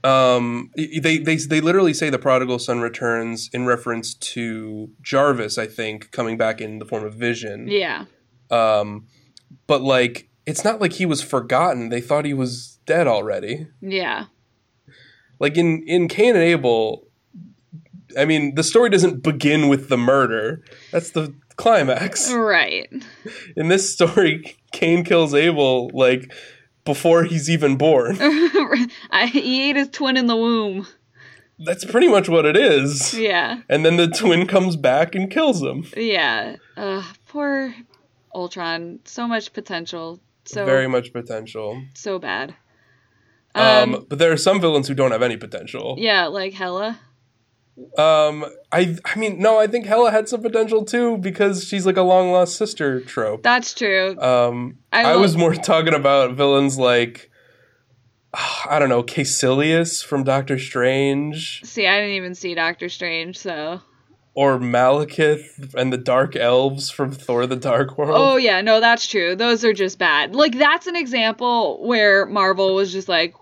Um, 0.04 0.70
they 0.76 1.18
they 1.18 1.36
they 1.36 1.61
literally 1.61 1.92
say 1.92 2.11
the 2.11 2.18
prodigal 2.18 2.61
son 2.61 2.80
returns 2.80 3.50
in 3.52 3.66
reference 3.66 4.14
to 4.14 4.90
Jarvis, 5.02 5.59
I 5.59 5.66
think, 5.66 6.12
coming 6.12 6.36
back 6.36 6.61
in 6.61 6.78
the 6.78 6.84
form 6.84 7.04
of 7.04 7.14
Vision. 7.14 7.66
Yeah. 7.66 8.04
Um, 8.48 9.09
but 9.67 9.83
like, 9.83 10.29
it's 10.47 10.64
not 10.64 10.81
like 10.81 10.95
he 10.95 11.07
was 11.07 11.23
forgotten. 11.23 11.89
They 11.89 12.01
thought 12.01 12.25
he 12.25 12.35
was 12.35 12.79
dead 12.87 13.07
already. 13.07 13.67
Yeah. 13.81 14.27
Like 15.39 15.57
in 15.57 15.83
in 15.87 16.09
Cain 16.09 16.35
and 16.35 16.45
Abel, 16.45 17.07
I 18.17 18.25
mean, 18.25 18.55
the 18.55 18.62
story 18.62 18.89
doesn't 18.91 19.23
begin 19.23 19.69
with 19.69 19.89
the 19.89 19.99
murder. 19.99 20.62
That's 20.93 21.11
the 21.11 21.35
climax. 21.57 22.33
Right. 22.33 22.91
In 23.57 23.69
this 23.69 23.93
story, 23.93 24.57
Cain 24.73 25.05
kills 25.05 25.35
Abel 25.35 25.91
like 25.93 26.33
before 26.85 27.25
he's 27.25 27.51
even 27.51 27.77
born. 27.77 28.17
I, 29.11 29.27
he 29.31 29.69
ate 29.69 29.77
his 29.77 29.89
twin 29.89 30.17
in 30.17 30.27
the 30.27 30.37
womb. 30.37 30.87
That's 31.59 31.85
pretty 31.85 32.07
much 32.09 32.29
what 32.29 32.45
it 32.45 32.57
is. 32.57 33.14
Yeah. 33.14 33.62
And 33.69 33.85
then 33.85 33.97
the 33.97 34.09
twin 34.09 34.47
comes 34.47 34.77
back 34.77 35.14
and 35.14 35.31
kills 35.31 35.62
him. 35.62 35.87
Yeah. 35.97 36.57
Ugh, 36.77 37.05
poor 37.27 37.75
Ultron. 38.37 39.01
So 39.05 39.26
much 39.26 39.53
potential. 39.53 40.20
So 40.45 40.64
Very 40.64 40.87
much 40.87 41.12
potential. 41.12 41.82
so 41.95 42.18
bad. 42.18 42.55
Um, 43.55 43.95
Um, 43.95 44.07
but 44.09 44.18
there 44.18 44.30
are 44.30 44.37
some 44.37 44.61
villains 44.61 44.87
who 44.87 44.95
don't 44.95 45.11
have 45.11 45.22
any 45.22 45.37
potential. 45.39 45.97
yeah, 45.99 46.26
like 46.26 46.53
Hela. 46.53 47.01
Um, 47.99 48.45
I 48.72 48.97
I 49.05 49.18
mean, 49.18 49.39
no, 49.39 49.59
I 49.59 49.66
think 49.66 49.87
Hela 49.87 50.11
had 50.11 50.28
some 50.28 50.43
potential 50.43 50.84
too 50.84 51.18
because 51.18 51.64
she's 51.64 51.84
like 51.84 51.97
a 51.97 52.03
long 52.03 52.30
lost 52.32 52.57
sister 52.57 53.01
trope. 53.01 53.43
That's 53.43 53.74
true. 53.74 54.18
Um, 54.20 54.78
I 54.93 55.12
I, 55.12 55.16
was 55.16 55.37
more 55.37 55.55
talking 55.55 55.95
about 55.95 56.34
villains 56.34 56.78
like 56.78 57.30
I 58.70 58.78
don't 58.78 58.89
know, 58.89 59.03
Kaecilius 59.03 60.05
from 60.05 60.24
Doctor 60.24 60.59
Strange 60.59 61.62
See, 61.64 61.87
I 61.87 61.97
didn't 61.99 62.14
even 62.14 62.34
see 62.34 62.55
Doctor 62.55 62.89
Strange, 62.89 63.37
so. 63.39 63.80
Or 64.37 64.59
Malekith 64.59 65.74
and 65.74 65.91
the 65.91 65.97
Dark 65.97 66.37
Elves 66.37 66.91
from 66.91 67.11
Thor: 67.11 67.47
The 67.47 67.57
Dark 67.57 67.99
World. 67.99 68.16
Oh 68.16 68.37
yeah, 68.37 68.61
no, 68.61 68.78
that's 68.80 69.09
true. 69.09 69.34
Those 69.34 69.64
are 69.64 69.72
just 69.72 69.99
bad. 69.99 70.37
Like 70.37 70.57
that's 70.57 70.87
an 70.87 70.95
example 70.95 71.84
where 71.84 72.26
Marvel 72.26 72.74
was 72.74 72.93
just 72.93 73.09
like 73.09 73.34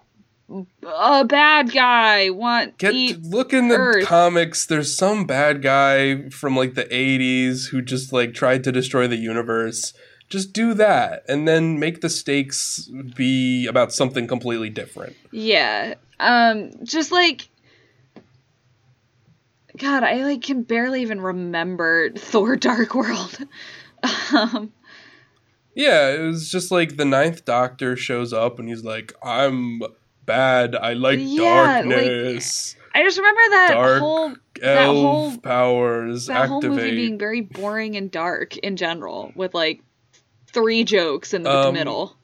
a 0.86 1.24
bad 1.24 1.72
guy 1.72 2.30
want 2.30 2.78
Get 2.78 2.94
look 3.22 3.52
in 3.52 3.68
the 3.68 3.76
Earth. 3.76 4.06
comics. 4.06 4.66
There's 4.66 4.96
some 4.96 5.26
bad 5.26 5.62
guy 5.62 6.28
from 6.30 6.56
like 6.56 6.74
the 6.74 6.84
'80s 6.84 7.68
who 7.68 7.82
just 7.82 8.12
like 8.12 8.32
tried 8.32 8.62
to 8.64 8.72
destroy 8.72 9.08
the 9.08 9.16
universe. 9.16 9.92
Just 10.30 10.52
do 10.52 10.74
that, 10.74 11.22
and 11.28 11.46
then 11.46 11.78
make 11.78 12.00
the 12.02 12.08
stakes 12.08 12.88
be 13.16 13.66
about 13.66 13.92
something 13.92 14.26
completely 14.26 14.70
different. 14.70 15.16
Yeah. 15.32 15.94
Um 16.20 16.70
just 16.84 17.10
like 17.10 17.48
God, 19.76 20.02
I 20.04 20.22
like 20.24 20.42
can 20.42 20.62
barely 20.62 21.02
even 21.02 21.20
remember 21.20 22.10
Thor 22.16 22.56
Dark 22.56 22.94
World. 22.94 23.38
um 24.32 24.72
Yeah, 25.74 26.10
it 26.10 26.20
was 26.20 26.48
just 26.50 26.70
like 26.70 26.96
the 26.96 27.04
Ninth 27.04 27.44
Doctor 27.44 27.96
shows 27.96 28.32
up 28.32 28.58
and 28.58 28.68
he's 28.68 28.84
like, 28.84 29.12
"I'm 29.22 29.80
bad. 30.24 30.76
I 30.76 30.92
like 30.92 31.18
Yeah, 31.20 31.82
like. 31.84 32.42
I 32.96 33.02
just 33.02 33.18
remember 33.18 33.40
that 33.50 33.70
Dark 33.72 34.00
whole 34.00 34.34
that 34.60 34.86
whole- 34.86 35.36
powers 35.38 36.26
that 36.26 36.48
whole 36.48 36.62
movie 36.62 36.94
being 36.94 37.18
very 37.18 37.40
boring 37.40 37.96
and 37.96 38.08
dark 38.10 38.56
in 38.58 38.76
general 38.76 39.32
with 39.34 39.52
like 39.52 39.80
three 40.52 40.84
jokes 40.84 41.34
in 41.34 41.42
the 41.42 41.50
Um, 41.50 41.74
middle. 41.74 42.16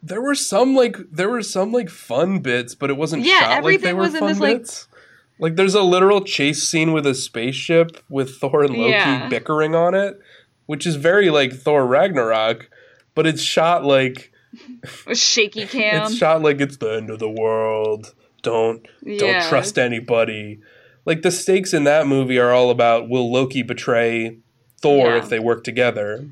there 0.00 0.20
were 0.22 0.36
some 0.36 0.76
like 0.76 0.96
there 1.10 1.28
were 1.28 1.42
some 1.42 1.72
like 1.72 1.90
fun 1.90 2.38
bits, 2.38 2.76
but 2.76 2.90
it 2.90 2.96
wasn't 2.96 3.24
Yeah, 3.24 3.40
shot 3.40 3.48
like 3.48 3.80
they 3.80 3.90
everything 3.90 3.96
were 3.96 4.02
was 4.02 4.14
in 4.14 4.20
fun 4.20 4.28
this, 4.28 4.38
bits. 4.38 4.86
Like 4.92 4.93
there's 5.38 5.74
a 5.74 5.82
literal 5.82 6.22
chase 6.22 6.66
scene 6.68 6.92
with 6.92 7.06
a 7.06 7.14
spaceship 7.14 8.02
with 8.08 8.36
Thor 8.36 8.62
and 8.64 8.74
Loki 8.76 8.90
Yeah. 8.90 9.28
bickering 9.28 9.74
on 9.74 9.94
it, 9.94 10.18
which 10.66 10.86
is 10.86 10.96
very 10.96 11.30
like 11.30 11.52
Thor 11.52 11.86
Ragnarok, 11.86 12.68
but 13.14 13.26
it's 13.26 13.42
shot 13.42 13.84
like 13.84 14.32
With 15.06 15.18
shaky 15.18 15.66
cam. 15.66 16.04
it's 16.06 16.16
shot 16.16 16.42
like 16.42 16.60
it's 16.60 16.76
the 16.76 16.90
end 16.94 17.10
of 17.10 17.18
the 17.18 17.28
world. 17.30 18.14
Don't 18.42 18.86
yeah. 19.02 19.18
don't 19.18 19.48
trust 19.48 19.78
anybody. 19.78 20.60
Like 21.04 21.22
the 21.22 21.30
stakes 21.30 21.74
in 21.74 21.84
that 21.84 22.06
movie 22.06 22.38
are 22.38 22.52
all 22.52 22.70
about 22.70 23.08
will 23.08 23.30
Loki 23.32 23.62
betray 23.62 24.38
Thor 24.80 25.08
Yeah. 25.08 25.16
if 25.18 25.28
they 25.28 25.38
work 25.38 25.64
together. 25.64 26.28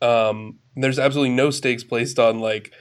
Um, 0.00 0.58
there's 0.76 0.98
absolutely 0.98 1.34
no 1.34 1.50
stakes 1.50 1.84
placed 1.84 2.18
on 2.18 2.38
like, 2.40 2.72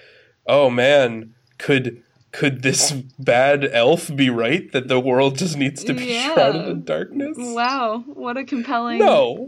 oh 0.47 0.69
man, 0.69 1.33
could 1.57 2.03
could 2.33 2.61
this 2.63 2.91
bad 2.91 3.63
elf 3.71 4.13
be 4.13 4.29
right 4.29 4.69
that 4.73 4.87
the 4.89 4.99
world 4.99 5.37
just 5.37 5.55
needs 5.55 5.83
to 5.85 5.93
be 5.93 6.05
Yeah. 6.07 6.33
shrouded 6.33 6.67
in 6.67 6.83
darkness? 6.83 7.37
Wow, 7.39 8.03
what 8.07 8.35
a 8.35 8.43
compelling 8.43 8.99
No. 8.99 9.47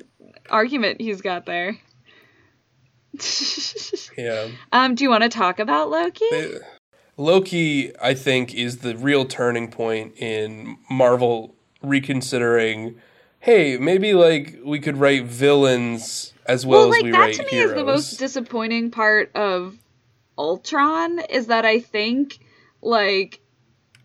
argument 0.49 1.01
he's 1.01 1.19
got 1.21 1.45
there. 1.45 1.77
Yeah. 4.17 4.47
um, 4.71 4.95
do 4.95 5.03
you 5.03 5.09
want 5.09 5.23
to 5.23 5.29
talk 5.29 5.59
about 5.59 5.89
Loki? 5.89 6.25
They- 6.31 6.57
Loki, 7.17 7.91
I 8.01 8.13
think, 8.13 8.53
is 8.53 8.77
the 8.77 8.95
real 8.97 9.25
turning 9.25 9.69
point 9.71 10.13
in 10.17 10.77
Marvel 10.89 11.55
reconsidering. 11.81 12.95
Hey, 13.39 13.77
maybe 13.77 14.13
like 14.13 14.57
we 14.63 14.79
could 14.79 14.97
write 14.97 15.25
villains 15.25 16.33
as 16.45 16.65
well, 16.65 16.81
well, 16.81 16.89
as 16.89 16.91
like 16.95 17.03
we 17.03 17.11
that 17.11 17.17
write 17.19 17.36
to 17.36 17.43
me 17.43 17.49
heroes. 17.51 17.69
is 17.71 17.75
the 17.75 17.83
most 17.86 18.19
disappointing 18.19 18.91
part 18.91 19.31
of 19.36 19.77
Ultron 20.38 21.19
is 21.29 21.47
that 21.47 21.65
I 21.65 21.79
think 21.79 22.39
like 22.86 23.41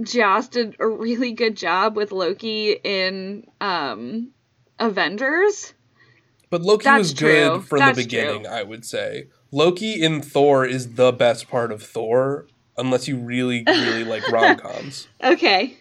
Joss 0.03 0.49
did 0.49 0.75
a 0.81 0.89
really 0.89 1.33
good 1.33 1.57
job 1.57 1.95
with 1.97 2.11
Loki 2.11 2.73
in 2.73 3.47
um 3.61 4.33
Avengers. 4.79 5.75
but 6.49 6.63
Loki 6.63 6.85
That's 6.85 6.99
was 6.99 7.15
good 7.15 7.63
from 7.65 7.79
That's 7.81 7.99
the 7.99 8.05
beginning. 8.05 8.45
true. 8.45 8.53
I 8.53 8.63
would 8.63 8.85
say 8.85 9.29
Loki 9.53 10.03
in 10.03 10.23
Thor 10.23 10.65
is 10.65 10.95
the 10.95 11.13
best 11.13 11.49
part 11.49 11.71
of 11.71 11.83
Thor, 11.83 12.47
unless 12.79 13.07
you 13.09 13.19
really, 13.19 13.63
really 13.67 14.05
like 14.05 14.27
rom 14.33 14.57
coms. 14.57 15.09
Okay. 15.23 15.77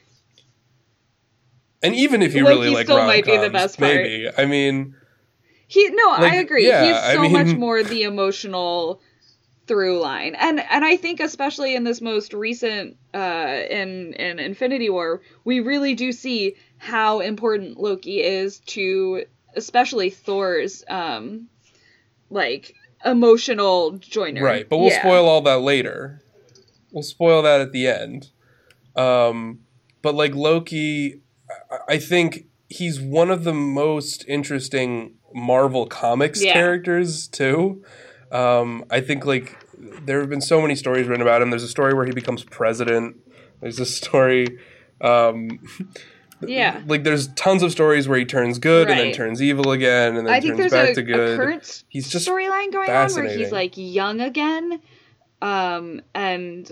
And 1.81 1.95
even 1.95 2.21
if 2.21 2.35
you 2.35 2.43
Loki 2.43 2.57
really 2.57 2.69
like 2.71 2.85
still 2.87 2.97
rom 2.97 3.07
might 3.07 3.25
be 3.25 3.31
the 3.37 3.43
coms, 3.43 3.53
best 3.53 3.79
part. 3.79 3.95
maybe. 3.95 4.27
I 4.37 4.45
mean, 4.45 4.95
He 5.67 5.87
no, 5.89 6.11
I 6.11 6.35
agree. 6.35 6.67
yeah, 6.67 6.85
He's 6.85 6.95
I 6.95 7.13
so 7.13 7.29
much 7.29 7.55
more 7.57 7.83
the 7.83 8.03
emotional 8.03 9.01
through 9.69 9.99
line. 10.01 10.35
And 10.35 10.59
and 10.59 10.83
I 10.83 10.97
think 10.97 11.19
especially 11.21 11.75
in 11.75 11.83
this 11.85 12.01
most 12.01 12.33
recent 12.33 12.97
uh 13.13 13.61
in 13.69 14.13
in 14.15 14.39
Infinity 14.39 14.89
War, 14.89 15.21
we 15.45 15.61
really 15.61 15.93
do 15.95 16.11
see 16.11 16.55
how 16.79 17.19
important 17.21 17.79
Loki 17.79 18.19
is 18.21 18.59
to 18.75 19.23
especially 19.55 20.09
Thor's 20.09 20.83
um 20.89 21.47
like 22.29 22.73
emotional 23.05 23.91
joiner. 23.99 24.43
Right, 24.43 24.67
but 24.67 24.79
we'll 24.79 24.89
Yeah. 24.89 25.01
spoil 25.01 25.25
all 25.27 25.41
that 25.41 25.61
later. 25.61 26.21
We'll 26.91 27.03
spoil 27.03 27.43
that 27.43 27.61
at 27.61 27.71
the 27.71 27.87
end. 27.87 28.29
Um, 28.95 29.59
but 30.01 30.15
like 30.15 30.33
Loki, 30.35 31.21
I- 31.87 31.99
think 31.99 32.47
he's 32.67 32.99
one 32.99 33.29
of 33.29 33.43
the 33.43 33.53
most 33.53 34.25
interesting 34.27 35.13
Marvel 35.33 35.85
Comics 35.85 36.43
Yeah. 36.43 36.53
characters 36.53 37.27
too. 37.27 37.83
Um, 38.31 38.85
I 38.89 39.01
think 39.01 39.25
like 39.25 39.57
there 40.05 40.19
have 40.19 40.29
been 40.29 40.41
so 40.41 40.61
many 40.61 40.75
stories 40.75 41.07
written 41.07 41.21
about 41.21 41.41
him. 41.41 41.49
There's 41.49 41.63
a 41.63 41.67
story 41.69 41.93
where 41.93 42.05
he 42.05 42.11
becomes 42.11 42.43
president. 42.43 43.17
There's 43.61 43.79
a 43.79 43.85
story. 43.85 44.59
Um, 45.01 45.59
Yeah. 46.41 46.81
like 46.87 47.03
there's 47.03 47.27
tons 47.33 47.63
of 47.63 47.71
stories 47.71 48.07
where 48.07 48.17
he 48.17 48.23
turns 48.25 48.59
good 48.59 48.89
and 48.89 48.97
then 48.99 49.11
turns 49.11 49.41
evil 49.41 49.71
again 49.71 50.15
and 50.15 50.25
then 50.25 50.33
I 50.33 50.39
turns 50.39 50.71
back 50.71 50.89
a, 50.89 50.93
to 50.95 51.01
a 51.01 51.03
good. 51.03 51.37
current 51.37 51.83
He's 51.89 52.07
just 52.09 52.27
storyline 52.27 52.71
going 52.71 52.89
on 52.89 53.13
where 53.13 53.27
he's 53.37 53.51
like 53.51 53.73
young 53.75 54.21
again, 54.21 54.79
um, 55.41 56.01
and 56.15 56.71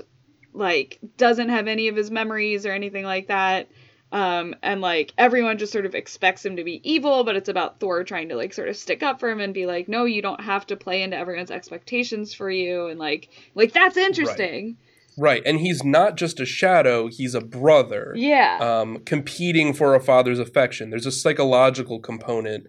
like 0.54 1.00
doesn't 1.18 1.50
have 1.50 1.68
any 1.68 1.90
of 1.90 1.96
his 1.98 2.10
memories 2.12 2.66
or 2.66 2.72
anything 2.72 3.04
like 3.04 3.28
that. 3.28 3.68
Um, 4.12 4.56
and 4.64 4.80
like 4.80 5.14
everyone 5.18 5.58
just 5.58 5.74
sort 5.74 5.86
of 5.86 5.94
expects 5.94 6.46
him 6.46 6.56
to 6.56 6.64
be 6.64 6.80
evil, 6.90 7.24
but 7.26 7.36
it's 7.36 7.50
about 7.50 7.80
Thor 7.80 8.04
trying 8.04 8.30
to 8.30 8.36
like 8.36 8.54
sort 8.54 8.70
of 8.70 8.78
stick 8.78 9.04
up 9.04 9.20
for 9.20 9.30
him 9.30 9.42
and 9.42 9.54
be 9.54 9.66
like, 9.66 9.90
no, 9.90 10.06
you 10.06 10.22
don't 10.22 10.40
have 10.42 10.66
to 10.68 10.78
play 10.78 11.02
into 11.04 11.18
everyone's 11.18 11.52
expectations 11.52 12.34
for 12.34 12.50
you, 12.50 12.88
and 12.88 13.00
like 13.00 13.30
like 13.54 13.74
that's 13.74 13.98
interesting. 13.98 14.78
Right, 15.20 15.42
and 15.48 15.60
he's 15.60 15.84
not 15.84 16.16
just 16.16 16.40
a 16.40 16.46
shadow; 16.46 17.08
he's 17.08 17.34
a 17.34 17.42
brother, 17.42 18.14
Yeah. 18.16 18.60
um, 18.62 19.00
competing 19.00 19.74
for 19.74 19.96
a 19.96 20.00
father's 20.00 20.38
affection. 20.40 20.90
There's 20.92 21.08
a 21.08 21.12
psychological 21.12 22.00
component 22.00 22.68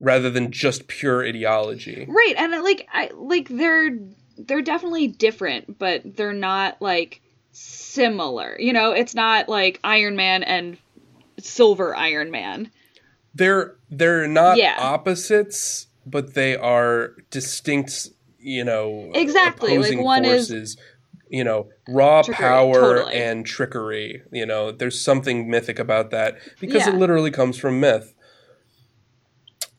rather 0.00 0.28
than 0.28 0.50
just 0.50 0.88
pure 0.88 1.24
ideology. 1.24 2.04
Right, 2.08 2.34
and 2.36 2.52
like 2.62 2.86
I 2.92 3.10
like 3.14 3.48
they're 3.48 3.90
they're 4.36 4.62
definitely 4.62 5.06
different, 5.08 5.78
but 5.78 6.02
they're 6.16 6.32
not 6.32 6.82
like 6.82 7.22
similar. 7.56 8.56
You 8.58 8.72
know, 8.72 8.92
it's 8.92 9.14
not 9.14 9.48
like 9.48 9.80
Iron 9.82 10.16
Man 10.16 10.42
and 10.42 10.76
Silver 11.40 11.96
Iron 11.96 12.30
Man. 12.30 12.70
They're 13.34 13.76
they're 13.90 14.26
not 14.28 14.56
Yeah. 14.58 14.76
opposites, 14.78 15.86
but 16.04 16.34
they 16.34 16.56
are 16.56 17.12
distinct, 17.30 18.08
you 18.38 18.64
know, 18.64 19.10
Exactly, 19.14 19.78
like, 19.78 19.98
one 19.98 20.24
is- 20.24 20.76
you 21.28 21.42
know, 21.42 21.68
raw 21.88 22.22
Trickery, 22.22 22.34
power 22.46 22.74
totally. 22.98 23.14
and 23.14 23.44
trickery. 23.44 24.22
You 24.32 24.46
know, 24.46 24.70
there's 24.70 25.00
something 25.00 25.50
mythic 25.50 25.78
about 25.78 26.10
that 26.12 26.36
because 26.60 26.86
it 26.86 26.94
literally 26.94 27.30
comes 27.30 27.56
from 27.58 27.80
myth. 27.80 28.14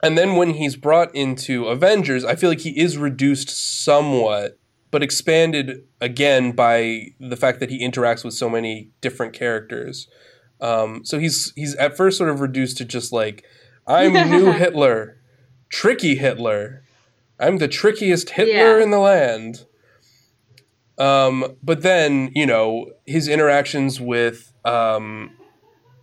And 0.03 0.17
then 0.17 0.35
when 0.35 0.51
he's 0.51 0.75
brought 0.75 1.13
into 1.15 1.65
Avengers, 1.67 2.23
I 2.23 2.35
feel 2.35 2.49
like 2.49 2.59
he 2.59 2.77
is 2.79 2.97
reduced 2.97 3.49
somewhat, 3.49 4.59
but 4.91 5.03
expanded 5.03 5.83
again 6.01 6.51
by 6.53 7.07
the 7.19 7.35
fact 7.35 7.59
that 7.59 7.69
he 7.69 7.85
interacts 7.85 8.23
with 8.23 8.33
so 8.33 8.49
many 8.49 8.91
different 9.01 9.33
characters. 9.33 10.07
Um, 10.61 11.03
so 11.05 11.19
he's 11.19 11.53
he's 11.55 11.75
at 11.75 11.95
first 11.97 12.17
sort 12.17 12.29
of 12.29 12.39
reduced 12.41 12.77
to 12.77 12.85
just 12.85 13.11
like, 13.11 13.43
I'm 13.85 14.13
new 14.13 14.51
Hitler, 14.63 15.17
tricky 15.69 16.15
Hitler. 16.15 16.83
I'm 17.39 17.57
the 17.57 17.67
trickiest 17.67 18.31
Hitler 18.31 18.77
Yeah. 18.77 18.83
in 18.83 18.89
the 18.91 18.97
land. 18.99 19.65
Um, 20.97 21.55
but 21.61 21.81
then 21.83 22.31
you 22.33 22.45
know 22.47 22.87
his 23.05 23.27
interactions 23.27 24.01
with 24.01 24.51
um, 24.65 25.29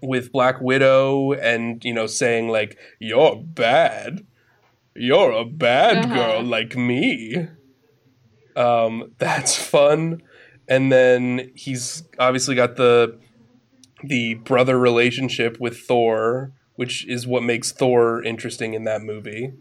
with 0.03 0.31
Black 0.31 0.61
Widow 0.61 1.33
and 1.33 1.85
you 1.85 1.93
know 1.93 2.07
saying 2.07 2.49
like 2.49 2.79
you're 3.01 3.37
bad, 3.37 4.25
you're 4.95 5.33
a 5.33 5.45
bad 5.45 6.05
Uh-huh. 6.05 6.15
girl 6.15 6.43
like 6.45 6.77
me. 6.77 7.49
Um, 8.57 9.13
that's 9.19 9.57
fun, 9.57 10.23
and 10.69 10.91
then 10.93 11.53
he's 11.55 12.05
obviously 12.19 12.55
got 12.55 12.77
the 12.77 13.19
the 14.03 14.35
brother 14.35 14.79
relationship 14.79 15.59
with 15.59 15.79
Thor, 15.79 16.53
which 16.77 17.07
is 17.07 17.27
what 17.27 17.43
makes 17.43 17.73
Thor 17.73 18.23
interesting 18.23 18.75
in 18.75 18.85
that 18.85 19.03
movie. 19.03 19.53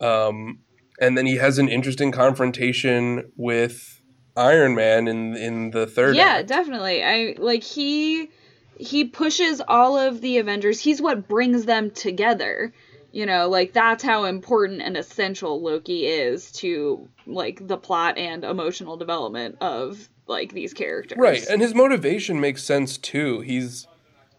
Um, 0.00 0.60
and 1.00 1.16
then 1.16 1.26
he 1.26 1.36
has 1.36 1.58
an 1.58 1.68
interesting 1.68 2.12
confrontation 2.12 3.30
with 3.36 4.00
Iron 4.36 4.74
Man 4.74 5.08
in 5.08 5.36
in 5.36 5.70
the 5.70 5.86
third. 5.86 6.16
yeah, 6.16 6.38
act. 6.38 6.48
definitely. 6.48 7.02
I 7.02 7.36
like 7.38 7.62
he 7.62 8.30
he 8.78 9.04
pushes 9.04 9.62
all 9.66 9.98
of 9.98 10.20
the 10.20 10.38
Avengers. 10.38 10.80
He's 10.80 11.00
what 11.00 11.28
brings 11.28 11.64
them 11.64 11.90
together. 11.90 12.72
You 13.12 13.26
know, 13.26 13.48
like 13.48 13.72
that's 13.72 14.02
how 14.02 14.24
important 14.24 14.82
and 14.82 14.96
essential 14.96 15.62
Loki 15.62 16.06
is 16.06 16.50
to 16.52 17.08
like 17.26 17.66
the 17.66 17.76
plot 17.76 18.18
and 18.18 18.44
emotional 18.44 18.96
development 18.96 19.56
of 19.60 20.08
like 20.26 20.52
these 20.52 20.72
characters. 20.74 21.18
Right, 21.18 21.46
and 21.46 21.60
his 21.60 21.74
motivation 21.74 22.40
makes 22.40 22.62
sense 22.62 22.96
too. 22.96 23.40
He's 23.40 23.86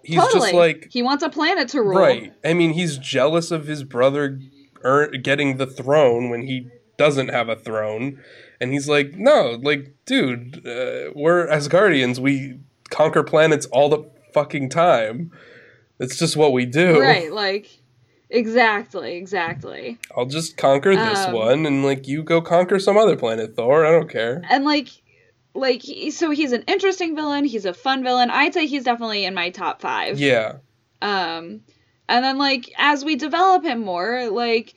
he's 0.04 0.18
totally. 0.18 0.40
just 0.40 0.54
like 0.54 0.88
he 0.92 1.02
wants 1.02 1.24
a 1.24 1.30
planet 1.30 1.70
to 1.70 1.82
rule. 1.82 2.00
right. 2.00 2.34
I 2.44 2.54
mean, 2.54 2.74
he's 2.74 2.98
jealous 2.98 3.52
of 3.52 3.68
his 3.68 3.84
brother 3.84 4.40
earn, 4.84 5.22
getting 5.22 5.58
the 5.58 5.68
throne 5.68 6.30
when 6.30 6.44
he 6.44 6.70
doesn't 6.98 7.30
have 7.30 7.50
a 7.50 7.56
throne, 7.56 8.22
and 8.62 8.72
he's 8.72 8.88
like, 8.88 9.16
no, 9.16 9.60
like, 9.62 9.94
dude, 10.06 10.66
uh, 10.66 11.12
we're 11.14 11.48
Asgardians. 11.48 12.20
We 12.20 12.60
conquer 12.90 13.24
planets 13.24 13.66
all 13.68 13.90
the 13.90 14.10
fucking 14.34 14.70
time. 14.70 15.32
It's 16.00 16.18
just 16.18 16.38
what 16.38 16.52
we 16.52 16.66
do. 16.66 17.00
Right, 17.00 17.32
like 17.32 17.70
exactly, 18.30 19.16
exactly. 19.16 19.98
I'll 20.16 20.26
just 20.26 20.58
conquer 20.58 20.96
this 20.96 21.26
Um, 21.28 21.34
one, 21.34 21.66
and 21.66 21.84
like 21.86 22.08
you 22.08 22.24
go 22.24 22.42
conquer 22.42 22.80
some 22.80 22.98
other 22.98 23.16
planet, 23.16 23.56
Thor. 23.56 23.86
I 23.86 23.92
don't 23.92 24.10
care. 24.10 24.42
and 24.50 24.66
like 24.66 24.90
like 25.54 25.82
so 26.12 26.32
he's 26.32 26.52
an 26.52 26.64
interesting 26.68 27.16
villain 27.16 27.46
he's 27.46 27.64
a 27.66 27.74
fun 27.74 28.04
villain 28.04 28.30
i'd 28.30 28.54
say 28.54 28.66
he's 28.66 28.84
definitely 28.84 29.24
in 29.24 29.34
my 29.34 29.50
top 29.50 29.82
five. 29.82 30.20
Yeah, 30.20 30.58
um 31.02 31.62
and 32.10 32.26
then 32.26 32.38
like 32.38 32.70
as 32.78 33.06
we 33.06 33.16
develop 33.16 33.64
him 33.64 33.80
more 33.80 34.30
like 34.30 34.74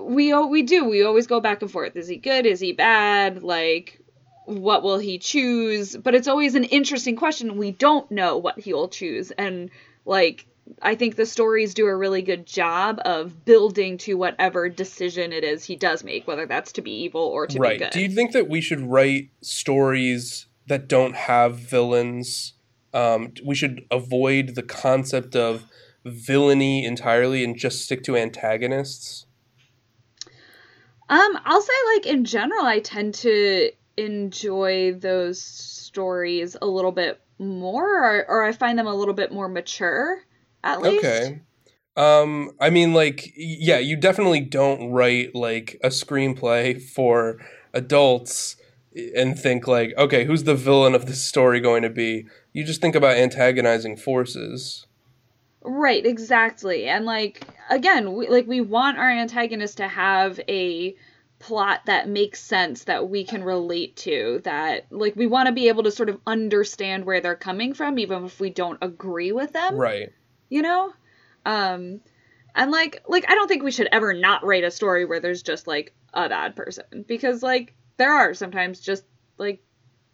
we 0.00 0.32
we 0.34 0.62
do 0.62 0.84
we 0.88 1.04
always 1.04 1.26
go 1.26 1.40
back 1.40 1.60
and 1.62 1.70
forth. 1.70 1.96
Is 1.96 2.08
he 2.08 2.16
good? 2.16 2.46
Is 2.46 2.60
he 2.60 2.72
bad? 2.72 3.42
Like 3.42 4.00
what 4.46 4.82
will 4.82 4.98
he 4.98 5.18
choose? 5.18 5.96
But 5.96 6.14
it's 6.14 6.28
always 6.28 6.54
an 6.54 6.64
interesting 6.64 7.16
question. 7.16 7.56
We 7.58 7.72
don't 7.72 8.10
know 8.10 8.38
what 8.38 8.58
he 8.58 8.72
will 8.72 8.88
choose. 8.88 9.32
And 9.32 9.70
like 10.04 10.46
i 10.82 10.94
think 10.94 11.16
the 11.16 11.26
stories 11.26 11.74
do 11.74 11.86
a 11.86 11.96
really 11.96 12.22
good 12.22 12.46
job 12.46 13.00
of 13.04 13.44
building 13.44 13.96
to 13.98 14.14
whatever 14.14 14.68
decision 14.68 15.32
it 15.32 15.44
is 15.44 15.64
he 15.64 15.76
does 15.76 16.04
make 16.04 16.26
whether 16.26 16.46
that's 16.46 16.72
to 16.72 16.82
be 16.82 16.90
evil 16.90 17.22
or 17.22 17.46
to 17.46 17.54
be 17.54 17.60
right. 17.60 17.78
good 17.78 17.90
Do 17.90 18.00
you 18.00 18.08
think 18.08 18.32
that 18.32 18.48
we 18.48 18.60
should 18.60 18.80
write 18.80 19.30
stories 19.40 20.46
that 20.66 20.88
don't 20.88 21.14
have 21.14 21.58
villains? 21.58 22.54
Um, 22.92 23.32
we 23.44 23.54
should 23.54 23.84
avoid 23.90 24.54
the 24.54 24.62
concept 24.62 25.36
of 25.36 25.64
villainy 26.04 26.84
entirely 26.84 27.44
and 27.44 27.56
just 27.56 27.82
stick 27.82 28.02
to 28.04 28.16
antagonists. 28.16 29.26
Um, 31.08 31.38
I'll 31.44 31.60
say 31.60 31.72
like 31.94 32.06
in 32.06 32.24
general, 32.24 32.64
I 32.64 32.80
tend 32.80 33.14
to 33.16 33.70
enjoy 33.96 34.94
those 34.94 35.40
stories 35.40 36.56
a 36.60 36.66
little 36.66 36.92
bit 36.92 37.20
more, 37.38 38.04
or, 38.04 38.24
or 38.28 38.44
I 38.44 38.52
find 38.52 38.78
them 38.78 38.86
a 38.86 38.94
little 38.94 39.14
bit 39.14 39.32
more 39.32 39.48
mature, 39.48 40.22
at 40.66 40.82
least. 40.82 41.04
Okay. 41.04 41.40
Um, 41.96 42.50
I 42.60 42.70
mean, 42.70 42.92
like, 42.92 43.32
yeah, 43.36 43.78
you 43.78 43.96
definitely 43.96 44.40
don't 44.40 44.90
write 44.90 45.34
like 45.34 45.80
a 45.82 45.88
screenplay 45.88 46.80
for 46.80 47.40
adults 47.72 48.56
and 49.14 49.38
think 49.38 49.66
like, 49.66 49.94
okay, 49.96 50.24
who's 50.24 50.44
the 50.44 50.54
villain 50.54 50.94
of 50.94 51.06
this 51.06 51.22
story 51.22 51.60
going 51.60 51.82
to 51.82 51.90
be? 51.90 52.26
You 52.52 52.64
just 52.64 52.80
think 52.80 52.94
about 52.94 53.16
antagonizing 53.16 53.96
forces. 53.96 54.86
Right, 55.62 56.04
exactly. 56.04 56.86
And 56.86 57.04
like 57.06 57.44
again, 57.70 58.12
we 58.12 58.28
like 58.28 58.46
we 58.46 58.60
want 58.60 58.98
our 58.98 59.10
antagonist 59.10 59.78
to 59.78 59.88
have 59.88 60.38
a 60.48 60.94
plot 61.38 61.80
that 61.86 62.08
makes 62.08 62.40
sense 62.40 62.84
that 62.84 63.08
we 63.08 63.24
can 63.24 63.44
relate 63.44 63.94
to 63.94 64.40
that 64.44 64.86
like 64.90 65.14
we 65.16 65.26
want 65.26 65.48
to 65.48 65.52
be 65.52 65.68
able 65.68 65.82
to 65.82 65.90
sort 65.90 66.08
of 66.08 66.18
understand 66.26 67.04
where 67.04 67.20
they're 67.20 67.36
coming 67.36 67.74
from 67.74 67.98
even 67.98 68.24
if 68.24 68.40
we 68.40 68.48
don't 68.48 68.78
agree 68.80 69.32
with 69.32 69.52
them. 69.52 69.76
Right. 69.76 70.10
You 70.48 70.62
know 70.62 70.92
um 71.44 72.00
and 72.54 72.70
like 72.70 73.02
like 73.08 73.24
i 73.30 73.34
don't 73.34 73.48
think 73.48 73.62
we 73.62 73.70
should 73.70 73.88
ever 73.92 74.12
not 74.14 74.44
write 74.44 74.64
a 74.64 74.70
story 74.70 75.04
where 75.04 75.20
there's 75.20 75.42
just 75.42 75.66
like 75.66 75.94
a 76.14 76.28
bad 76.28 76.56
person 76.56 77.04
because 77.06 77.42
like 77.42 77.74
there 77.98 78.12
are 78.12 78.34
sometimes 78.34 78.80
just 78.80 79.04
like 79.38 79.62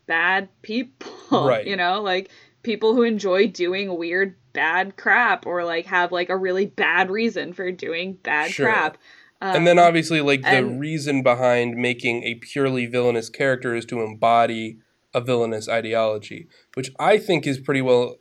bad 0.06 0.48
people 0.62 1.10
Right. 1.46 1.66
you 1.66 1.76
know 1.76 2.02
like 2.02 2.30
people 2.62 2.94
who 2.94 3.02
enjoy 3.02 3.48
doing 3.48 3.96
weird 3.96 4.36
bad 4.52 4.96
crap 4.96 5.46
or 5.46 5.64
like 5.64 5.86
have 5.86 6.12
like 6.12 6.28
a 6.28 6.36
really 6.36 6.66
bad 6.66 7.10
reason 7.10 7.52
for 7.52 7.70
doing 7.72 8.14
bad 8.22 8.50
Sure. 8.50 8.66
crap 8.66 8.98
um, 9.40 9.56
and 9.56 9.66
then 9.66 9.78
obviously 9.78 10.20
like 10.20 10.42
the 10.42 10.48
and- 10.48 10.80
reason 10.80 11.22
behind 11.22 11.76
making 11.76 12.22
a 12.24 12.34
purely 12.36 12.86
villainous 12.86 13.28
character 13.30 13.74
is 13.74 13.84
to 13.86 14.00
embody 14.02 14.78
a 15.14 15.20
villainous 15.20 15.68
ideology 15.68 16.48
which 16.74 16.90
i 16.98 17.16
think 17.18 17.46
is 17.46 17.58
pretty 17.58 17.80
well 17.82 18.16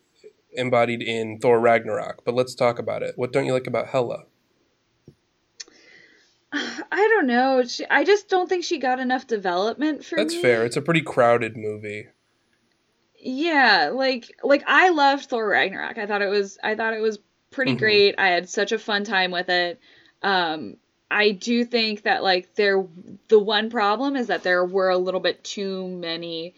embodied 0.54 1.02
in 1.02 1.40
thor 1.40 1.60
ragnarok 1.60 2.24
but 2.26 2.34
let's 2.36 2.56
talk 2.56 2.80
about 2.80 3.04
it 3.04 3.14
what 3.18 3.32
don't 3.32 3.46
you 3.46 3.54
like 3.54 3.68
about 3.68 3.88
hela 3.90 4.26
i 6.54 6.76
don't 6.92 7.28
know 7.28 7.64
she, 7.66 7.86
i 7.90 8.04
just 8.04 8.30
don't 8.30 8.50
think 8.50 8.64
she 8.64 8.78
got 8.78 9.00
enough 9.00 9.28
development 9.28 10.04
for 10.04 10.18
that's 10.18 10.34
me 10.34 10.42
fair 10.42 10.66
it's 10.66 10.76
a 10.78 10.82
pretty 10.82 11.02
crowded 11.02 11.56
movie 11.56 12.08
Yeah, 13.24 13.92
like 13.94 14.32
like 14.44 14.64
I 14.66 14.90
loved 14.90 15.26
Thor 15.26 15.48
Ragnarok. 15.48 15.98
I 15.98 16.08
thought 16.08 16.24
it 16.24 16.30
was 16.30 16.58
I 16.64 16.76
thought 16.76 16.94
it 16.94 17.02
was 17.02 17.20
pretty 17.52 17.76
Mhm. 17.76 17.80
great. 17.80 18.16
I 18.18 18.28
had 18.30 18.50
such 18.50 18.72
a 18.72 18.80
fun 18.80 19.04
time 19.04 19.32
with 19.32 19.50
it. 19.50 19.80
Um 20.24 20.78
I 21.10 21.32
do 21.32 21.64
think 21.66 22.04
that 22.04 22.24
like 22.24 22.56
there 22.56 22.86
the 23.28 23.40
one 23.40 23.70
problem 23.70 24.16
is 24.16 24.28
that 24.28 24.44
there 24.44 24.66
were 24.66 24.90
a 24.90 24.98
little 24.98 25.20
bit 25.20 25.44
too 25.44 25.88
many 25.88 26.56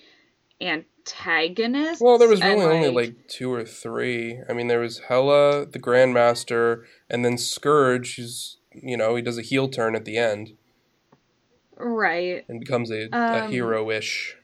antagonists. 1.06 2.02
well 2.02 2.18
there 2.18 2.30
was 2.30 2.42
really 2.42 2.64
only 2.64 2.90
like 2.90 3.28
two 3.28 3.52
or 3.52 3.64
three 3.66 4.40
i 4.50 4.54
mean 4.54 4.68
there 4.68 4.80
was 4.80 5.00
hela 5.10 5.66
the 5.66 5.80
grandmaster 5.80 6.84
and 7.10 7.26
then 7.26 7.38
scourge 7.38 8.16
who's 8.16 8.58
you 8.72 8.96
know 8.96 9.16
he 9.16 9.22
does 9.22 9.38
a 9.38 9.42
heel 9.42 9.68
turn 9.68 9.96
at 9.96 10.06
the 10.06 10.18
end 10.18 10.54
right. 11.78 12.46
and 12.48 12.60
becomes 12.60 12.90
a, 12.90 13.10
a 13.12 13.44
Um, 13.44 13.52
hero-ish 13.52 14.38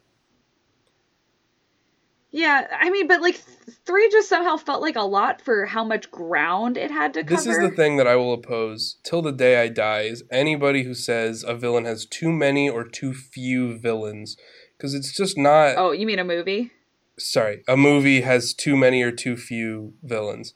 Yeah, 2.32 2.68
I 2.80 2.92
mean, 2.92 3.08
but 3.08 3.22
like 3.22 3.36
th- 3.44 3.78
three 3.86 4.08
just 4.12 4.30
somehow 4.30 4.56
felt 4.58 4.82
like 4.84 4.96
a 4.96 5.02
lot 5.02 5.42
for 5.42 5.66
how 5.66 5.84
much 5.84 6.12
ground 6.12 6.78
it 6.78 6.92
had 6.92 7.14
to 7.16 7.24
cover. 7.24 7.36
This 7.36 7.48
is 7.48 7.58
the 7.58 7.72
thing 7.72 7.98
that 7.98 8.06
I 8.06 8.16
will 8.18 8.34
oppose 8.34 8.98
till 9.04 9.24
the 9.24 9.32
day 9.32 9.60
I 9.60 9.68
die 9.68 10.02
is 10.02 10.24
anybody 10.32 10.84
who 10.84 10.94
says 10.94 11.44
a 11.48 11.56
villain 11.56 11.86
has 11.86 12.06
too 12.06 12.32
many 12.32 12.70
or 12.70 12.84
too 12.84 13.14
few 13.16 13.80
villains 13.80 14.38
because 14.80 14.94
it's 14.96 15.12
just 15.16 15.38
not 15.38 15.76
Oh, 15.78 15.92
you 15.92 16.08
mean 16.08 16.20
a 16.20 16.24
movie? 16.24 16.72
sorry, 17.20 17.64
a 17.68 17.76
movie 17.76 18.22
has 18.22 18.54
too 18.54 18.76
many 18.78 19.04
or 19.04 19.12
too 19.12 19.36
few 19.36 19.94
villains. 20.02 20.54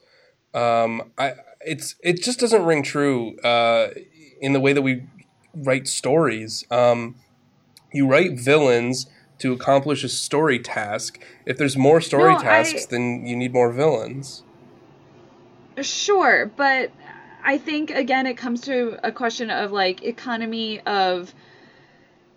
Um 0.54 1.12
I 1.18 1.34
it's 1.66 1.96
it 2.04 2.24
just 2.24 2.40
doesn't 2.40 2.66
ring 2.66 2.84
true 2.84 3.38
uh, 3.40 3.90
in 4.42 4.54
the 4.54 4.60
way 4.60 4.74
that 4.74 4.82
we 4.82 5.04
write 5.56 5.88
stories. 5.88 6.66
Um, 6.72 7.16
you 7.94 8.08
write 8.08 8.40
villains 8.40 9.08
to 9.40 9.54
accomplish 9.54 10.04
a 10.04 10.10
story 10.10 10.60
task. 10.60 11.20
If 11.46 11.58
there's 11.58 11.78
more 11.78 12.02
story 12.02 12.34
No, 12.34 12.40
tasks, 12.42 12.86
I- 12.86 12.88
then 12.90 13.26
you 13.26 13.36
need 13.36 13.54
more 13.54 13.72
villains. 13.72 14.44
Sure, 15.82 16.52
but 16.56 16.92
I 17.44 17.58
think 17.58 17.90
again 17.92 18.26
it 18.28 18.38
comes 18.38 18.62
to 18.62 18.98
a 19.04 19.12
question 19.12 19.50
of 19.50 19.72
like 19.72 20.04
economy 20.04 20.80
of 20.82 21.34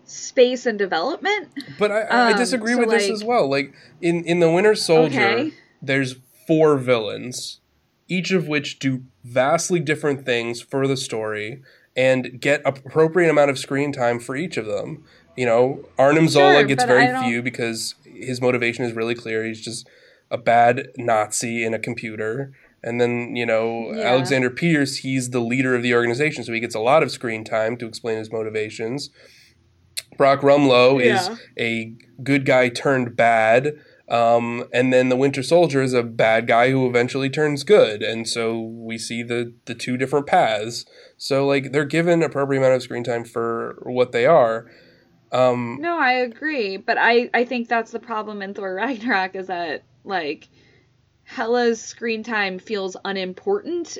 space 0.07 0.67
and 0.67 0.79
development. 0.79 1.49
But 1.79 1.91
I, 1.91 2.01
I 2.03 2.33
Um, 2.33 2.39
disagree 2.39 2.73
so, 2.75 2.81
with 2.81 2.91
this 2.91 3.11
as 3.11 3.25
well. 3.25 3.49
Like 3.49 3.73
in 4.01 4.25
in 4.25 4.41
the 4.41 4.51
Winter 4.51 4.75
Soldier, 4.75 5.21
Okay. 5.21 5.53
there's 5.83 6.17
four 6.47 6.79
villains, 6.79 7.61
each 8.09 8.31
of 8.31 8.49
which 8.49 8.79
do 8.79 9.03
vastly 9.25 9.81
different 9.81 10.25
things 10.25 10.61
for 10.61 10.87
the 10.87 10.97
story 10.97 11.61
and 11.97 12.41
get 12.41 12.63
appropriate 12.65 13.29
amount 13.31 13.51
of 13.51 13.59
screen 13.59 13.91
time 13.93 14.21
for 14.21 14.37
each 14.37 14.57
of 14.57 14.67
them. 14.67 15.03
You 15.37 15.47
know, 15.47 15.85
Arnim 15.99 16.29
Zola 16.29 16.61
Sure, 16.61 16.65
gets 16.65 16.85
very 16.85 17.07
few 17.25 17.43
because 17.43 17.95
his 18.05 18.41
motivation 18.41 18.85
is 18.85 18.93
really 18.95 19.15
clear. 19.15 19.45
He's 19.45 19.61
just 19.61 19.87
a 20.31 20.39
bad 20.39 20.89
Nazi 20.97 21.65
in 21.65 21.75
a 21.75 21.79
computer. 21.79 22.53
And 22.83 23.01
then, 23.01 23.35
you 23.35 23.45
know, 23.45 23.93
Yeah. 23.93 24.03
Alexander 24.13 24.51
Pierce, 24.51 24.97
he's 24.99 25.31
the 25.31 25.41
leader 25.41 25.75
of 25.75 25.83
the 25.83 25.95
organization, 25.95 26.45
so 26.45 26.53
he 26.53 26.61
gets 26.61 26.75
a 26.75 26.81
lot 26.81 27.03
of 27.03 27.11
screen 27.11 27.43
time 27.45 27.77
to 27.79 27.87
explain 27.87 28.19
his 28.19 28.31
motivations. 28.31 29.11
Brock 30.17 30.41
Rumlow 30.41 31.03
is 31.03 31.31
a 31.59 31.95
good 32.23 32.45
guy 32.45 32.69
turned 32.69 33.17
bad. 33.17 33.79
Um, 34.09 34.65
and 34.73 34.93
then 34.93 35.09
the 35.09 35.17
Winter 35.17 35.43
Soldier 35.43 35.83
is 35.83 35.93
a 35.93 36.05
bad 36.05 36.47
guy 36.47 36.71
who 36.71 36.87
eventually 36.87 37.29
turns 37.29 37.65
good. 37.65 38.03
And 38.03 38.29
so 38.29 38.61
we 38.61 38.99
see 38.99 39.25
the, 39.25 39.53
the 39.65 39.75
two 39.75 39.97
different 39.97 40.27
paths. 40.27 40.85
So, 41.17 41.45
like, 41.45 41.73
they're 41.73 41.85
given 41.85 42.23
appropriate 42.23 42.61
amount 42.61 42.75
of 42.75 42.83
screen 42.83 43.03
time 43.03 43.25
for 43.25 43.83
what 43.83 44.13
they 44.13 44.25
are. 44.25 44.71
Um, 45.33 45.79
No, 45.81 45.99
I 45.99 46.13
agree, 46.13 46.77
but 46.77 46.99
I 46.99 47.29
I 47.35 47.45
think 47.45 47.69
that's 47.69 47.91
the 47.91 47.99
problem 47.99 48.43
in 48.43 48.55
Thor 48.55 48.75
Ragnarok 48.75 49.35
is 49.35 49.49
that 49.49 49.83
like 50.05 50.49
Hela's 51.25 51.83
screen 51.83 52.23
time 52.23 52.59
feels 52.59 52.97
unimportant. 53.05 53.99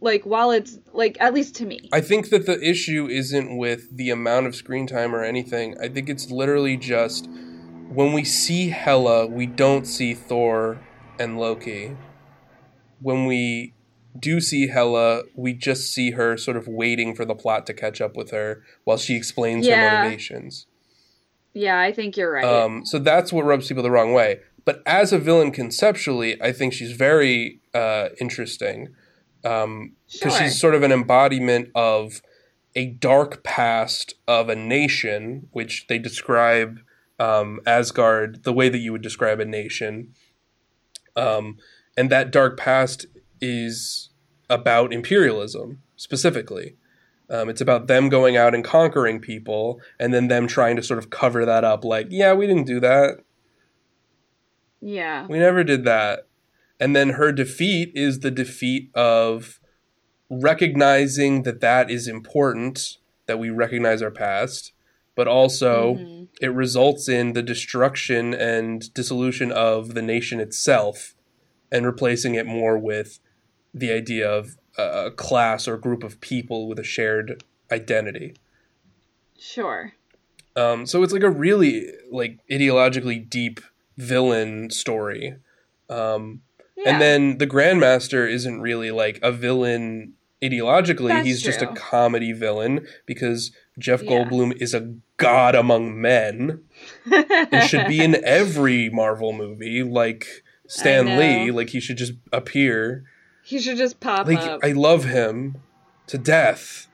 Like 0.00 0.24
while 0.24 0.50
it's 0.50 0.78
like 0.92 1.16
at 1.20 1.34
least 1.34 1.56
to 1.56 1.66
me. 1.66 1.88
I 1.92 2.00
think 2.00 2.30
that 2.30 2.46
the 2.46 2.60
issue 2.62 3.06
isn't 3.06 3.56
with 3.56 3.96
the 3.96 4.10
amount 4.10 4.46
of 4.46 4.54
screen 4.54 4.86
time 4.86 5.14
or 5.14 5.24
anything. 5.24 5.76
I 5.80 5.88
think 5.88 6.08
it's 6.08 6.30
literally 6.30 6.76
just 6.76 7.28
when 7.88 8.12
we 8.12 8.24
see 8.24 8.68
Hela, 8.68 9.26
we 9.26 9.46
don't 9.46 9.86
see 9.86 10.14
Thor 10.14 10.80
and 11.18 11.38
Loki. 11.38 11.96
When 13.00 13.26
we 13.26 13.74
do 14.18 14.40
see 14.40 14.68
Hela, 14.68 15.22
we 15.34 15.52
just 15.52 15.92
see 15.92 16.12
her 16.12 16.36
sort 16.36 16.56
of 16.56 16.68
waiting 16.68 17.14
for 17.14 17.24
the 17.24 17.34
plot 17.34 17.66
to 17.66 17.74
catch 17.74 18.00
up 18.00 18.16
with 18.16 18.30
her 18.30 18.62
while 18.84 18.98
she 18.98 19.16
explains 19.16 19.66
her 19.66 19.76
motivations. 19.76 20.66
Yeah, 21.54 21.80
I 21.80 21.92
think 21.92 22.16
you're 22.16 22.32
right. 22.32 22.44
Um, 22.44 22.84
so 22.84 22.98
that's 22.98 23.32
what 23.32 23.44
rubs 23.44 23.68
people 23.68 23.82
the 23.82 23.90
wrong 23.90 24.12
way. 24.12 24.40
But 24.64 24.82
as 24.86 25.12
a 25.12 25.18
villain 25.18 25.50
conceptually, 25.50 26.40
I 26.42 26.52
think 26.52 26.72
she's 26.72 26.92
very 26.92 27.60
uh, 27.74 28.10
interesting 28.20 28.94
because 29.42 29.90
Sure. 30.08 30.30
she's 30.30 30.60
sort 30.60 30.74
of 30.74 30.82
an 30.82 30.92
embodiment 30.92 31.70
of 31.74 32.20
a 32.74 32.86
dark 32.86 33.42
past 33.42 34.14
of 34.26 34.48
a 34.48 34.56
nation, 34.56 35.48
which 35.52 35.86
they 35.88 35.98
describe 35.98 36.80
um, 37.18 37.60
Asgard 37.66 38.44
the 38.44 38.52
way 38.52 38.68
that 38.68 38.78
you 38.78 38.92
would 38.92 39.02
describe 39.02 39.40
a 39.40 39.44
nation. 39.44 40.14
Um, 41.16 41.56
and 41.96 42.10
that 42.10 42.30
dark 42.30 42.56
past 42.56 43.06
is 43.40 44.10
about 44.48 44.92
imperialism 44.92 45.82
specifically. 45.96 46.76
Um, 47.30 47.48
it's 47.48 47.60
about 47.60 47.88
them 47.88 48.08
going 48.08 48.36
out 48.36 48.54
and 48.54 48.64
conquering 48.64 49.20
people, 49.20 49.80
and 49.98 50.14
then 50.14 50.28
them 50.28 50.46
trying 50.46 50.76
to 50.76 50.82
sort 50.82 50.98
of 50.98 51.10
cover 51.10 51.44
that 51.44 51.64
up. 51.64 51.84
Like, 51.84 52.06
yeah, 52.10 52.32
we 52.32 52.46
didn't 52.46 52.66
do 52.66 52.80
that. 52.80 53.18
yeah. 54.80 55.26
We 55.26 55.38
never 55.38 55.64
did 55.64 55.84
that. 55.84 56.27
And 56.80 56.94
then 56.94 57.10
her 57.10 57.32
defeat 57.32 57.92
is 57.94 58.20
the 58.20 58.30
defeat 58.30 58.90
of 58.94 59.60
recognizing 60.30 61.42
that 61.42 61.60
that 61.60 61.90
is 61.90 62.06
important, 62.06 62.98
that 63.26 63.38
we 63.38 63.50
recognize 63.50 64.02
our 64.02 64.10
past, 64.10 64.72
but 65.16 65.26
also 65.26 65.94
Mhm. 65.94 66.28
it 66.40 66.52
results 66.52 67.08
in 67.08 67.32
the 67.32 67.42
destruction 67.42 68.34
and 68.34 68.92
dissolution 68.94 69.50
of 69.50 69.94
the 69.94 70.02
nation 70.02 70.38
itself 70.40 71.14
and 71.72 71.84
replacing 71.84 72.34
it 72.34 72.46
more 72.46 72.78
with 72.78 73.18
the 73.74 73.90
idea 73.92 74.30
of 74.30 74.56
a 74.76 75.06
a 75.06 75.10
class 75.10 75.66
or 75.66 75.76
group 75.76 76.04
of 76.04 76.20
people 76.20 76.68
with 76.68 76.78
a 76.78 76.84
shared 76.84 77.42
identity. 77.72 78.34
Sure. 79.36 79.92
Um, 80.54 80.86
so 80.86 81.02
it's 81.02 81.12
like 81.12 81.22
a 81.24 81.30
really 81.30 81.90
like 82.10 82.38
ideologically 82.48 83.28
deep 83.28 83.60
villain 83.96 84.70
story. 84.70 85.34
Um, 85.90 86.42
Yeah. 86.78 86.92
and 86.92 87.02
then 87.02 87.38
the 87.38 87.46
Grandmaster 87.46 88.30
isn't 88.30 88.60
really 88.60 88.90
like 88.92 89.18
a 89.22 89.32
villain 89.32 90.14
ideologically. 90.42 91.08
That's 91.08 91.26
He's 91.26 91.42
just 91.42 91.60
a 91.60 91.66
comedy 91.74 92.32
villain 92.32 92.86
because 93.04 93.50
Jeff 93.78 94.02
Yeah. 94.02 94.10
Goldblum 94.10 94.60
is 94.62 94.74
a 94.74 94.94
god 95.16 95.56
among 95.56 96.00
men 96.00 96.62
and 97.12 97.64
should 97.68 97.88
be 97.88 98.00
in 98.02 98.22
every 98.24 98.88
Marvel 98.90 99.32
movie 99.32 99.82
like 99.82 100.44
Stan 100.68 101.18
Lee. 101.18 101.50
Like 101.50 101.70
he 101.70 101.80
should 101.80 101.96
just 101.96 102.12
appear. 102.32 103.04
he 103.44 103.58
should 103.58 103.76
just 103.76 103.98
pop 103.98 104.28
Like 104.28 104.38
up. 104.38 104.60
I 104.62 104.72
love 104.72 105.04
him 105.04 105.56
to 106.06 106.18
death. 106.18 106.86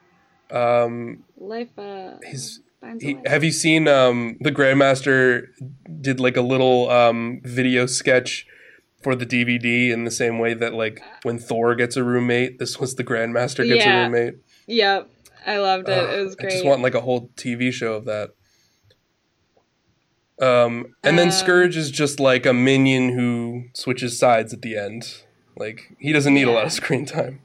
Um, 0.51 1.25
Life 1.37 1.77
uh 1.79 2.17
a 2.23 2.97
he, 3.01 3.19
have 3.27 3.43
you 3.43 3.51
seen 3.51 3.89
um, 3.89 4.37
the 4.41 4.53
Grandmaster 4.53 5.47
did 6.01 6.21
like 6.21 6.37
a 6.37 6.43
little 6.43 6.91
um, 6.91 7.41
video 7.45 7.87
sketch 7.87 8.47
for 9.05 9.15
the 9.15 9.25
DVD 9.27 9.91
in 9.93 10.03
the 10.05 10.11
same 10.11 10.39
way 10.41 10.55
that 10.55 10.75
like 10.75 11.01
when 11.23 11.39
Thor 11.39 11.75
gets 11.77 11.97
a 11.97 12.03
roommate, 12.03 12.59
this 12.59 12.81
was 12.81 12.97
the 12.97 13.05
Grandmaster 13.05 13.65
gets 13.67 13.85
Yeah. 13.85 14.01
a 14.01 14.05
roommate. 14.11 14.35
Yep. 14.67 15.11
I 15.47 15.59
loved 15.59 15.89
it. 15.89 15.93
Ugh, 15.99 16.19
it 16.19 16.23
was 16.25 16.35
great. 16.35 16.51
I 16.53 16.55
just 16.55 16.65
want 16.65 16.83
like 16.83 16.95
a 16.95 17.03
whole 17.03 17.29
TV 17.37 17.71
show 17.73 17.93
of 17.95 18.07
that. 18.07 18.31
Um, 20.41 20.95
and 21.05 21.17
then 21.19 21.29
Um, 21.29 21.33
Scourge 21.33 21.77
is 21.77 21.91
just 21.91 22.19
like 22.19 22.45
a 22.45 22.53
minion 22.53 23.11
who 23.11 23.65
switches 23.75 24.19
sides 24.19 24.53
at 24.53 24.63
the 24.63 24.77
end. 24.77 25.19
Like 25.57 25.93
he 25.99 26.13
doesn't 26.13 26.35
need 26.35 26.49
a 26.49 26.51
lot 26.51 26.65
of 26.67 26.73
screen 26.73 27.05
time. 27.07 27.41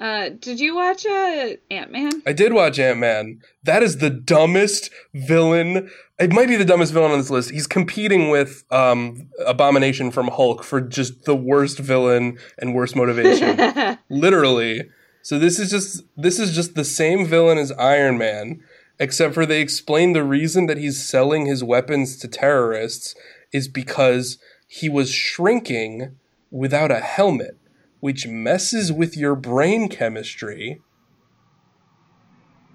uh 0.00 0.28
did 0.40 0.60
you 0.60 0.74
watch 0.74 1.06
uh 1.06 1.50
Ant 1.70 1.90
Man? 1.92 2.22
I 2.26 2.32
did 2.32 2.52
watch 2.52 2.78
Ant 2.78 2.98
Man. 2.98 3.40
That 3.62 3.82
is 3.82 3.98
the 3.98 4.10
dumbest 4.10 4.90
villain. 5.14 5.90
It 6.18 6.32
might 6.32 6.48
be 6.48 6.56
the 6.56 6.64
dumbest 6.64 6.94
villain 6.94 7.12
on 7.12 7.18
this 7.18 7.28
list. 7.28 7.50
He's 7.50 7.66
competing 7.66 8.30
with 8.30 8.64
um, 8.70 9.28
Abomination 9.46 10.10
from 10.10 10.28
Hulk 10.28 10.64
for 10.64 10.80
just 10.80 11.24
the 11.24 11.36
worst 11.36 11.78
villain 11.78 12.38
and 12.58 12.74
worst 12.74 12.96
motivation. 12.96 13.98
Literally. 14.08 14.88
So 15.20 15.38
this 15.38 15.58
is 15.58 15.70
just 15.70 16.04
this 16.16 16.38
is 16.38 16.54
just 16.54 16.74
the 16.74 16.84
same 16.84 17.26
villain 17.26 17.58
as 17.58 17.70
Iron 17.72 18.16
Man, 18.16 18.62
except 18.98 19.34
for 19.34 19.44
they 19.44 19.60
explain 19.60 20.14
the 20.14 20.24
reason 20.24 20.66
that 20.66 20.78
he's 20.78 21.04
selling 21.04 21.44
his 21.46 21.62
weapons 21.62 22.16
to 22.18 22.28
terrorists 22.28 23.14
is 23.52 23.68
because 23.68 24.38
he 24.66 24.88
was 24.88 25.10
shrinking 25.10 26.16
without 26.50 26.90
a 26.90 27.00
helmet, 27.00 27.58
which 28.00 28.26
messes 28.26 28.90
with 28.90 29.16
your 29.18 29.34
brain 29.34 29.88
chemistry. 29.90 30.80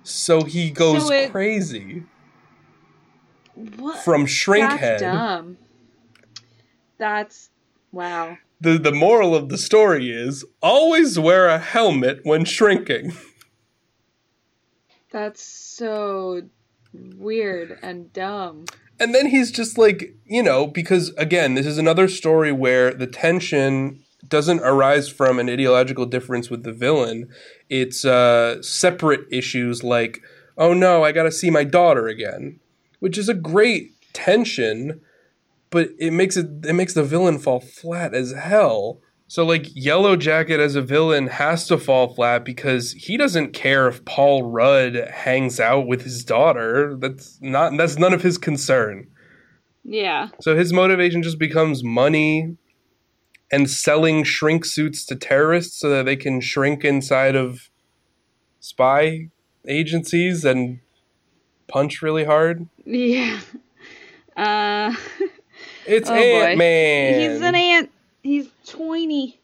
So 0.03 0.43
he 0.43 0.69
goes 0.69 1.07
So 1.07 1.13
it- 1.13 1.31
crazy 1.31 2.03
what? 3.77 4.03
from 4.03 4.21
That's 4.21 4.33
shrinkhead. 4.33 4.99
dumb. 4.99 5.57
That's 6.97 7.49
wow. 7.91 8.37
The 8.59 8.77
the 8.77 8.91
moral 8.91 9.35
of 9.35 9.49
the 9.49 9.57
story 9.57 10.11
is 10.11 10.45
always 10.61 11.17
wear 11.17 11.47
a 11.47 11.57
helmet 11.59 12.21
when 12.23 12.45
shrinking. 12.45 13.13
That's 15.11 15.43
so 15.43 16.43
weird 16.93 17.77
and 17.81 18.11
dumb. 18.13 18.65
And 18.99 19.15
then 19.15 19.27
he's 19.27 19.51
just 19.51 19.77
like, 19.77 20.15
you 20.25 20.43
know, 20.43 20.67
because 20.67 21.09
again, 21.17 21.55
this 21.55 21.65
is 21.65 21.77
another 21.77 22.07
story 22.07 22.51
where 22.51 22.93
the 22.93 23.07
tension 23.07 24.03
doesn't 24.27 24.59
arise 24.61 25.09
from 25.09 25.39
an 25.39 25.49
ideological 25.49 26.05
difference 26.05 26.49
with 26.49 26.63
the 26.63 26.71
villain. 26.71 27.27
It's 27.69 28.05
uh, 28.05 28.61
separate 28.61 29.25
issues 29.31 29.83
like, 29.83 30.21
oh 30.57 30.73
no, 30.73 31.03
I 31.03 31.11
got 31.11 31.23
to 31.23 31.31
see 31.31 31.49
my 31.49 31.63
daughter 31.63 32.07
again, 32.07 32.59
which 33.01 33.17
is 33.17 33.27
a 33.27 33.33
great 33.33 33.91
tension, 34.13 35.01
but 35.71 35.89
it 35.99 36.11
makes 36.11 36.37
it 36.37 36.47
it 36.63 36.73
makes 36.73 36.93
the 36.93 37.03
villain 37.03 37.39
fall 37.39 37.59
flat 37.59 38.13
as 38.13 38.31
hell. 38.31 39.01
So 39.27 39.43
like 39.43 39.67
Yellow 39.73 40.15
Jacket 40.15 40.59
as 40.59 40.75
a 40.75 40.81
villain 40.81 41.27
has 41.27 41.67
to 41.67 41.77
fall 41.77 42.13
flat 42.13 42.45
because 42.45 42.91
he 42.93 43.17
doesn't 43.17 43.53
care 43.53 43.87
if 43.87 44.05
Paul 44.05 44.43
Rudd 44.43 44.95
hangs 44.95 45.59
out 45.59 45.87
with 45.87 46.03
his 46.03 46.23
daughter. 46.23 46.95
That's 46.97 47.39
not 47.41 47.75
that's 47.75 47.97
none 47.97 48.13
of 48.13 48.21
his 48.21 48.37
concern. 48.37 49.07
Yeah. 49.83 50.29
So 50.39 50.55
his 50.55 50.71
motivation 50.71 51.23
just 51.23 51.39
becomes 51.39 51.83
money 51.83 52.55
and 53.51 53.69
selling 53.69 54.23
shrink 54.23 54.63
suits 54.63 55.05
to 55.05 55.15
terrorists 55.15 55.79
so 55.79 55.89
that 55.89 56.05
they 56.05 56.15
can 56.15 56.39
shrink 56.39 56.85
inside 56.85 57.35
of 57.35 57.69
spy 58.59 59.29
agencies 59.67 60.45
and 60.45 60.81
punch 61.71 62.01
really 62.01 62.23
hard. 62.25 62.67
Yeah. 62.85 63.39
Uh, 64.37 64.95
It's 65.85 66.09
Oh, 66.09 66.13
boy. 66.13 66.19
Ant 66.21 66.57
Man. 66.57 67.19
he's 67.19 67.41
an 67.41 67.53
ant. 67.53 67.91
He's 68.23 68.47
tiny. 68.65 69.39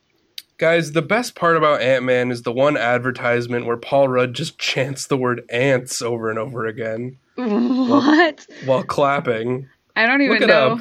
Guys, 0.57 0.93
the 0.93 1.01
best 1.01 1.35
part 1.35 1.57
about 1.57 1.81
Ant 1.81 2.05
Man 2.05 2.31
is 2.31 2.43
the 2.43 2.53
one 2.53 2.77
advertisement 2.77 3.65
where 3.65 3.75
Paul 3.77 4.07
Rudd 4.07 4.33
just 4.33 4.57
chants 4.59 5.05
the 5.07 5.17
word 5.17 5.41
ants 5.49 6.01
over 6.01 6.29
and 6.29 6.39
over 6.39 6.65
again 6.65 7.17
What? 7.35 8.47
while 8.65 8.83
clapping. 8.83 9.67
I 9.97 10.07
don't 10.07 10.21
even 10.21 10.35
Look 10.35 10.43
it 10.43 10.47
know. 10.47 10.73
up. 10.75 10.79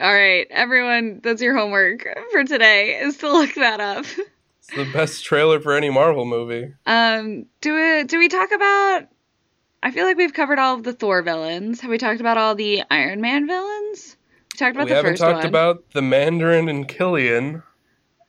All 0.00 0.14
right, 0.14 0.46
everyone, 0.50 1.20
that's 1.24 1.42
your 1.42 1.56
homework 1.56 2.06
for 2.30 2.44
today 2.44 3.00
is 3.00 3.16
to 3.18 3.32
look 3.32 3.54
that 3.56 3.80
up. 3.80 4.06
It's 4.60 4.76
the 4.76 4.88
best 4.92 5.24
trailer 5.24 5.58
for 5.58 5.74
any 5.74 5.90
Marvel 5.90 6.24
movie. 6.24 6.72
Um, 6.86 7.46
do 7.60 7.74
we 7.74 8.04
do 8.04 8.18
we 8.18 8.28
talk 8.28 8.52
about? 8.52 9.08
I 9.82 9.90
feel 9.90 10.04
like 10.06 10.16
we've 10.16 10.32
covered 10.34 10.58
all 10.58 10.74
of 10.74 10.82
the 10.82 10.92
Thor 10.92 11.22
villains. 11.22 11.80
Have 11.80 11.90
we 11.90 11.98
talked 11.98 12.20
about 12.20 12.36
all 12.36 12.54
the 12.54 12.82
Iron 12.90 13.20
Man 13.20 13.46
villains? 13.46 14.16
We 14.52 14.58
talked 14.58 14.74
about 14.76 14.84
we 14.86 14.90
the 14.90 14.96
haven't 14.96 15.12
first 15.12 15.22
talked 15.22 15.36
one. 15.38 15.46
about 15.46 15.90
the 15.92 16.02
Mandarin 16.02 16.68
and 16.68 16.86
Killian. 16.88 17.62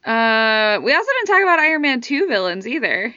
Uh, 0.05 0.79
we 0.83 0.93
also 0.93 1.09
didn't 1.17 1.25
talk 1.27 1.41
about 1.43 1.59
Iron 1.59 1.81
Man 1.81 2.01
two 2.01 2.27
villains 2.27 2.67
either. 2.67 3.13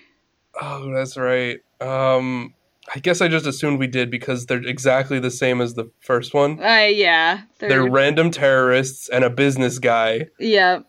Oh, 0.60 0.92
that's 0.92 1.16
right. 1.16 1.60
Um, 1.80 2.54
I 2.94 2.98
guess 2.98 3.20
I 3.20 3.28
just 3.28 3.46
assumed 3.46 3.78
we 3.78 3.86
did 3.86 4.10
because 4.10 4.46
they're 4.46 4.62
exactly 4.66 5.18
the 5.20 5.30
same 5.30 5.60
as 5.60 5.74
the 5.74 5.90
first 6.00 6.34
one. 6.34 6.58
Uh, 6.62 6.88
yeah, 6.90 7.42
They're 7.58 7.88
random 7.88 8.30
terrorists 8.30 9.08
and 9.08 9.24
a 9.24 9.30
business 9.30 9.78
guy. 9.78 10.26
yeah, 10.38 10.80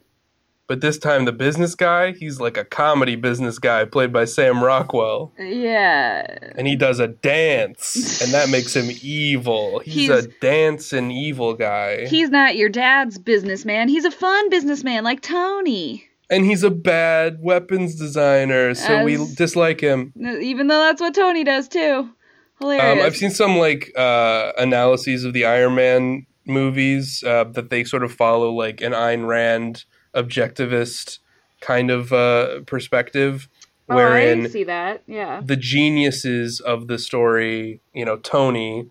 But 0.67 0.79
this 0.79 0.97
time, 0.97 1.25
the 1.25 1.33
business 1.33 1.75
guy, 1.75 2.13
he's 2.13 2.39
like 2.39 2.55
a 2.55 2.63
comedy 2.63 3.15
business 3.17 3.59
guy 3.59 3.83
played 3.85 4.13
by 4.13 4.23
Sam 4.25 4.63
Rockwell. 4.63 5.33
yeah. 5.37 6.25
And 6.55 6.65
he 6.67 6.75
does 6.77 6.99
a 6.99 7.09
dance, 7.09 8.21
and 8.21 8.33
that 8.33 8.49
makes 8.49 8.73
him 8.75 8.89
evil. 9.01 9.79
He's, 9.79 10.07
He's- 10.09 10.25
a 10.25 10.27
dancing 10.39 11.11
evil 11.11 11.53
guy. 11.53 12.05
He's 12.07 12.29
not 12.29 12.55
your 12.55 12.69
dad's 12.69 13.17
businessman. 13.17 13.89
He's 13.89 14.05
a 14.05 14.11
fun 14.11 14.49
businessman 14.49 15.03
like 15.03 15.21
Tony. 15.21 16.07
and 16.29 16.45
he's 16.45 16.63
a 16.63 16.71
bad 16.71 17.39
weapons 17.41 17.95
designer, 17.95 18.73
so 18.73 19.03
we 19.03 19.17
dislike 19.35 19.81
him. 19.81 20.13
Even 20.17 20.67
though 20.67 20.79
that's 20.79 21.01
what 21.01 21.13
Tony 21.13 21.43
does 21.43 21.67
too. 21.67 22.09
Hilarious. 22.59 22.99
Um, 23.01 23.05
I've 23.05 23.17
seen 23.17 23.31
some 23.31 23.57
like 23.57 23.91
uh, 23.97 24.53
analyses 24.57 25.25
of 25.25 25.33
the 25.33 25.43
Iron 25.45 25.75
Man 25.75 26.25
movies 26.45 27.23
uh, 27.27 27.43
that 27.45 27.69
they 27.69 27.83
sort 27.83 28.03
of 28.03 28.11
follow 28.13 28.51
like 28.51 28.79
an 28.81 28.93
Ayn 28.93 29.27
Rand 29.27 29.83
objectivist 30.15 31.19
kind 31.61 31.89
of 31.91 32.11
uh, 32.13 32.61
perspective, 32.65 33.47
Oh, 33.89 33.95
wherein 33.95 34.45
I 34.45 34.49
see 34.49 34.63
that. 34.63 35.03
Yeah. 35.07 35.41
the 35.43 35.57
geniuses 35.57 36.59
of 36.61 36.87
the 36.87 36.97
story, 36.97 37.81
you 37.93 38.05
know, 38.05 38.17
Tony 38.17 38.89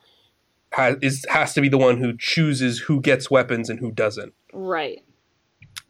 has 0.70 0.96
is 1.00 1.24
has 1.30 1.54
to 1.54 1.60
be 1.62 1.68
the 1.68 1.78
one 1.78 1.96
who 1.98 2.14
chooses 2.16 2.80
who 2.80 3.00
gets 3.00 3.30
weapons 3.30 3.70
and 3.70 3.78
who 3.80 3.90
doesn't. 3.90 4.34
Right. 4.52 5.02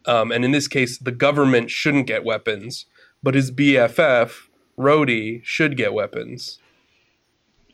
Um, 0.06 0.30
and 0.32 0.44
in 0.44 0.50
this 0.52 0.68
case, 0.68 0.98
the 0.98 1.12
government 1.12 1.70
shouldn't 1.70 2.06
get 2.06 2.24
weapons, 2.24 2.86
but 3.22 3.34
his 3.34 3.50
BFF 3.52 4.48
Rhodey 4.78 5.40
should 5.44 5.76
get 5.76 5.92
weapons. 5.92 6.58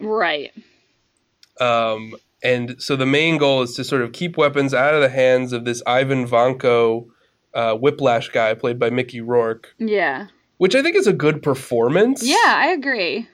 Right. 0.00 0.52
Um, 1.61 2.14
and 2.42 2.80
so 2.80 2.96
the 2.96 3.06
main 3.06 3.36
goal 3.38 3.62
is 3.62 3.74
to 3.76 3.84
sort 3.84 4.02
of 4.02 4.12
keep 4.12 4.36
weapons 4.36 4.72
out 4.72 4.94
of 4.94 5.00
the 5.00 5.09
hands 5.09 5.52
of 5.52 5.64
this 5.64 5.82
Ivan 5.86 6.26
Vanko 6.26 7.09
uh, 7.55 7.74
Whiplash 7.74 8.28
guy 8.30 8.55
played 8.55 8.78
by 8.78 8.90
Mickey 8.90 9.20
Rourke, 9.20 9.74
Yeah. 9.78 10.26
which 10.59 10.74
I 10.74 10.82
think 10.82 10.96
is 10.96 11.07
a 11.07 11.12
good 11.12 11.42
performance. 11.42 12.22
Yeah, 12.24 12.36
I 12.44 12.68
agree. 12.68 13.28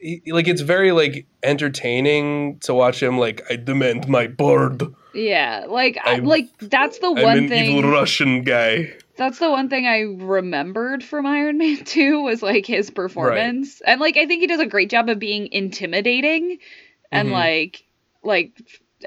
He- 0.00 0.22
like 0.28 0.48
it's 0.48 0.62
very 0.62 0.92
like 0.92 1.26
entertaining 1.42 2.58
to 2.60 2.74
watch 2.74 3.02
him. 3.02 3.18
Like 3.18 3.42
I 3.50 3.56
demand 3.56 4.08
my 4.08 4.26
bird. 4.26 4.82
Yeah. 5.14 5.66
Like 5.68 5.98
I, 6.04 6.12
I'm- 6.12 6.24
like 6.24 6.48
that's 6.58 6.98
the 6.98 7.08
I'm 7.08 7.22
one 7.22 7.38
an 7.38 7.48
thing 7.48 7.76
evil 7.76 7.90
Russian 7.90 8.42
guy. 8.42 8.92
that's 9.16 9.38
the 9.38 9.50
one 9.50 9.68
thing 9.68 9.86
I 9.86 10.00
remembered 10.24 11.04
from 11.04 11.26
Iron 11.26 11.58
Man 11.58 11.76
2 11.84 12.22
was 12.22 12.42
like 12.42 12.64
his 12.66 12.90
performance. 12.90 13.80
And 13.86 14.00
like 14.00 14.16
I 14.16 14.26
think 14.26 14.40
he 14.40 14.46
does 14.46 14.60
a 14.60 14.66
great 14.66 14.88
job 14.90 15.08
of 15.10 15.18
being 15.18 15.48
intimidating 15.52 16.58
and 17.12 17.28
Mhm. 17.28 17.32
like 17.32 17.84
like 18.22 18.52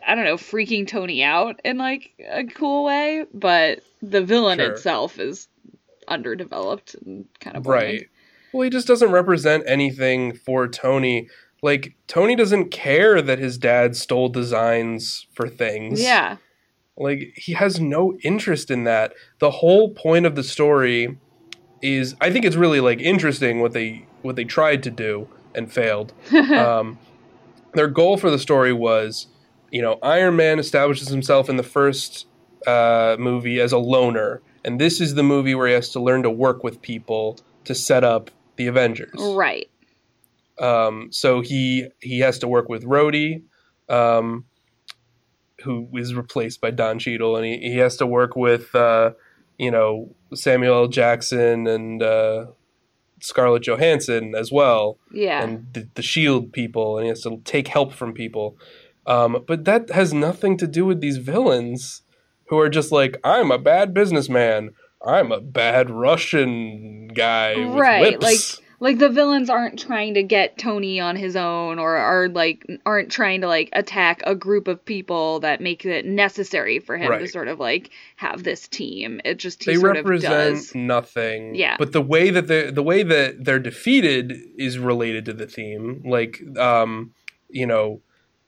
I 0.07 0.15
don't 0.15 0.25
know, 0.25 0.37
freaking 0.37 0.87
Tony 0.87 1.23
out 1.23 1.59
in 1.63 1.77
like 1.77 2.11
a 2.29 2.43
cool 2.45 2.83
way, 2.83 3.25
but 3.33 3.81
the 4.01 4.21
villain 4.23 4.59
Sure. 4.59 4.71
itself 4.71 5.19
is 5.19 5.47
underdeveloped 6.07 6.95
and 7.05 7.25
kind 7.39 7.55
of 7.57 7.63
boring. 7.63 7.81
Right. 7.85 8.09
Well, 8.51 8.63
he 8.63 8.69
just 8.69 8.87
doesn't 8.87 9.11
represent 9.11 9.63
anything 9.67 10.33
for 10.35 10.67
Tony. 10.67 11.27
Like 11.61 11.95
Tony 12.07 12.35
doesn't 12.35 12.69
care 12.71 13.21
that 13.21 13.39
his 13.39 13.57
dad 13.57 13.95
stole 13.95 14.29
designs 14.29 15.27
for 15.33 15.47
things. 15.47 16.01
Yeah. 16.01 16.37
Like 16.97 17.33
he 17.35 17.53
has 17.53 17.79
no 17.79 18.15
interest 18.23 18.69
in 18.69 18.83
that. 18.83 19.13
The 19.39 19.49
whole 19.51 19.89
point 19.91 20.25
of 20.25 20.35
the 20.35 20.43
story 20.43 21.17
is 21.81 22.15
I 22.21 22.31
think 22.31 22.45
it's 22.45 22.55
really 22.55 22.79
like 22.79 22.99
interesting 22.99 23.59
what 23.59 23.73
they 23.73 24.05
what 24.21 24.35
they 24.35 24.43
tried 24.43 24.83
to 24.83 24.91
do 24.91 25.27
and 25.55 25.71
failed. 25.71 26.13
um, 26.33 26.99
their 27.73 27.87
goal 27.87 28.17
for 28.17 28.29
the 28.29 28.37
story 28.39 28.71
was, 28.71 29.27
you 29.73 29.81
know, 29.81 29.97
Iron 30.03 30.35
Man 30.35 30.59
establishes 30.59 31.07
himself 31.09 31.49
in 31.49 31.57
the 31.57 31.63
first 31.63 32.27
uh, 32.67 33.15
movie 33.19 33.59
as 33.59 33.71
a 33.71 33.77
loner, 33.79 34.41
and 34.63 34.79
this 34.79 35.01
is 35.01 35.15
the 35.15 35.23
movie 35.23 35.55
where 35.55 35.67
he 35.67 35.73
has 35.73 35.89
to 35.89 35.99
learn 35.99 36.21
to 36.23 36.29
work 36.29 36.63
with 36.63 36.81
people 36.81 37.39
to 37.65 37.73
set 37.73 38.03
up 38.03 38.29
the 38.55 38.67
Avengers. 38.67 39.11
right. 39.35 39.67
Um, 40.59 41.07
so 41.11 41.41
he 41.41 41.87
he 42.01 42.19
has 42.19 42.37
to 42.39 42.47
work 42.47 42.69
with 42.69 42.83
Rhodey, 42.85 43.41
um, 43.89 44.45
who 45.63 45.87
is 45.93 46.13
replaced 46.13 46.61
by 46.61 46.69
Don 46.71 46.99
Cheadle, 46.99 47.35
and 47.35 47.45
he, 47.45 47.57
he 47.57 47.77
has 47.77 47.97
to 47.97 48.05
work 48.05 48.35
with 48.35 48.73
uh, 48.75 49.11
you 49.57 49.71
know 49.71 50.13
Samuel 50.35 50.75
L. 50.83 50.87
Jackson 50.87 51.65
and 51.67 52.03
uh, 52.03 52.45
Scarlett 53.21 53.63
Johansson 53.63 54.35
as 54.35 54.51
well, 54.51 54.99
Yeah. 55.11 55.41
and 55.43 55.65
the, 55.73 55.87
the 55.95 56.01
Shield 56.03 56.53
people, 56.53 56.97
and 56.97 57.05
he 57.05 57.09
has 57.09 57.21
to 57.21 57.41
take 57.45 57.67
help 57.67 57.91
from 57.93 58.13
people. 58.13 58.55
Um, 59.05 59.43
but 59.47 59.65
that 59.65 59.89
has 59.91 60.13
nothing 60.13 60.57
to 60.57 60.67
do 60.67 60.85
with 60.85 61.01
these 61.01 61.17
villains 61.17 62.03
who 62.47 62.59
are 62.59 62.69
just 62.69 62.91
like, 62.91 63.17
I'm 63.23 63.51
a 63.51 63.57
bad 63.57 63.93
businessman. 63.93 64.71
I'm 65.05 65.31
a 65.31 65.41
bad 65.41 65.89
Russian 65.89 67.09
guy 67.09 67.55
with 67.57 67.77
Right, 67.77 68.19
whips." 68.19 68.61
like 68.83 68.99
the 68.99 69.09
villains 69.09 69.49
aren't 69.49 69.79
trying 69.79 70.13
to 70.15 70.23
get 70.23 70.57
Tony 70.57 70.99
on 70.99 71.15
his 71.15 71.37
own 71.37 71.79
or 71.79 71.95
are 71.95 72.27
like 72.27 72.65
aren't 72.85 73.09
trying 73.09 73.39
to 73.39 73.47
like 73.47 73.69
attack 73.71 74.21
a 74.25 74.35
group 74.35 74.67
of 74.67 74.83
people 74.83 75.39
that 75.39 75.61
make 75.61 75.85
it 75.85 76.05
necessary 76.05 76.79
for 76.79 76.97
him 76.97 77.17
to 77.17 77.25
sort 77.29 77.47
of 77.47 77.61
like 77.61 77.91
have 78.17 78.43
this 78.43 78.67
team. 78.67 79.21
It 79.23 79.35
just 79.35 79.63
he 79.63 79.71
they 79.71 79.77
represent 79.77 80.75
nothing. 80.75 81.55
Yeah. 81.55 81.77
But 81.79 81.93
the 81.93 82.01
way 82.01 82.29
that 82.29 82.47
they 82.47 82.71
the 82.71 82.83
way 82.83 83.03
that 83.03 83.45
they're 83.45 83.57
defeated 83.57 84.33
is 84.57 84.77
related 84.77 85.23
to 85.25 85.33
the 85.33 85.47
theme. 85.47 86.03
Like 86.05 86.41
um, 86.57 87.13
you 87.49 87.65
know, 87.65 88.01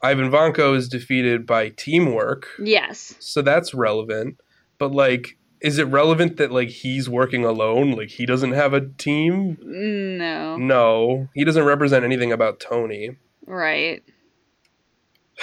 Ivan 0.05 0.29
Vanko 0.29 0.75
is 0.75 0.87
defeated 0.87 1.47
by 1.47 1.69
teamwork. 1.69 2.47
Yes. 2.59 3.15
So 3.19 3.41
that's 3.41 3.73
relevant. 3.73 4.39
But 4.77 4.91
like 4.91 5.37
is 5.61 5.79
it 5.79 5.85
relevant 5.85 6.37
that 6.37 6.51
like 6.51 6.69
he's 6.69 7.09
working 7.09 7.43
alone? 7.43 7.93
Like 7.93 8.09
he 8.09 8.27
doesn't 8.27 8.51
have 8.51 8.73
a 8.73 8.81
team? 8.81 9.57
No. 9.63 10.57
No. 10.57 11.27
He 11.33 11.43
doesn't 11.43 11.63
represent 11.63 12.05
anything 12.05 12.31
about 12.31 12.59
Tony. 12.59 13.17
Right. 13.45 14.03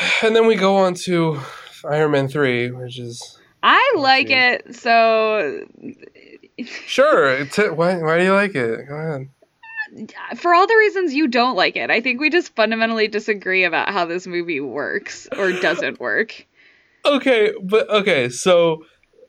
And 0.23 0.35
then 0.35 0.47
we 0.47 0.55
go 0.55 0.77
on 0.77 0.95
to 1.07 1.41
Iron 1.85 2.13
Man 2.13 2.29
3, 2.29 2.71
which 2.71 2.99
is 2.99 3.39
I 3.63 3.95
like 3.97 4.31
it. 4.31 4.77
So 4.77 5.67
Sure. 6.87 7.35
It's, 7.35 7.59
why 7.59 7.97
why 7.97 8.19
do 8.19 8.25
you 8.25 8.33
like 8.33 8.55
it? 8.55 8.89
Go 8.89 8.95
ahead. 8.95 9.29
For 10.37 10.55
all 10.55 10.67
the 10.67 10.77
reasons 10.77 11.15
you 11.15 11.29
don't 11.29 11.57
like 11.57 11.77
it, 11.77 11.91
I 11.91 12.01
think 12.01 12.21
we 12.21 12.31
just 12.31 12.55
fundamentally 12.57 13.09
disagree 13.09 13.65
about 13.65 13.91
how 13.91 14.05
this 14.07 14.27
movie 14.27 14.61
works 14.61 15.29
or 15.37 15.53
doesn't 15.53 16.01
work. 16.01 16.47
Okay, 17.05 17.53
but 17.63 17.89
okay, 17.91 18.29
so 18.29 18.85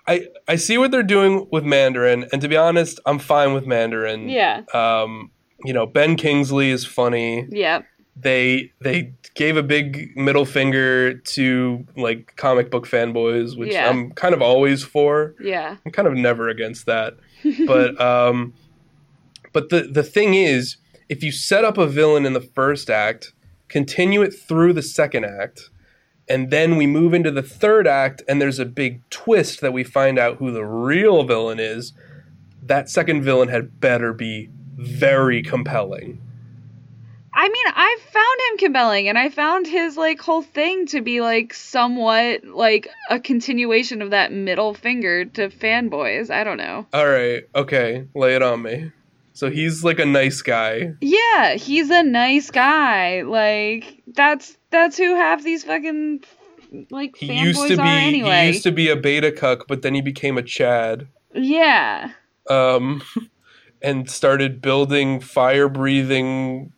I 0.07 0.28
I 0.47 0.55
see 0.57 0.78
what 0.78 0.91
they're 0.91 1.03
doing 1.03 1.47
with 1.51 1.64
Mandarin, 1.64 2.28
and 2.32 2.41
to 2.41 2.47
be 2.47 2.55
honest, 2.57 2.99
I'm 3.05 3.20
fine 3.20 3.53
with 3.53 3.66
Mandarin. 3.66 4.30
Yeah. 4.30 4.61
Um, 4.74 5.32
you 5.66 5.74
know, 5.74 5.86
Ben 5.86 6.16
Kingsley 6.16 6.70
is 6.72 6.86
funny. 6.86 7.47
Yeah. 7.49 7.82
They 8.16 8.72
they 8.80 9.14
gave 9.34 9.57
a 9.57 9.64
big 9.64 10.16
middle 10.16 10.45
finger 10.45 11.16
to 11.16 11.86
like 11.97 12.36
comic 12.36 12.70
book 12.70 12.88
fanboys, 12.88 13.57
which 13.57 13.74
Yeah. 13.74 13.89
I'm 13.89 14.11
kind 14.11 14.36
of 14.36 14.41
always 14.41 14.84
for. 14.84 15.34
Yeah. 15.41 15.78
I'm 15.86 15.91
kind 15.91 16.07
of 16.07 16.14
never 16.14 16.47
against 16.49 16.86
that. 16.86 17.16
But 17.66 17.99
um 17.99 18.53
but 19.53 19.69
the 19.69 19.83
the 19.83 20.03
thing 20.03 20.33
is, 20.33 20.77
if 21.09 21.23
you 21.23 21.31
set 21.31 21.63
up 21.63 21.77
a 21.77 21.87
villain 21.87 22.25
in 22.25 22.33
the 22.33 22.41
first 22.41 22.89
act, 22.89 23.33
continue 23.69 24.21
it 24.21 24.31
through 24.33 24.73
the 24.73 24.81
second 24.81 25.25
act, 25.25 25.69
And 26.27 26.51
then 26.51 26.77
we 26.77 26.87
move 26.87 27.13
into 27.13 27.31
the 27.31 27.41
third 27.41 27.85
act, 27.85 28.21
and 28.27 28.41
there's 28.41 28.59
a 28.59 28.65
big 28.65 29.07
twist 29.09 29.61
that 29.61 29.73
we 29.73 29.83
find 29.83 30.17
out 30.17 30.37
who 30.37 30.51
the 30.51 30.65
real 30.65 31.23
villain 31.23 31.59
is. 31.59 31.93
That 32.61 32.89
second 32.89 33.23
villain 33.23 33.49
had 33.49 33.79
better 33.81 34.13
be 34.13 34.49
very 34.77 35.43
compelling. 35.43 36.21
I 37.35 37.49
mean, 37.49 37.65
I 37.67 37.97
found 38.11 38.39
him 38.51 38.57
compelling, 38.59 39.09
and 39.09 39.17
I 39.17 39.29
found 39.29 39.67
his 39.67 39.97
like 39.97 40.21
whole 40.21 40.43
thing 40.43 40.85
to 40.87 41.01
be 41.01 41.19
like 41.19 41.53
somewhat 41.53 42.45
like 42.45 42.87
a 43.09 43.19
continuation 43.19 44.01
of 44.01 44.11
that 44.11 44.31
middle 44.31 44.73
finger 44.75 45.25
to 45.25 45.49
fanboys. 45.49 46.29
I 46.29 46.43
don't 46.43 46.57
know. 46.57 46.85
All 46.93 47.07
right, 47.07 47.43
okay, 47.55 48.07
lay 48.13 48.35
it 48.35 48.43
on 48.43 48.61
me. 48.61 48.91
So 49.34 49.49
he's 49.49 49.84
like 49.84 49.99
a 49.99 50.05
nice 50.05 50.41
guy. 50.41 50.93
Yeah, 51.01 51.55
he's 51.55 51.89
a 51.89 52.03
nice 52.03 52.51
guy. 52.51 53.23
Like 53.23 54.01
that's 54.07 54.55
that's 54.69 54.97
who 54.97 55.15
half 55.15 55.43
these 55.43 55.63
fucking 55.63 56.23
like 56.91 57.15
He 57.17 57.27
fanboys 57.29 57.43
used 57.43 57.67
to 57.67 57.75
be 57.77 57.81
are 57.81 57.86
anyway. 57.86 58.41
he 58.41 58.47
used 58.47 58.63
to 58.63 58.71
be 58.71 58.89
a 58.89 58.95
beta 58.95 59.31
cuck, 59.31 59.65
but 59.67 59.81
then 59.81 59.93
he 59.95 60.01
became 60.01 60.38
a 60.38 60.43
Chad. 60.43 61.07
yeah. 61.34 62.11
Um 62.49 63.01
and 63.81 64.09
started 64.09 64.61
building 64.61 65.19
fire 65.19 65.67
breathing 65.67 66.71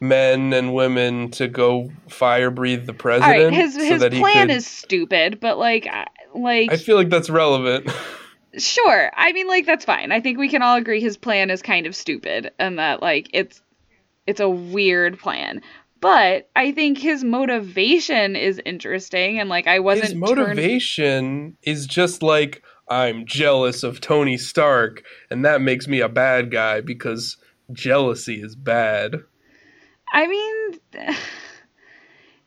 men 0.00 0.52
and 0.54 0.72
women 0.74 1.30
to 1.32 1.46
go 1.46 1.90
fire 2.08 2.50
breathe 2.50 2.86
the 2.86 2.94
president. 2.94 3.44
right, 3.44 3.52
his 3.52 3.74
so 3.74 3.80
his 3.84 4.18
plan 4.18 4.48
could- 4.48 4.56
is 4.56 4.66
stupid, 4.66 5.40
but 5.40 5.58
like 5.58 5.86
like 6.34 6.72
I 6.72 6.76
feel 6.76 6.96
like 6.96 7.10
that's 7.10 7.28
relevant. 7.30 7.90
sure. 8.58 9.10
I 9.16 9.32
mean 9.32 9.46
like 9.46 9.66
that's 9.66 9.84
fine. 9.84 10.12
I 10.12 10.20
think 10.20 10.38
we 10.38 10.48
can 10.48 10.62
all 10.62 10.76
agree 10.76 11.00
his 11.00 11.16
plan 11.16 11.50
is 11.50 11.62
kind 11.62 11.86
of 11.86 11.96
stupid 11.96 12.50
and 12.58 12.78
that 12.78 13.02
like 13.02 13.30
it's 13.32 13.60
it's 14.26 14.40
a 14.40 14.48
weird 14.48 15.18
plan. 15.18 15.62
But 16.00 16.48
I 16.54 16.70
think 16.72 16.98
his 16.98 17.24
motivation 17.24 18.36
is 18.36 18.60
interesting 18.64 19.40
and 19.40 19.48
like 19.48 19.66
I 19.66 19.80
wasn't 19.80 20.04
His 20.04 20.12
turned- 20.12 20.20
motivation 20.38 21.56
is 21.62 21.86
just 21.86 22.22
like 22.22 22.62
I'm 22.90 23.26
jealous 23.26 23.82
of 23.82 24.00
Tony 24.00 24.38
Stark, 24.38 25.02
and 25.30 25.44
that 25.44 25.60
makes 25.60 25.86
me 25.86 26.00
a 26.00 26.08
bad 26.08 26.50
guy 26.50 26.80
because 26.80 27.36
jealousy 27.70 28.40
is 28.40 28.56
bad. 28.56 29.16
I 30.10 30.26
mean, 30.26 30.78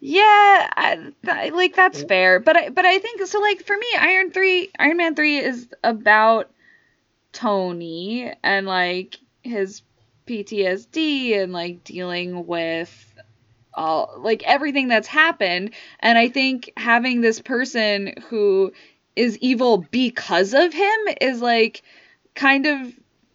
yeah, 0.02 0.70
I, 0.76 1.12
I- 1.28 1.50
like 1.50 1.76
that's 1.76 2.02
fair, 2.04 2.40
but 2.40 2.58
I, 2.58 2.70
but 2.70 2.86
I 2.86 2.98
think 3.00 3.22
so. 3.26 3.40
Like 3.40 3.64
for 3.64 3.78
me, 3.78 3.88
Iron 4.00 4.32
Three, 4.32 4.72
Iron 4.80 4.98
Man 4.98 5.16
Three 5.16 5.38
is 5.38 5.68
about 5.84 6.50
Tony 7.34 8.34
and 8.44 8.66
like 8.66 9.20
his 9.44 9.84
PTSD 10.26 11.36
and 11.42 11.54
like 11.54 11.84
dealing 11.84 12.48
with 12.48 13.14
all 13.76 14.16
like 14.18 14.44
everything 14.44 14.88
that's 14.88 15.08
happened, 15.08 15.72
and 16.00 16.18
I 16.18 16.30
think 16.30 16.72
having 16.78 17.22
this 17.22 17.40
person 17.40 18.16
who 18.30 18.74
is 19.16 19.38
evil 19.38 19.86
because 19.92 20.54
of 20.56 20.74
him 20.74 21.00
is 21.22 21.42
like 21.42 21.84
kind 22.34 22.66
of 22.66 22.92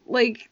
like 0.07 0.51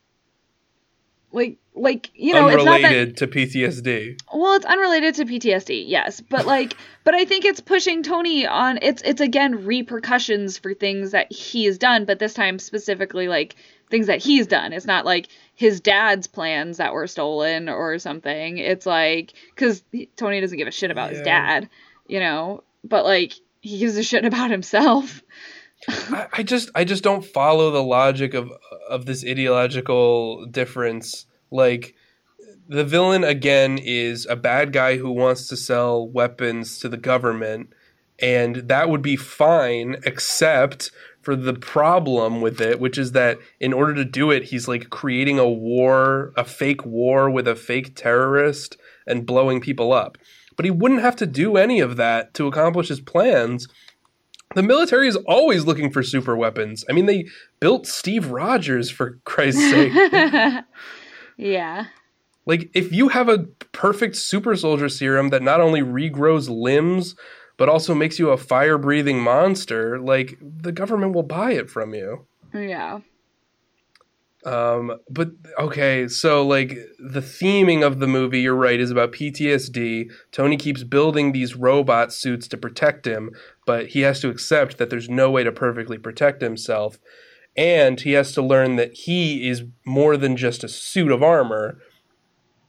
like 1.35 1.59
like 1.75 2.11
you 2.15 2.33
know 2.33 2.49
it's 2.49 2.65
not 2.65 2.81
that 2.81 2.93
Unrelated 2.93 3.17
to 3.19 3.27
PTSD. 3.27 4.21
well, 4.33 4.55
it's 4.55 4.65
unrelated 4.65 5.15
to 5.17 5.25
PTSD, 5.25 5.85
yes, 5.87 6.21
but 6.21 6.47
like, 6.47 6.77
but 7.03 7.15
I 7.15 7.25
think 7.25 7.45
it's 7.45 7.61
pushing 7.61 8.03
Tony 8.03 8.47
on. 8.47 8.79
It's 8.81 9.03
it's 9.03 9.21
again 9.21 9.65
repercussions 9.67 10.57
for 10.57 10.73
things 10.73 11.11
that 11.11 11.31
he 11.33 11.65
has 11.65 11.77
done, 11.77 12.05
but 12.05 12.21
this 12.21 12.35
time 12.35 12.59
specifically 12.59 13.29
like 13.29 13.57
things 13.91 14.07
that 14.07 14.23
he's 14.23 14.47
done. 14.47 14.73
It's 14.73 14.87
not 14.87 15.05
like 15.05 15.29
his 15.55 15.81
dad's 15.81 16.27
plans 16.27 16.77
that 16.77 16.95
were 16.95 17.07
stolen 17.07 17.69
or 17.69 17.99
something. 17.99 18.59
It's 18.59 18.87
like 18.87 19.35
because 19.55 19.83
Tony 20.17 20.41
doesn't 20.41 20.59
give 20.59 20.69
a 20.69 20.73
shit 20.73 20.93
about 20.93 21.11
his 21.11 21.23
dad, 21.23 21.69
you 22.07 22.21
know, 22.21 22.63
but 22.85 23.05
like 23.05 23.35
he 23.61 23.79
gives 23.79 23.97
a 23.97 24.05
shit 24.05 24.25
about 24.25 24.51
himself. 24.51 25.23
I, 25.89 26.29
I 26.33 26.43
just 26.45 26.71
I 26.75 26.85
just 26.85 27.03
don't 27.03 27.25
follow 27.25 27.73
the 27.73 27.83
logic 27.83 28.35
of 28.35 28.53
of 28.89 29.07
this 29.07 29.25
ideological 29.25 30.47
difference. 30.47 31.27
Like 31.51 31.95
the 32.69 32.85
villain 32.85 33.25
again 33.25 33.79
is 33.79 34.27
a 34.27 34.37
bad 34.37 34.73
guy 34.73 34.97
who 34.97 35.11
wants 35.11 35.49
to 35.49 35.57
sell 35.57 36.09
weapons 36.09 36.79
to 36.81 36.89
the 36.89 36.97
government, 36.97 37.73
and 38.19 38.57
that 38.69 38.89
would 38.89 39.03
be 39.03 39.17
fine, 39.17 39.97
except 40.05 40.91
for 41.21 41.35
the 41.35 41.55
problem 41.55 42.41
with 42.41 42.61
it, 42.61 42.79
which 42.79 42.99
is 42.99 43.13
that 43.13 43.39
in 43.59 43.73
order 43.73 43.95
to 43.95 44.05
do 44.05 44.31
it, 44.31 44.45
he's 44.45 44.69
like 44.69 44.91
creating 44.91 45.39
a 45.39 45.49
war, 45.49 46.33
a 46.37 46.45
fake 46.45 46.85
war 46.85 47.31
with 47.31 47.49
a 47.49 47.57
fake 47.57 47.97
terrorist 47.97 48.77
and 49.07 49.27
blowing 49.27 49.61
people 49.61 49.93
up. 49.93 50.19
But 50.57 50.65
he 50.65 50.71
wouldn't 50.71 51.01
have 51.01 51.17
to 51.17 51.27
do 51.27 51.57
any 51.57 51.81
of 51.81 51.97
that 51.97 52.35
to 52.35 52.47
accomplish 52.47 52.89
his 52.89 53.01
plans. 53.01 53.69
The 54.55 54.63
military 54.63 55.09
is 55.09 55.17
always 55.17 55.65
looking 55.65 55.91
for 55.91 56.03
super 56.03 56.37
weapons. 56.37 56.85
I 56.89 56.93
mean, 56.93 57.07
they 57.07 57.27
built 57.61 57.87
Steve 57.87 58.31
Rogers 58.31 58.91
for 58.91 59.19
Christ's 59.25 59.71
sake. 59.71 59.93
yeah. 61.37 61.87
like, 62.47 62.71
if 62.75 62.93
you 62.93 63.09
have 63.09 63.29
a 63.29 63.45
perfect 63.73 64.17
super 64.17 64.57
soldier 64.57 64.89
serum 64.89 65.31
that 65.31 65.43
not 65.43 65.61
only 65.61 65.81
regrows 65.83 66.49
limbs, 66.49 67.15
but 67.57 67.69
also 67.69 67.95
makes 67.95 68.19
you 68.19 68.31
a 68.31 68.37
fire 68.37 68.79
breathing 68.79 69.21
monster, 69.21 69.99
like, 69.99 70.39
the 70.41 70.73
government 70.73 71.15
will 71.15 71.23
buy 71.23 71.53
it 71.53 71.71
from 71.71 71.95
you. 71.95 72.27
Yeah. 72.53 73.01
Um, 74.45 74.99
but 75.09 75.31
okay, 75.59 76.07
so 76.07 76.47
like 76.47 76.77
the 76.99 77.21
theming 77.21 77.85
of 77.85 77.99
the 77.99 78.07
movie, 78.07 78.41
you're 78.41 78.55
right, 78.55 78.79
is 78.79 78.91
about 78.91 79.13
PTSD. 79.13 80.11
Tony 80.33 80.57
keeps 80.57 80.85
building 80.85 81.33
these 81.33 81.57
robot 81.57 82.13
suits 82.13 82.47
to 82.49 82.59
protect 82.59 83.07
him, 83.07 83.31
but 83.67 83.89
he 83.89 84.01
has 84.01 84.21
to 84.21 84.29
accept 84.29 84.77
that 84.77 84.91
there's 84.91 85.09
no 85.09 85.31
way 85.31 85.45
to 85.45 85.53
perfectly 85.53 85.97
protect 85.97 86.43
himself. 86.43 86.99
And 87.57 88.01
he 88.01 88.13
has 88.13 88.33
to 88.33 88.43
learn 88.43 88.77
that 88.77 88.95
he 88.95 89.49
is 89.49 89.63
more 89.87 90.17
than 90.17 90.37
just 90.37 90.65
a 90.65 90.69
suit 90.69 91.11
of 91.11 91.23
armor. 91.23 91.79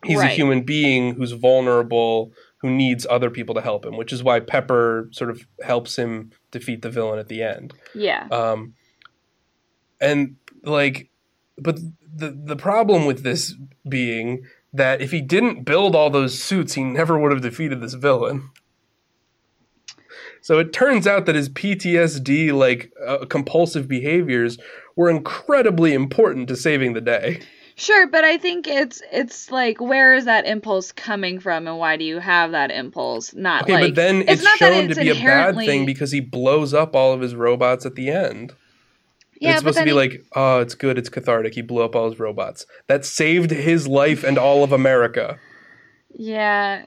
He's 0.05 0.21
a 0.21 0.27
human 0.27 0.61
being 0.61 1.15
who's 1.15 1.31
vulnerable, 1.31 2.31
who 2.61 2.69
needs 2.69 3.07
other 3.09 3.31
people 3.31 3.55
to 3.55 3.61
help 3.61 3.85
him, 3.85 3.97
which 3.97 4.13
is 4.13 4.23
why 4.23 4.39
Pepper 4.39 5.09
sort 5.11 5.31
of 5.31 5.45
helps 5.63 5.97
him 5.97 6.31
defeat 6.51 6.83
the 6.83 6.91
villain 6.91 7.17
at 7.17 7.27
the 7.27 7.41
end. 7.41 7.73
Yeah. 7.95 8.27
Um, 8.31 8.75
and 9.99 10.35
like, 10.63 11.09
but 11.57 11.79
the 12.15 12.31
the 12.31 12.55
problem 12.55 13.05
with 13.05 13.23
this 13.23 13.53
being 13.87 14.43
that 14.73 15.01
if 15.01 15.11
he 15.11 15.21
didn't 15.21 15.63
build 15.63 15.95
all 15.95 16.09
those 16.09 16.37
suits, 16.37 16.73
he 16.73 16.83
never 16.83 17.17
would 17.17 17.31
have 17.31 17.41
defeated 17.41 17.81
this 17.81 17.93
villain. 17.93 18.49
So 20.41 20.59
it 20.59 20.73
turns 20.73 21.07
out 21.07 21.25
that 21.25 21.35
his 21.35 21.49
PTSD, 21.49 22.53
like 22.53 22.93
uh, 23.05 23.25
compulsive 23.25 23.87
behaviors, 23.87 24.57
were 24.95 25.09
incredibly 25.09 25.93
important 25.93 26.47
to 26.49 26.55
saving 26.55 26.93
the 26.93 27.01
day. 27.01 27.41
Sure, 27.77 28.07
but 28.07 28.23
I 28.23 28.37
think 28.37 28.67
it's 28.67 29.01
it's 29.11 29.51
like 29.51 29.81
where 29.81 30.13
is 30.13 30.25
that 30.25 30.45
impulse 30.45 30.93
coming 30.93 31.39
from 31.39 31.67
and 31.67 31.77
why 31.77 31.97
do 31.97 32.05
you 32.05 32.19
have 32.19 32.51
that 32.51 32.71
impulse? 32.71 33.33
Not 33.33 33.63
Okay, 33.63 33.73
like 33.73 33.81
but 33.81 33.95
then 33.95 34.23
it's, 34.27 34.43
not 34.43 34.59
that 34.59 34.73
shown 34.73 34.85
it's 34.85 34.95
to 34.95 35.01
be 35.01 35.09
a 35.09 35.15
bad 35.15 35.55
thing 35.55 35.85
because 35.85 36.11
he 36.11 36.21
blows 36.21 36.73
up 36.73 36.95
all 36.95 37.11
of 37.11 37.19
his 37.19 37.35
robots 37.35 37.85
at 37.85 37.95
the 37.95 38.09
end. 38.09 38.53
Yeah, 39.45 39.51
it's 39.51 39.59
supposed 39.59 39.77
to 39.77 39.83
be 39.83 39.91
then 39.91 39.97
like, 39.97 40.25
oh, 40.35 40.59
it's 40.59 40.75
good, 40.75 40.97
it's 40.97 41.09
cathartic. 41.09 41.53
He 41.53 41.61
blew 41.61 41.83
up 41.83 41.95
all 41.95 42.09
his 42.09 42.19
robots. 42.19 42.65
That 42.87 43.05
saved 43.05 43.51
his 43.51 43.87
life 43.87 44.23
and 44.23 44.37
all 44.37 44.63
of 44.63 44.71
America. 44.71 45.39
yeah. 46.13 46.85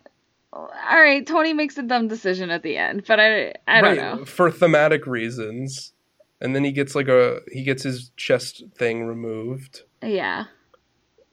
All 0.50 0.70
right, 0.90 1.26
Tony 1.26 1.52
makes 1.52 1.76
a 1.76 1.82
dumb 1.82 2.08
decision 2.08 2.50
at 2.50 2.62
the 2.62 2.76
end, 2.78 3.04
but 3.06 3.20
I 3.20 3.52
I 3.68 3.82
don't 3.82 3.96
know. 3.96 4.24
For 4.24 4.50
thematic 4.50 5.06
reasons. 5.06 5.92
And 6.40 6.54
then 6.54 6.64
he 6.64 6.72
gets 6.72 6.94
like 6.94 7.08
a 7.08 7.40
he 7.52 7.62
gets 7.64 7.82
his 7.82 8.10
chest 8.16 8.64
thing 8.76 9.04
removed. 9.04 9.82
Yeah. 10.02 10.44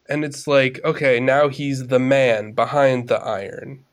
And 0.09 0.25
it's 0.25 0.47
like, 0.47 0.79
okay, 0.83 1.19
now 1.19 1.47
he's 1.47 1.87
the 1.87 1.99
man 1.99 2.51
behind 2.51 3.07
the 3.07 3.19
iron. 3.19 3.85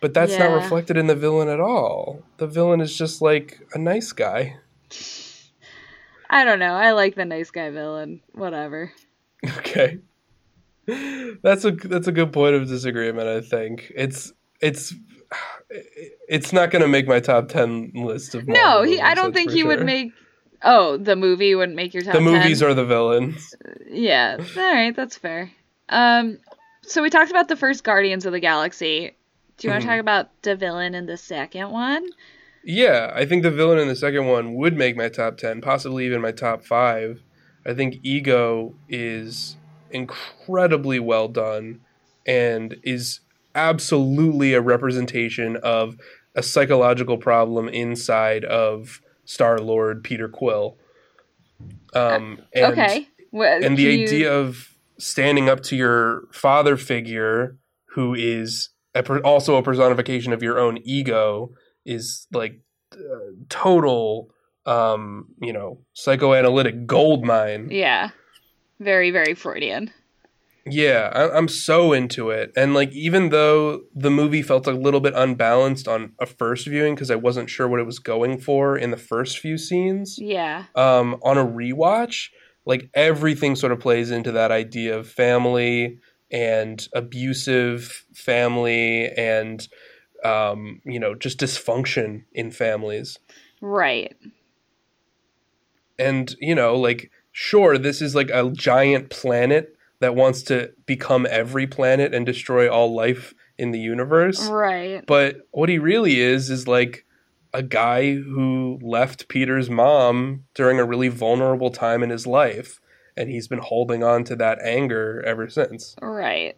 But 0.00 0.12
that's 0.12 0.38
not 0.38 0.54
reflected 0.54 0.98
in 0.98 1.06
the 1.06 1.16
villain 1.16 1.48
at 1.48 1.60
all. 1.60 2.22
The 2.36 2.46
villain 2.46 2.82
is 2.82 2.94
just 2.96 3.22
like 3.22 3.66
a 3.72 3.78
nice 3.78 4.12
guy. 4.12 4.58
I 6.34 6.44
don't 6.44 6.58
know. 6.58 6.74
I 6.74 6.90
like 6.92 7.14
the 7.14 7.24
nice 7.24 7.50
guy 7.52 7.70
villain. 7.70 8.20
Whatever. 8.32 8.92
Okay. 9.58 9.98
That's 11.42 11.64
a 11.64 11.70
that's 11.70 12.08
a 12.08 12.12
good 12.12 12.32
point 12.32 12.54
of 12.56 12.66
disagreement, 12.68 13.28
I 13.28 13.40
think. 13.40 13.92
It's 13.94 14.32
it's 14.60 14.94
it's 16.28 16.52
not 16.52 16.70
going 16.70 16.82
to 16.82 16.88
make 16.88 17.06
my 17.06 17.20
top 17.20 17.48
10 17.48 17.92
list 17.94 18.34
of 18.34 18.46
No, 18.48 18.54
Marvel 18.54 18.84
he 18.84 19.00
I 19.00 19.14
don't 19.14 19.32
think 19.32 19.50
he 19.52 19.62
would 19.64 19.84
make 19.84 20.12
Oh, 20.62 20.96
the 20.96 21.14
movie 21.16 21.54
wouldn't 21.54 21.76
make 21.76 21.94
your 21.94 22.02
top 22.02 22.14
The 22.14 22.20
movies 22.20 22.60
10? 22.60 22.68
are 22.70 22.74
the 22.74 22.84
villains. 22.84 23.54
Yeah. 23.88 24.36
All 24.38 24.74
right, 24.74 24.94
that's 24.96 25.16
fair. 25.16 25.50
Um 25.88 26.38
so 26.82 27.02
we 27.02 27.10
talked 27.10 27.30
about 27.30 27.48
the 27.48 27.56
first 27.56 27.84
Guardians 27.84 28.26
of 28.26 28.32
the 28.32 28.40
Galaxy. 28.40 29.12
Do 29.56 29.68
you 29.68 29.72
want 29.72 29.82
to 29.82 29.88
talk 29.88 30.00
about 30.00 30.30
the 30.42 30.56
villain 30.56 30.94
in 30.94 31.06
the 31.06 31.16
second 31.16 31.70
one? 31.70 32.06
Yeah, 32.64 33.12
I 33.14 33.26
think 33.26 33.42
the 33.42 33.50
villain 33.50 33.78
in 33.78 33.88
the 33.88 33.96
second 33.96 34.26
one 34.26 34.54
would 34.54 34.76
make 34.76 34.96
my 34.96 35.08
top 35.08 35.36
10, 35.36 35.60
possibly 35.60 36.06
even 36.06 36.22
my 36.22 36.32
top 36.32 36.64
5. 36.64 37.22
I 37.66 37.74
think 37.74 38.00
Ego 38.02 38.74
is 38.88 39.56
incredibly 39.90 40.98
well 40.98 41.28
done 41.28 41.80
and 42.26 42.76
is 42.82 43.20
absolutely 43.54 44.54
a 44.54 44.60
representation 44.60 45.56
of 45.56 45.96
a 46.34 46.42
psychological 46.42 47.18
problem 47.18 47.68
inside 47.68 48.44
of 48.44 49.00
Star 49.24 49.58
Lord 49.58 50.02
Peter 50.02 50.28
Quill. 50.28 50.76
Um, 51.94 52.40
and, 52.54 52.72
okay. 52.72 53.08
Well, 53.30 53.62
and 53.62 53.76
the 53.76 53.82
you- 53.82 54.04
idea 54.04 54.32
of 54.32 54.74
standing 54.98 55.48
up 55.48 55.62
to 55.64 55.76
your 55.76 56.22
father 56.32 56.76
figure, 56.76 57.56
who 57.90 58.14
is 58.14 58.70
a, 58.94 59.04
also 59.20 59.56
a 59.56 59.62
personification 59.62 60.32
of 60.32 60.42
your 60.42 60.58
own 60.58 60.78
ego, 60.84 61.52
is 61.84 62.26
like 62.32 62.60
uh, 62.92 63.32
total, 63.48 64.30
um, 64.66 65.28
you 65.40 65.52
know, 65.52 65.78
psychoanalytic 65.94 66.86
gold 66.86 67.24
mine. 67.24 67.68
Yeah. 67.70 68.10
Very, 68.80 69.10
very 69.10 69.34
Freudian. 69.34 69.90
Yeah, 70.66 71.10
I- 71.12 71.36
I'm 71.36 71.48
so 71.48 71.92
into 71.92 72.30
it. 72.30 72.50
And 72.56 72.72
like, 72.72 72.90
even 72.92 73.28
though 73.28 73.82
the 73.94 74.10
movie 74.10 74.40
felt 74.42 74.66
a 74.66 74.72
little 74.72 75.00
bit 75.00 75.12
unbalanced 75.14 75.86
on 75.86 76.12
a 76.18 76.24
first 76.26 76.66
viewing 76.66 76.94
because 76.94 77.10
I 77.10 77.16
wasn't 77.16 77.50
sure 77.50 77.68
what 77.68 77.80
it 77.80 77.86
was 77.86 77.98
going 77.98 78.38
for 78.40 78.76
in 78.78 78.90
the 78.90 78.96
first 78.96 79.38
few 79.38 79.58
scenes, 79.58 80.18
Yeah. 80.18 80.64
um, 80.74 81.16
on 81.22 81.36
a 81.36 81.44
rewatch, 81.44 82.28
like 82.64 82.88
everything 82.94 83.56
sort 83.56 83.72
of 83.72 83.80
plays 83.80 84.10
into 84.10 84.32
that 84.32 84.50
idea 84.50 84.96
of 84.98 85.06
family 85.06 85.98
and 86.32 86.88
abusive 86.94 88.04
family 88.14 89.10
and 89.18 89.68
um, 90.24 90.80
you 90.84 90.98
know 90.98 91.14
just 91.14 91.38
dysfunction 91.38 92.24
in 92.32 92.50
families. 92.50 93.18
Right. 93.60 94.16
And 95.98 96.34
you 96.40 96.54
know, 96.54 96.76
like 96.76 97.10
sure, 97.32 97.78
this 97.78 98.00
is 98.02 98.14
like 98.14 98.30
a 98.30 98.50
giant 98.50 99.10
planet 99.10 99.76
that 100.00 100.14
wants 100.14 100.42
to 100.42 100.72
become 100.86 101.26
every 101.30 101.66
planet 101.66 102.14
and 102.14 102.26
destroy 102.26 102.70
all 102.70 102.94
life 102.94 103.34
in 103.58 103.70
the 103.70 103.78
universe. 103.78 104.48
Right. 104.48 105.04
But 105.06 105.36
what 105.50 105.68
he 105.68 105.78
really 105.78 106.20
is 106.20 106.50
is 106.50 106.66
like 106.66 107.04
a 107.52 107.62
guy 107.62 108.14
who 108.14 108.78
left 108.82 109.28
Peter's 109.28 109.70
mom 109.70 110.44
during 110.54 110.80
a 110.80 110.84
really 110.84 111.08
vulnerable 111.08 111.70
time 111.70 112.02
in 112.02 112.10
his 112.10 112.26
life, 112.26 112.80
and 113.16 113.30
he's 113.30 113.46
been 113.46 113.60
holding 113.60 114.02
on 114.02 114.24
to 114.24 114.36
that 114.36 114.58
anger 114.62 115.22
ever 115.24 115.48
since. 115.48 115.94
Right. 116.02 116.56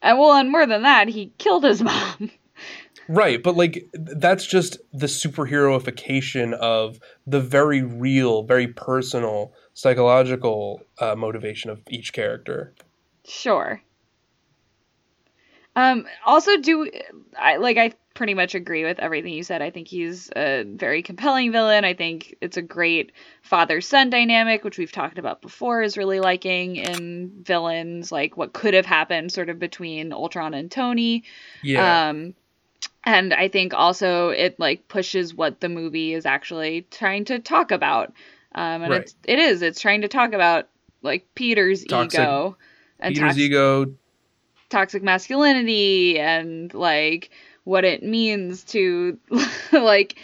And 0.00 0.18
well, 0.18 0.32
and 0.34 0.50
more 0.50 0.66
than 0.66 0.82
that, 0.82 1.08
he 1.08 1.32
killed 1.38 1.64
his 1.64 1.82
mom. 1.82 2.30
Right, 3.08 3.42
but 3.42 3.56
like 3.56 3.88
that's 3.94 4.46
just 4.46 4.76
the 4.92 5.06
superheroification 5.06 6.52
of 6.52 7.00
the 7.26 7.40
very 7.40 7.82
real, 7.82 8.42
very 8.42 8.68
personal 8.68 9.54
psychological 9.72 10.82
uh, 10.98 11.14
motivation 11.16 11.70
of 11.70 11.80
each 11.88 12.12
character. 12.12 12.74
Sure. 13.24 13.82
Um 15.76 16.06
also 16.26 16.56
do 16.58 16.90
I 17.38 17.56
like 17.56 17.78
I 17.78 17.92
pretty 18.14 18.34
much 18.34 18.54
agree 18.56 18.84
with 18.84 18.98
everything 18.98 19.32
you 19.32 19.44
said. 19.44 19.62
I 19.62 19.70
think 19.70 19.86
he's 19.86 20.28
a 20.34 20.64
very 20.64 21.02
compelling 21.02 21.52
villain. 21.52 21.84
I 21.84 21.94
think 21.94 22.34
it's 22.40 22.56
a 22.56 22.62
great 22.62 23.12
father-son 23.42 24.10
dynamic 24.10 24.64
which 24.64 24.76
we've 24.76 24.90
talked 24.92 25.18
about 25.18 25.40
before 25.40 25.82
is 25.82 25.96
really 25.96 26.20
liking 26.20 26.76
in 26.76 27.30
villains 27.42 28.10
like 28.10 28.36
what 28.36 28.52
could 28.54 28.74
have 28.74 28.86
happened 28.86 29.30
sort 29.32 29.50
of 29.50 29.58
between 29.58 30.12
Ultron 30.12 30.52
and 30.54 30.70
Tony. 30.70 31.24
Yeah, 31.62 32.02
Um 32.08 32.34
and 33.04 33.32
I 33.32 33.48
think 33.48 33.72
also 33.74 34.30
it 34.30 34.58
like 34.58 34.88
pushes 34.88 35.34
what 35.34 35.60
the 35.60 35.68
movie 35.68 36.14
is 36.14 36.26
actually 36.26 36.86
trying 36.90 37.24
to 37.26 37.38
talk 37.38 37.70
about. 37.70 38.08
Um 38.54 38.82
and 38.82 38.90
Right. 38.92 39.00
it's 39.02 39.14
it 39.24 39.38
is 39.38 39.62
it's 39.62 39.80
trying 39.80 40.02
to 40.02 40.08
talk 40.08 40.32
about 40.32 40.68
like 41.02 41.26
Peter's 41.34 41.84
Toxic- 41.84 42.20
ego 42.20 42.56
and 43.00 43.14
Peter's 43.14 43.38
ego. 43.38 43.94
toxic 44.70 45.02
masculinity 45.02 46.18
and 46.18 46.72
like 46.74 47.30
what 47.64 47.84
it 47.84 48.02
means 48.02 48.64
to 48.64 49.18
like 49.72 50.16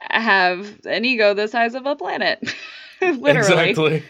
have 0.00 0.80
an 0.86 1.04
ego 1.04 1.34
the 1.34 1.46
size 1.48 1.74
of 1.74 1.86
a 1.86 1.94
planet 1.96 2.42
literally 3.00 3.70
Exactly. 3.70 4.02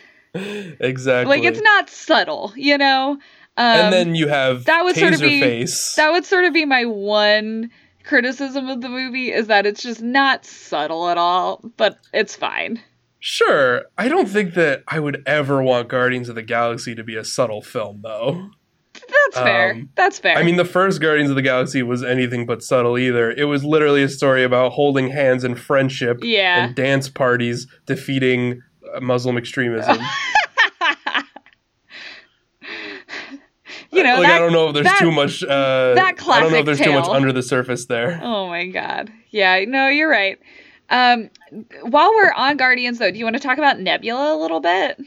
exactly. 0.81 1.37
like 1.37 1.45
it's 1.45 1.61
not 1.61 1.89
subtle 1.91 2.53
you 2.57 2.77
know 2.79 3.13
um 3.13 3.19
and 3.59 3.93
then 3.93 4.15
you 4.15 4.29
have 4.29 4.65
that 4.65 4.85
would 4.85 4.97
sort 4.97 5.15
of 5.15 5.21
be- 5.21 5.41
Face. 5.41 5.95
that 5.97 6.11
would 6.13 6.25
sort 6.25 6.45
of 6.45 6.53
be 6.53 6.65
my 6.65 6.85
one 6.85 7.71
criticism 8.05 8.69
of 8.69 8.81
the 8.81 8.89
movie 8.89 9.33
is 9.33 9.47
that 9.47 9.67
it's 9.67 9.83
just 9.83 10.03
not 10.03 10.45
subtle 10.45 11.09
at 11.09 11.19
all 11.19 11.61
but 11.77 11.99
it's 12.13 12.37
fine 12.37 12.81
Sure. 13.27 13.85
I 13.97 14.09
don't 14.09 14.29
think 14.29 14.53
that 14.53 14.85
I 14.87 15.01
would 15.01 15.23
ever 15.25 15.63
want 15.63 15.89
Guardians 15.89 16.29
of 16.29 16.35
the 16.35 16.43
Galaxy 16.43 16.95
to 16.95 17.03
be 17.03 17.17
a 17.17 17.25
subtle 17.25 17.63
film, 17.63 18.01
though. 18.03 18.51
that's 18.93 19.39
fair 19.43 19.71
Um, 19.73 19.89
that's 19.95 20.19
fair 20.19 20.37
I 20.37 20.43
mean, 20.43 20.57
the 20.57 20.65
first 20.67 21.01
Guardians 21.01 21.31
of 21.31 21.37
the 21.37 21.41
Galaxy 21.41 21.83
was 21.83 22.05
anything 22.05 22.45
but 22.45 22.63
subtle 22.63 22.99
either. 22.99 23.31
It 23.31 23.45
was 23.45 23.65
literally 23.65 24.03
a 24.03 24.11
story 24.11 24.45
about 24.45 24.73
holding 24.73 25.09
hands 25.09 25.43
in 25.43 25.55
friendship 25.55 26.19
yeah 26.23 26.67
and 26.67 26.75
dance 26.75 27.09
parties 27.09 27.67
defeating 27.87 28.61
Muslim 29.01 29.39
extremism. 29.39 29.97
you 33.95 34.03
know 34.03 34.17
like, 34.21 34.31
I 34.31 34.39
don't 34.39 34.53
know 34.53 34.69
if 34.69 34.75
there's 34.75 34.87
that- 34.87 34.99
too 34.99 35.11
much. 35.13 35.43
Uh, 35.43 35.95
that 35.95 35.99
I 35.99 36.11
don't 36.13 36.17
know 36.19 36.23
classic 36.25 36.59
if 36.61 36.67
there's 36.67 36.81
too 36.81 36.93
much 36.93 37.05
tale. 37.07 37.15
under 37.15 37.33
the 37.33 37.43
surface 37.43 37.87
there. 37.87 38.21
Oh 38.23 38.47
my 38.49 38.67
god. 38.67 39.11
Yeah, 39.31 39.65
no, 39.67 39.89
you're 39.89 40.11
right. 40.11 40.39
Um 40.91 41.31
while 41.83 42.13
we're 42.15 42.33
on 42.33 42.57
Guardians 42.57 42.99
though, 42.99 43.11
do 43.11 43.19
you 43.19 43.25
want 43.25 43.37
to 43.37 43.43
talk 43.43 43.59
about 43.59 43.81
Nebula 43.81 44.35
a 44.35 44.39
little 44.39 44.61
bit? 44.61 45.01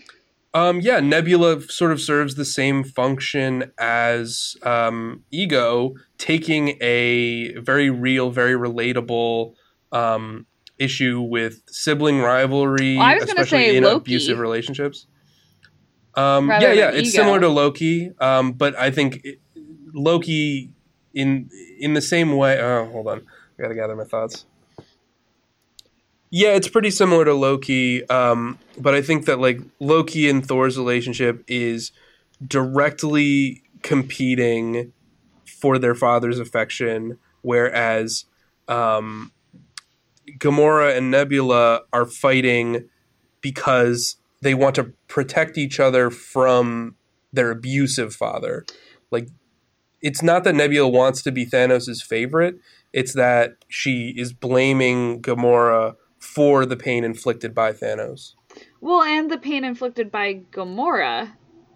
Um, 0.53 0.79
yeah, 0.81 0.99
Nebula 1.01 1.61
sort 1.61 1.91
of 1.91 2.01
serves 2.01 2.33
the 2.33 2.45
same 2.45 2.83
function 2.83 3.71
as 3.77 4.55
um, 4.63 5.23
Ego, 5.29 5.93
taking 6.17 6.77
a 6.81 7.53
very 7.59 7.91
real, 7.91 8.31
very 8.31 8.53
relatable 8.53 9.53
um, 9.91 10.47
issue 10.79 11.21
with 11.21 11.61
sibling 11.67 12.21
rivalry, 12.21 12.97
Well, 12.97 13.05
I 13.05 13.15
was 13.15 13.25
gonna 13.25 13.41
especially 13.41 13.65
say 13.65 13.77
in 13.77 13.83
Loki. 13.83 13.97
abusive 13.97 14.39
relationships. 14.39 15.05
Um, 16.17 16.49
yeah, 16.49 16.73
yeah, 16.73 16.89
it's 16.89 17.09
Ego. 17.09 17.21
similar 17.21 17.39
to 17.39 17.47
Loki, 17.47 18.11
um, 18.19 18.53
but 18.53 18.75
I 18.75 18.89
think 18.89 19.21
it, 19.23 19.39
Loki 19.93 20.71
in 21.13 21.49
in 21.79 21.93
the 21.93 22.01
same 22.01 22.35
way. 22.35 22.59
Oh, 22.59 22.85
hold 22.85 23.07
on, 23.07 23.21
I 23.57 23.61
gotta 23.61 23.75
gather 23.75 23.95
my 23.95 24.03
thoughts. 24.03 24.45
Yeah, 26.31 26.49
it's 26.49 26.67
pretty 26.67 26.89
similar 26.89 27.23
to 27.23 27.33
Loki, 27.33 28.07
um, 28.09 28.57
but 28.77 28.95
I 28.95 29.01
think 29.01 29.25
that 29.25 29.39
like 29.39 29.61
Loki 29.79 30.27
and 30.27 30.45
Thor's 30.45 30.77
relationship 30.77 31.43
is 31.47 31.91
directly 32.45 33.61
competing 33.83 34.91
for 35.45 35.77
their 35.77 35.95
father's 35.95 36.39
affection, 36.39 37.19
whereas 37.43 38.25
um, 38.67 39.31
Gamora 40.39 40.97
and 40.97 41.11
Nebula 41.11 41.81
are 41.93 42.05
fighting 42.05 42.89
because 43.39 44.17
they 44.41 44.53
want 44.53 44.75
to 44.75 44.93
protect 45.07 45.57
each 45.57 45.79
other 45.79 46.09
from 46.09 46.95
their 47.33 47.51
abusive 47.51 48.13
father. 48.15 48.65
Like, 49.11 49.29
it's 50.01 50.21
not 50.21 50.43
that 50.43 50.55
Nebula 50.55 50.89
wants 50.89 51.21
to 51.23 51.31
be 51.31 51.45
Thanos' 51.45 52.03
favorite; 52.03 52.55
it's 52.93 53.13
that 53.13 53.55
she 53.67 54.13
is 54.17 54.33
blaming 54.33 55.21
Gamora 55.21 55.95
for 56.19 56.65
the 56.65 56.77
pain 56.77 57.03
inflicted 57.03 57.53
by 57.53 57.73
Thanos. 57.73 58.33
Well, 58.81 59.01
and 59.01 59.29
the 59.29 59.37
pain 59.37 59.63
inflicted 59.63 60.11
by 60.11 60.41
Gamora. 60.51 61.33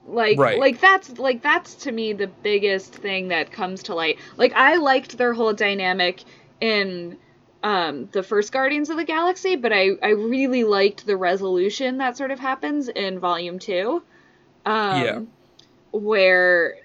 Like 0.08 0.40
Right. 0.40 0.60
like 0.60 0.82
that's 0.82 1.20
like 1.20 1.44
that's 1.44 1.76
to 1.76 1.92
me 1.92 2.14
the 2.14 2.28
biggest 2.28 2.94
thing 2.94 3.28
that 3.28 3.52
comes 3.52 3.84
to 3.84 3.96
light. 3.96 4.18
Like 4.36 4.52
I 4.54 4.76
liked 4.78 5.18
their 5.18 5.34
whole 5.34 5.54
dynamic 5.54 6.24
in 6.60 7.18
um 7.64 8.08
the 8.12 8.24
first 8.24 8.52
Guardians 8.52 8.90
of 8.90 8.98
the 8.98 9.06
Galaxy, 9.06 9.56
but 9.56 9.74
I 9.74 9.92
I 10.04 10.10
really 10.10 10.64
liked 10.64 11.06
the 11.06 11.18
resolution 11.18 11.98
that 11.98 12.18
sort 12.18 12.32
of 12.32 12.40
happens 12.40 12.90
in 12.90 13.20
volume 13.20 13.60
2. 13.60 14.04
Um 14.66 15.12
Yeah. 15.12 15.22
where 15.92 16.76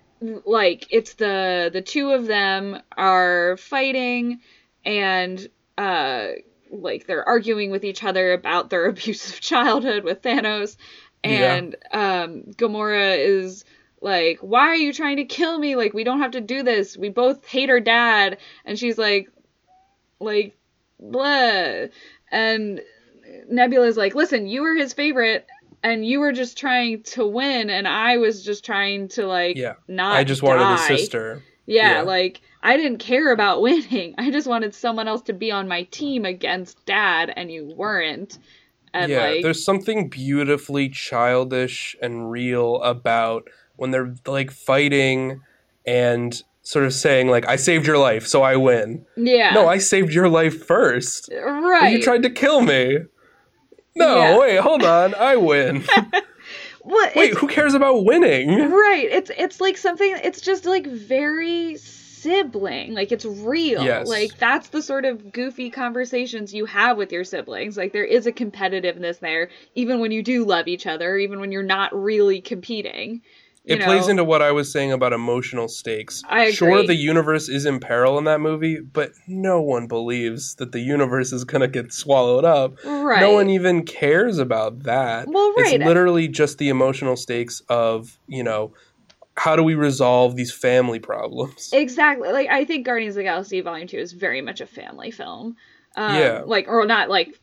like 0.45 0.87
it's 0.91 1.15
the 1.15 1.71
the 1.73 1.83
two 1.83 2.11
of 2.11 2.27
them 2.27 2.81
are 2.97 3.57
fighting 3.59 4.41
and 4.85 5.49
uh 5.79 6.29
like 6.71 7.07
they're 7.07 7.27
arguing 7.29 7.71
with 7.71 7.85
each 7.85 8.03
other 8.03 8.33
about 8.33 8.71
their 8.71 8.87
abusive 8.91 9.41
childhood 9.41 10.05
with 10.05 10.23
Thanos 10.23 10.77
Yeah. 11.25 11.61
and 11.63 11.77
um 11.93 12.43
Gamora 12.57 13.19
is 13.19 13.65
like 14.01 14.39
why 14.41 14.63
are 14.69 14.77
you 14.77 14.93
trying 14.93 15.17
to 15.17 15.25
kill 15.25 15.59
me 15.59 15.77
like 15.77 15.93
we 15.95 16.05
don't 16.05 16.21
have 16.21 16.33
to 16.33 16.41
do 16.41 16.63
this 16.63 16.97
we 16.97 17.09
both 17.09 17.47
hate 17.47 17.71
our 17.71 17.81
dad 17.81 18.39
and 18.65 18.79
she's 18.79 18.99
like 18.99 19.29
like 20.21 20.56
blah 21.01 21.87
and 22.31 22.81
Nebula's 23.49 23.97
like 23.97 24.15
listen 24.15 24.47
you 24.47 24.63
were 24.63 24.75
his 24.75 24.93
favorite 24.93 25.47
and 25.83 26.05
you 26.07 26.21
were 26.21 26.33
just 26.33 26.57
trying 26.59 27.03
to 27.05 27.27
win 27.27 27.71
and 27.71 27.87
I 27.87 28.17
was 28.17 28.45
just 28.45 28.65
trying 28.65 29.09
to 29.09 29.27
like 29.27 29.57
Yeah. 29.57 29.75
not 29.89 30.17
I 30.17 30.25
just 30.25 30.43
wanted 30.43 30.63
a 30.73 30.79
sister. 30.79 31.43
Yeah, 31.67 31.97
Yeah. 31.97 32.03
like 32.03 32.41
I 32.63 32.77
didn't 32.77 32.99
care 32.99 33.33
about 33.33 33.61
winning. 33.67 34.15
I 34.19 34.31
just 34.31 34.47
wanted 34.47 34.75
someone 34.75 35.07
else 35.09 35.23
to 35.23 35.33
be 35.33 35.51
on 35.51 35.69
my 35.69 35.85
team 35.85 36.25
against 36.25 36.85
dad 36.87 37.33
and 37.37 37.51
you 37.51 37.73
weren't. 37.77 38.39
And 38.95 39.13
yeah, 39.13 39.29
like 39.29 39.43
there's 39.43 39.65
something 39.65 40.09
beautifully 40.09 40.89
childish 40.89 41.95
and 42.01 42.31
real 42.31 42.81
about 42.83 43.49
when 43.77 43.91
they're 43.91 44.15
like 44.27 44.51
fighting 44.51 45.43
and 45.87 46.43
sort 46.67 46.85
of 46.85 46.93
saying 46.93 47.29
like 47.29 47.47
I 47.47 47.55
saved 47.57 47.87
your 47.87 47.97
life, 47.99 48.27
so 48.27 48.43
I 48.43 48.57
win. 48.57 49.07
Yeah. 49.17 49.51
No, 49.55 49.69
I 49.69 49.79
saved 49.79 50.13
your 50.13 50.29
life 50.29 50.67
first. 50.67 51.31
right. 51.33 51.93
You 51.93 52.03
tried 52.03 52.25
to 52.25 52.31
kill 52.31 52.61
me. 52.61 52.99
No, 53.95 54.17
Yeah. 54.17 54.39
wait, 54.39 54.57
hold 54.61 54.83
on. 54.83 55.15
I 55.15 55.37
win. 55.37 55.85
Well, 56.89 57.11
wait, 57.17 57.35
who 57.35 57.49
cares 57.49 57.75
about 57.75 58.05
winning? 58.05 58.71
Right. 58.71 59.09
It's 59.11 59.29
it's 59.37 59.61
like 59.61 59.77
something 59.77 60.17
it's 60.23 60.41
just 60.41 60.65
like 60.67 60.87
very 60.87 61.77
sibling. 61.79 62.95
Like 62.95 63.11
it's 63.11 63.25
real. 63.25 63.83
Yes. 63.83 64.07
Like 64.07 64.39
that's 64.39 64.69
the 64.69 64.81
sort 64.83 65.05
of 65.05 65.33
goofy 65.33 65.69
conversations 65.69 66.55
you 66.55 66.65
have 66.67 66.97
with 66.97 67.11
your 67.11 67.25
siblings. 67.25 67.77
Like 67.77 67.93
there 67.93 68.05
is 68.05 68.29
a 68.29 68.33
competitiveness 68.33 69.19
there 69.19 69.49
even 69.75 69.99
when 69.99 70.13
you 70.13 70.23
do 70.23 70.45
love 70.45 70.69
each 70.69 70.87
other, 70.87 71.17
even 71.17 71.41
when 71.41 71.51
you're 71.51 71.65
not 71.65 71.93
really 71.93 72.41
competing. 72.41 73.21
It 73.67 73.83
plays 73.83 74.07
into 74.07 74.23
what 74.23 74.43
I 74.43 74.53
was 74.53 74.71
saying 74.71 74.93
about 74.93 75.13
emotional 75.13 75.67
stakes. 75.69 76.23
I 76.29 76.53
Sure, 76.53 76.87
the 76.87 76.95
universe 76.95 77.49
is 77.49 77.67
in 77.67 77.81
peril 77.81 78.17
in 78.17 78.25
that 78.25 78.41
movie, 78.41 78.79
but 78.81 79.13
no 79.27 79.61
one 79.61 79.89
believes 79.89 80.55
that 80.57 80.71
the 80.71 80.79
universe 80.81 81.33
is 81.33 81.43
going 81.45 81.63
to 81.63 81.69
get 81.69 81.93
swallowed 81.93 82.45
up. 82.45 82.77
Right. 82.85 83.21
No 83.21 83.33
one 83.33 83.51
even 83.51 83.85
cares 83.85 84.39
about 84.39 84.85
that. 84.85 85.27
Well, 85.29 85.53
right. 85.55 85.75
It's 85.75 85.85
literally 85.85 86.29
just 86.29 86.59
the 86.59 86.69
emotional 86.69 87.17
stakes 87.17 87.61
of, 87.69 88.19
you 88.29 88.45
know, 88.45 88.73
how 89.37 89.57
do 89.57 89.63
we 89.63 89.75
resolve 89.75 90.37
these 90.37 90.53
family 90.53 90.99
problems? 90.99 91.71
Exactly. 91.73 92.31
Like 92.31 92.49
I 92.49 92.65
think 92.65 92.87
Guardians 92.87 93.15
of 93.15 93.19
the 93.19 93.25
Galaxy 93.25 93.61
Volume 93.61 93.89
Two 93.89 93.99
is 93.99 94.13
very 94.13 94.41
much 94.41 94.61
a 94.61 94.67
family 94.67 95.11
film. 95.11 95.57
Um, 95.97 96.15
Yeah. 96.15 96.43
Like 96.47 96.69
or 96.69 96.87
not 96.87 97.09
like. 97.09 97.39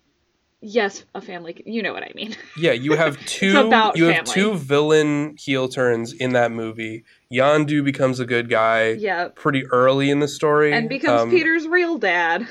Yes, 0.65 1.03
a 1.13 1.19
family. 1.19 1.61
You 1.65 1.83
know 1.83 1.91
what 1.91 2.03
I 2.03 2.11
mean. 2.15 2.35
Yeah, 2.57 2.71
you 2.71 2.93
have 2.95 3.17
two 3.25 3.69
you 3.95 4.05
have 4.05 4.23
two 4.25 4.55
villain 4.55 5.35
heel 5.37 5.67
turns 5.67 6.13
in 6.13 6.33
that 6.33 6.51
movie. 6.51 7.03
Yondu 7.31 7.83
becomes 7.83 8.19
a 8.19 8.25
good 8.25 8.49
guy 8.49 8.91
yeah. 8.91 9.27
pretty 9.35 9.65
early 9.67 10.09
in 10.09 10.19
the 10.19 10.27
story. 10.27 10.71
And 10.71 10.87
becomes 10.87 11.23
Um, 11.23 11.29
Peter's 11.31 11.67
real 11.67 11.97
dad. 11.97 12.47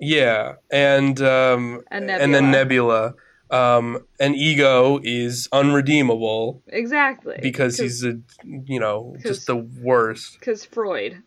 Yeah, 0.00 0.54
and 0.70 1.20
um, 1.20 1.82
And 1.90 2.10
and 2.10 2.34
then 2.34 2.50
Nebula. 2.50 3.14
Nebula, 3.50 3.76
um, 3.78 3.98
and 4.18 4.34
Ego 4.36 5.00
is 5.02 5.48
unredeemable 5.52 6.62
Exactly. 6.68 7.38
because 7.42 7.76
he's 7.76 8.04
a 8.04 8.18
you 8.44 8.80
know 8.80 9.16
just 9.22 9.46
the 9.46 9.56
worst 9.56 10.38
because 10.38 10.64
Freud. 10.64 11.22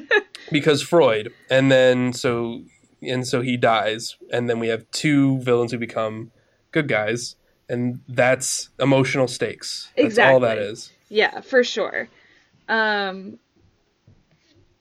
because 0.50 0.82
Freud, 0.82 1.32
and 1.50 1.70
then 1.70 2.12
so 2.12 2.62
and 3.06 3.26
so 3.26 3.40
he 3.40 3.56
dies, 3.56 4.16
and 4.32 4.48
then 4.48 4.58
we 4.58 4.68
have 4.68 4.90
two 4.90 5.38
villains 5.38 5.72
who 5.72 5.78
become 5.78 6.30
good 6.72 6.88
guys, 6.88 7.36
and 7.68 8.00
that's 8.08 8.70
emotional 8.78 9.28
stakes. 9.28 9.90
That's 9.96 10.18
all 10.18 10.40
that 10.40 10.58
is. 10.58 10.92
Yeah, 11.08 11.40
for 11.40 11.64
sure. 11.64 12.08
Um. 12.68 13.38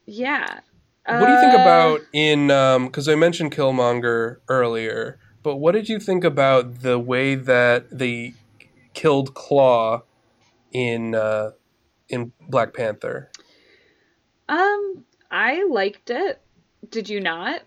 Yeah. 0.06 0.60
What 1.08 1.26
do 1.26 1.32
you 1.32 1.40
think 1.40 1.54
Uh, 1.54 1.62
about 1.62 2.02
in 2.14 2.48
because 2.48 3.08
I 3.08 3.16
mentioned 3.16 3.52
Killmonger 3.52 4.38
earlier, 4.50 5.20
but 5.44 5.58
what 5.58 5.74
did 5.74 5.88
you 5.88 6.00
think 6.00 6.24
about 6.24 6.82
the 6.82 6.98
way 6.98 7.36
that 7.36 7.86
they 7.92 8.34
killed 8.96 9.36
Klaue 9.36 10.02
in 10.72 11.14
uh, 11.14 11.52
in 12.10 12.32
Black 12.50 12.74
Panther? 12.74 13.30
Um, 14.50 15.06
I 15.30 15.64
liked 15.70 16.10
it. 16.10 16.42
Did 16.90 17.08
you 17.10 17.20
not? 17.20 17.62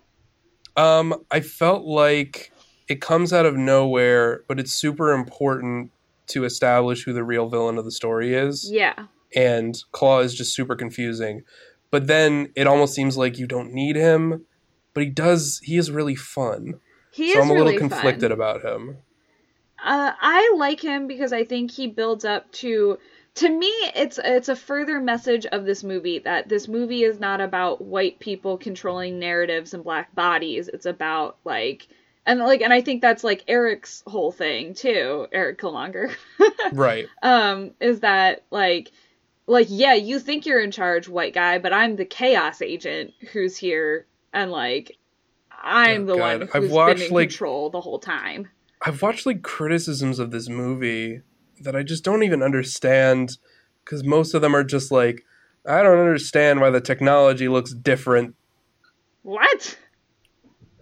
Um, 0.79 1.23
I 1.31 1.39
felt 1.41 1.83
like 1.83 2.51
it 2.87 3.01
comes 3.01 3.33
out 3.33 3.45
of 3.45 3.55
nowhere, 3.57 4.43
but 4.47 4.59
it's 4.59 4.73
super 4.73 5.11
important 5.13 5.91
to 6.27 6.45
establish 6.45 7.03
who 7.03 7.13
the 7.13 7.23
real 7.23 7.49
villain 7.49 7.77
of 7.77 7.85
the 7.85 7.91
story 7.91 8.33
is, 8.33 8.69
Yeah. 8.71 9.07
and 9.35 9.75
Klaue 9.93 10.23
is 10.23 10.35
just 10.35 10.53
super 10.53 10.75
confusing. 10.75 11.43
But 11.91 12.07
then 12.07 12.51
it 12.55 12.67
almost 12.67 12.93
seems 12.93 13.17
like 13.17 13.37
you 13.39 13.47
don't 13.47 13.73
need 13.73 13.95
him, 13.95 14.45
but 14.93 15.03
he 15.03 15.09
does. 15.09 15.59
He 15.63 15.75
is 15.77 15.89
really 15.91 16.15
fun. 16.15 16.79
He 17.11 17.33
so 17.33 17.39
is 17.39 17.45
I'm 17.45 17.51
a 17.51 17.53
really 17.55 17.73
little 17.73 17.79
conflicted 17.89 18.29
fun. 18.29 18.31
about 18.31 18.63
him. 18.63 18.97
Uh, 19.83 20.11
I 20.21 20.53
like 20.57 20.81
him 20.81 21.07
because 21.07 21.33
I 21.33 21.43
think 21.45 21.71
he 21.71 21.87
builds 21.87 22.25
up 22.25 22.51
to. 22.53 22.97
To 23.39 23.49
me, 23.49 23.67
it's 23.95 24.19
it's 24.23 24.47
a 24.49 24.55
further 24.55 24.99
message 24.99 25.45
of 25.45 25.65
this 25.65 25.83
movie 25.83 26.19
that 26.19 26.47
this 26.49 26.67
movie 26.67 27.03
is 27.03 27.19
not 27.19 27.41
about 27.41 27.81
white 27.81 28.19
people 28.19 28.57
controlling 28.57 29.19
narratives 29.19 29.73
and 29.73 29.83
black 29.83 30.13
bodies. 30.15 30.67
It's 30.67 30.85
about 30.85 31.37
like 31.45 31.87
and 32.25 32.39
like 32.39 32.61
and 32.61 32.73
I 32.73 32.81
think 32.81 33.01
that's 33.01 33.23
like 33.23 33.43
Eric's 33.47 34.03
whole 34.07 34.31
thing 34.31 34.73
too, 34.73 35.27
Eric 35.31 35.59
Killmonger. 35.59 36.13
Right. 36.73 37.07
um 37.23 37.71
is 37.79 38.01
that 38.01 38.43
like 38.51 38.91
like 39.47 39.67
yeah 39.69 39.93
you 39.95 40.19
think 40.19 40.45
you're 40.45 40.59
in 40.61 40.69
charge 40.71 41.07
white 41.09 41.33
guy 41.33 41.57
but 41.57 41.73
i'm 41.73 41.95
the 41.95 42.05
chaos 42.05 42.61
agent 42.61 43.11
who's 43.31 43.57
here 43.57 44.05
and 44.33 44.51
like 44.51 44.97
i'm 45.63 46.03
Oh, 46.03 46.05
the 46.05 46.15
God. 46.17 46.39
one 46.39 46.49
I've 46.53 46.63
who's 46.63 46.71
watched, 46.71 46.97
been 46.99 47.07
in 47.07 47.13
like- 47.13 47.29
control 47.29 47.69
the 47.71 47.81
whole 47.81 47.97
time 47.99 48.49
I've 48.81 49.01
watched 49.01 49.25
like 49.25 49.41
criticisms 49.41 50.19
of 50.19 50.29
this 50.31 50.47
movie 50.47 51.21
that 51.61 51.75
I 51.75 51.83
just 51.83 52.03
don't 52.03 52.23
even 52.23 52.41
understand 52.43 53.37
because 53.83 54.03
most 54.03 54.33
of 54.33 54.41
them 54.41 54.55
are 54.55 54.63
just 54.63 54.91
like, 54.91 55.23
I 55.65 55.81
don't 55.83 55.99
understand 55.99 56.61
why 56.61 56.69
the 56.69 56.81
technology 56.81 57.47
looks 57.47 57.73
different. 57.73 58.35
what 59.23 59.77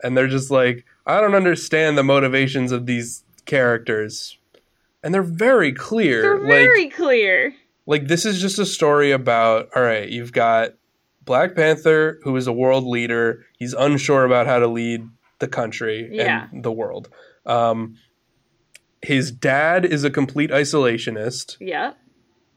And 0.04 0.16
they're 0.18 0.28
just 0.28 0.52
like, 0.52 0.86
I 1.06 1.20
don't 1.22 1.36
understand 1.36 1.98
the 1.98 2.04
motivations 2.04 2.72
of 2.72 2.86
these 2.86 3.24
characters. 3.46 4.38
And 5.04 5.14
they're 5.14 5.24
very 5.24 5.72
clear. 5.72 6.22
they're 6.22 6.40
like, 6.40 6.50
very 6.50 6.90
clear 6.90 7.54
like 7.86 8.08
this 8.08 8.26
is 8.26 8.42
just 8.42 8.60
a 8.60 8.66
story 8.66 9.12
about 9.12 9.70
all 9.74 9.82
right 9.82 10.10
you've 10.10 10.34
got 10.34 10.72
black 11.24 11.56
panther 11.56 12.20
who 12.24 12.36
is 12.36 12.46
a 12.46 12.52
world 12.52 12.84
leader 12.84 13.46
he's 13.58 13.74
unsure 13.74 14.26
about 14.26 14.46
how 14.46 14.60
to 14.60 14.68
lead 14.68 15.08
the 15.40 15.48
country 15.48 16.10
Yeah. 16.12 16.48
and 16.52 16.64
the 16.64 16.72
world 16.72 17.08
um, 17.46 17.96
his 19.02 19.32
dad 19.32 19.86
is 19.86 20.04
a 20.04 20.10
complete 20.10 20.50
isolationist. 20.52 21.58
Yeah. 21.60 21.94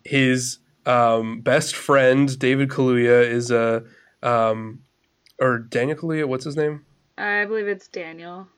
His 0.04 0.58
um, 0.86 1.40
best 1.42 1.76
friend 1.76 2.38
david 2.38 2.68
kaluuya 2.70 3.22
is 3.28 3.50
a 3.50 3.84
um, 4.22 4.80
or 5.38 5.58
daniel 5.58 5.96
kaluuya 5.98 6.26
what's 6.26 6.44
his 6.44 6.56
name? 6.56 6.84
I 7.18 7.44
believe 7.44 7.68
it's 7.68 7.86
daniel. 7.88 8.48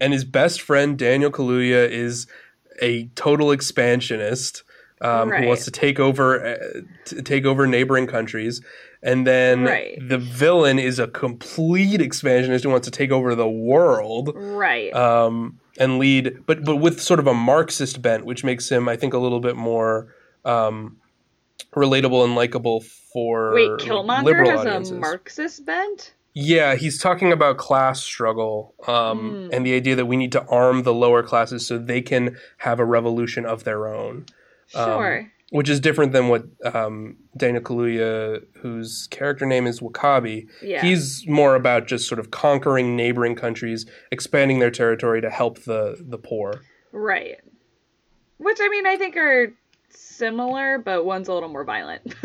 And 0.00 0.12
his 0.12 0.24
best 0.24 0.60
friend 0.60 0.98
Daniel 0.98 1.30
Kaluuya 1.30 1.88
is 1.88 2.26
a 2.82 3.06
total 3.14 3.52
expansionist 3.52 4.64
um, 5.00 5.28
Right. 5.30 5.42
who 5.42 5.46
wants 5.48 5.64
to 5.66 5.70
take 5.70 6.00
over 6.00 6.44
uh, 6.44 6.80
to 7.04 7.22
take 7.22 7.44
over 7.44 7.64
neighboring 7.64 8.08
countries, 8.08 8.60
and 9.04 9.24
then 9.24 9.62
Right. 9.62 9.96
the 10.00 10.18
villain 10.18 10.80
is 10.80 10.98
a 10.98 11.06
complete 11.06 12.00
expansionist 12.00 12.64
who 12.64 12.70
wants 12.70 12.86
to 12.86 12.90
take 12.90 13.12
over 13.12 13.36
the 13.36 13.48
world. 13.48 14.32
Right. 14.34 14.92
Um, 14.92 15.60
and 15.78 15.98
lead, 15.98 16.44
but 16.46 16.64
but 16.64 16.76
with 16.76 17.00
sort 17.00 17.20
of 17.20 17.26
a 17.26 17.34
Marxist 17.34 18.02
bent, 18.02 18.24
which 18.24 18.44
makes 18.44 18.68
him, 18.70 18.88
I 18.88 18.96
think, 18.96 19.14
a 19.14 19.18
little 19.18 19.40
bit 19.40 19.56
more 19.56 20.14
um, 20.44 20.98
relatable 21.74 22.24
and 22.24 22.34
likable 22.34 22.80
for 23.12 23.54
wait 23.54 23.70
killmonger 23.80 24.46
has 24.46 24.60
audiences. 24.60 24.90
a 24.96 25.00
marxist 25.00 25.64
bent 25.66 26.14
Yeah, 26.34 26.74
he's 26.76 27.00
talking 27.00 27.32
about 27.32 27.56
class 27.58 28.02
struggle 28.02 28.74
um, 28.86 29.48
Mm. 29.50 29.50
and 29.52 29.66
the 29.66 29.74
idea 29.74 29.96
that 29.96 30.06
we 30.06 30.16
need 30.16 30.32
to 30.32 30.44
arm 30.46 30.82
the 30.84 30.94
lower 30.94 31.22
classes 31.22 31.66
so 31.66 31.78
they 31.78 32.00
can 32.00 32.36
have 32.58 32.78
a 32.80 32.84
revolution 32.84 33.44
of 33.46 33.64
their 33.64 33.86
own, 33.88 34.26
Um, 34.74 34.84
sure 34.84 35.32
which 35.50 35.68
is 35.68 35.80
different 35.80 36.12
than 36.12 36.28
what 36.28 36.44
um, 36.74 37.16
Daniel 37.36 37.62
Kaluuya, 37.62 38.44
whose 38.60 39.06
character 39.10 39.46
name 39.46 39.66
is 39.66 39.80
W'Kabi, 39.80 40.46
yeah. 40.62 40.82
he's 40.82 41.26
more 41.26 41.54
about 41.54 41.86
just 41.86 42.06
sort 42.06 42.18
of 42.18 42.30
conquering 42.30 42.96
neighboring 42.96 43.34
countries, 43.34 43.86
expanding 44.10 44.58
their 44.58 44.70
territory 44.70 45.20
to 45.20 45.30
help 45.30 45.60
the 45.60 45.96
the 46.00 46.18
poor. 46.18 46.62
right. 46.92 47.36
Which 48.38 48.58
i 48.60 48.68
mean 48.68 48.86
i 48.86 48.96
think 48.96 49.16
are 49.16 49.52
similar 49.90 50.78
but 50.78 51.04
one's 51.04 51.28
a 51.28 51.34
little 51.34 51.48
more 51.48 51.64
violent. 51.64 52.14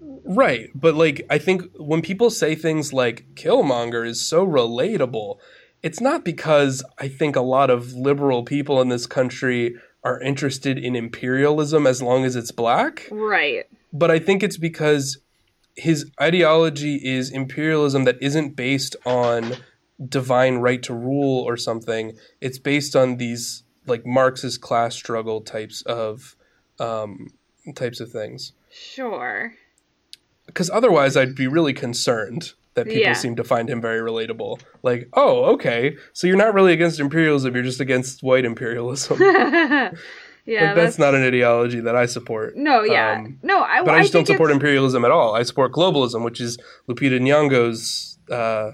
Right, 0.00 0.70
but 0.74 0.94
like 0.94 1.26
I 1.28 1.38
think 1.38 1.64
when 1.76 2.02
people 2.02 2.30
say 2.30 2.54
things 2.54 2.92
like 2.92 3.26
Killmonger 3.34 4.06
is 4.06 4.20
so 4.20 4.46
relatable, 4.46 5.38
it's 5.82 6.00
not 6.00 6.24
because 6.24 6.84
I 6.98 7.08
think 7.08 7.36
a 7.36 7.40
lot 7.40 7.70
of 7.70 7.92
liberal 7.92 8.44
people 8.44 8.80
in 8.80 8.88
this 8.88 9.06
country 9.06 9.74
are 10.04 10.20
interested 10.20 10.78
in 10.78 10.94
imperialism 10.94 11.86
as 11.86 12.00
long 12.02 12.24
as 12.24 12.36
it's 12.36 12.50
black, 12.50 13.08
right. 13.10 13.66
But 13.92 14.10
I 14.10 14.18
think 14.18 14.42
it's 14.42 14.56
because 14.56 15.18
his 15.74 16.10
ideology 16.20 16.96
is 16.96 17.30
imperialism 17.30 18.04
that 18.04 18.20
isn't 18.20 18.56
based 18.56 18.96
on 19.06 19.56
divine 20.06 20.56
right 20.58 20.82
to 20.82 20.94
rule 20.94 21.42
or 21.42 21.56
something. 21.56 22.16
It's 22.40 22.58
based 22.58 22.94
on 22.94 23.16
these 23.16 23.62
like 23.86 24.04
Marxist 24.06 24.60
class 24.60 24.94
struggle 24.94 25.40
types 25.40 25.82
of 25.82 26.36
um, 26.78 27.28
types 27.74 28.00
of 28.00 28.10
things. 28.10 28.52
Sure. 28.70 29.54
Because 30.46 30.70
otherwise 30.70 31.16
I'd 31.16 31.34
be 31.34 31.46
really 31.46 31.72
concerned 31.72 32.52
that 32.78 32.86
people 32.86 33.02
Yeah. 33.02 33.12
seem 33.12 33.36
to 33.36 33.44
find 33.44 33.68
him 33.68 33.80
very 33.80 34.00
relatable. 34.00 34.60
Like, 34.82 35.08
oh, 35.12 35.44
okay, 35.54 35.96
so 36.12 36.26
you're 36.26 36.36
not 36.36 36.54
really 36.54 36.72
against 36.72 37.00
imperialism; 37.00 37.54
you're 37.54 37.62
just 37.64 37.80
against 37.80 38.22
white 38.22 38.44
imperialism. 38.44 39.18
Yeah, 40.50 40.68
like 40.68 40.76
that's, 40.76 40.98
not 40.98 41.14
an 41.14 41.22
ideology 41.22 41.80
that 41.80 41.94
I 41.94 42.06
support. 42.06 42.56
No, 42.56 42.82
yeah, 42.82 43.16
Um, 43.18 43.38
no. 43.42 43.60
I, 43.60 43.82
but 43.84 43.94
I 43.94 44.00
just 44.00 44.14
don't 44.14 44.24
support 44.26 44.48
it's- 44.48 44.56
imperialism 44.56 45.04
at 45.04 45.10
all. 45.10 45.34
I 45.34 45.42
support 45.42 45.72
globalism, 45.72 46.24
which 46.24 46.40
is 46.40 46.56
Lupita 46.88 47.20
Nyong'o's, 47.20 48.18
uh, 48.30 48.70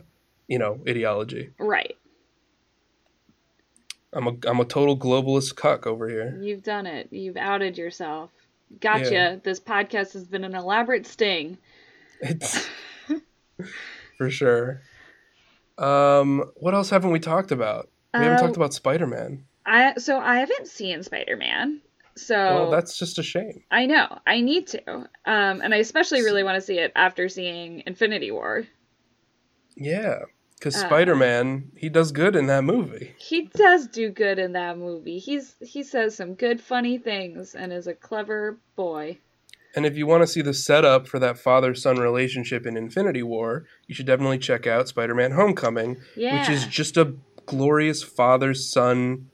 you 0.47 0.57
know, 0.61 0.79
ideology. 0.89 1.51
Right, 1.59 1.97
I'm 4.13 4.29
a 4.29 4.33
I'm 4.47 4.61
a 4.61 4.65
total 4.65 4.97
globalist 4.97 5.57
cuck 5.57 5.85
over 5.85 6.09
here. 6.09 6.39
you've 6.41 6.63
done 6.63 6.87
it. 6.87 7.09
You've 7.11 7.37
outed 7.37 7.77
yourself. 7.77 8.31
Gotcha. 8.81 9.13
Yeah. 9.13 9.37
This 9.43 9.59
podcast 9.59 10.13
has 10.13 10.29
been 10.29 10.45
an 10.45 10.55
elaborate 10.55 11.09
sting. 11.09 11.59
It's 12.21 12.69
for 14.17 14.31
sure. 14.31 14.83
Um, 15.79 16.45
what 16.57 16.75
else 16.75 16.91
haven't 16.91 17.11
we 17.11 17.19
talked 17.21 17.51
about? 17.53 17.89
We 18.15 18.21
haven't 18.21 18.39
Uh, 18.39 18.43
talked 18.43 18.57
about 18.57 18.73
Spider 18.75 19.07
Man. 19.07 19.45
I 19.67 19.95
so 19.97 20.19
I 20.19 20.37
haven't 20.41 20.69
seen 20.69 21.03
Spider 21.03 21.37
Man. 21.37 21.81
So 22.17 22.37
Well, 22.37 22.71
that's 22.71 22.97
just 22.97 23.19
a 23.19 23.25
shame. 23.25 23.65
I 23.73 23.87
know 23.87 24.19
I 24.27 24.41
need 24.41 24.69
to, 24.69 24.89
um, 24.91 25.09
and 25.63 25.75
I 25.75 25.79
especially 25.79 26.23
really 26.23 26.45
want 26.45 26.55
to 26.55 26.61
see 26.61 26.79
it 26.79 26.93
after 26.95 27.29
seeing 27.29 27.83
Infinity 27.87 28.31
War. 28.31 28.65
Yeah, 29.77 30.21
because 30.57 30.77
Uh. 30.77 30.87
Spider 30.87 31.17
Man, 31.17 31.73
he 31.77 31.89
does 31.89 32.13
good 32.13 32.37
in 32.37 32.47
that 32.47 32.63
movie. 32.63 33.15
He 33.19 33.47
does 33.55 33.89
do 33.89 34.11
good 34.11 34.39
in 34.39 34.53
that 34.53 34.79
movie. 34.79 35.19
He's 35.19 35.57
he 35.61 35.83
says 35.83 36.15
some 36.15 36.35
good 36.35 36.61
funny 36.61 36.99
things 36.99 37.57
and 37.57 37.73
is 37.73 37.89
a 37.89 37.95
clever 37.95 38.59
boy. 38.77 39.19
And 39.77 39.85
if 39.87 39.97
you 39.97 40.07
want 40.07 40.23
to 40.23 40.27
see 40.27 40.41
the 40.43 40.55
setup 40.55 41.09
for 41.09 41.19
that 41.19 41.39
father 41.39 41.75
son 41.75 41.97
relationship 41.97 42.65
in 42.67 42.77
Infinity 42.77 43.23
War, 43.23 43.67
you 43.87 43.95
should 43.95 44.07
definitely 44.07 44.39
check 44.39 44.67
out 44.67 44.89
Spider 44.89 45.15
Man 45.15 45.33
Homecoming, 45.33 45.97
Yeah. 46.17 46.39
which 46.41 46.49
is 46.51 46.67
just 46.67 46.97
a 46.97 47.15
glorious 47.47 48.03
father 48.03 48.55
son 48.55 49.31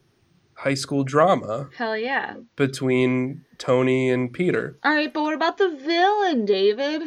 high 0.55 0.75
school 0.75 1.05
drama 1.05 1.69
Hell 1.77 1.97
yeah. 1.97 2.35
between 2.57 3.45
Tony 3.59 4.11
and 4.11 4.33
Peter. 4.33 4.79
All 4.85 4.93
right, 4.95 5.13
but 5.13 5.23
what 5.23 5.35
about 5.35 5.57
the 5.59 5.71
villain, 5.71 6.45
David? 6.45 7.03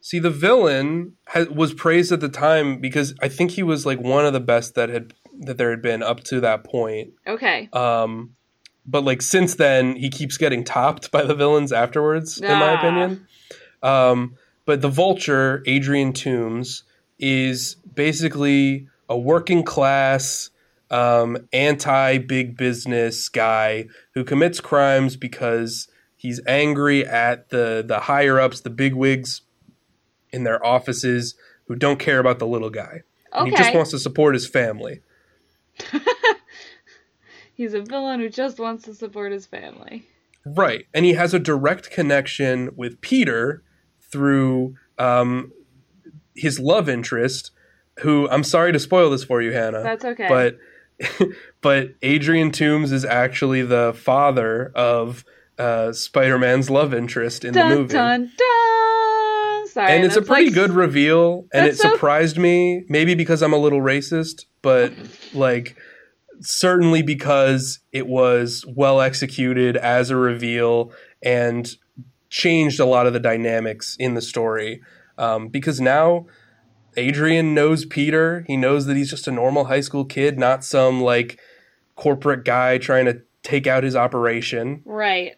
See, 0.00 0.18
the 0.18 0.30
villain 0.30 1.16
ha- 1.28 1.46
was 1.54 1.74
praised 1.74 2.12
at 2.12 2.20
the 2.20 2.30
time 2.30 2.80
because 2.80 3.14
I 3.20 3.28
think 3.28 3.50
he 3.52 3.62
was 3.62 3.84
like 3.84 4.00
one 4.00 4.24
of 4.24 4.32
the 4.32 4.40
best 4.40 4.74
that 4.74 4.88
had 4.88 5.12
that 5.40 5.56
there 5.58 5.70
had 5.70 5.82
been 5.82 6.02
up 6.02 6.24
to 6.24 6.40
that 6.40 6.64
point. 6.64 7.10
Okay. 7.26 7.68
Um, 7.72 8.34
but 8.88 9.04
like 9.04 9.20
since 9.22 9.54
then, 9.56 9.96
he 9.96 10.08
keeps 10.08 10.38
getting 10.38 10.64
topped 10.64 11.10
by 11.10 11.22
the 11.22 11.34
villains 11.34 11.72
afterwards, 11.72 12.40
in 12.40 12.58
my 12.58 12.72
opinion. 12.72 13.26
Um, 13.82 14.34
but 14.64 14.80
the 14.80 14.88
Vulture, 14.88 15.62
Adrian 15.66 16.12
Toombs, 16.12 16.82
is 17.18 17.76
basically 17.94 18.88
a 19.08 19.16
working 19.18 19.62
class, 19.62 20.50
um, 20.90 21.36
anti 21.52 22.18
big 22.18 22.56
business 22.56 23.28
guy 23.28 23.86
who 24.14 24.24
commits 24.24 24.60
crimes 24.60 25.16
because 25.16 25.88
he's 26.16 26.40
angry 26.46 27.06
at 27.06 27.50
the 27.50 27.84
the 27.86 28.00
higher 28.00 28.40
ups, 28.40 28.60
the 28.60 28.70
big 28.70 28.94
wigs 28.94 29.42
in 30.30 30.44
their 30.44 30.64
offices 30.64 31.34
who 31.66 31.76
don't 31.76 31.98
care 31.98 32.18
about 32.18 32.38
the 32.38 32.46
little 32.46 32.70
guy. 32.70 33.02
And 33.32 33.42
Okay. 33.42 33.50
he 33.50 33.56
just 33.56 33.74
wants 33.74 33.90
to 33.90 33.98
support 33.98 34.34
his 34.34 34.46
family. 34.46 35.02
He's 37.58 37.74
a 37.74 37.82
villain 37.82 38.20
who 38.20 38.28
just 38.28 38.58
wants 38.60 38.84
to 38.84 38.94
support 38.94 39.32
his 39.32 39.44
family. 39.44 40.06
Right. 40.46 40.86
And 40.94 41.04
he 41.04 41.14
has 41.14 41.34
a 41.34 41.40
direct 41.40 41.90
connection 41.90 42.70
with 42.76 43.00
Peter 43.00 43.64
through 44.12 44.76
um, 44.96 45.50
his 46.36 46.60
love 46.60 46.88
interest, 46.88 47.50
who 47.98 48.28
I'm 48.30 48.44
sorry 48.44 48.72
to 48.72 48.78
spoil 48.78 49.10
this 49.10 49.24
for 49.24 49.42
you, 49.42 49.50
Hannah. 49.52 49.82
That's 49.82 50.04
okay. 50.04 50.28
But 50.28 50.58
but 51.60 51.88
Adrian 52.02 52.52
Toombs 52.52 52.92
is 52.92 53.04
actually 53.04 53.62
the 53.62 53.92
father 53.92 54.70
of 54.76 55.24
uh, 55.58 55.92
Spider-Man's 55.92 56.70
love 56.70 56.94
interest 56.94 57.44
in 57.44 57.54
dun 57.54 57.70
the 57.70 57.76
movie. 57.76 57.92
dun 57.92 58.20
dun. 58.36 59.66
Sorry. 59.66 59.92
and 59.92 60.04
it's 60.04 60.16
a 60.16 60.22
pretty 60.22 60.46
like- 60.46 60.54
good 60.54 60.70
reveal 60.70 61.46
and 61.52 61.66
it 61.66 61.76
so- 61.76 61.90
surprised 61.90 62.38
me 62.38 62.84
maybe 62.88 63.14
because 63.14 63.42
i'm 63.42 63.52
a 63.52 63.58
little 63.58 63.80
racist 63.80 64.46
but 64.62 64.92
like 65.34 65.76
certainly 66.40 67.02
because 67.02 67.80
it 67.92 68.06
was 68.06 68.64
well 68.68 69.00
executed 69.00 69.76
as 69.76 70.10
a 70.10 70.16
reveal 70.16 70.92
and 71.22 71.76
changed 72.30 72.78
a 72.78 72.84
lot 72.84 73.06
of 73.06 73.12
the 73.12 73.20
dynamics 73.20 73.96
in 73.98 74.14
the 74.14 74.22
story. 74.22 74.80
Um, 75.16 75.48
because 75.48 75.80
now 75.80 76.26
adrian 76.96 77.54
knows 77.54 77.84
peter. 77.84 78.44
He 78.46 78.56
knows 78.56 78.86
that 78.86 78.96
he's 78.96 79.10
just 79.10 79.28
a 79.28 79.32
normal 79.32 79.64
high 79.64 79.80
school 79.80 80.04
kid 80.04 80.38
not 80.38 80.64
some 80.64 81.00
like 81.00 81.40
corporate 81.96 82.44
guy 82.44 82.78
trying 82.78 83.04
to 83.06 83.22
take 83.42 83.66
out 83.66 83.82
his 83.84 83.96
operation. 83.96 84.82
Right. 84.84 85.36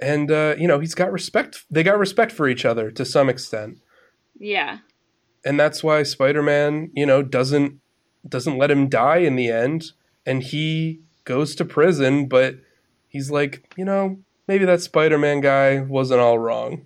and 0.00 0.30
uh, 0.30 0.54
you 0.58 0.68
know 0.68 0.78
he's 0.78 0.94
got 0.94 1.12
respect 1.12 1.64
they 1.70 1.82
got 1.82 1.98
respect 1.98 2.32
for 2.32 2.48
each 2.48 2.64
other 2.64 2.90
to 2.90 3.04
some 3.04 3.28
extent. 3.28 3.78
Yeah. 4.38 4.78
and 5.44 5.58
that's 5.58 5.82
why 5.82 6.02
spider-man 6.02 6.90
you 6.94 7.06
know 7.06 7.22
doesn't 7.22 7.80
doesn't 8.28 8.58
let 8.58 8.70
him 8.70 8.88
die 8.88 9.18
in 9.18 9.36
the 9.36 9.50
end 9.50 9.92
and 10.26 10.42
he 10.42 11.00
goes 11.24 11.54
to 11.54 11.64
prison 11.64 12.26
but 12.26 12.56
he's 13.08 13.30
like 13.30 13.72
you 13.76 13.84
know 13.84 14.18
maybe 14.48 14.64
that 14.64 14.80
spider-man 14.82 15.40
guy 15.40 15.80
wasn't 15.80 16.20
all 16.20 16.38
wrong 16.38 16.84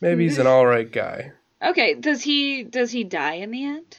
maybe 0.00 0.24
he's 0.24 0.38
an 0.38 0.46
all 0.46 0.66
right 0.66 0.90
guy 0.90 1.32
Okay. 1.60 1.94
Does 1.94 2.22
he 2.22 2.62
does 2.62 2.92
he 2.92 3.02
die 3.02 3.34
in 3.34 3.50
the 3.50 3.64
end? 3.64 3.98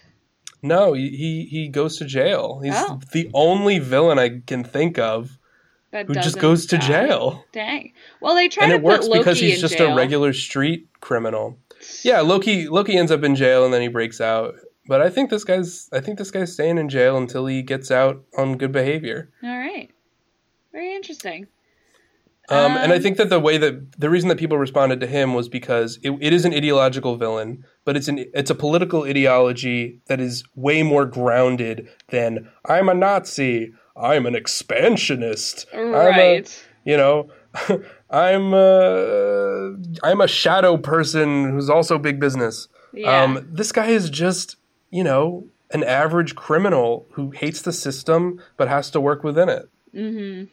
no 0.61 0.93
he 0.93 1.45
he, 1.49 1.67
goes 1.67 1.97
to 1.97 2.05
jail 2.05 2.59
he's 2.63 2.73
Oh. 2.76 2.99
the 3.13 3.30
only 3.34 3.80
villain 3.80 4.17
i 4.19 4.41
can 4.45 4.63
think 4.63 4.97
of 4.97 5.38
That 5.91 6.07
who 6.07 6.13
just 6.15 6.39
goes 6.39 6.65
to 6.67 6.77
jail 6.77 7.43
Dang. 7.51 7.93
Well, 8.21 8.35
they 8.35 8.47
try 8.49 8.63
and 8.65 8.71
to 8.71 8.77
it 8.77 8.84
works 8.84 9.07
Loki 9.07 9.19
because 9.19 9.39
he's 9.39 9.59
just 9.61 9.77
jail. 9.77 9.93
a 9.93 9.95
regular 9.95 10.34
street 10.34 10.88
criminal. 11.01 11.57
Yeah, 12.03 12.19
Loki 12.21 12.67
Loki 12.67 12.95
ends 12.97 13.11
up 13.11 13.23
in 13.23 13.35
jail 13.35 13.63
and 13.65 13.73
then 13.73 13.81
he 13.81 13.88
breaks 13.88 14.19
out. 14.21 14.55
But 14.90 15.02
I 15.02 15.10
think 15.10 15.30
this 15.30 15.44
guy's 15.44 15.88
I 15.94 15.99
think 16.02 16.18
this 16.18 16.32
guy's 16.32 16.52
staying 16.52 16.78
in 16.80 16.90
jail 16.90 17.16
until 17.16 17.45
he 17.45 17.61
gets 17.61 17.90
out 17.91 18.24
on 18.38 18.57
good 18.57 18.72
behavior. 18.72 19.30
All 19.44 19.57
right. 19.68 19.90
Very 20.74 20.94
interesting. 20.95 21.48
Um, 22.52 22.72
and 22.78 22.91
I 22.91 22.95
Um, 22.95 23.02
think 23.03 23.18
that 23.18 23.30
the 23.30 23.40
way 23.40 23.60
that 23.60 23.76
the 23.99 24.10
reason 24.10 24.28
that 24.30 24.40
people 24.40 24.57
responded 24.57 24.99
to 25.02 25.07
him 25.07 25.36
was 25.36 25.48
because 25.48 25.99
it, 26.02 26.11
it 26.20 26.34
is 26.34 26.44
an 26.45 26.53
ideological 26.53 27.16
villain, 27.16 27.64
but 27.86 27.95
it's 27.95 28.07
an 28.07 28.18
it's 28.34 28.49
a 28.49 28.56
political 28.56 29.03
ideology 29.03 29.99
that 30.07 30.20
is 30.20 30.44
way 30.56 30.82
more 30.82 31.06
grounded 31.06 31.88
than 32.10 32.49
I'm 32.66 32.90
a 32.90 32.95
Nazi, 32.95 33.72
I'm 33.95 34.26
an 34.26 34.34
expansionist, 34.36 35.68
I'm 35.74 35.94
a, 35.94 36.07
Right. 36.10 36.66
you 36.84 36.98
know 36.98 37.30
i'm 38.10 38.53
uh, 38.53 39.72
i'm 40.07 40.22
a 40.22 40.28
shadow 40.28 40.78
person 40.78 41.49
who's 41.52 41.70
also 41.70 41.98
big 41.98 42.20
business 42.20 42.68
yeah. 42.94 43.24
um 43.24 43.45
this 43.52 43.72
guy 43.72 43.88
is 43.88 44.10
just 44.10 44.56
you 44.90 45.03
know 45.03 45.45
an 45.72 45.84
average 45.84 46.36
criminal 46.36 47.06
who 47.11 47.32
hates 47.32 47.61
the 47.61 47.74
system 47.74 48.41
but 48.57 48.68
has 48.68 48.90
to 48.90 48.99
work 48.99 49.24
within 49.24 49.49
it 49.49 49.70
mm-hmm. 49.94 50.45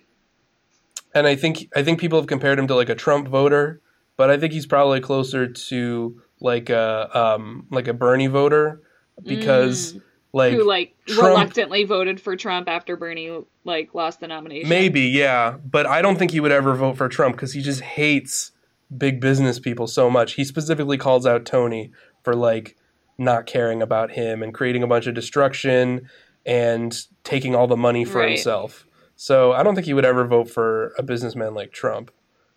and 1.15 1.27
i 1.27 1.35
think 1.35 1.69
i 1.75 1.83
think 1.83 2.01
people 2.01 2.19
have 2.19 2.29
compared 2.29 2.59
him 2.59 2.67
to 2.67 2.75
like 2.75 2.89
a 2.89 2.95
trump 2.95 3.29
voter 3.29 3.81
but 4.17 4.31
i 4.31 4.37
think 4.37 4.53
he's 4.53 4.67
probably 4.67 5.01
closer 5.01 5.47
to 5.47 6.21
like 6.41 6.71
a 6.71 7.19
um 7.19 7.67
like 7.71 7.89
a 7.89 7.95
bernie 7.95 8.27
voter 8.27 8.81
because 9.25 9.99
like 10.37 10.53
Who 10.53 10.67
like 10.67 10.95
Trump- 11.07 11.29
reluctantly 11.29 11.85
voted 11.85 12.21
for 12.21 12.37
Trump 12.37 12.69
after 12.69 12.95
Bernie 12.95 13.43
like 13.65 13.95
lost 13.95 14.21
the 14.21 14.29
nomination. 14.29 14.69
Maybe, 14.69 15.03
yeah. 15.03 15.57
But 15.65 15.87
I 15.87 16.03
don't 16.03 16.19
think 16.19 16.31
he 16.31 16.41
would 16.41 16.53
ever 16.53 16.75
vote 16.75 16.99
for 16.99 17.09
Trump 17.09 17.37
because 17.37 17.55
he 17.55 17.63
just 17.63 17.81
hates 17.81 18.53
big 18.97 19.19
business 19.19 19.59
people 19.59 19.87
so 19.87 20.11
much. 20.11 20.35
He 20.35 20.45
specifically 20.45 20.99
calls 20.99 21.25
out 21.25 21.47
Tony 21.47 21.91
for 22.23 22.35
like 22.35 22.77
not 23.19 23.47
caring 23.47 23.83
about 23.83 24.11
him 24.13 24.43
and 24.43 24.53
creating 24.53 24.83
a 24.83 24.87
bunch 24.87 25.07
of 25.07 25.15
destruction 25.15 26.09
and 26.45 27.07
taking 27.25 27.55
all 27.55 27.67
the 27.67 27.77
money 27.77 28.05
for 28.05 28.19
Right. 28.19 28.31
himself. 28.31 28.87
So 29.17 29.53
I 29.53 29.63
don't 29.63 29.75
think 29.75 29.87
he 29.87 29.95
would 29.95 30.05
ever 30.05 30.27
vote 30.27 30.51
for 30.51 30.93
a 30.99 31.03
businessman 31.03 31.55
like 31.55 31.73
Trump. 31.73 32.11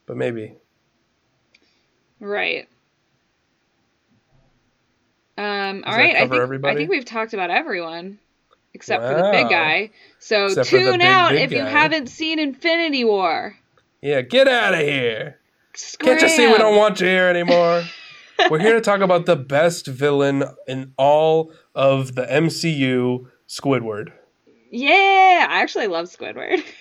But 0.06 0.18
maybe. 0.18 0.56
Right. 2.20 2.68
Um, 5.38 5.84
all 5.88 5.96
right, 5.96 6.16
I 6.16 6.20
think 6.28 6.34
everybody? 6.34 6.74
I 6.74 6.78
think 6.78 6.90
we've 6.90 7.06
talked 7.06 7.34
about 7.34 7.50
everyone 7.50 8.20
except 8.74 9.04
for 9.04 9.14
the 9.16 9.30
big 9.32 9.50
guy. 9.50 9.92
So 10.20 10.48
Except 10.48 10.68
tune 10.70 11.00
big, 11.00 11.02
out 11.02 11.32
big 11.32 11.44
if 11.44 11.52
you 11.52 11.64
haven't 11.64 12.08
seen 12.08 12.40
Infinity 12.40 13.06
War. 13.06 13.56
Yeah, 14.02 14.22
get 14.22 14.48
out 14.48 14.74
of 14.74 14.82
here. 14.82 15.38
Scram. 15.76 16.18
Can't 16.18 16.22
you 16.24 16.30
see 16.36 16.48
we 16.48 16.58
don't 16.58 16.76
want 16.76 17.00
you 17.00 17.08
here 17.08 17.28
anymore? 17.28 17.84
We're 18.50 18.60
here 18.60 18.74
to 18.76 18.82
talk 18.82 19.02
about 19.02 19.26
the 19.26 19.36
best 19.36 19.88
villain 19.88 20.44
in 20.68 20.94
all 20.98 21.52
of 21.76 22.16
the 22.16 22.26
MCU, 22.26 23.28
Squidward. 23.48 24.12
Yeah, 24.72 25.48
I 25.50 25.62
actually 25.62 25.88
love 25.88 26.06
Squidward. 26.06 26.64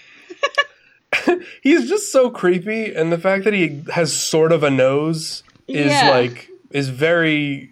He's 1.63 1.89
just 1.89 2.13
so 2.13 2.31
creepy, 2.31 2.93
and 2.95 3.11
the 3.11 3.19
fact 3.19 3.45
that 3.45 3.55
he 3.55 3.83
has 3.93 4.13
sort 4.15 4.53
of 4.53 4.63
a 4.63 4.71
nose 4.71 5.43
is 5.67 5.87
Yeah. 5.93 6.11
like 6.11 6.49
is 6.71 6.91
very 6.91 7.71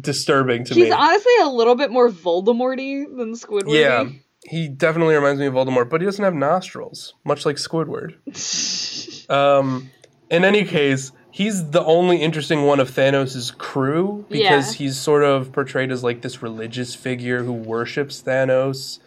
disturbing 0.00 0.64
to 0.64 0.74
He's 0.74 0.82
me. 0.82 0.84
He's 0.86 0.94
honestly 0.94 1.32
a 1.42 1.48
little 1.48 1.74
bit 1.74 1.90
more 1.90 2.08
Voldemorty 2.08 3.04
than 3.16 3.32
Squidward. 3.34 3.74
Yeah. 3.74 4.08
he 4.44 4.68
definitely 4.68 5.16
reminds 5.16 5.40
me 5.40 5.46
of 5.46 5.54
Voldemort, 5.54 5.90
but 5.90 6.00
he 6.00 6.04
doesn't 6.04 6.24
have 6.24 6.34
nostrils, 6.34 7.14
much 7.24 7.44
like 7.44 7.56
Squidward. 7.56 8.14
Um, 9.28 9.90
in 10.30 10.44
any 10.44 10.64
case, 10.64 11.10
he's 11.38 11.70
the 11.70 11.84
only 11.84 12.16
interesting 12.22 12.62
one 12.64 12.80
of 12.80 12.90
Thanos' 12.90 13.56
crew 13.58 14.24
because 14.30 14.72
Yeah. 14.72 14.78
he's 14.78 14.96
sort 14.96 15.22
of 15.22 15.52
portrayed 15.52 15.90
as 15.92 16.02
like 16.02 16.22
this 16.22 16.42
religious 16.42 16.94
figure 16.94 17.42
who 17.42 17.52
worships 17.52 18.22
Thanos 18.22 18.98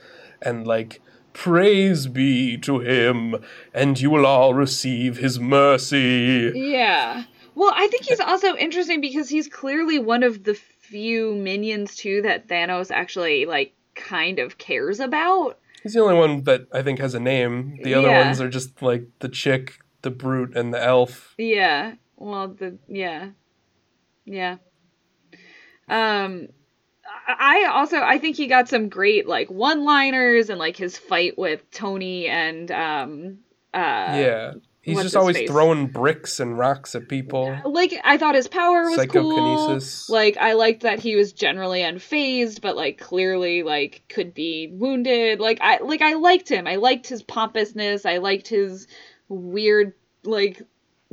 and 0.41 0.67
like 0.67 1.01
praise 1.33 2.05
be 2.07 2.55
to 2.57 2.79
him 2.79 3.35
and 3.73 3.99
you 3.99 4.09
will 4.11 4.25
all 4.27 4.53
receive 4.53 5.17
his 5.17 5.39
mercy. 5.39 6.51
Yeah. 6.53 7.23
Well, 7.55 7.73
I 7.75 7.87
think 7.87 8.03
he's 8.05 8.19
also 8.19 8.55
interesting 8.55 9.01
because 9.01 9.29
he's 9.29 9.47
clearly 9.47 9.97
one 9.97 10.21
of 10.23 10.43
the 10.43 10.53
few 10.53 11.33
minions 11.35 11.95
too 11.95 12.21
that 12.21 12.47
Thanos 12.47 12.91
actually 12.91 13.45
like 13.45 13.73
kind 13.95 14.37
of 14.39 14.57
cares 14.57 14.99
about. 14.99 15.57
He's 15.83 15.93
the 15.93 16.01
only 16.01 16.15
one 16.15 16.43
that 16.43 16.67
I 16.73 16.81
think 16.83 16.99
has 16.99 17.15
a 17.15 17.19
name. 17.19 17.79
The 17.83 17.93
other 17.95 18.09
Yeah. 18.09 18.25
ones 18.25 18.39
are 18.39 18.49
just 18.49 18.81
like 18.81 19.03
the 19.19 19.29
chick, 19.29 19.73
the 20.03 20.11
brute, 20.11 20.55
and 20.55 20.73
the 20.73 20.83
elf. 20.83 21.33
Yeah. 21.37 21.93
Well, 22.19 22.49
the 22.49 22.77
yeah. 22.87 23.29
Yeah. 24.25 24.57
Um 25.87 26.49
I 27.27 27.69
also 27.71 27.97
I 27.97 28.19
think 28.19 28.35
he 28.35 28.47
got 28.47 28.67
some 28.69 28.89
great 28.89 29.27
like 29.27 29.49
one-liners 29.49 30.49
and 30.49 30.59
like 30.59 30.77
his 30.77 30.97
fight 30.97 31.37
with 31.37 31.69
Tony 31.71 32.27
and 32.27 32.69
um 32.71 33.37
uh 33.73 33.77
yeah. 33.77 34.53
He's 34.81 35.01
just 35.01 35.15
always 35.15 35.37
face? 35.37 35.49
throwing 35.49 35.87
bricks 35.87 36.39
and 36.39 36.57
rocks 36.57 36.95
at 36.95 37.07
people. 37.07 37.55
like 37.65 37.93
I 38.03 38.17
thought 38.17 38.35
his 38.35 38.47
power 38.47 38.83
was 38.83 39.05
cool. 39.07 39.31
Psychokinesis. 39.31 40.09
Like 40.09 40.37
I 40.37 40.53
liked 40.53 40.83
that 40.83 40.99
he 40.99 41.15
was 41.15 41.33
generally 41.33 41.81
unfazed, 41.81 42.61
but 42.61 42.75
like 42.75 42.97
clearly 42.97 43.63
like 43.63 44.03
could 44.09 44.33
be 44.33 44.69
wounded. 44.71 45.39
Like 45.39 45.59
I 45.61 45.79
like 45.79 46.01
I 46.01 46.13
liked 46.13 46.49
him. 46.49 46.65
I 46.67 46.77
liked 46.77 47.07
his 47.07 47.23
pompousness. 47.23 48.05
I 48.05 48.17
liked 48.17 48.47
his 48.47 48.87
weird 49.27 49.93
like 50.23 50.61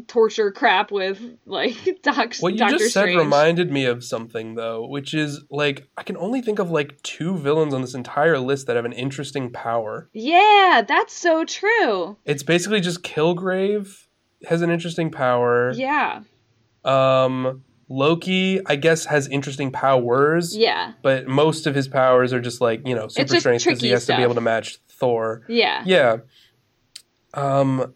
torture 0.06 0.52
crap 0.52 0.90
with 0.92 1.20
like 1.46 1.74
Doc 2.02 2.34
What 2.40 2.52
you 2.52 2.58
Doctor 2.58 2.78
just 2.78 2.92
said 2.92 3.02
Strange. 3.02 3.18
reminded 3.18 3.70
me 3.70 3.86
of 3.86 4.04
something 4.04 4.54
though, 4.54 4.86
which 4.86 5.14
is 5.14 5.42
like 5.50 5.88
I 5.96 6.02
can 6.02 6.16
only 6.18 6.42
think 6.42 6.58
of 6.58 6.70
like 6.70 7.00
two 7.02 7.36
villains 7.38 7.72
on 7.72 7.80
this 7.80 7.94
entire 7.94 8.38
list 8.38 8.66
that 8.66 8.76
have 8.76 8.84
an 8.84 8.92
interesting 8.92 9.50
power. 9.50 10.08
yeah, 10.12 10.82
that's 10.86 11.14
so 11.14 11.44
true. 11.44 12.16
It's 12.24 12.42
basically 12.42 12.80
just 12.80 13.02
Kilgrave 13.02 14.06
has 14.46 14.60
an 14.62 14.70
interesting 14.70 15.10
power. 15.10 15.72
Yeah. 15.72 16.22
Um 16.84 17.62
Loki, 17.88 18.60
I 18.66 18.74
guess, 18.76 19.04
has 19.06 19.28
interesting 19.28 19.70
powers, 19.70 20.56
Yeah. 20.56 20.92
but 21.02 21.28
most 21.28 21.66
of 21.68 21.74
his 21.76 21.86
powers 21.86 22.32
are 22.32 22.40
just 22.40 22.60
like, 22.60 22.86
you 22.86 22.96
know, 22.96 23.06
super 23.08 23.38
strength 23.38 23.64
because 23.64 23.80
he 23.80 23.90
has 23.90 24.06
to 24.06 24.16
be 24.16 24.22
able 24.24 24.34
to 24.34 24.40
match 24.40 24.78
Thor. 24.90 25.42
Yeah. 25.48 25.82
Yeah. 25.86 26.16
Um 27.34 27.94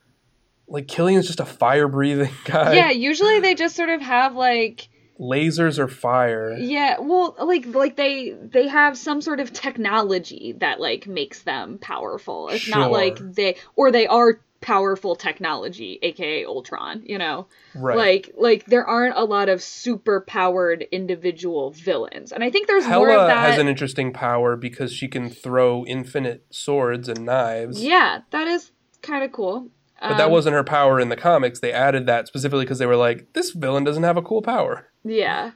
like 0.70 0.88
Killian's 0.88 1.26
just 1.26 1.40
a 1.40 1.44
fire 1.44 1.88
breathing 1.88 2.32
guy. 2.44 2.74
Yeah, 2.74 2.90
usually 2.90 3.40
they 3.40 3.54
just 3.54 3.76
sort 3.76 3.90
of 3.90 4.00
have 4.00 4.34
like 4.34 4.88
Lasers 5.20 5.78
or 5.78 5.86
fire. 5.86 6.56
Yeah, 6.56 6.98
well, 7.00 7.36
like 7.38 7.66
like 7.66 7.96
they 7.96 8.30
they 8.30 8.68
have 8.68 8.96
some 8.96 9.20
sort 9.20 9.38
of 9.40 9.52
technology 9.52 10.54
that 10.58 10.80
like 10.80 11.06
makes 11.06 11.42
them 11.42 11.78
powerful. 11.78 12.48
It's 12.48 12.68
not 12.68 12.90
like 12.90 13.18
they 13.18 13.56
or 13.76 13.92
they 13.92 14.06
are 14.06 14.40
powerful 14.62 15.16
technology, 15.16 15.98
aka 16.02 16.46
Ultron, 16.46 17.02
you 17.04 17.18
know. 17.18 17.48
Right. 17.74 17.98
Like 17.98 18.34
like 18.38 18.64
there 18.64 18.86
aren't 18.86 19.16
a 19.16 19.24
lot 19.24 19.50
of 19.50 19.62
super 19.62 20.22
powered 20.22 20.86
individual 20.90 21.72
villains. 21.72 22.32
And 22.32 22.42
I 22.42 22.50
think 22.50 22.66
there's 22.66 22.86
more 22.86 23.10
of 23.10 23.14
Hela 23.14 23.26
that 23.26 23.50
has 23.50 23.58
an 23.58 23.68
interesting 23.68 24.14
power 24.14 24.56
because 24.56 24.90
she 24.92 25.08
can 25.08 25.28
throw 25.28 25.84
infinite 25.84 26.46
swords 26.50 27.08
and 27.08 27.26
knives. 27.26 27.82
Yeah, 27.82 28.20
that 28.30 28.46
is 28.46 28.72
kind 29.02 29.22
of 29.22 29.32
cool. 29.32 29.68
But 30.00 30.16
that 30.16 30.26
Um, 30.26 30.32
wasn't 30.32 30.54
her 30.54 30.64
power 30.64 30.98
in 30.98 31.10
the 31.10 31.16
comics. 31.16 31.60
They 31.60 31.72
added 31.72 32.06
that 32.06 32.26
specifically 32.26 32.64
because 32.64 32.78
they 32.78 32.86
were 32.86 32.96
like, 32.96 33.32
this 33.34 33.50
villain 33.50 33.84
doesn't 33.84 34.02
have 34.02 34.16
a 34.16 34.22
cool 34.22 34.40
power. 34.42 34.88
Yeah. 35.04 35.52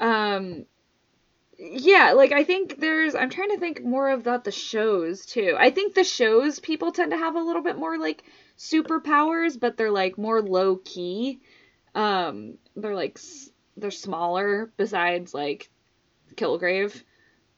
Um 0.00 0.66
yeah, 1.58 2.12
like 2.12 2.32
I 2.32 2.44
think 2.44 2.78
there's 2.80 3.14
I'm 3.14 3.30
trying 3.30 3.50
to 3.50 3.58
think 3.58 3.82
more 3.84 4.10
about 4.10 4.44
the 4.44 4.52
shows 4.52 5.26
too. 5.26 5.56
I 5.58 5.70
think 5.70 5.94
the 5.94 6.04
shows 6.04 6.60
people 6.60 6.92
tend 6.92 7.10
to 7.10 7.18
have 7.18 7.34
a 7.34 7.40
little 7.42 7.62
bit 7.62 7.76
more 7.76 7.98
like 7.98 8.22
superpowers, 8.56 9.58
but 9.58 9.76
they're 9.76 9.90
like 9.90 10.18
more 10.18 10.40
low 10.42 10.76
key. 10.76 11.40
Um 11.94 12.58
they're 12.76 12.94
like 12.94 13.18
they're 13.76 13.90
smaller 13.90 14.72
besides 14.76 15.34
like 15.34 15.68
Kilgrave. 16.34 17.02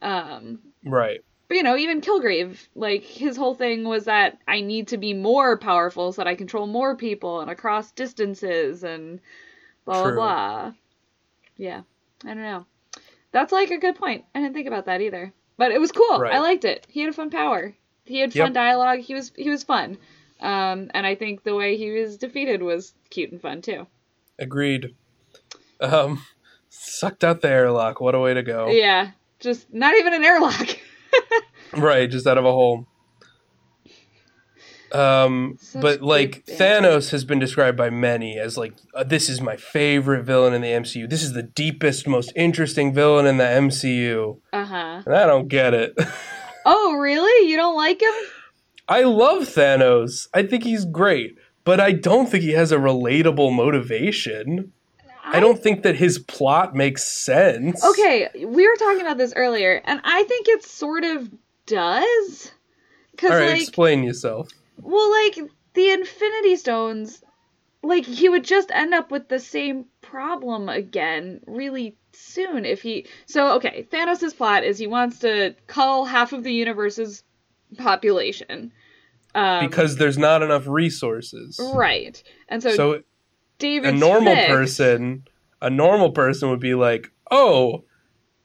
Um 0.02 0.60
Right. 0.84 1.20
But 1.50 1.56
you 1.56 1.64
know, 1.64 1.76
even 1.76 2.00
Kilgrave, 2.00 2.68
like 2.76 3.02
his 3.02 3.36
whole 3.36 3.56
thing 3.56 3.82
was 3.82 4.04
that 4.04 4.38
I 4.46 4.60
need 4.60 4.86
to 4.88 4.96
be 4.96 5.14
more 5.14 5.58
powerful 5.58 6.12
so 6.12 6.20
that 6.22 6.28
I 6.28 6.36
control 6.36 6.68
more 6.68 6.94
people 6.94 7.40
and 7.40 7.50
across 7.50 7.90
distances 7.90 8.84
and 8.84 9.18
blah 9.84 10.04
True. 10.04 10.14
blah 10.14 10.68
blah. 10.68 10.72
Yeah, 11.56 11.80
I 12.24 12.28
don't 12.28 12.44
know. 12.44 12.66
That's 13.32 13.50
like 13.50 13.72
a 13.72 13.78
good 13.78 13.96
point. 13.96 14.26
I 14.32 14.38
didn't 14.38 14.54
think 14.54 14.68
about 14.68 14.86
that 14.86 15.00
either, 15.00 15.32
but 15.56 15.72
it 15.72 15.80
was 15.80 15.90
cool. 15.90 16.20
Right. 16.20 16.34
I 16.34 16.38
liked 16.38 16.64
it. 16.64 16.86
He 16.88 17.00
had 17.00 17.10
a 17.10 17.12
fun 17.12 17.30
power. 17.30 17.74
He 18.04 18.20
had 18.20 18.32
Yep. 18.32 18.44
fun 18.44 18.52
dialogue. 18.52 19.00
He 19.00 19.14
was 19.14 19.32
he 19.34 19.50
was 19.50 19.64
fun. 19.64 19.98
Um, 20.38 20.88
and 20.94 21.04
I 21.04 21.16
think 21.16 21.42
the 21.42 21.56
way 21.56 21.76
he 21.76 21.90
was 21.90 22.16
defeated 22.16 22.62
was 22.62 22.94
cute 23.10 23.32
and 23.32 23.42
fun 23.42 23.60
too. 23.60 23.88
Agreed. 24.38 24.94
Um, 25.80 26.24
sucked 26.68 27.24
out 27.24 27.40
the 27.40 27.50
airlock. 27.50 28.00
What 28.00 28.14
a 28.14 28.20
way 28.20 28.34
to 28.34 28.44
go. 28.44 28.68
Yeah, 28.70 29.10
just 29.40 29.74
not 29.74 29.96
even 29.96 30.14
an 30.14 30.24
airlock. 30.24 30.68
Right, 31.72 32.10
just 32.10 32.26
out 32.26 32.36
of 32.38 32.44
a 32.44 32.52
hole. 32.52 32.86
Um, 34.92 35.56
Such 35.60 35.82
but 35.82 36.02
like. 36.02 36.44
Thanos 36.46 37.10
has 37.10 37.24
been 37.24 37.38
described 37.38 37.76
by 37.76 37.90
many 37.90 38.38
as 38.38 38.58
like 38.58 38.74
uh, 38.94 39.04
this 39.04 39.28
is 39.28 39.40
my 39.40 39.56
favorite 39.56 40.24
villain 40.24 40.52
in 40.52 40.62
the 40.62 40.68
MCU. 40.68 41.08
This 41.08 41.22
is 41.22 41.32
the 41.32 41.44
deepest, 41.44 42.08
most 42.08 42.32
interesting 42.34 42.92
villain 42.92 43.26
in 43.26 43.36
the 43.36 43.44
MCU. 43.44 44.40
Uh 44.52 44.64
huh. 44.64 45.02
And 45.06 45.14
I 45.14 45.26
don't 45.26 45.48
get 45.48 45.74
it. 45.74 45.96
Oh 46.62 46.92
really? 46.96 47.48
You 47.48 47.56
don't 47.56 47.74
like 47.74 48.02
him? 48.02 48.12
I 48.86 49.04
love 49.04 49.44
Thanos. 49.44 50.28
I 50.34 50.42
think 50.42 50.62
he's 50.62 50.84
great, 50.84 51.36
but 51.64 51.80
I 51.80 51.92
don't 51.92 52.28
think 52.28 52.44
he 52.44 52.50
has 52.50 52.70
a 52.70 52.76
relatable 52.76 53.54
motivation. 53.54 54.72
I, 55.32 55.40
don't 55.40 55.62
think 55.62 55.82
that 55.82 55.96
his 55.96 56.18
plot 56.18 56.74
makes 56.74 57.02
sense. 57.04 57.84
Okay, 57.84 58.28
we 58.34 58.68
were 58.68 58.76
talking 58.76 59.00
about 59.00 59.18
this 59.18 59.32
earlier, 59.36 59.80
and 59.84 60.00
I 60.04 60.22
think 60.24 60.48
it 60.48 60.64
sort 60.64 61.04
of 61.04 61.30
does. 61.66 62.52
All 63.22 63.28
right, 63.30 63.50
like, 63.50 63.60
explain 63.60 64.02
yourself. 64.02 64.48
well, 64.80 65.10
like, 65.10 65.38
the 65.74 65.90
Infinity 65.90 66.56
Stones, 66.56 67.22
like, 67.82 68.04
he 68.06 68.28
would 68.28 68.44
just 68.44 68.70
end 68.72 68.94
up 68.94 69.10
with 69.10 69.28
the 69.28 69.38
same 69.38 69.84
problem 70.00 70.68
again 70.68 71.40
really 71.46 71.96
soon 72.12 72.64
if 72.64 72.82
he. 72.82 73.06
So, 73.26 73.54
okay, 73.56 73.86
Thanos' 73.90 74.36
plot 74.36 74.64
is 74.64 74.78
he 74.78 74.86
wants 74.86 75.18
to 75.20 75.54
cull 75.66 76.04
half 76.06 76.32
of 76.32 76.44
the 76.44 76.52
universe's 76.52 77.22
population. 77.78 78.72
Um, 79.34 79.68
Because 79.68 79.96
there's 79.96 80.18
not 80.18 80.42
enough 80.42 80.66
resources. 80.66 81.60
Right. 81.74 82.22
And 82.48 82.62
so, 82.62 82.74
So 82.74 83.02
David 83.60 83.94
a 83.94 83.96
normal 83.96 84.34
fix- 84.34 84.48
person, 84.48 85.28
a 85.62 85.70
normal 85.70 86.10
person 86.10 86.50
would 86.50 86.58
be 86.60 86.74
like, 86.74 87.12
"Oh, 87.30 87.84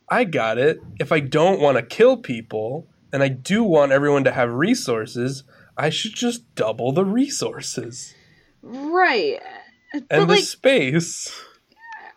I 0.07 0.23
got 0.25 0.59
it. 0.59 0.77
If 0.99 1.11
I 1.11 1.19
don't 1.19 1.59
want 1.59 1.77
to 1.77 1.83
kill 1.83 2.17
people 2.17 2.87
and 3.11 3.23
I 3.23 3.29
do 3.29 3.63
want 3.63 3.91
everyone 3.91 4.23
to 4.25 4.31
have 4.31 4.53
resources, 4.53 5.43
I 5.75 5.89
should 5.89 6.13
just 6.13 6.53
double 6.55 6.91
the 6.91 7.03
resources 7.05 8.13
Right. 8.61 9.39
and 9.93 10.07
but, 10.09 10.19
the 10.19 10.25
like, 10.35 10.43
space." 10.43 11.31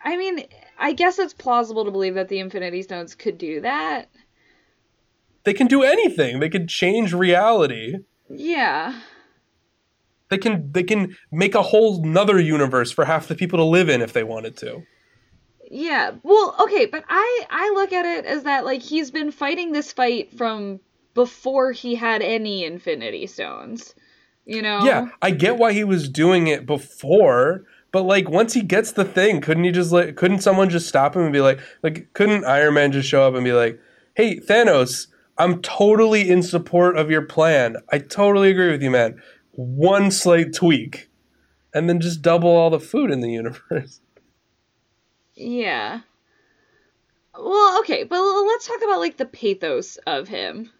I 0.04 0.16
mean, 0.16 0.44
I 0.78 0.92
guess 0.92 1.18
it's 1.18 1.34
plausible 1.34 1.84
to 1.84 1.90
believe 1.90 2.14
that 2.14 2.28
the 2.28 2.38
Infinity 2.38 2.82
Stones 2.82 3.14
could 3.14 3.38
do 3.38 3.60
that. 3.62 4.08
They 5.44 5.54
can 5.54 5.66
do 5.66 5.82
anything. 5.82 6.40
They 6.40 6.48
could 6.48 6.68
change 6.68 7.12
reality. 7.14 7.96
Yeah. 8.28 9.00
They 10.30 10.38
can 10.38 10.70
they 10.72 10.82
can 10.82 11.16
make 11.32 11.54
a 11.54 11.62
whole 11.62 12.04
nother 12.04 12.38
universe 12.38 12.90
for 12.90 13.04
half 13.04 13.28
the 13.28 13.34
people 13.34 13.58
to 13.58 13.64
live 13.64 13.88
in 13.88 14.02
if 14.02 14.12
they 14.12 14.24
wanted 14.24 14.56
to. 14.58 14.82
Yeah. 15.70 16.12
Well, 16.22 16.54
okay, 16.60 16.86
but 16.86 17.04
I 17.08 17.46
I 17.50 17.70
look 17.74 17.92
at 17.92 18.04
it 18.04 18.24
as 18.24 18.44
that 18.44 18.64
like 18.64 18.82
he's 18.82 19.10
been 19.10 19.30
fighting 19.30 19.72
this 19.72 19.92
fight 19.92 20.32
from 20.36 20.80
before 21.14 21.72
he 21.72 21.94
had 21.94 22.22
any 22.22 22.64
Infinity 22.64 23.26
Stones. 23.26 23.94
You 24.44 24.62
know? 24.62 24.82
Yeah, 24.82 25.08
I 25.20 25.30
get 25.30 25.58
why 25.58 25.74
he 25.74 25.84
was 25.84 26.08
doing 26.08 26.46
it 26.46 26.64
before, 26.64 27.64
but 27.92 28.04
like 28.04 28.30
once 28.30 28.54
he 28.54 28.62
gets 28.62 28.92
the 28.92 29.04
thing, 29.04 29.42
couldn't 29.42 29.64
he 29.64 29.72
just 29.72 29.92
like 29.92 30.16
couldn't 30.16 30.40
someone 30.40 30.70
just 30.70 30.88
stop 30.88 31.16
him 31.16 31.22
and 31.22 31.32
be 31.32 31.40
like 31.40 31.60
like 31.82 32.12
couldn't 32.14 32.44
Iron 32.44 32.74
Man 32.74 32.92
just 32.92 33.08
show 33.08 33.26
up 33.26 33.34
and 33.34 33.44
be 33.44 33.52
like, 33.52 33.78
"Hey, 34.14 34.40
Thanos, 34.40 35.08
I'm 35.38 35.62
totally 35.62 36.28
in 36.28 36.42
support 36.42 36.96
of 36.98 37.10
your 37.10 37.22
plan. 37.22 37.76
I 37.92 37.98
totally 37.98 38.50
agree 38.50 38.70
with 38.70 38.82
you, 38.82 38.90
man. 38.90 39.22
One 39.58 40.10
slight 40.10 40.54
tweak." 40.54 41.10
And 41.74 41.88
then 41.88 42.00
just 42.00 42.22
double 42.22 42.48
all 42.48 42.70
the 42.70 42.80
food 42.80 43.10
in 43.10 43.20
the 43.20 43.30
universe. 43.30 44.00
Yeah. 45.40 46.00
Well, 47.38 47.78
okay, 47.80 48.02
but 48.02 48.20
let's 48.20 48.66
talk 48.66 48.82
about 48.82 48.98
like 48.98 49.16
the 49.16 49.24
pathos 49.24 49.96
of 50.06 50.26
him. 50.26 50.72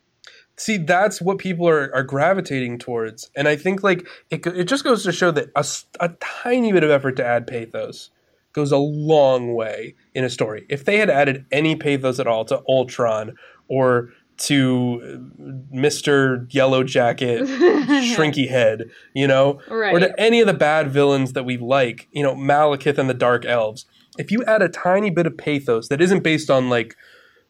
See, 0.57 0.77
that's 0.77 1.23
what 1.23 1.39
people 1.39 1.69
are, 1.69 1.95
are 1.95 2.03
gravitating 2.03 2.81
towards, 2.81 3.31
and 3.37 3.47
I 3.47 3.55
think 3.55 3.85
like 3.85 4.05
it 4.31 4.45
it 4.45 4.65
just 4.65 4.83
goes 4.83 5.05
to 5.05 5.13
show 5.13 5.31
that 5.31 5.51
a, 5.55 5.65
a 6.01 6.09
tiny 6.19 6.73
bit 6.73 6.83
of 6.83 6.91
effort 6.91 7.15
to 7.17 7.25
add 7.25 7.47
pathos 7.47 8.11
goes 8.53 8.73
a 8.73 8.79
long 8.79 9.55
way 9.55 9.95
in 10.15 10.25
a 10.25 10.31
story. 10.31 10.67
If 10.69 10.85
they 10.85 10.99
had 10.99 11.11
added 11.11 11.47
any 11.53 11.77
pathos 11.77 12.19
at 12.19 12.27
all 12.27 12.45
to 12.47 12.63
Ultron 12.69 13.37
or 13.69 14.11
to 14.39 15.31
Mister 15.71 16.47
Yellow 16.51 16.85
Jacket, 16.85 17.43
Shrinky 17.47 18.49
Head, 18.49 18.85
you 19.15 19.27
know, 19.27 19.61
right. 19.69 19.95
or 19.95 20.01
to 20.01 20.21
any 20.21 20.41
of 20.41 20.47
the 20.47 20.55
bad 20.55 20.91
villains 20.91 21.33
that 21.33 21.45
we 21.45 21.57
like, 21.57 22.09
you 22.13 22.23
know, 22.23 22.35
Malekith 22.35 22.99
and 22.99 23.09
the 23.11 23.15
Dark 23.15 23.45
Elves. 23.45 23.87
If 24.19 24.31
you 24.31 24.43
add 24.45 24.63
a 24.63 24.69
tiny 24.69 25.11
bit 25.11 25.27
of 25.27 25.37
pathos 25.37 25.89
that 25.89 26.01
isn't 26.01 26.23
based 26.23 26.51
on 26.51 26.69
like 26.69 26.97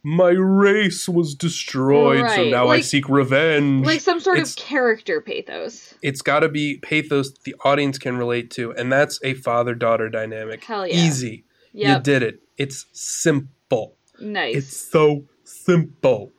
my 0.02 0.30
race 0.30 1.08
was 1.08 1.34
destroyed, 1.34 2.20
so 2.30 2.36
Right, 2.42 2.50
now 2.50 2.68
I 2.68 2.80
seek 2.80 3.08
revenge. 3.08 3.84
like 3.84 4.00
some 4.00 4.20
sort 4.20 4.38
It's- 4.38 4.52
of 4.52 4.64
character 4.64 5.20
pathos. 5.20 5.94
it's 6.02 6.22
got 6.22 6.40
to 6.40 6.48
be 6.48 6.78
pathos 6.78 7.32
the 7.44 7.54
audience 7.64 7.98
can 7.98 8.16
relate 8.16 8.50
to, 8.52 8.72
and 8.72 8.92
that's 8.92 9.18
a 9.24 9.34
father-daughter 9.34 10.08
dynamic. 10.08 10.62
Hell 10.64 10.86
yeah. 10.86 10.94
Easy. 10.94 11.44
You 11.72 11.98
did 12.00 12.22
it. 12.22 12.40
It's 12.56 12.86
simple. 12.92 13.96
nice. 14.20 14.56
It's 14.56 14.76
so 14.76 15.24
simple. 15.44 16.32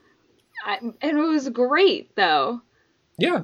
I, 0.70 0.78
and 0.80 0.96
it 1.02 1.16
was 1.16 1.50
great 1.50 2.16
though. 2.16 2.62
Yeah, 3.18 3.44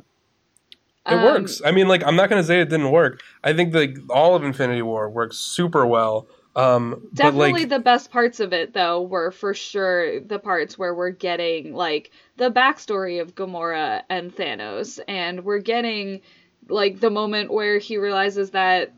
it 1.10 1.19
Um, 1.19 1.23
works. 1.23 1.61
I 1.65 1.72
mean, 1.72 1.88
like, 1.88 2.03
I'm 2.06 2.15
not 2.15 2.30
going 2.30 2.41
to 2.41 2.47
say 2.47 2.61
it 2.61 2.69
didn't 2.69 2.91
work. 2.91 3.22
I 3.43 3.53
think 3.53 3.73
the 3.73 3.95
all 4.10 4.35
of 4.35 4.43
Infinity 4.43 4.81
War 4.81 5.10
works 5.10 5.38
super 5.38 5.85
well. 5.85 6.27
Um, 6.56 7.10
but 7.14 7.15
Definitely 7.15 7.61
like, 7.61 7.69
the 7.69 7.80
best 7.80 8.11
parts 8.11 8.39
of 8.39 8.53
it 8.53 8.73
though 8.73 9.02
were 9.02 9.31
for 9.31 9.53
sure 9.53 10.22
the 10.22 10.39
parts 10.39 10.77
where 10.77 10.95
we're 10.95 11.10
getting 11.10 11.73
like 11.73 12.11
the 12.38 12.49
backstory 12.49 13.22
of 13.22 13.35
Gamora 13.35 14.03
and 14.10 14.34
Thanos 14.34 15.02
and 15.06 15.43
we're 15.43 15.60
getting 15.60 16.22
like 16.69 17.02
the 17.02 17.10
moment 17.10 17.52
where 17.52 17.77
he 17.77 17.97
realizes 17.97 18.52
that 18.52 18.93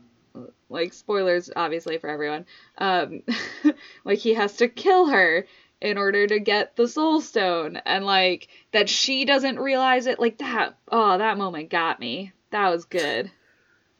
like 0.70 0.92
spoilers 0.92 1.50
obviously 1.56 1.98
for 1.98 2.08
everyone 2.08 2.46
um 2.78 3.22
like 4.04 4.18
he 4.18 4.34
has 4.34 4.56
to 4.56 4.68
kill 4.68 5.08
her 5.08 5.44
in 5.80 5.98
order 5.98 6.26
to 6.26 6.40
get 6.40 6.76
the 6.76 6.88
soul 6.88 7.20
stone 7.20 7.76
and 7.86 8.04
like 8.04 8.48
that 8.72 8.88
she 8.88 9.24
doesn't 9.24 9.58
realize 9.58 10.06
it 10.06 10.18
like 10.18 10.38
that 10.38 10.76
oh 10.90 11.18
that 11.18 11.38
moment 11.38 11.70
got 11.70 12.00
me 12.00 12.32
that 12.50 12.68
was 12.70 12.84
good 12.84 13.30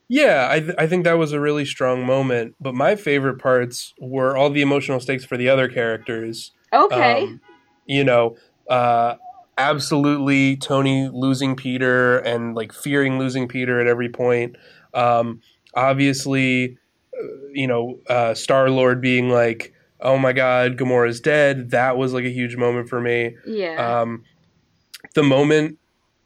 Yeah, 0.08 0.48
I, 0.50 0.60
th- 0.60 0.74
I 0.78 0.86
think 0.86 1.04
that 1.04 1.18
was 1.18 1.32
a 1.32 1.40
really 1.40 1.64
strong 1.66 2.04
moment. 2.04 2.54
But 2.60 2.74
my 2.74 2.96
favorite 2.96 3.38
parts 3.38 3.92
were 4.00 4.36
all 4.36 4.50
the 4.50 4.62
emotional 4.62 5.00
stakes 5.00 5.24
for 5.24 5.36
the 5.36 5.48
other 5.50 5.68
characters. 5.68 6.52
okay 6.72 7.22
Um, 7.24 7.40
you 7.86 8.04
know, 8.04 8.36
uh, 8.70 9.16
absolutely 9.58 10.56
Tony 10.56 11.10
losing 11.12 11.56
Peter 11.56 12.18
and 12.18 12.54
like 12.54 12.72
fearing 12.72 13.18
losing 13.18 13.48
Peter 13.48 13.80
at 13.80 13.86
every 13.86 14.08
point. 14.08 14.56
Um, 14.94 15.40
obviously, 15.74 16.78
uh, 17.14 17.26
you 17.52 17.66
know, 17.66 17.98
uh, 18.08 18.34
Star 18.34 18.70
Lord 18.70 19.00
being 19.00 19.28
like, 19.28 19.74
"Oh 20.00 20.18
my 20.18 20.32
God, 20.32 20.76
Gamora's 20.76 21.20
dead." 21.20 21.70
That 21.70 21.96
was 21.96 22.12
like 22.12 22.24
a 22.24 22.30
huge 22.30 22.56
moment 22.56 22.88
for 22.88 23.00
me. 23.00 23.36
yeah 23.46 24.00
Um, 24.00 24.24
the 25.14 25.22
moment 25.22 25.78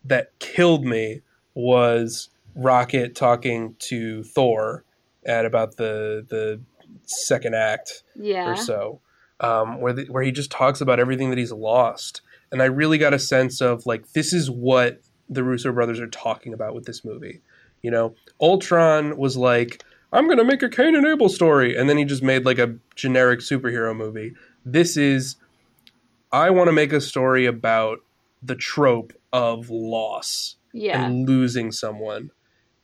that 0.04 0.38
killed 0.38 0.84
me 0.84 1.20
was 1.54 2.28
Rocket 2.54 3.14
talking 3.14 3.76
to 3.80 4.22
Thor 4.24 4.84
at 5.24 5.44
about 5.46 5.76
the 5.76 6.24
the 6.28 6.60
second 7.04 7.54
act 7.54 8.02
yeah 8.14 8.50
or 8.50 8.56
so, 8.56 9.00
um, 9.40 9.80
where 9.80 9.92
the, 9.92 10.04
where 10.06 10.22
he 10.22 10.32
just 10.32 10.50
talks 10.50 10.80
about 10.80 11.00
everything 11.00 11.30
that 11.30 11.38
he's 11.38 11.52
lost, 11.52 12.20
and 12.50 12.62
I 12.62 12.66
really 12.66 12.98
got 12.98 13.14
a 13.14 13.18
sense 13.18 13.60
of 13.60 13.86
like 13.86 14.12
this 14.12 14.32
is 14.32 14.50
what 14.50 15.00
the 15.28 15.42
Russo 15.44 15.72
brothers 15.72 16.00
are 16.00 16.08
talking 16.08 16.52
about 16.52 16.74
with 16.74 16.84
this 16.84 17.04
movie. 17.04 17.40
You 17.82 17.90
know, 17.90 18.14
Ultron 18.40 19.16
was 19.16 19.36
like, 19.36 19.82
"I'm 20.12 20.28
gonna 20.28 20.44
make 20.44 20.62
a 20.62 20.68
Cain 20.68 20.94
and 20.94 21.06
Abel 21.06 21.28
story," 21.28 21.76
and 21.76 21.88
then 21.88 21.96
he 21.96 22.04
just 22.04 22.22
made 22.22 22.44
like 22.44 22.58
a 22.58 22.76
generic 22.94 23.40
superhero 23.40 23.96
movie. 23.96 24.34
This 24.64 24.96
is, 24.96 25.36
I 26.30 26.50
want 26.50 26.68
to 26.68 26.72
make 26.72 26.92
a 26.92 27.00
story 27.00 27.46
about 27.46 27.98
the 28.42 28.54
trope 28.54 29.12
of 29.32 29.70
loss 29.70 30.56
yeah 30.72 31.04
and 31.04 31.28
losing 31.28 31.72
someone. 31.72 32.30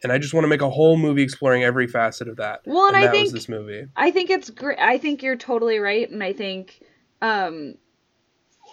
And 0.02 0.12
I 0.12 0.18
just 0.18 0.32
want 0.32 0.44
to 0.44 0.48
make 0.48 0.62
a 0.62 0.70
whole 0.70 0.96
movie 0.96 1.22
exploring 1.22 1.64
every 1.64 1.88
facet 1.88 2.28
of 2.28 2.36
that. 2.36 2.60
Well, 2.64 2.86
and 2.86 2.96
I 2.96 3.06
that 3.06 3.10
think- 3.10 3.24
was 3.24 3.32
this 3.32 3.48
movie. 3.48 3.86
I 3.96 4.12
think 4.12 4.30
it's 4.30 4.48
great. 4.50 4.78
I 4.78 4.96
think 4.98 5.22
you're 5.22 5.36
totally 5.36 5.78
right, 5.80 6.08
and 6.08 6.22
I 6.22 6.32
think 6.32 6.80
um, 7.20 7.74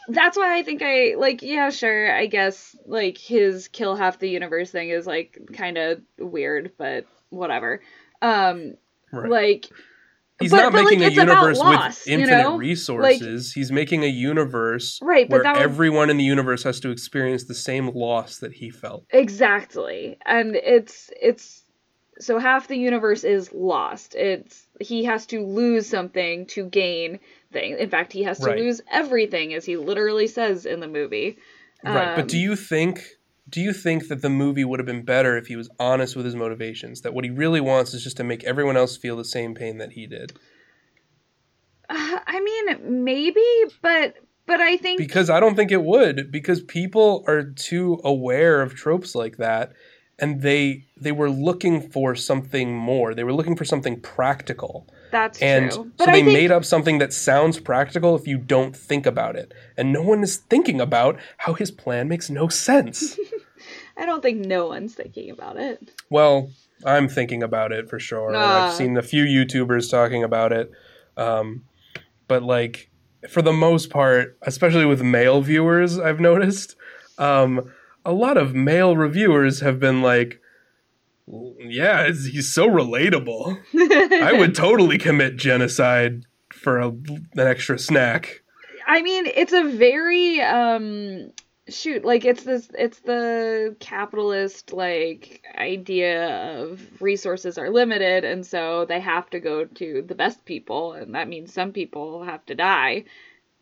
that's 0.08 0.38
why 0.38 0.56
I 0.58 0.62
think 0.62 0.84
I 0.84 1.16
like. 1.18 1.42
Yeah, 1.42 1.72
sure. 1.72 2.16
I 2.16 2.28
guess 2.28 2.76
like 2.86 3.18
his 3.18 3.68
kill 3.70 3.96
half 3.96 4.20
the 4.20 4.30
universe 4.30 4.70
thing 4.70 4.90
is 4.90 5.08
like 5.08 5.40
kind 5.54 5.78
of 5.80 6.02
weird, 6.20 6.74
but 6.78 7.06
whatever. 7.30 7.82
Um, 8.26 8.76
Right. 9.12 9.30
like 9.30 9.66
He's 10.42 10.52
but- 10.52 10.58
not 10.58 10.74
but, 10.74 10.84
making 10.84 11.02
it's 11.02 11.16
a 11.18 11.22
universe 11.22 11.58
loss, 11.60 12.00
with 12.06 12.08
you 12.08 12.14
infinite 12.20 12.42
know? 12.44 12.58
resources. 12.58 13.54
He's 13.54 13.72
making 13.72 14.04
a 14.04 14.08
universe 14.08 15.00
Right, 15.02 15.30
where 15.30 15.40
would- 15.44 15.58
everyone 15.58 16.10
in 16.10 16.18
the 16.18 16.26
universe 16.26 16.64
has 16.64 16.80
to 16.82 16.90
experience 16.92 17.46
the 17.46 17.54
same 17.54 17.90
loss 17.90 18.40
that 18.40 18.52
he 18.54 18.70
felt. 18.70 19.06
exactly, 19.12 20.18
and 20.26 20.56
it's 20.58 21.10
it's 21.22 21.64
so 22.20 22.40
half 22.40 22.68
the 22.68 22.78
universe 22.78 23.24
is 23.24 23.54
lost. 23.54 24.16
It's 24.16 24.68
he 24.82 25.04
has 25.06 25.26
to 25.28 25.46
lose 25.46 25.88
something 25.88 26.46
to 26.48 26.66
gain 26.66 27.20
things. 27.54 27.78
In 27.80 27.90
fact, 27.90 28.12
he 28.12 28.24
has 28.24 28.40
to 28.40 28.48
Right. 28.48 28.58
lose 28.60 28.82
everything, 28.92 29.54
as 29.54 29.64
he 29.66 29.78
literally 29.78 30.28
says 30.28 30.66
in 30.66 30.80
the 30.82 30.88
movie. 30.88 31.38
right. 31.84 32.16
But 32.16 32.28
do 32.28 32.38
Um, 32.38 32.44
you 32.44 32.56
think 32.58 33.04
do 33.48 33.62
you 33.62 33.74
think 33.74 34.08
that 34.08 34.22
the 34.22 34.30
movie 34.30 34.66
would 34.66 34.80
have 34.80 34.88
been 34.88 35.06
better 35.06 35.38
if 35.38 35.48
he 35.48 35.56
was 35.56 35.70
honest 35.80 36.16
with 36.16 36.26
his 36.26 36.36
motivations? 36.36 37.02
That 37.02 37.14
what 37.14 37.26
he 37.26 37.32
really 37.32 37.62
wants 37.62 37.94
is 37.94 38.04
just 38.04 38.18
to 38.18 38.24
make 38.24 38.44
everyone 38.44 38.78
else 38.78 38.98
feel 38.98 39.16
the 39.16 39.26
same 39.26 39.54
pain 39.54 39.78
that 39.78 39.92
he 39.92 40.08
did? 40.08 40.34
Uh, 41.90 42.20
I 42.26 42.40
mean, 42.42 43.04
maybe, 43.04 43.46
but 43.82 44.16
but 44.48 44.62
I 44.62 44.78
think 44.78 44.98
Because 44.98 45.30
I 45.30 45.40
don't 45.40 45.56
think 45.56 45.72
it 45.72 45.84
would, 45.84 46.32
because 46.32 46.62
people 46.62 47.24
are 47.28 47.44
too 47.44 48.00
aware 48.04 48.62
of 48.62 48.76
tropes 48.76 49.16
like 49.16 49.38
that 49.38 49.74
and 50.20 50.42
they 50.42 50.86
they 50.98 51.12
were 51.12 51.30
looking 51.30 51.82
for 51.82 52.16
something 52.16 52.76
more. 52.76 53.14
They 53.14 53.24
were 53.24 53.34
looking 53.34 53.56
for 53.56 53.66
something 53.66 54.00
practical. 54.02 54.88
That's 55.12 55.42
And 55.42 55.72
true. 55.72 55.84
so 55.84 55.92
But 55.98 56.06
they 56.08 56.12
I 56.12 56.16
think 56.16 56.28
made 56.28 56.52
up 56.52 56.66
something 56.66 56.98
that 57.00 57.14
sounds 57.14 57.60
practical 57.60 58.16
if 58.16 58.28
you 58.28 58.38
don't 58.38 58.76
think 58.76 59.06
about 59.06 59.36
it. 59.36 59.54
And 59.78 59.92
no 59.94 60.02
one 60.02 60.24
is 60.24 60.38
thinking 60.38 60.82
about 60.82 61.20
how 61.38 61.54
his 61.54 61.72
plan 61.72 62.08
makes 62.08 62.30
no 62.30 62.48
sense. 62.48 63.18
I 63.98 64.06
don't 64.06 64.22
think 64.22 64.46
no 64.46 64.68
one's 64.68 64.94
thinking 64.94 65.30
about 65.32 65.58
it. 65.58 65.92
well, 66.10 66.50
I'm 66.84 67.08
thinking 67.08 67.42
about 67.42 67.72
it 67.72 67.90
for 67.90 68.00
sure. 68.00 68.34
Ah. 68.36 68.68
I've 68.68 68.74
seen 68.74 68.98
a 68.98 69.02
few 69.02 69.24
YouTubers 69.24 69.90
talking 69.90 70.24
about 70.24 70.52
it. 70.52 70.70
Um, 71.16 71.64
but 72.28 72.44
like 72.44 72.90
for 73.30 73.42
the 73.42 73.54
most 73.54 73.90
part, 73.90 74.38
especially 74.42 74.86
with 74.86 75.02
male 75.02 75.42
viewers, 75.42 75.98
I've 75.98 76.20
noticed 76.20 76.76
um, 77.18 77.72
a 78.04 78.12
lot 78.12 78.38
of 78.38 78.54
male 78.54 78.96
reviewers 78.98 79.62
have 79.62 79.80
been 79.80 80.02
like, 80.02 80.42
"Yeah, 81.28 82.08
he's 82.08 82.54
so 82.54 82.68
relatable. 82.68 83.60
I 84.22 84.34
would 84.34 84.56
totally 84.56 84.98
commit 84.98 85.38
genocide 85.38 86.26
for 86.52 86.80
a, 86.80 86.88
an 86.90 87.24
extra 87.38 87.80
snack." 87.80 88.42
I 88.88 89.02
mean, 89.02 89.26
it's 89.26 89.54
a 89.54 89.64
very 89.64 90.42
um 90.42 91.32
shoot, 91.68 92.06
like 92.06 92.26
it's 92.26 92.44
this 92.44 92.70
it's 92.78 93.00
the 93.00 93.76
capitalist 93.80 94.74
like 94.74 95.44
idea 95.58 96.62
of 96.62 96.82
resources 97.02 97.58
are 97.58 97.72
limited 97.72 98.24
and 98.24 98.46
so 98.46 98.86
they 98.86 99.00
have 99.00 99.30
to 99.32 99.40
go 99.40 99.66
to 99.66 100.04
the 100.08 100.16
best 100.16 100.46
people 100.46 100.94
and 100.94 101.16
that 101.16 101.28
means 101.28 101.52
some 101.52 101.72
people 101.72 102.24
have 102.24 102.46
to 102.46 102.56
die. 102.56 103.06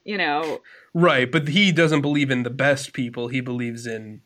You 0.03 0.18
know, 0.18 0.60
Right, 0.94 1.31
but 1.31 1.48
he 1.48 1.72
doesn't 1.72 2.02
believe 2.02 2.30
in 2.30 2.44
the 2.44 2.49
best 2.49 2.91
people. 2.91 3.30
He 3.30 3.40
believes 3.40 3.88
in 3.88 4.19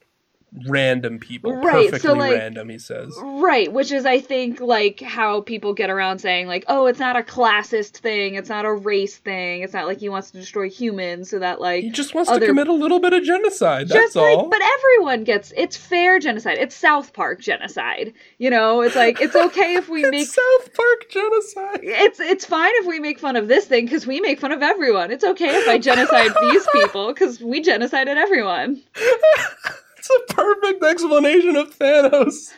random 0.67 1.19
people, 1.19 1.53
Right, 1.53 1.85
so, 1.85 1.91
perfectly 1.91 2.19
like- 2.19 2.34
random. 2.34 2.69
He 2.69 2.79
says. 2.79 3.13
Right, 3.21 3.71
which 3.71 3.91
is 3.91 4.05
I 4.05 4.19
think 4.19 4.59
like 4.59 5.01
how 5.01 5.41
people 5.41 5.73
get 5.73 5.89
around 5.89 6.19
saying 6.19 6.47
like, 6.47 6.65
oh, 6.67 6.85
it's 6.88 6.99
not 6.99 7.15
a 7.15 7.21
classist 7.21 7.97
thing, 7.97 8.35
it's 8.35 8.49
not 8.49 8.65
a 8.65 8.71
race 8.73 9.17
thing, 9.17 9.61
it's 9.63 9.73
not 9.73 9.85
like 9.88 9.99
he 9.99 10.09
wants 10.09 10.31
to 10.31 10.38
destroy 10.39 10.69
humans 10.69 11.29
so 11.29 11.39
that 11.39 11.61
like 11.61 11.84
He 11.84 11.89
just 11.89 12.13
wants 12.15 12.31
to 12.31 12.39
commit 12.45 12.67
a 12.67 12.73
little 12.73 12.99
bit 12.99 13.13
of 13.13 13.23
genocide. 13.23 13.88
just 13.88 13.93
That's 13.93 14.15
like 14.15 14.38
all. 14.38 14.49
but 14.49 14.61
everyone 14.79 15.23
gets 15.23 15.53
it's 15.55 15.77
fair 15.77 16.19
genocide. 16.19 16.57
It's 16.57 16.75
South 16.75 17.13
Park 17.13 17.39
genocide. 17.41 18.13
You 18.38 18.49
know, 18.49 18.81
it's 18.81 18.95
like 18.95 19.21
it's 19.21 19.35
okay 19.35 19.75
if 19.75 19.89
we 19.89 20.01
It's 20.05 20.11
make 20.11 20.27
South 20.27 20.73
Park 20.73 21.09
genocide. 21.09 21.79
it's 21.84 22.19
it's 22.19 22.45
fine 22.45 22.71
if 22.75 22.85
we 22.88 22.99
make 22.99 23.19
fun 23.19 23.35
of 23.35 23.47
this 23.47 23.65
thing 23.65 23.85
because 23.85 24.05
we 24.07 24.19
make 24.21 24.39
fun 24.39 24.51
of 24.51 24.61
everyone. 24.61 25.11
It's 25.11 25.23
okay 25.23 25.57
if 25.57 25.67
I 25.67 25.77
genocide 25.77 26.31
these 26.41 26.67
people 26.73 27.13
because 27.13 27.41
we 27.41 27.63
genocided 27.63 28.15
everyone. 28.17 28.81
it's 30.09 30.31
a 30.31 30.34
perfect 30.34 30.84
explanation 30.84 31.55
of 31.55 31.77
Thanos 31.77 32.53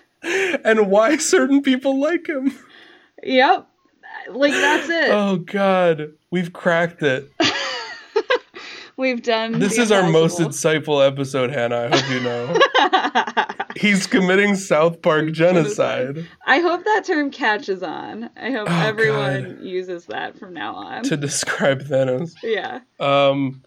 and 0.64 0.90
why 0.90 1.18
certain 1.18 1.62
people 1.62 2.00
like 2.00 2.28
him. 2.28 2.54
Yep, 3.24 3.68
like 4.30 4.54
that's 4.54 4.90
it. 4.90 5.10
Oh 5.14 5.38
God, 5.38 6.12
we've 6.32 6.54
cracked 6.54 7.02
it. 7.04 7.32
We've 8.98 9.24
done. 9.24 9.60
This 9.60 9.78
is 9.78 9.94
our 9.94 10.10
most 10.10 10.40
insightful 10.40 11.08
episode, 11.08 11.52
Hannah. 11.52 11.88
I 11.90 11.98
hope 11.98 12.10
you 12.12 12.20
know. 12.20 13.56
He's 13.78 14.06
committing 14.06 14.56
South 14.56 15.02
Park 15.02 15.32
genocide 15.32 16.28
I 16.46 16.60
hope 16.60 16.84
that 16.84 17.06
term 17.06 17.32
catches 17.32 17.82
on. 17.82 18.30
I 18.36 18.52
hope 18.52 18.68
Oh, 18.70 18.82
everyone 18.82 19.56
God. 19.56 19.64
uses 19.64 20.06
that 20.08 20.38
from 20.38 20.54
now 20.54 20.76
on. 20.76 21.04
to 21.04 21.16
describe 21.16 21.84
Thanos. 21.84 22.34
yeah. 22.44 22.82
Um, 23.00 23.64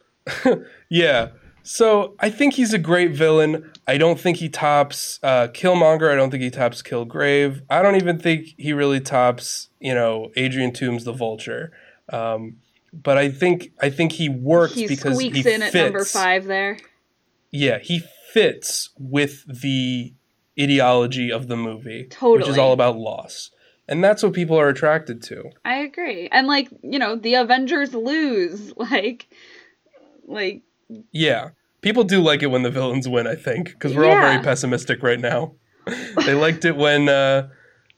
yeah. 0.90 1.30
So 1.62 2.14
I 2.18 2.30
think 2.30 2.55
he's 2.55 2.72
a 2.72 2.78
great 2.78 3.12
villain. 3.12 3.70
I 3.86 3.97
don't 3.98 4.18
think 4.18 4.39
he 4.39 4.48
tops 4.48 5.20
uh, 5.22 5.48
Killmonger. 5.48 6.10
I 6.10 6.14
don't 6.16 6.30
think 6.30 6.43
he 6.43 6.51
tops 6.51 6.82
Kilgrave. 6.82 7.62
I 7.70 7.82
don't 7.82 7.97
even 7.97 8.18
think 8.18 8.55
he 8.59 8.72
really 8.72 9.01
tops, 9.01 9.68
you 9.80 9.94
know, 9.94 10.30
Adrian 10.36 10.72
Toombs 10.72 11.05
the 11.05 11.12
Vulture. 11.12 11.72
Um, 12.09 12.56
but 12.93 13.16
I 13.16 13.30
think 13.30 13.72
I 13.80 13.90
think 13.90 14.12
he 14.12 14.28
works 14.28 14.74
He 14.74 14.86
because 14.86 15.14
squeaks 15.14 15.39
he 15.39 15.52
in 15.52 15.60
fits. 15.60 15.74
at 15.74 15.84
number 15.84 16.05
five 16.05 16.44
there. 16.44 16.78
Yeah, 17.51 17.78
he 17.78 18.02
fits 18.32 18.90
with 18.98 19.44
the 19.60 20.12
ideology 20.60 21.30
of 21.30 21.48
the 21.48 21.56
movie, 21.56 22.09
which 22.20 22.48
is 22.48 22.59
all 22.59 22.72
about 22.72 22.97
loss, 22.98 23.51
and 23.89 24.02
that's 24.05 24.22
what 24.22 24.32
people 24.32 24.59
are 24.59 24.68
attracted 24.68 25.22
to. 25.24 25.51
I 25.64 25.76
agree. 25.76 26.28
And 26.30 26.47
like, 26.47 26.68
you 26.82 26.98
know, 26.98 27.16
the 27.16 27.34
Avengers 27.34 27.94
lose. 27.94 28.72
Like 28.76 29.28
like 30.26 30.62
Yeah. 31.12 31.51
People 31.81 32.05
do 32.05 32.20
like 32.20 32.43
it 32.43 32.47
when 32.47 32.62
the 32.62 32.70
villains 32.70 33.09
win, 33.09 33.27
I 33.27 33.35
think, 33.35 33.70
because 33.70 33.94
we're 33.94 34.05
all 34.05 34.14
very 34.14 34.43
pessimistic 34.43 35.02
right 35.02 35.19
now. 35.20 35.55
they 36.24 36.35
liked 36.35 36.64
it 36.64 36.77
when 36.77 37.09
uh, 37.09 37.48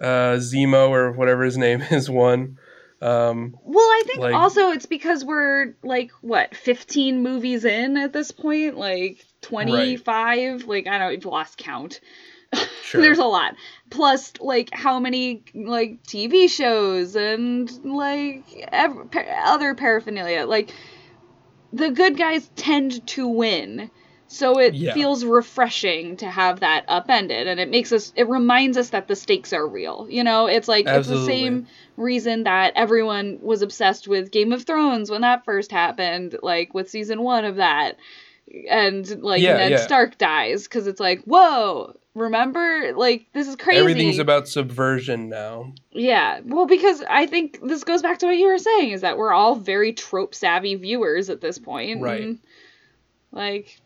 uh, 0.01 0.37
Zemo 0.37 0.89
or 0.89 1.13
whatever 1.13 1.43
his 1.45 1.59
name 1.59 1.83
is 1.91 2.09
won. 2.09 2.59
Um, 3.03 3.55
Well, 3.63 3.85
I 3.85 4.03
think 4.07 4.21
Like- 4.21 4.35
also 4.35 4.71
it's 4.71 4.87
because 4.87 5.25
we're 5.25 5.75
like 5.83 6.11
what, 6.23 6.55
15 6.57 7.23
movies 7.23 7.67
in 7.67 7.99
at 7.99 8.15
this 8.15 8.31
point, 8.31 8.79
like 8.79 9.23
25, 9.43 10.65
like 10.65 10.87
I 10.87 10.93
don't 10.99 11.01
know, 11.01 11.09
you've 11.11 11.25
lost 11.27 11.59
count. 11.59 12.01
sure. 12.83 13.03
There's 13.03 13.19
a 13.19 13.25
lot. 13.25 13.55
Plus 13.91 14.33
like 14.41 14.71
how 14.73 14.99
many 15.01 15.43
like 15.55 16.03
TV 16.05 16.49
shows 16.49 17.17
and 17.17 17.71
like 17.85 18.45
ev- 18.73 19.09
other 19.45 19.75
paraphernalia. 19.75 20.47
Like 20.47 20.73
the 21.75 21.91
good 21.91 22.17
guys 22.17 22.51
tend 22.57 23.07
to 23.09 23.29
win. 23.29 23.91
So 24.27 24.59
it 24.59 24.75
Yeah. 24.75 24.93
feels 24.95 25.25
refreshing 25.25 26.17
to 26.19 26.27
have 26.31 26.61
that 26.61 26.85
upended 26.89 27.47
and 27.47 27.61
it 27.61 27.71
makes 27.71 27.93
us 27.93 28.13
it 28.17 28.29
reminds 28.29 28.77
us 28.79 28.91
that 28.91 29.07
the 29.07 29.17
stakes 29.17 29.53
are 29.53 29.67
real. 29.69 30.07
You 30.11 30.25
know, 30.25 30.47
it's 30.47 30.67
like 30.69 30.91
it's 30.91 31.09
the 31.09 31.17
same 31.19 31.67
reason 31.97 32.45
that 32.45 32.73
everyone 32.77 33.39
was 33.43 33.63
obsessed 33.63 34.09
with 34.09 34.31
Game 34.33 34.53
of 34.53 34.65
Thrones 34.65 35.11
when 35.11 35.21
that 35.23 35.45
first 35.45 35.71
happened, 35.71 36.37
like 36.43 36.75
with 36.75 36.91
season 36.91 37.23
1 37.23 37.45
of 37.45 37.57
that. 37.57 37.97
And 38.71 39.23
like 39.23 39.43
Yeah, 39.43 39.57
Ned 39.57 39.71
yeah. 39.73 39.77
Stark 39.79 40.19
dies 40.19 40.69
cuz 40.69 40.87
it's 40.87 41.01
like, 41.01 41.23
"Whoa, 41.25 41.97
remember 42.15 42.93
like 42.95 43.27
this 43.33 43.49
is 43.49 43.57
crazy." 43.57 43.81
Everything's 43.81 44.19
about 44.19 44.49
subversion 44.49 45.29
now. 45.29 45.73
Yeah, 45.93 46.41
well, 46.45 46.67
because 46.67 47.03
I 47.09 47.27
think 47.27 47.59
this 47.63 47.85
goes 47.85 48.03
back 48.03 48.19
to 48.19 48.27
what 48.27 48.37
you 48.37 48.47
were 48.47 48.59
saying 48.59 48.91
is 48.91 49.01
that 49.01 49.17
we're 49.17 49.33
all 49.33 49.55
very 49.55 49.93
trope 49.93 50.35
savvy 50.35 50.75
viewers 50.75 51.31
at 51.31 51.41
this 51.41 51.59
point. 51.59 52.01
Right. 52.01 52.23
and, 52.23 52.39
like, 53.33 53.81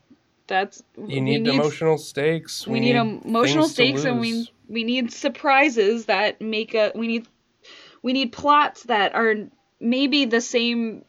that's 0.49 0.83
You 0.97 1.05
we 1.07 1.21
need, 1.21 1.47
emotional 1.47 1.99
stakes. 1.99 2.67
we 2.67 2.81
need 2.81 2.97
emotional 2.97 3.69
stakes, 3.69 4.05
and 4.05 4.21
we 4.21 4.51
we 4.69 4.85
need 4.85 5.13
surprises 5.13 6.07
that 6.07 6.41
make 6.41 6.75
a 6.75 6.93
we 6.95 7.07
need 7.07 7.29
we 8.03 8.13
need 8.13 8.33
plots 8.33 8.85
that 8.85 9.15
are 9.15 9.35
maybe 9.81 10.25
the 10.25 10.41
same 10.41 11.05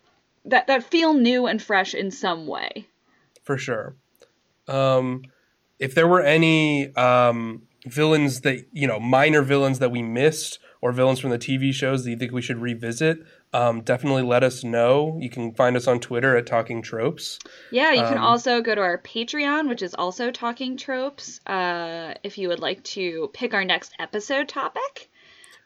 that 0.46 0.68
that 0.68 0.84
feel 0.84 1.14
new 1.14 1.48
and 1.48 1.62
fresh 1.62 1.94
in 1.94 2.12
some 2.12 2.48
way. 2.48 2.86
For 3.50 3.58
sure. 3.58 3.96
Um, 4.68 5.24
if 5.80 5.96
there 5.96 6.08
were 6.08 6.22
any 6.22 6.96
um, 6.96 7.64
villains 7.88 8.42
that 8.42 8.68
you 8.72 8.86
know, 8.86 9.00
minor 9.00 9.42
villains 9.42 9.80
that 9.80 9.90
we 9.90 10.04
missed, 10.04 10.60
or 10.82 10.92
villains 10.92 11.20
from 11.20 11.32
the 11.32 11.40
TV 11.40 11.74
shows 11.74 12.04
that 12.04 12.12
you 12.12 12.16
think 12.16 12.32
we 12.32 12.44
should 12.44 12.60
revisit, 12.62 13.18
um, 13.52 13.82
definitely 13.82 14.22
let 14.22 14.44
us 14.44 14.64
know. 14.64 15.18
You 15.20 15.32
can 15.32 15.56
find 15.56 15.76
us 15.76 15.88
on 15.88 16.00
Twitter 16.00 16.38
at 16.38 16.46
Talking 16.46 16.84
Tropes. 16.84 17.40
Yeah, 17.72 17.92
you 17.94 18.04
can 18.04 18.18
Um, 18.18 18.24
also 18.24 18.62
go 18.62 18.76
to 18.76 18.82
our 18.82 19.00
Patreon, 19.00 19.68
which 19.68 19.82
is 19.82 19.96
also 19.96 20.30
Talking 20.30 20.78
Tropes, 20.78 21.40
uh, 21.48 22.14
if 22.24 22.38
you 22.38 22.50
would 22.50 22.60
like 22.60 22.84
to 22.84 23.32
pick 23.34 23.56
our 23.56 23.66
next 23.66 23.94
episode 23.98 24.48
topic. 24.48 25.10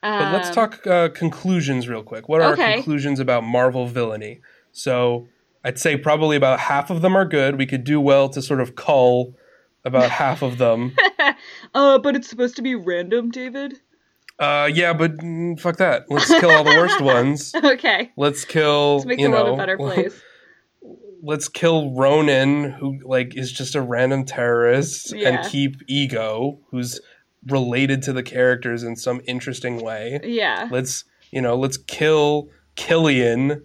But 0.02 0.32
let's 0.32 0.48
Um, 0.48 0.56
talk 0.56 0.88
uh, 0.88 1.10
conclusions 1.10 1.90
real 1.90 2.04
quick. 2.04 2.30
What 2.30 2.40
are 2.40 2.54
Okay. 2.54 2.62
our 2.64 2.76
conclusions 2.76 3.20
about 3.20 3.44
Marvel 3.44 3.88
villainy? 3.88 4.40
So 4.72 5.28
I'd 5.64 5.80
say 5.80 5.98
probably 5.98 6.36
about 6.36 6.60
half 6.60 6.90
of 6.90 7.02
them 7.02 7.16
are 7.16 7.26
good. 7.26 7.58
We 7.58 7.66
could 7.66 7.84
do 7.84 8.00
well 8.02 8.30
to 8.30 8.42
sort 8.42 8.60
of 8.62 8.76
cull 8.76 9.34
about 9.86 10.10
half 10.22 10.42
of 10.42 10.58
them. 10.58 10.96
Uh, 11.74 11.98
but 11.98 12.16
it's 12.16 12.30
supposed 12.30 12.56
to 12.58 12.62
be 12.62 12.76
random, 12.76 13.32
David. 13.32 13.80
Uh, 14.38 14.70
yeah, 14.72 14.94
but 14.94 15.18
mm, 15.18 15.60
fuck 15.60 15.78
that. 15.78 16.06
Let's 16.10 16.28
kill 16.28 16.52
all 16.52 16.64
the 16.64 16.70
worst 16.78 17.02
ones. 17.02 17.54
Okay, 17.56 18.12
Let's 18.16 18.46
kill. 18.46 18.96
let's 18.98 19.06
make 19.06 19.20
you 19.20 19.28
the 19.28 19.32
world 19.32 19.56
a 19.56 19.58
better 19.58 19.78
place. 19.78 20.22
Let's 21.24 21.48
kill 21.48 21.92
Ronan, 21.96 22.72
who 22.72 23.00
like 23.04 23.36
is 23.36 23.52
just 23.52 23.74
a 23.76 23.82
random 23.82 24.26
terrorist, 24.26 25.14
Yeah. 25.16 25.30
and 25.30 25.50
keep 25.50 25.78
Ego, 25.88 26.60
who's 26.70 27.00
related 27.48 28.02
to 28.04 28.14
the 28.14 28.24
characters 28.24 28.84
in 28.84 28.96
some 28.96 29.22
interesting 29.28 29.82
way. 29.82 30.20
Yeah, 30.24 30.68
Let's 30.70 31.06
you 31.32 31.42
know, 31.42 31.56
let's 31.56 31.78
kill 31.78 32.50
Killian, 32.76 33.64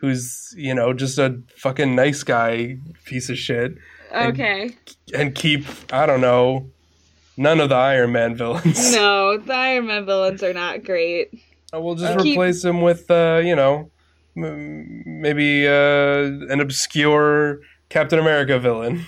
who's 0.00 0.54
you 0.56 0.74
know 0.74 0.92
just 0.92 1.18
a 1.18 1.40
fucking 1.56 1.94
nice 1.94 2.22
guy 2.22 2.76
piece 3.04 3.28
of 3.30 3.36
shit, 3.38 3.72
okay. 4.14 4.74
and 5.14 5.34
keep 5.34 5.64
I 5.92 6.06
don't 6.06 6.20
know 6.20 6.70
none 7.36 7.60
of 7.60 7.68
the 7.68 7.74
Iron 7.76 8.12
Man 8.12 8.34
villains. 8.34 8.92
No, 8.94 9.36
the 9.46 9.54
Iron 9.54 9.86
Man 9.86 10.06
villains 10.06 10.42
are 10.42 10.52
not 10.52 10.84
great. 10.84 11.30
Uh, 11.72 11.80
We'll 11.80 11.94
just 11.94 12.18
keep- 12.18 12.32
replace 12.32 12.64
him 12.64 12.80
with, 12.82 13.10
uh, 13.10 13.40
you 13.44 13.54
know, 13.54 13.90
m- 14.36 15.02
maybe 15.06 15.66
uh, 15.68 16.24
an 16.52 16.60
obscure 16.60 17.60
Captain 17.90 18.18
America 18.18 18.58
villain. 18.58 19.06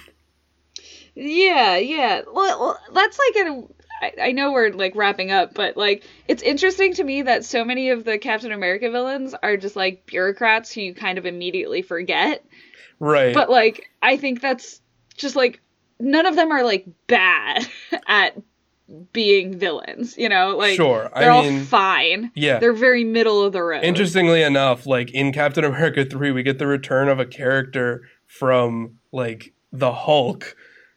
Yeah, 1.15 1.77
yeah. 1.77 2.23
Well, 2.33 2.59
well 2.61 2.79
that's 2.95 3.19
like 3.19 3.47
an. 3.47 3.69
I, 4.03 4.13
I 4.21 4.33
know 4.33 4.53
we're 4.53 4.71
like 4.73 4.95
wrapping 4.97 5.31
up, 5.31 5.55
but 5.55 5.77
like 5.77 6.03
it's 6.29 6.43
interesting 6.43 6.93
to 6.95 7.05
me 7.05 7.23
that 7.23 7.45
so 7.45 7.65
many 7.65 7.91
of 7.91 8.05
the 8.05 8.19
Captain 8.19 8.53
America 8.53 8.91
villains 8.91 9.35
are 9.43 9.57
just 9.57 9.77
like 9.77 10.05
bureaucrats 10.07 10.73
who 10.73 10.81
you 10.81 10.95
kind 10.95 11.19
of 11.19 11.25
immediately 11.27 11.83
forget. 11.83 12.45
Right. 12.99 13.33
But 13.35 13.49
like 13.49 13.91
I 14.03 14.17
think 14.17 14.41
that's 14.41 14.81
just 15.17 15.37
like 15.37 15.61
none 16.01 16.27
of 16.27 16.35
them 16.37 16.51
are 16.51 16.65
like 16.65 16.87
bad 17.07 17.67
at 18.09 18.37
being 19.13 19.57
villains, 19.59 20.19
you 20.19 20.29
know? 20.29 20.57
Like 20.57 20.77
sure. 20.77 21.11
they're 21.15 21.31
I 21.31 21.35
all 21.35 21.43
mean, 21.45 21.65
fine. 21.65 22.31
yeah. 22.35 22.59
They're 22.59 22.73
very 22.73 23.05
middle 23.05 23.43
of 23.43 23.53
the 23.53 23.63
road. 23.63 23.85
Interestingly 23.85 24.43
enough, 24.43 24.87
like 24.87 25.11
in 25.13 25.33
Captain 25.33 25.65
America 25.65 26.05
3, 26.05 26.31
we 26.33 26.43
get 26.43 26.59
the 26.59 26.67
return 26.67 27.09
of 27.09 27.19
a 27.21 27.25
character 27.25 28.03
from 28.27 28.99
like 29.13 29.55
the 29.73 29.93
Hulk 29.93 30.57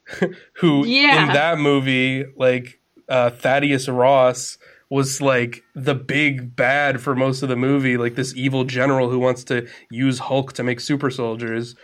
who 0.56 0.86
Yeah. 0.86 1.27
in 1.27 1.34
that 1.34 1.57
movie, 1.60 2.26
like 2.36 2.80
uh, 3.10 3.30
Thaddeus 3.30 3.88
Ross 3.88 4.57
was 4.90 5.22
like 5.22 5.64
the 5.73 5.95
big 5.95 6.56
bad 6.56 7.02
for 7.02 7.15
most 7.15 7.41
of 7.41 7.49
the 7.49 7.56
movie, 7.56 7.98
like 7.98 8.15
this 8.15 8.36
evil 8.36 8.64
general 8.64 9.10
who 9.10 9.19
wants 9.19 9.44
to 9.45 9.68
use 9.90 10.19
Hulk 10.19 10.53
to 10.53 10.64
make 10.64 10.80
super 10.80 11.10
soldiers. 11.10 11.76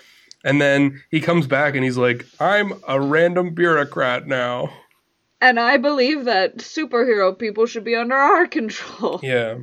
And 0.44 0.62
then 0.62 1.02
he 1.10 1.20
comes 1.20 1.48
back 1.48 1.76
and 1.76 1.84
he's 1.84 1.98
like, 1.98 2.26
I'm 2.40 2.74
a 2.88 3.00
random 3.00 3.54
bureaucrat 3.54 4.28
now. 4.28 4.72
And 5.40 5.60
I 5.60 5.78
believe 5.78 6.26
that 6.26 6.58
superhero 6.58 7.38
people 7.38 7.66
should 7.66 7.84
be 7.84 7.96
under 7.96 8.16
our 8.16 8.48
control. 8.48 9.20
Yeah. 9.24 9.58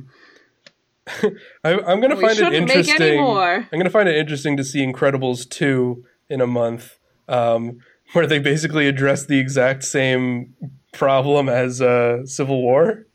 I, 1.63 1.73
I'm 1.73 2.01
gonna 2.01 2.15
We 2.15 2.21
find 2.21 2.37
it 2.37 2.53
interesting. 2.53 3.19
I'm 3.19 3.65
gonna 3.71 3.89
find 3.89 4.07
it 4.07 4.15
interesting 4.15 4.55
to 4.57 4.63
see 4.63 4.85
Incredibles 4.85 5.49
two 5.49 6.05
in 6.29 6.39
a 6.39 6.45
month, 6.45 6.99
um, 7.27 7.79
where 8.13 8.27
they 8.27 8.37
basically 8.37 8.87
address 8.87 9.25
the 9.25 9.39
exact 9.39 9.83
same 9.83 10.53
problem 10.99 11.47
as 11.49 11.81
uh, 11.81 12.25
Civil 12.25 12.61
War. 12.61 13.05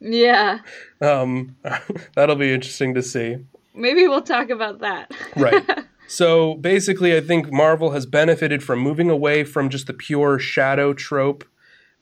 Yeah. 0.00 0.60
Um, 1.00 1.56
that'll 2.14 2.36
be 2.36 2.52
interesting 2.54 2.94
to 2.94 3.02
see. 3.02 3.36
Maybe 3.74 4.06
we'll 4.08 4.22
talk 4.22 4.48
about 4.50 4.78
that. 4.80 5.10
Right. 5.36 5.62
So 6.08 6.54
basically, 6.56 7.16
I 7.16 7.20
think 7.20 7.50
Marvel 7.52 7.90
has 7.92 8.04
benefited 8.06 8.62
from 8.62 8.80
moving 8.80 9.08
away 9.10 9.44
from 9.44 9.70
just 9.70 9.86
the 9.86 9.94
pure 9.94 10.38
shadow 10.38 10.92
trope, 10.92 11.42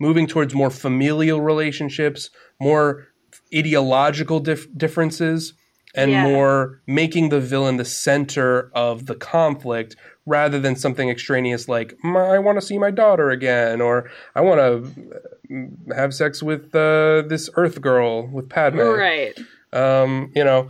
moving 0.00 0.26
towards 0.26 0.52
more 0.52 0.70
familial 0.70 1.40
relationships, 1.40 2.28
more 2.60 3.06
ideological 3.54 4.40
dif- 4.40 4.66
differences, 4.76 5.54
and 5.94 6.10
Yeah. 6.10 6.24
more 6.24 6.80
making 6.86 7.28
the 7.28 7.40
villain 7.40 7.76
the 7.76 7.84
center 7.84 8.70
of 8.74 9.06
the 9.06 9.14
conflict 9.14 9.94
rather 10.26 10.60
than 10.60 10.76
something 10.76 11.09
extraneous 11.09 11.68
like 11.68 11.94
"My- 12.02 12.28
I 12.34 12.38
want 12.38 12.60
to 12.60 12.66
see 12.66 12.78
my 12.78 12.90
daughter 12.90 13.30
again 13.30 13.80
or 13.80 14.10
I 14.34 14.40
want 14.42 14.60
to 14.60 15.70
have 15.97 16.14
sex 16.14 16.42
with 16.42 16.74
uh, 16.74 17.22
this 17.26 17.51
Earth 17.56 17.80
girl 17.80 18.26
with 18.28 18.48
Padme 18.48 18.80
right. 18.80 19.38
um, 19.72 20.30
you 20.34 20.44
know, 20.44 20.68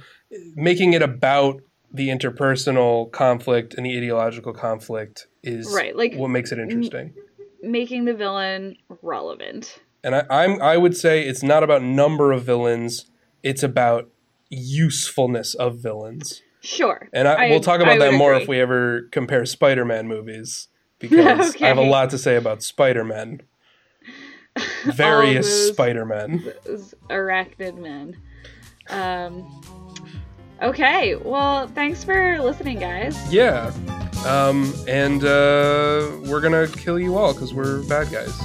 making 0.55 0.93
it 0.95 1.03
about 1.03 1.61
the 1.93 2.09
interpersonal 2.09 3.11
conflict 3.11 3.75
and 3.75 3.85
the 3.85 3.97
ideological 3.97 4.53
conflict 4.53 5.27
is 5.43 5.73
Right, 5.75 5.97
like- 5.97 6.15
what 6.15 6.29
makes 6.29 6.53
it 6.53 6.59
interesting. 6.59 7.13
Making 7.63 8.07
the 8.07 8.15
villain 8.15 8.77
relevant. 9.03 9.81
And 10.03 10.15
I, 10.15 10.25
I'm 10.31 10.63
I 10.63 10.79
would 10.79 10.97
say 10.97 11.23
it's 11.27 11.43
not 11.43 11.63
about 11.63 11.83
number 11.83 12.33
of 12.33 12.43
villains; 12.45 13.11
it's 13.43 13.63
about 13.63 14.09
usefulness 14.49 15.55
of 15.55 15.79
villains. 15.83 16.41
Sure. 16.63 17.09
And 17.13 17.27
I, 17.27 17.47
I- 17.47 17.51
we'll 17.51 17.61
talk 17.61 17.81
about 17.81 17.99
that 17.99 18.15
more 18.15 18.33
agree. 18.33 18.43
if 18.43 18.49
we 18.49 18.61
ever 18.61 19.03
compare 19.13 19.47
Spider-Man 19.47 20.07
movies 20.09 20.69
because 20.99 21.57
I 21.61 21.67
have 21.69 21.79
a 21.79 21.83
lot 21.83 22.11
to 22.11 22.19
say 22.19 22.37
about 22.37 22.63
Spider-Man. 22.63 23.41
Various 24.85 25.69
Spider-Men. 25.69 26.53
Those 26.65 26.95
arachnid 27.09 27.79
men. 27.79 28.17
Um, 28.89 29.63
okay, 30.61 31.15
well, 31.17 31.69
thanks 31.69 32.03
for 32.05 32.41
listening, 32.43 32.79
guys. 32.81 33.33
Yeah. 33.33 33.73
Um, 34.27 34.75
and 34.89 35.25
uh, 35.25 36.11
we're 36.27 36.41
gonna 36.43 36.67
kill 36.69 36.99
you 36.99 37.17
all 37.17 37.33
because 37.33 37.55
we're 37.55 37.83
bad 37.85 38.11
guys. 38.11 38.39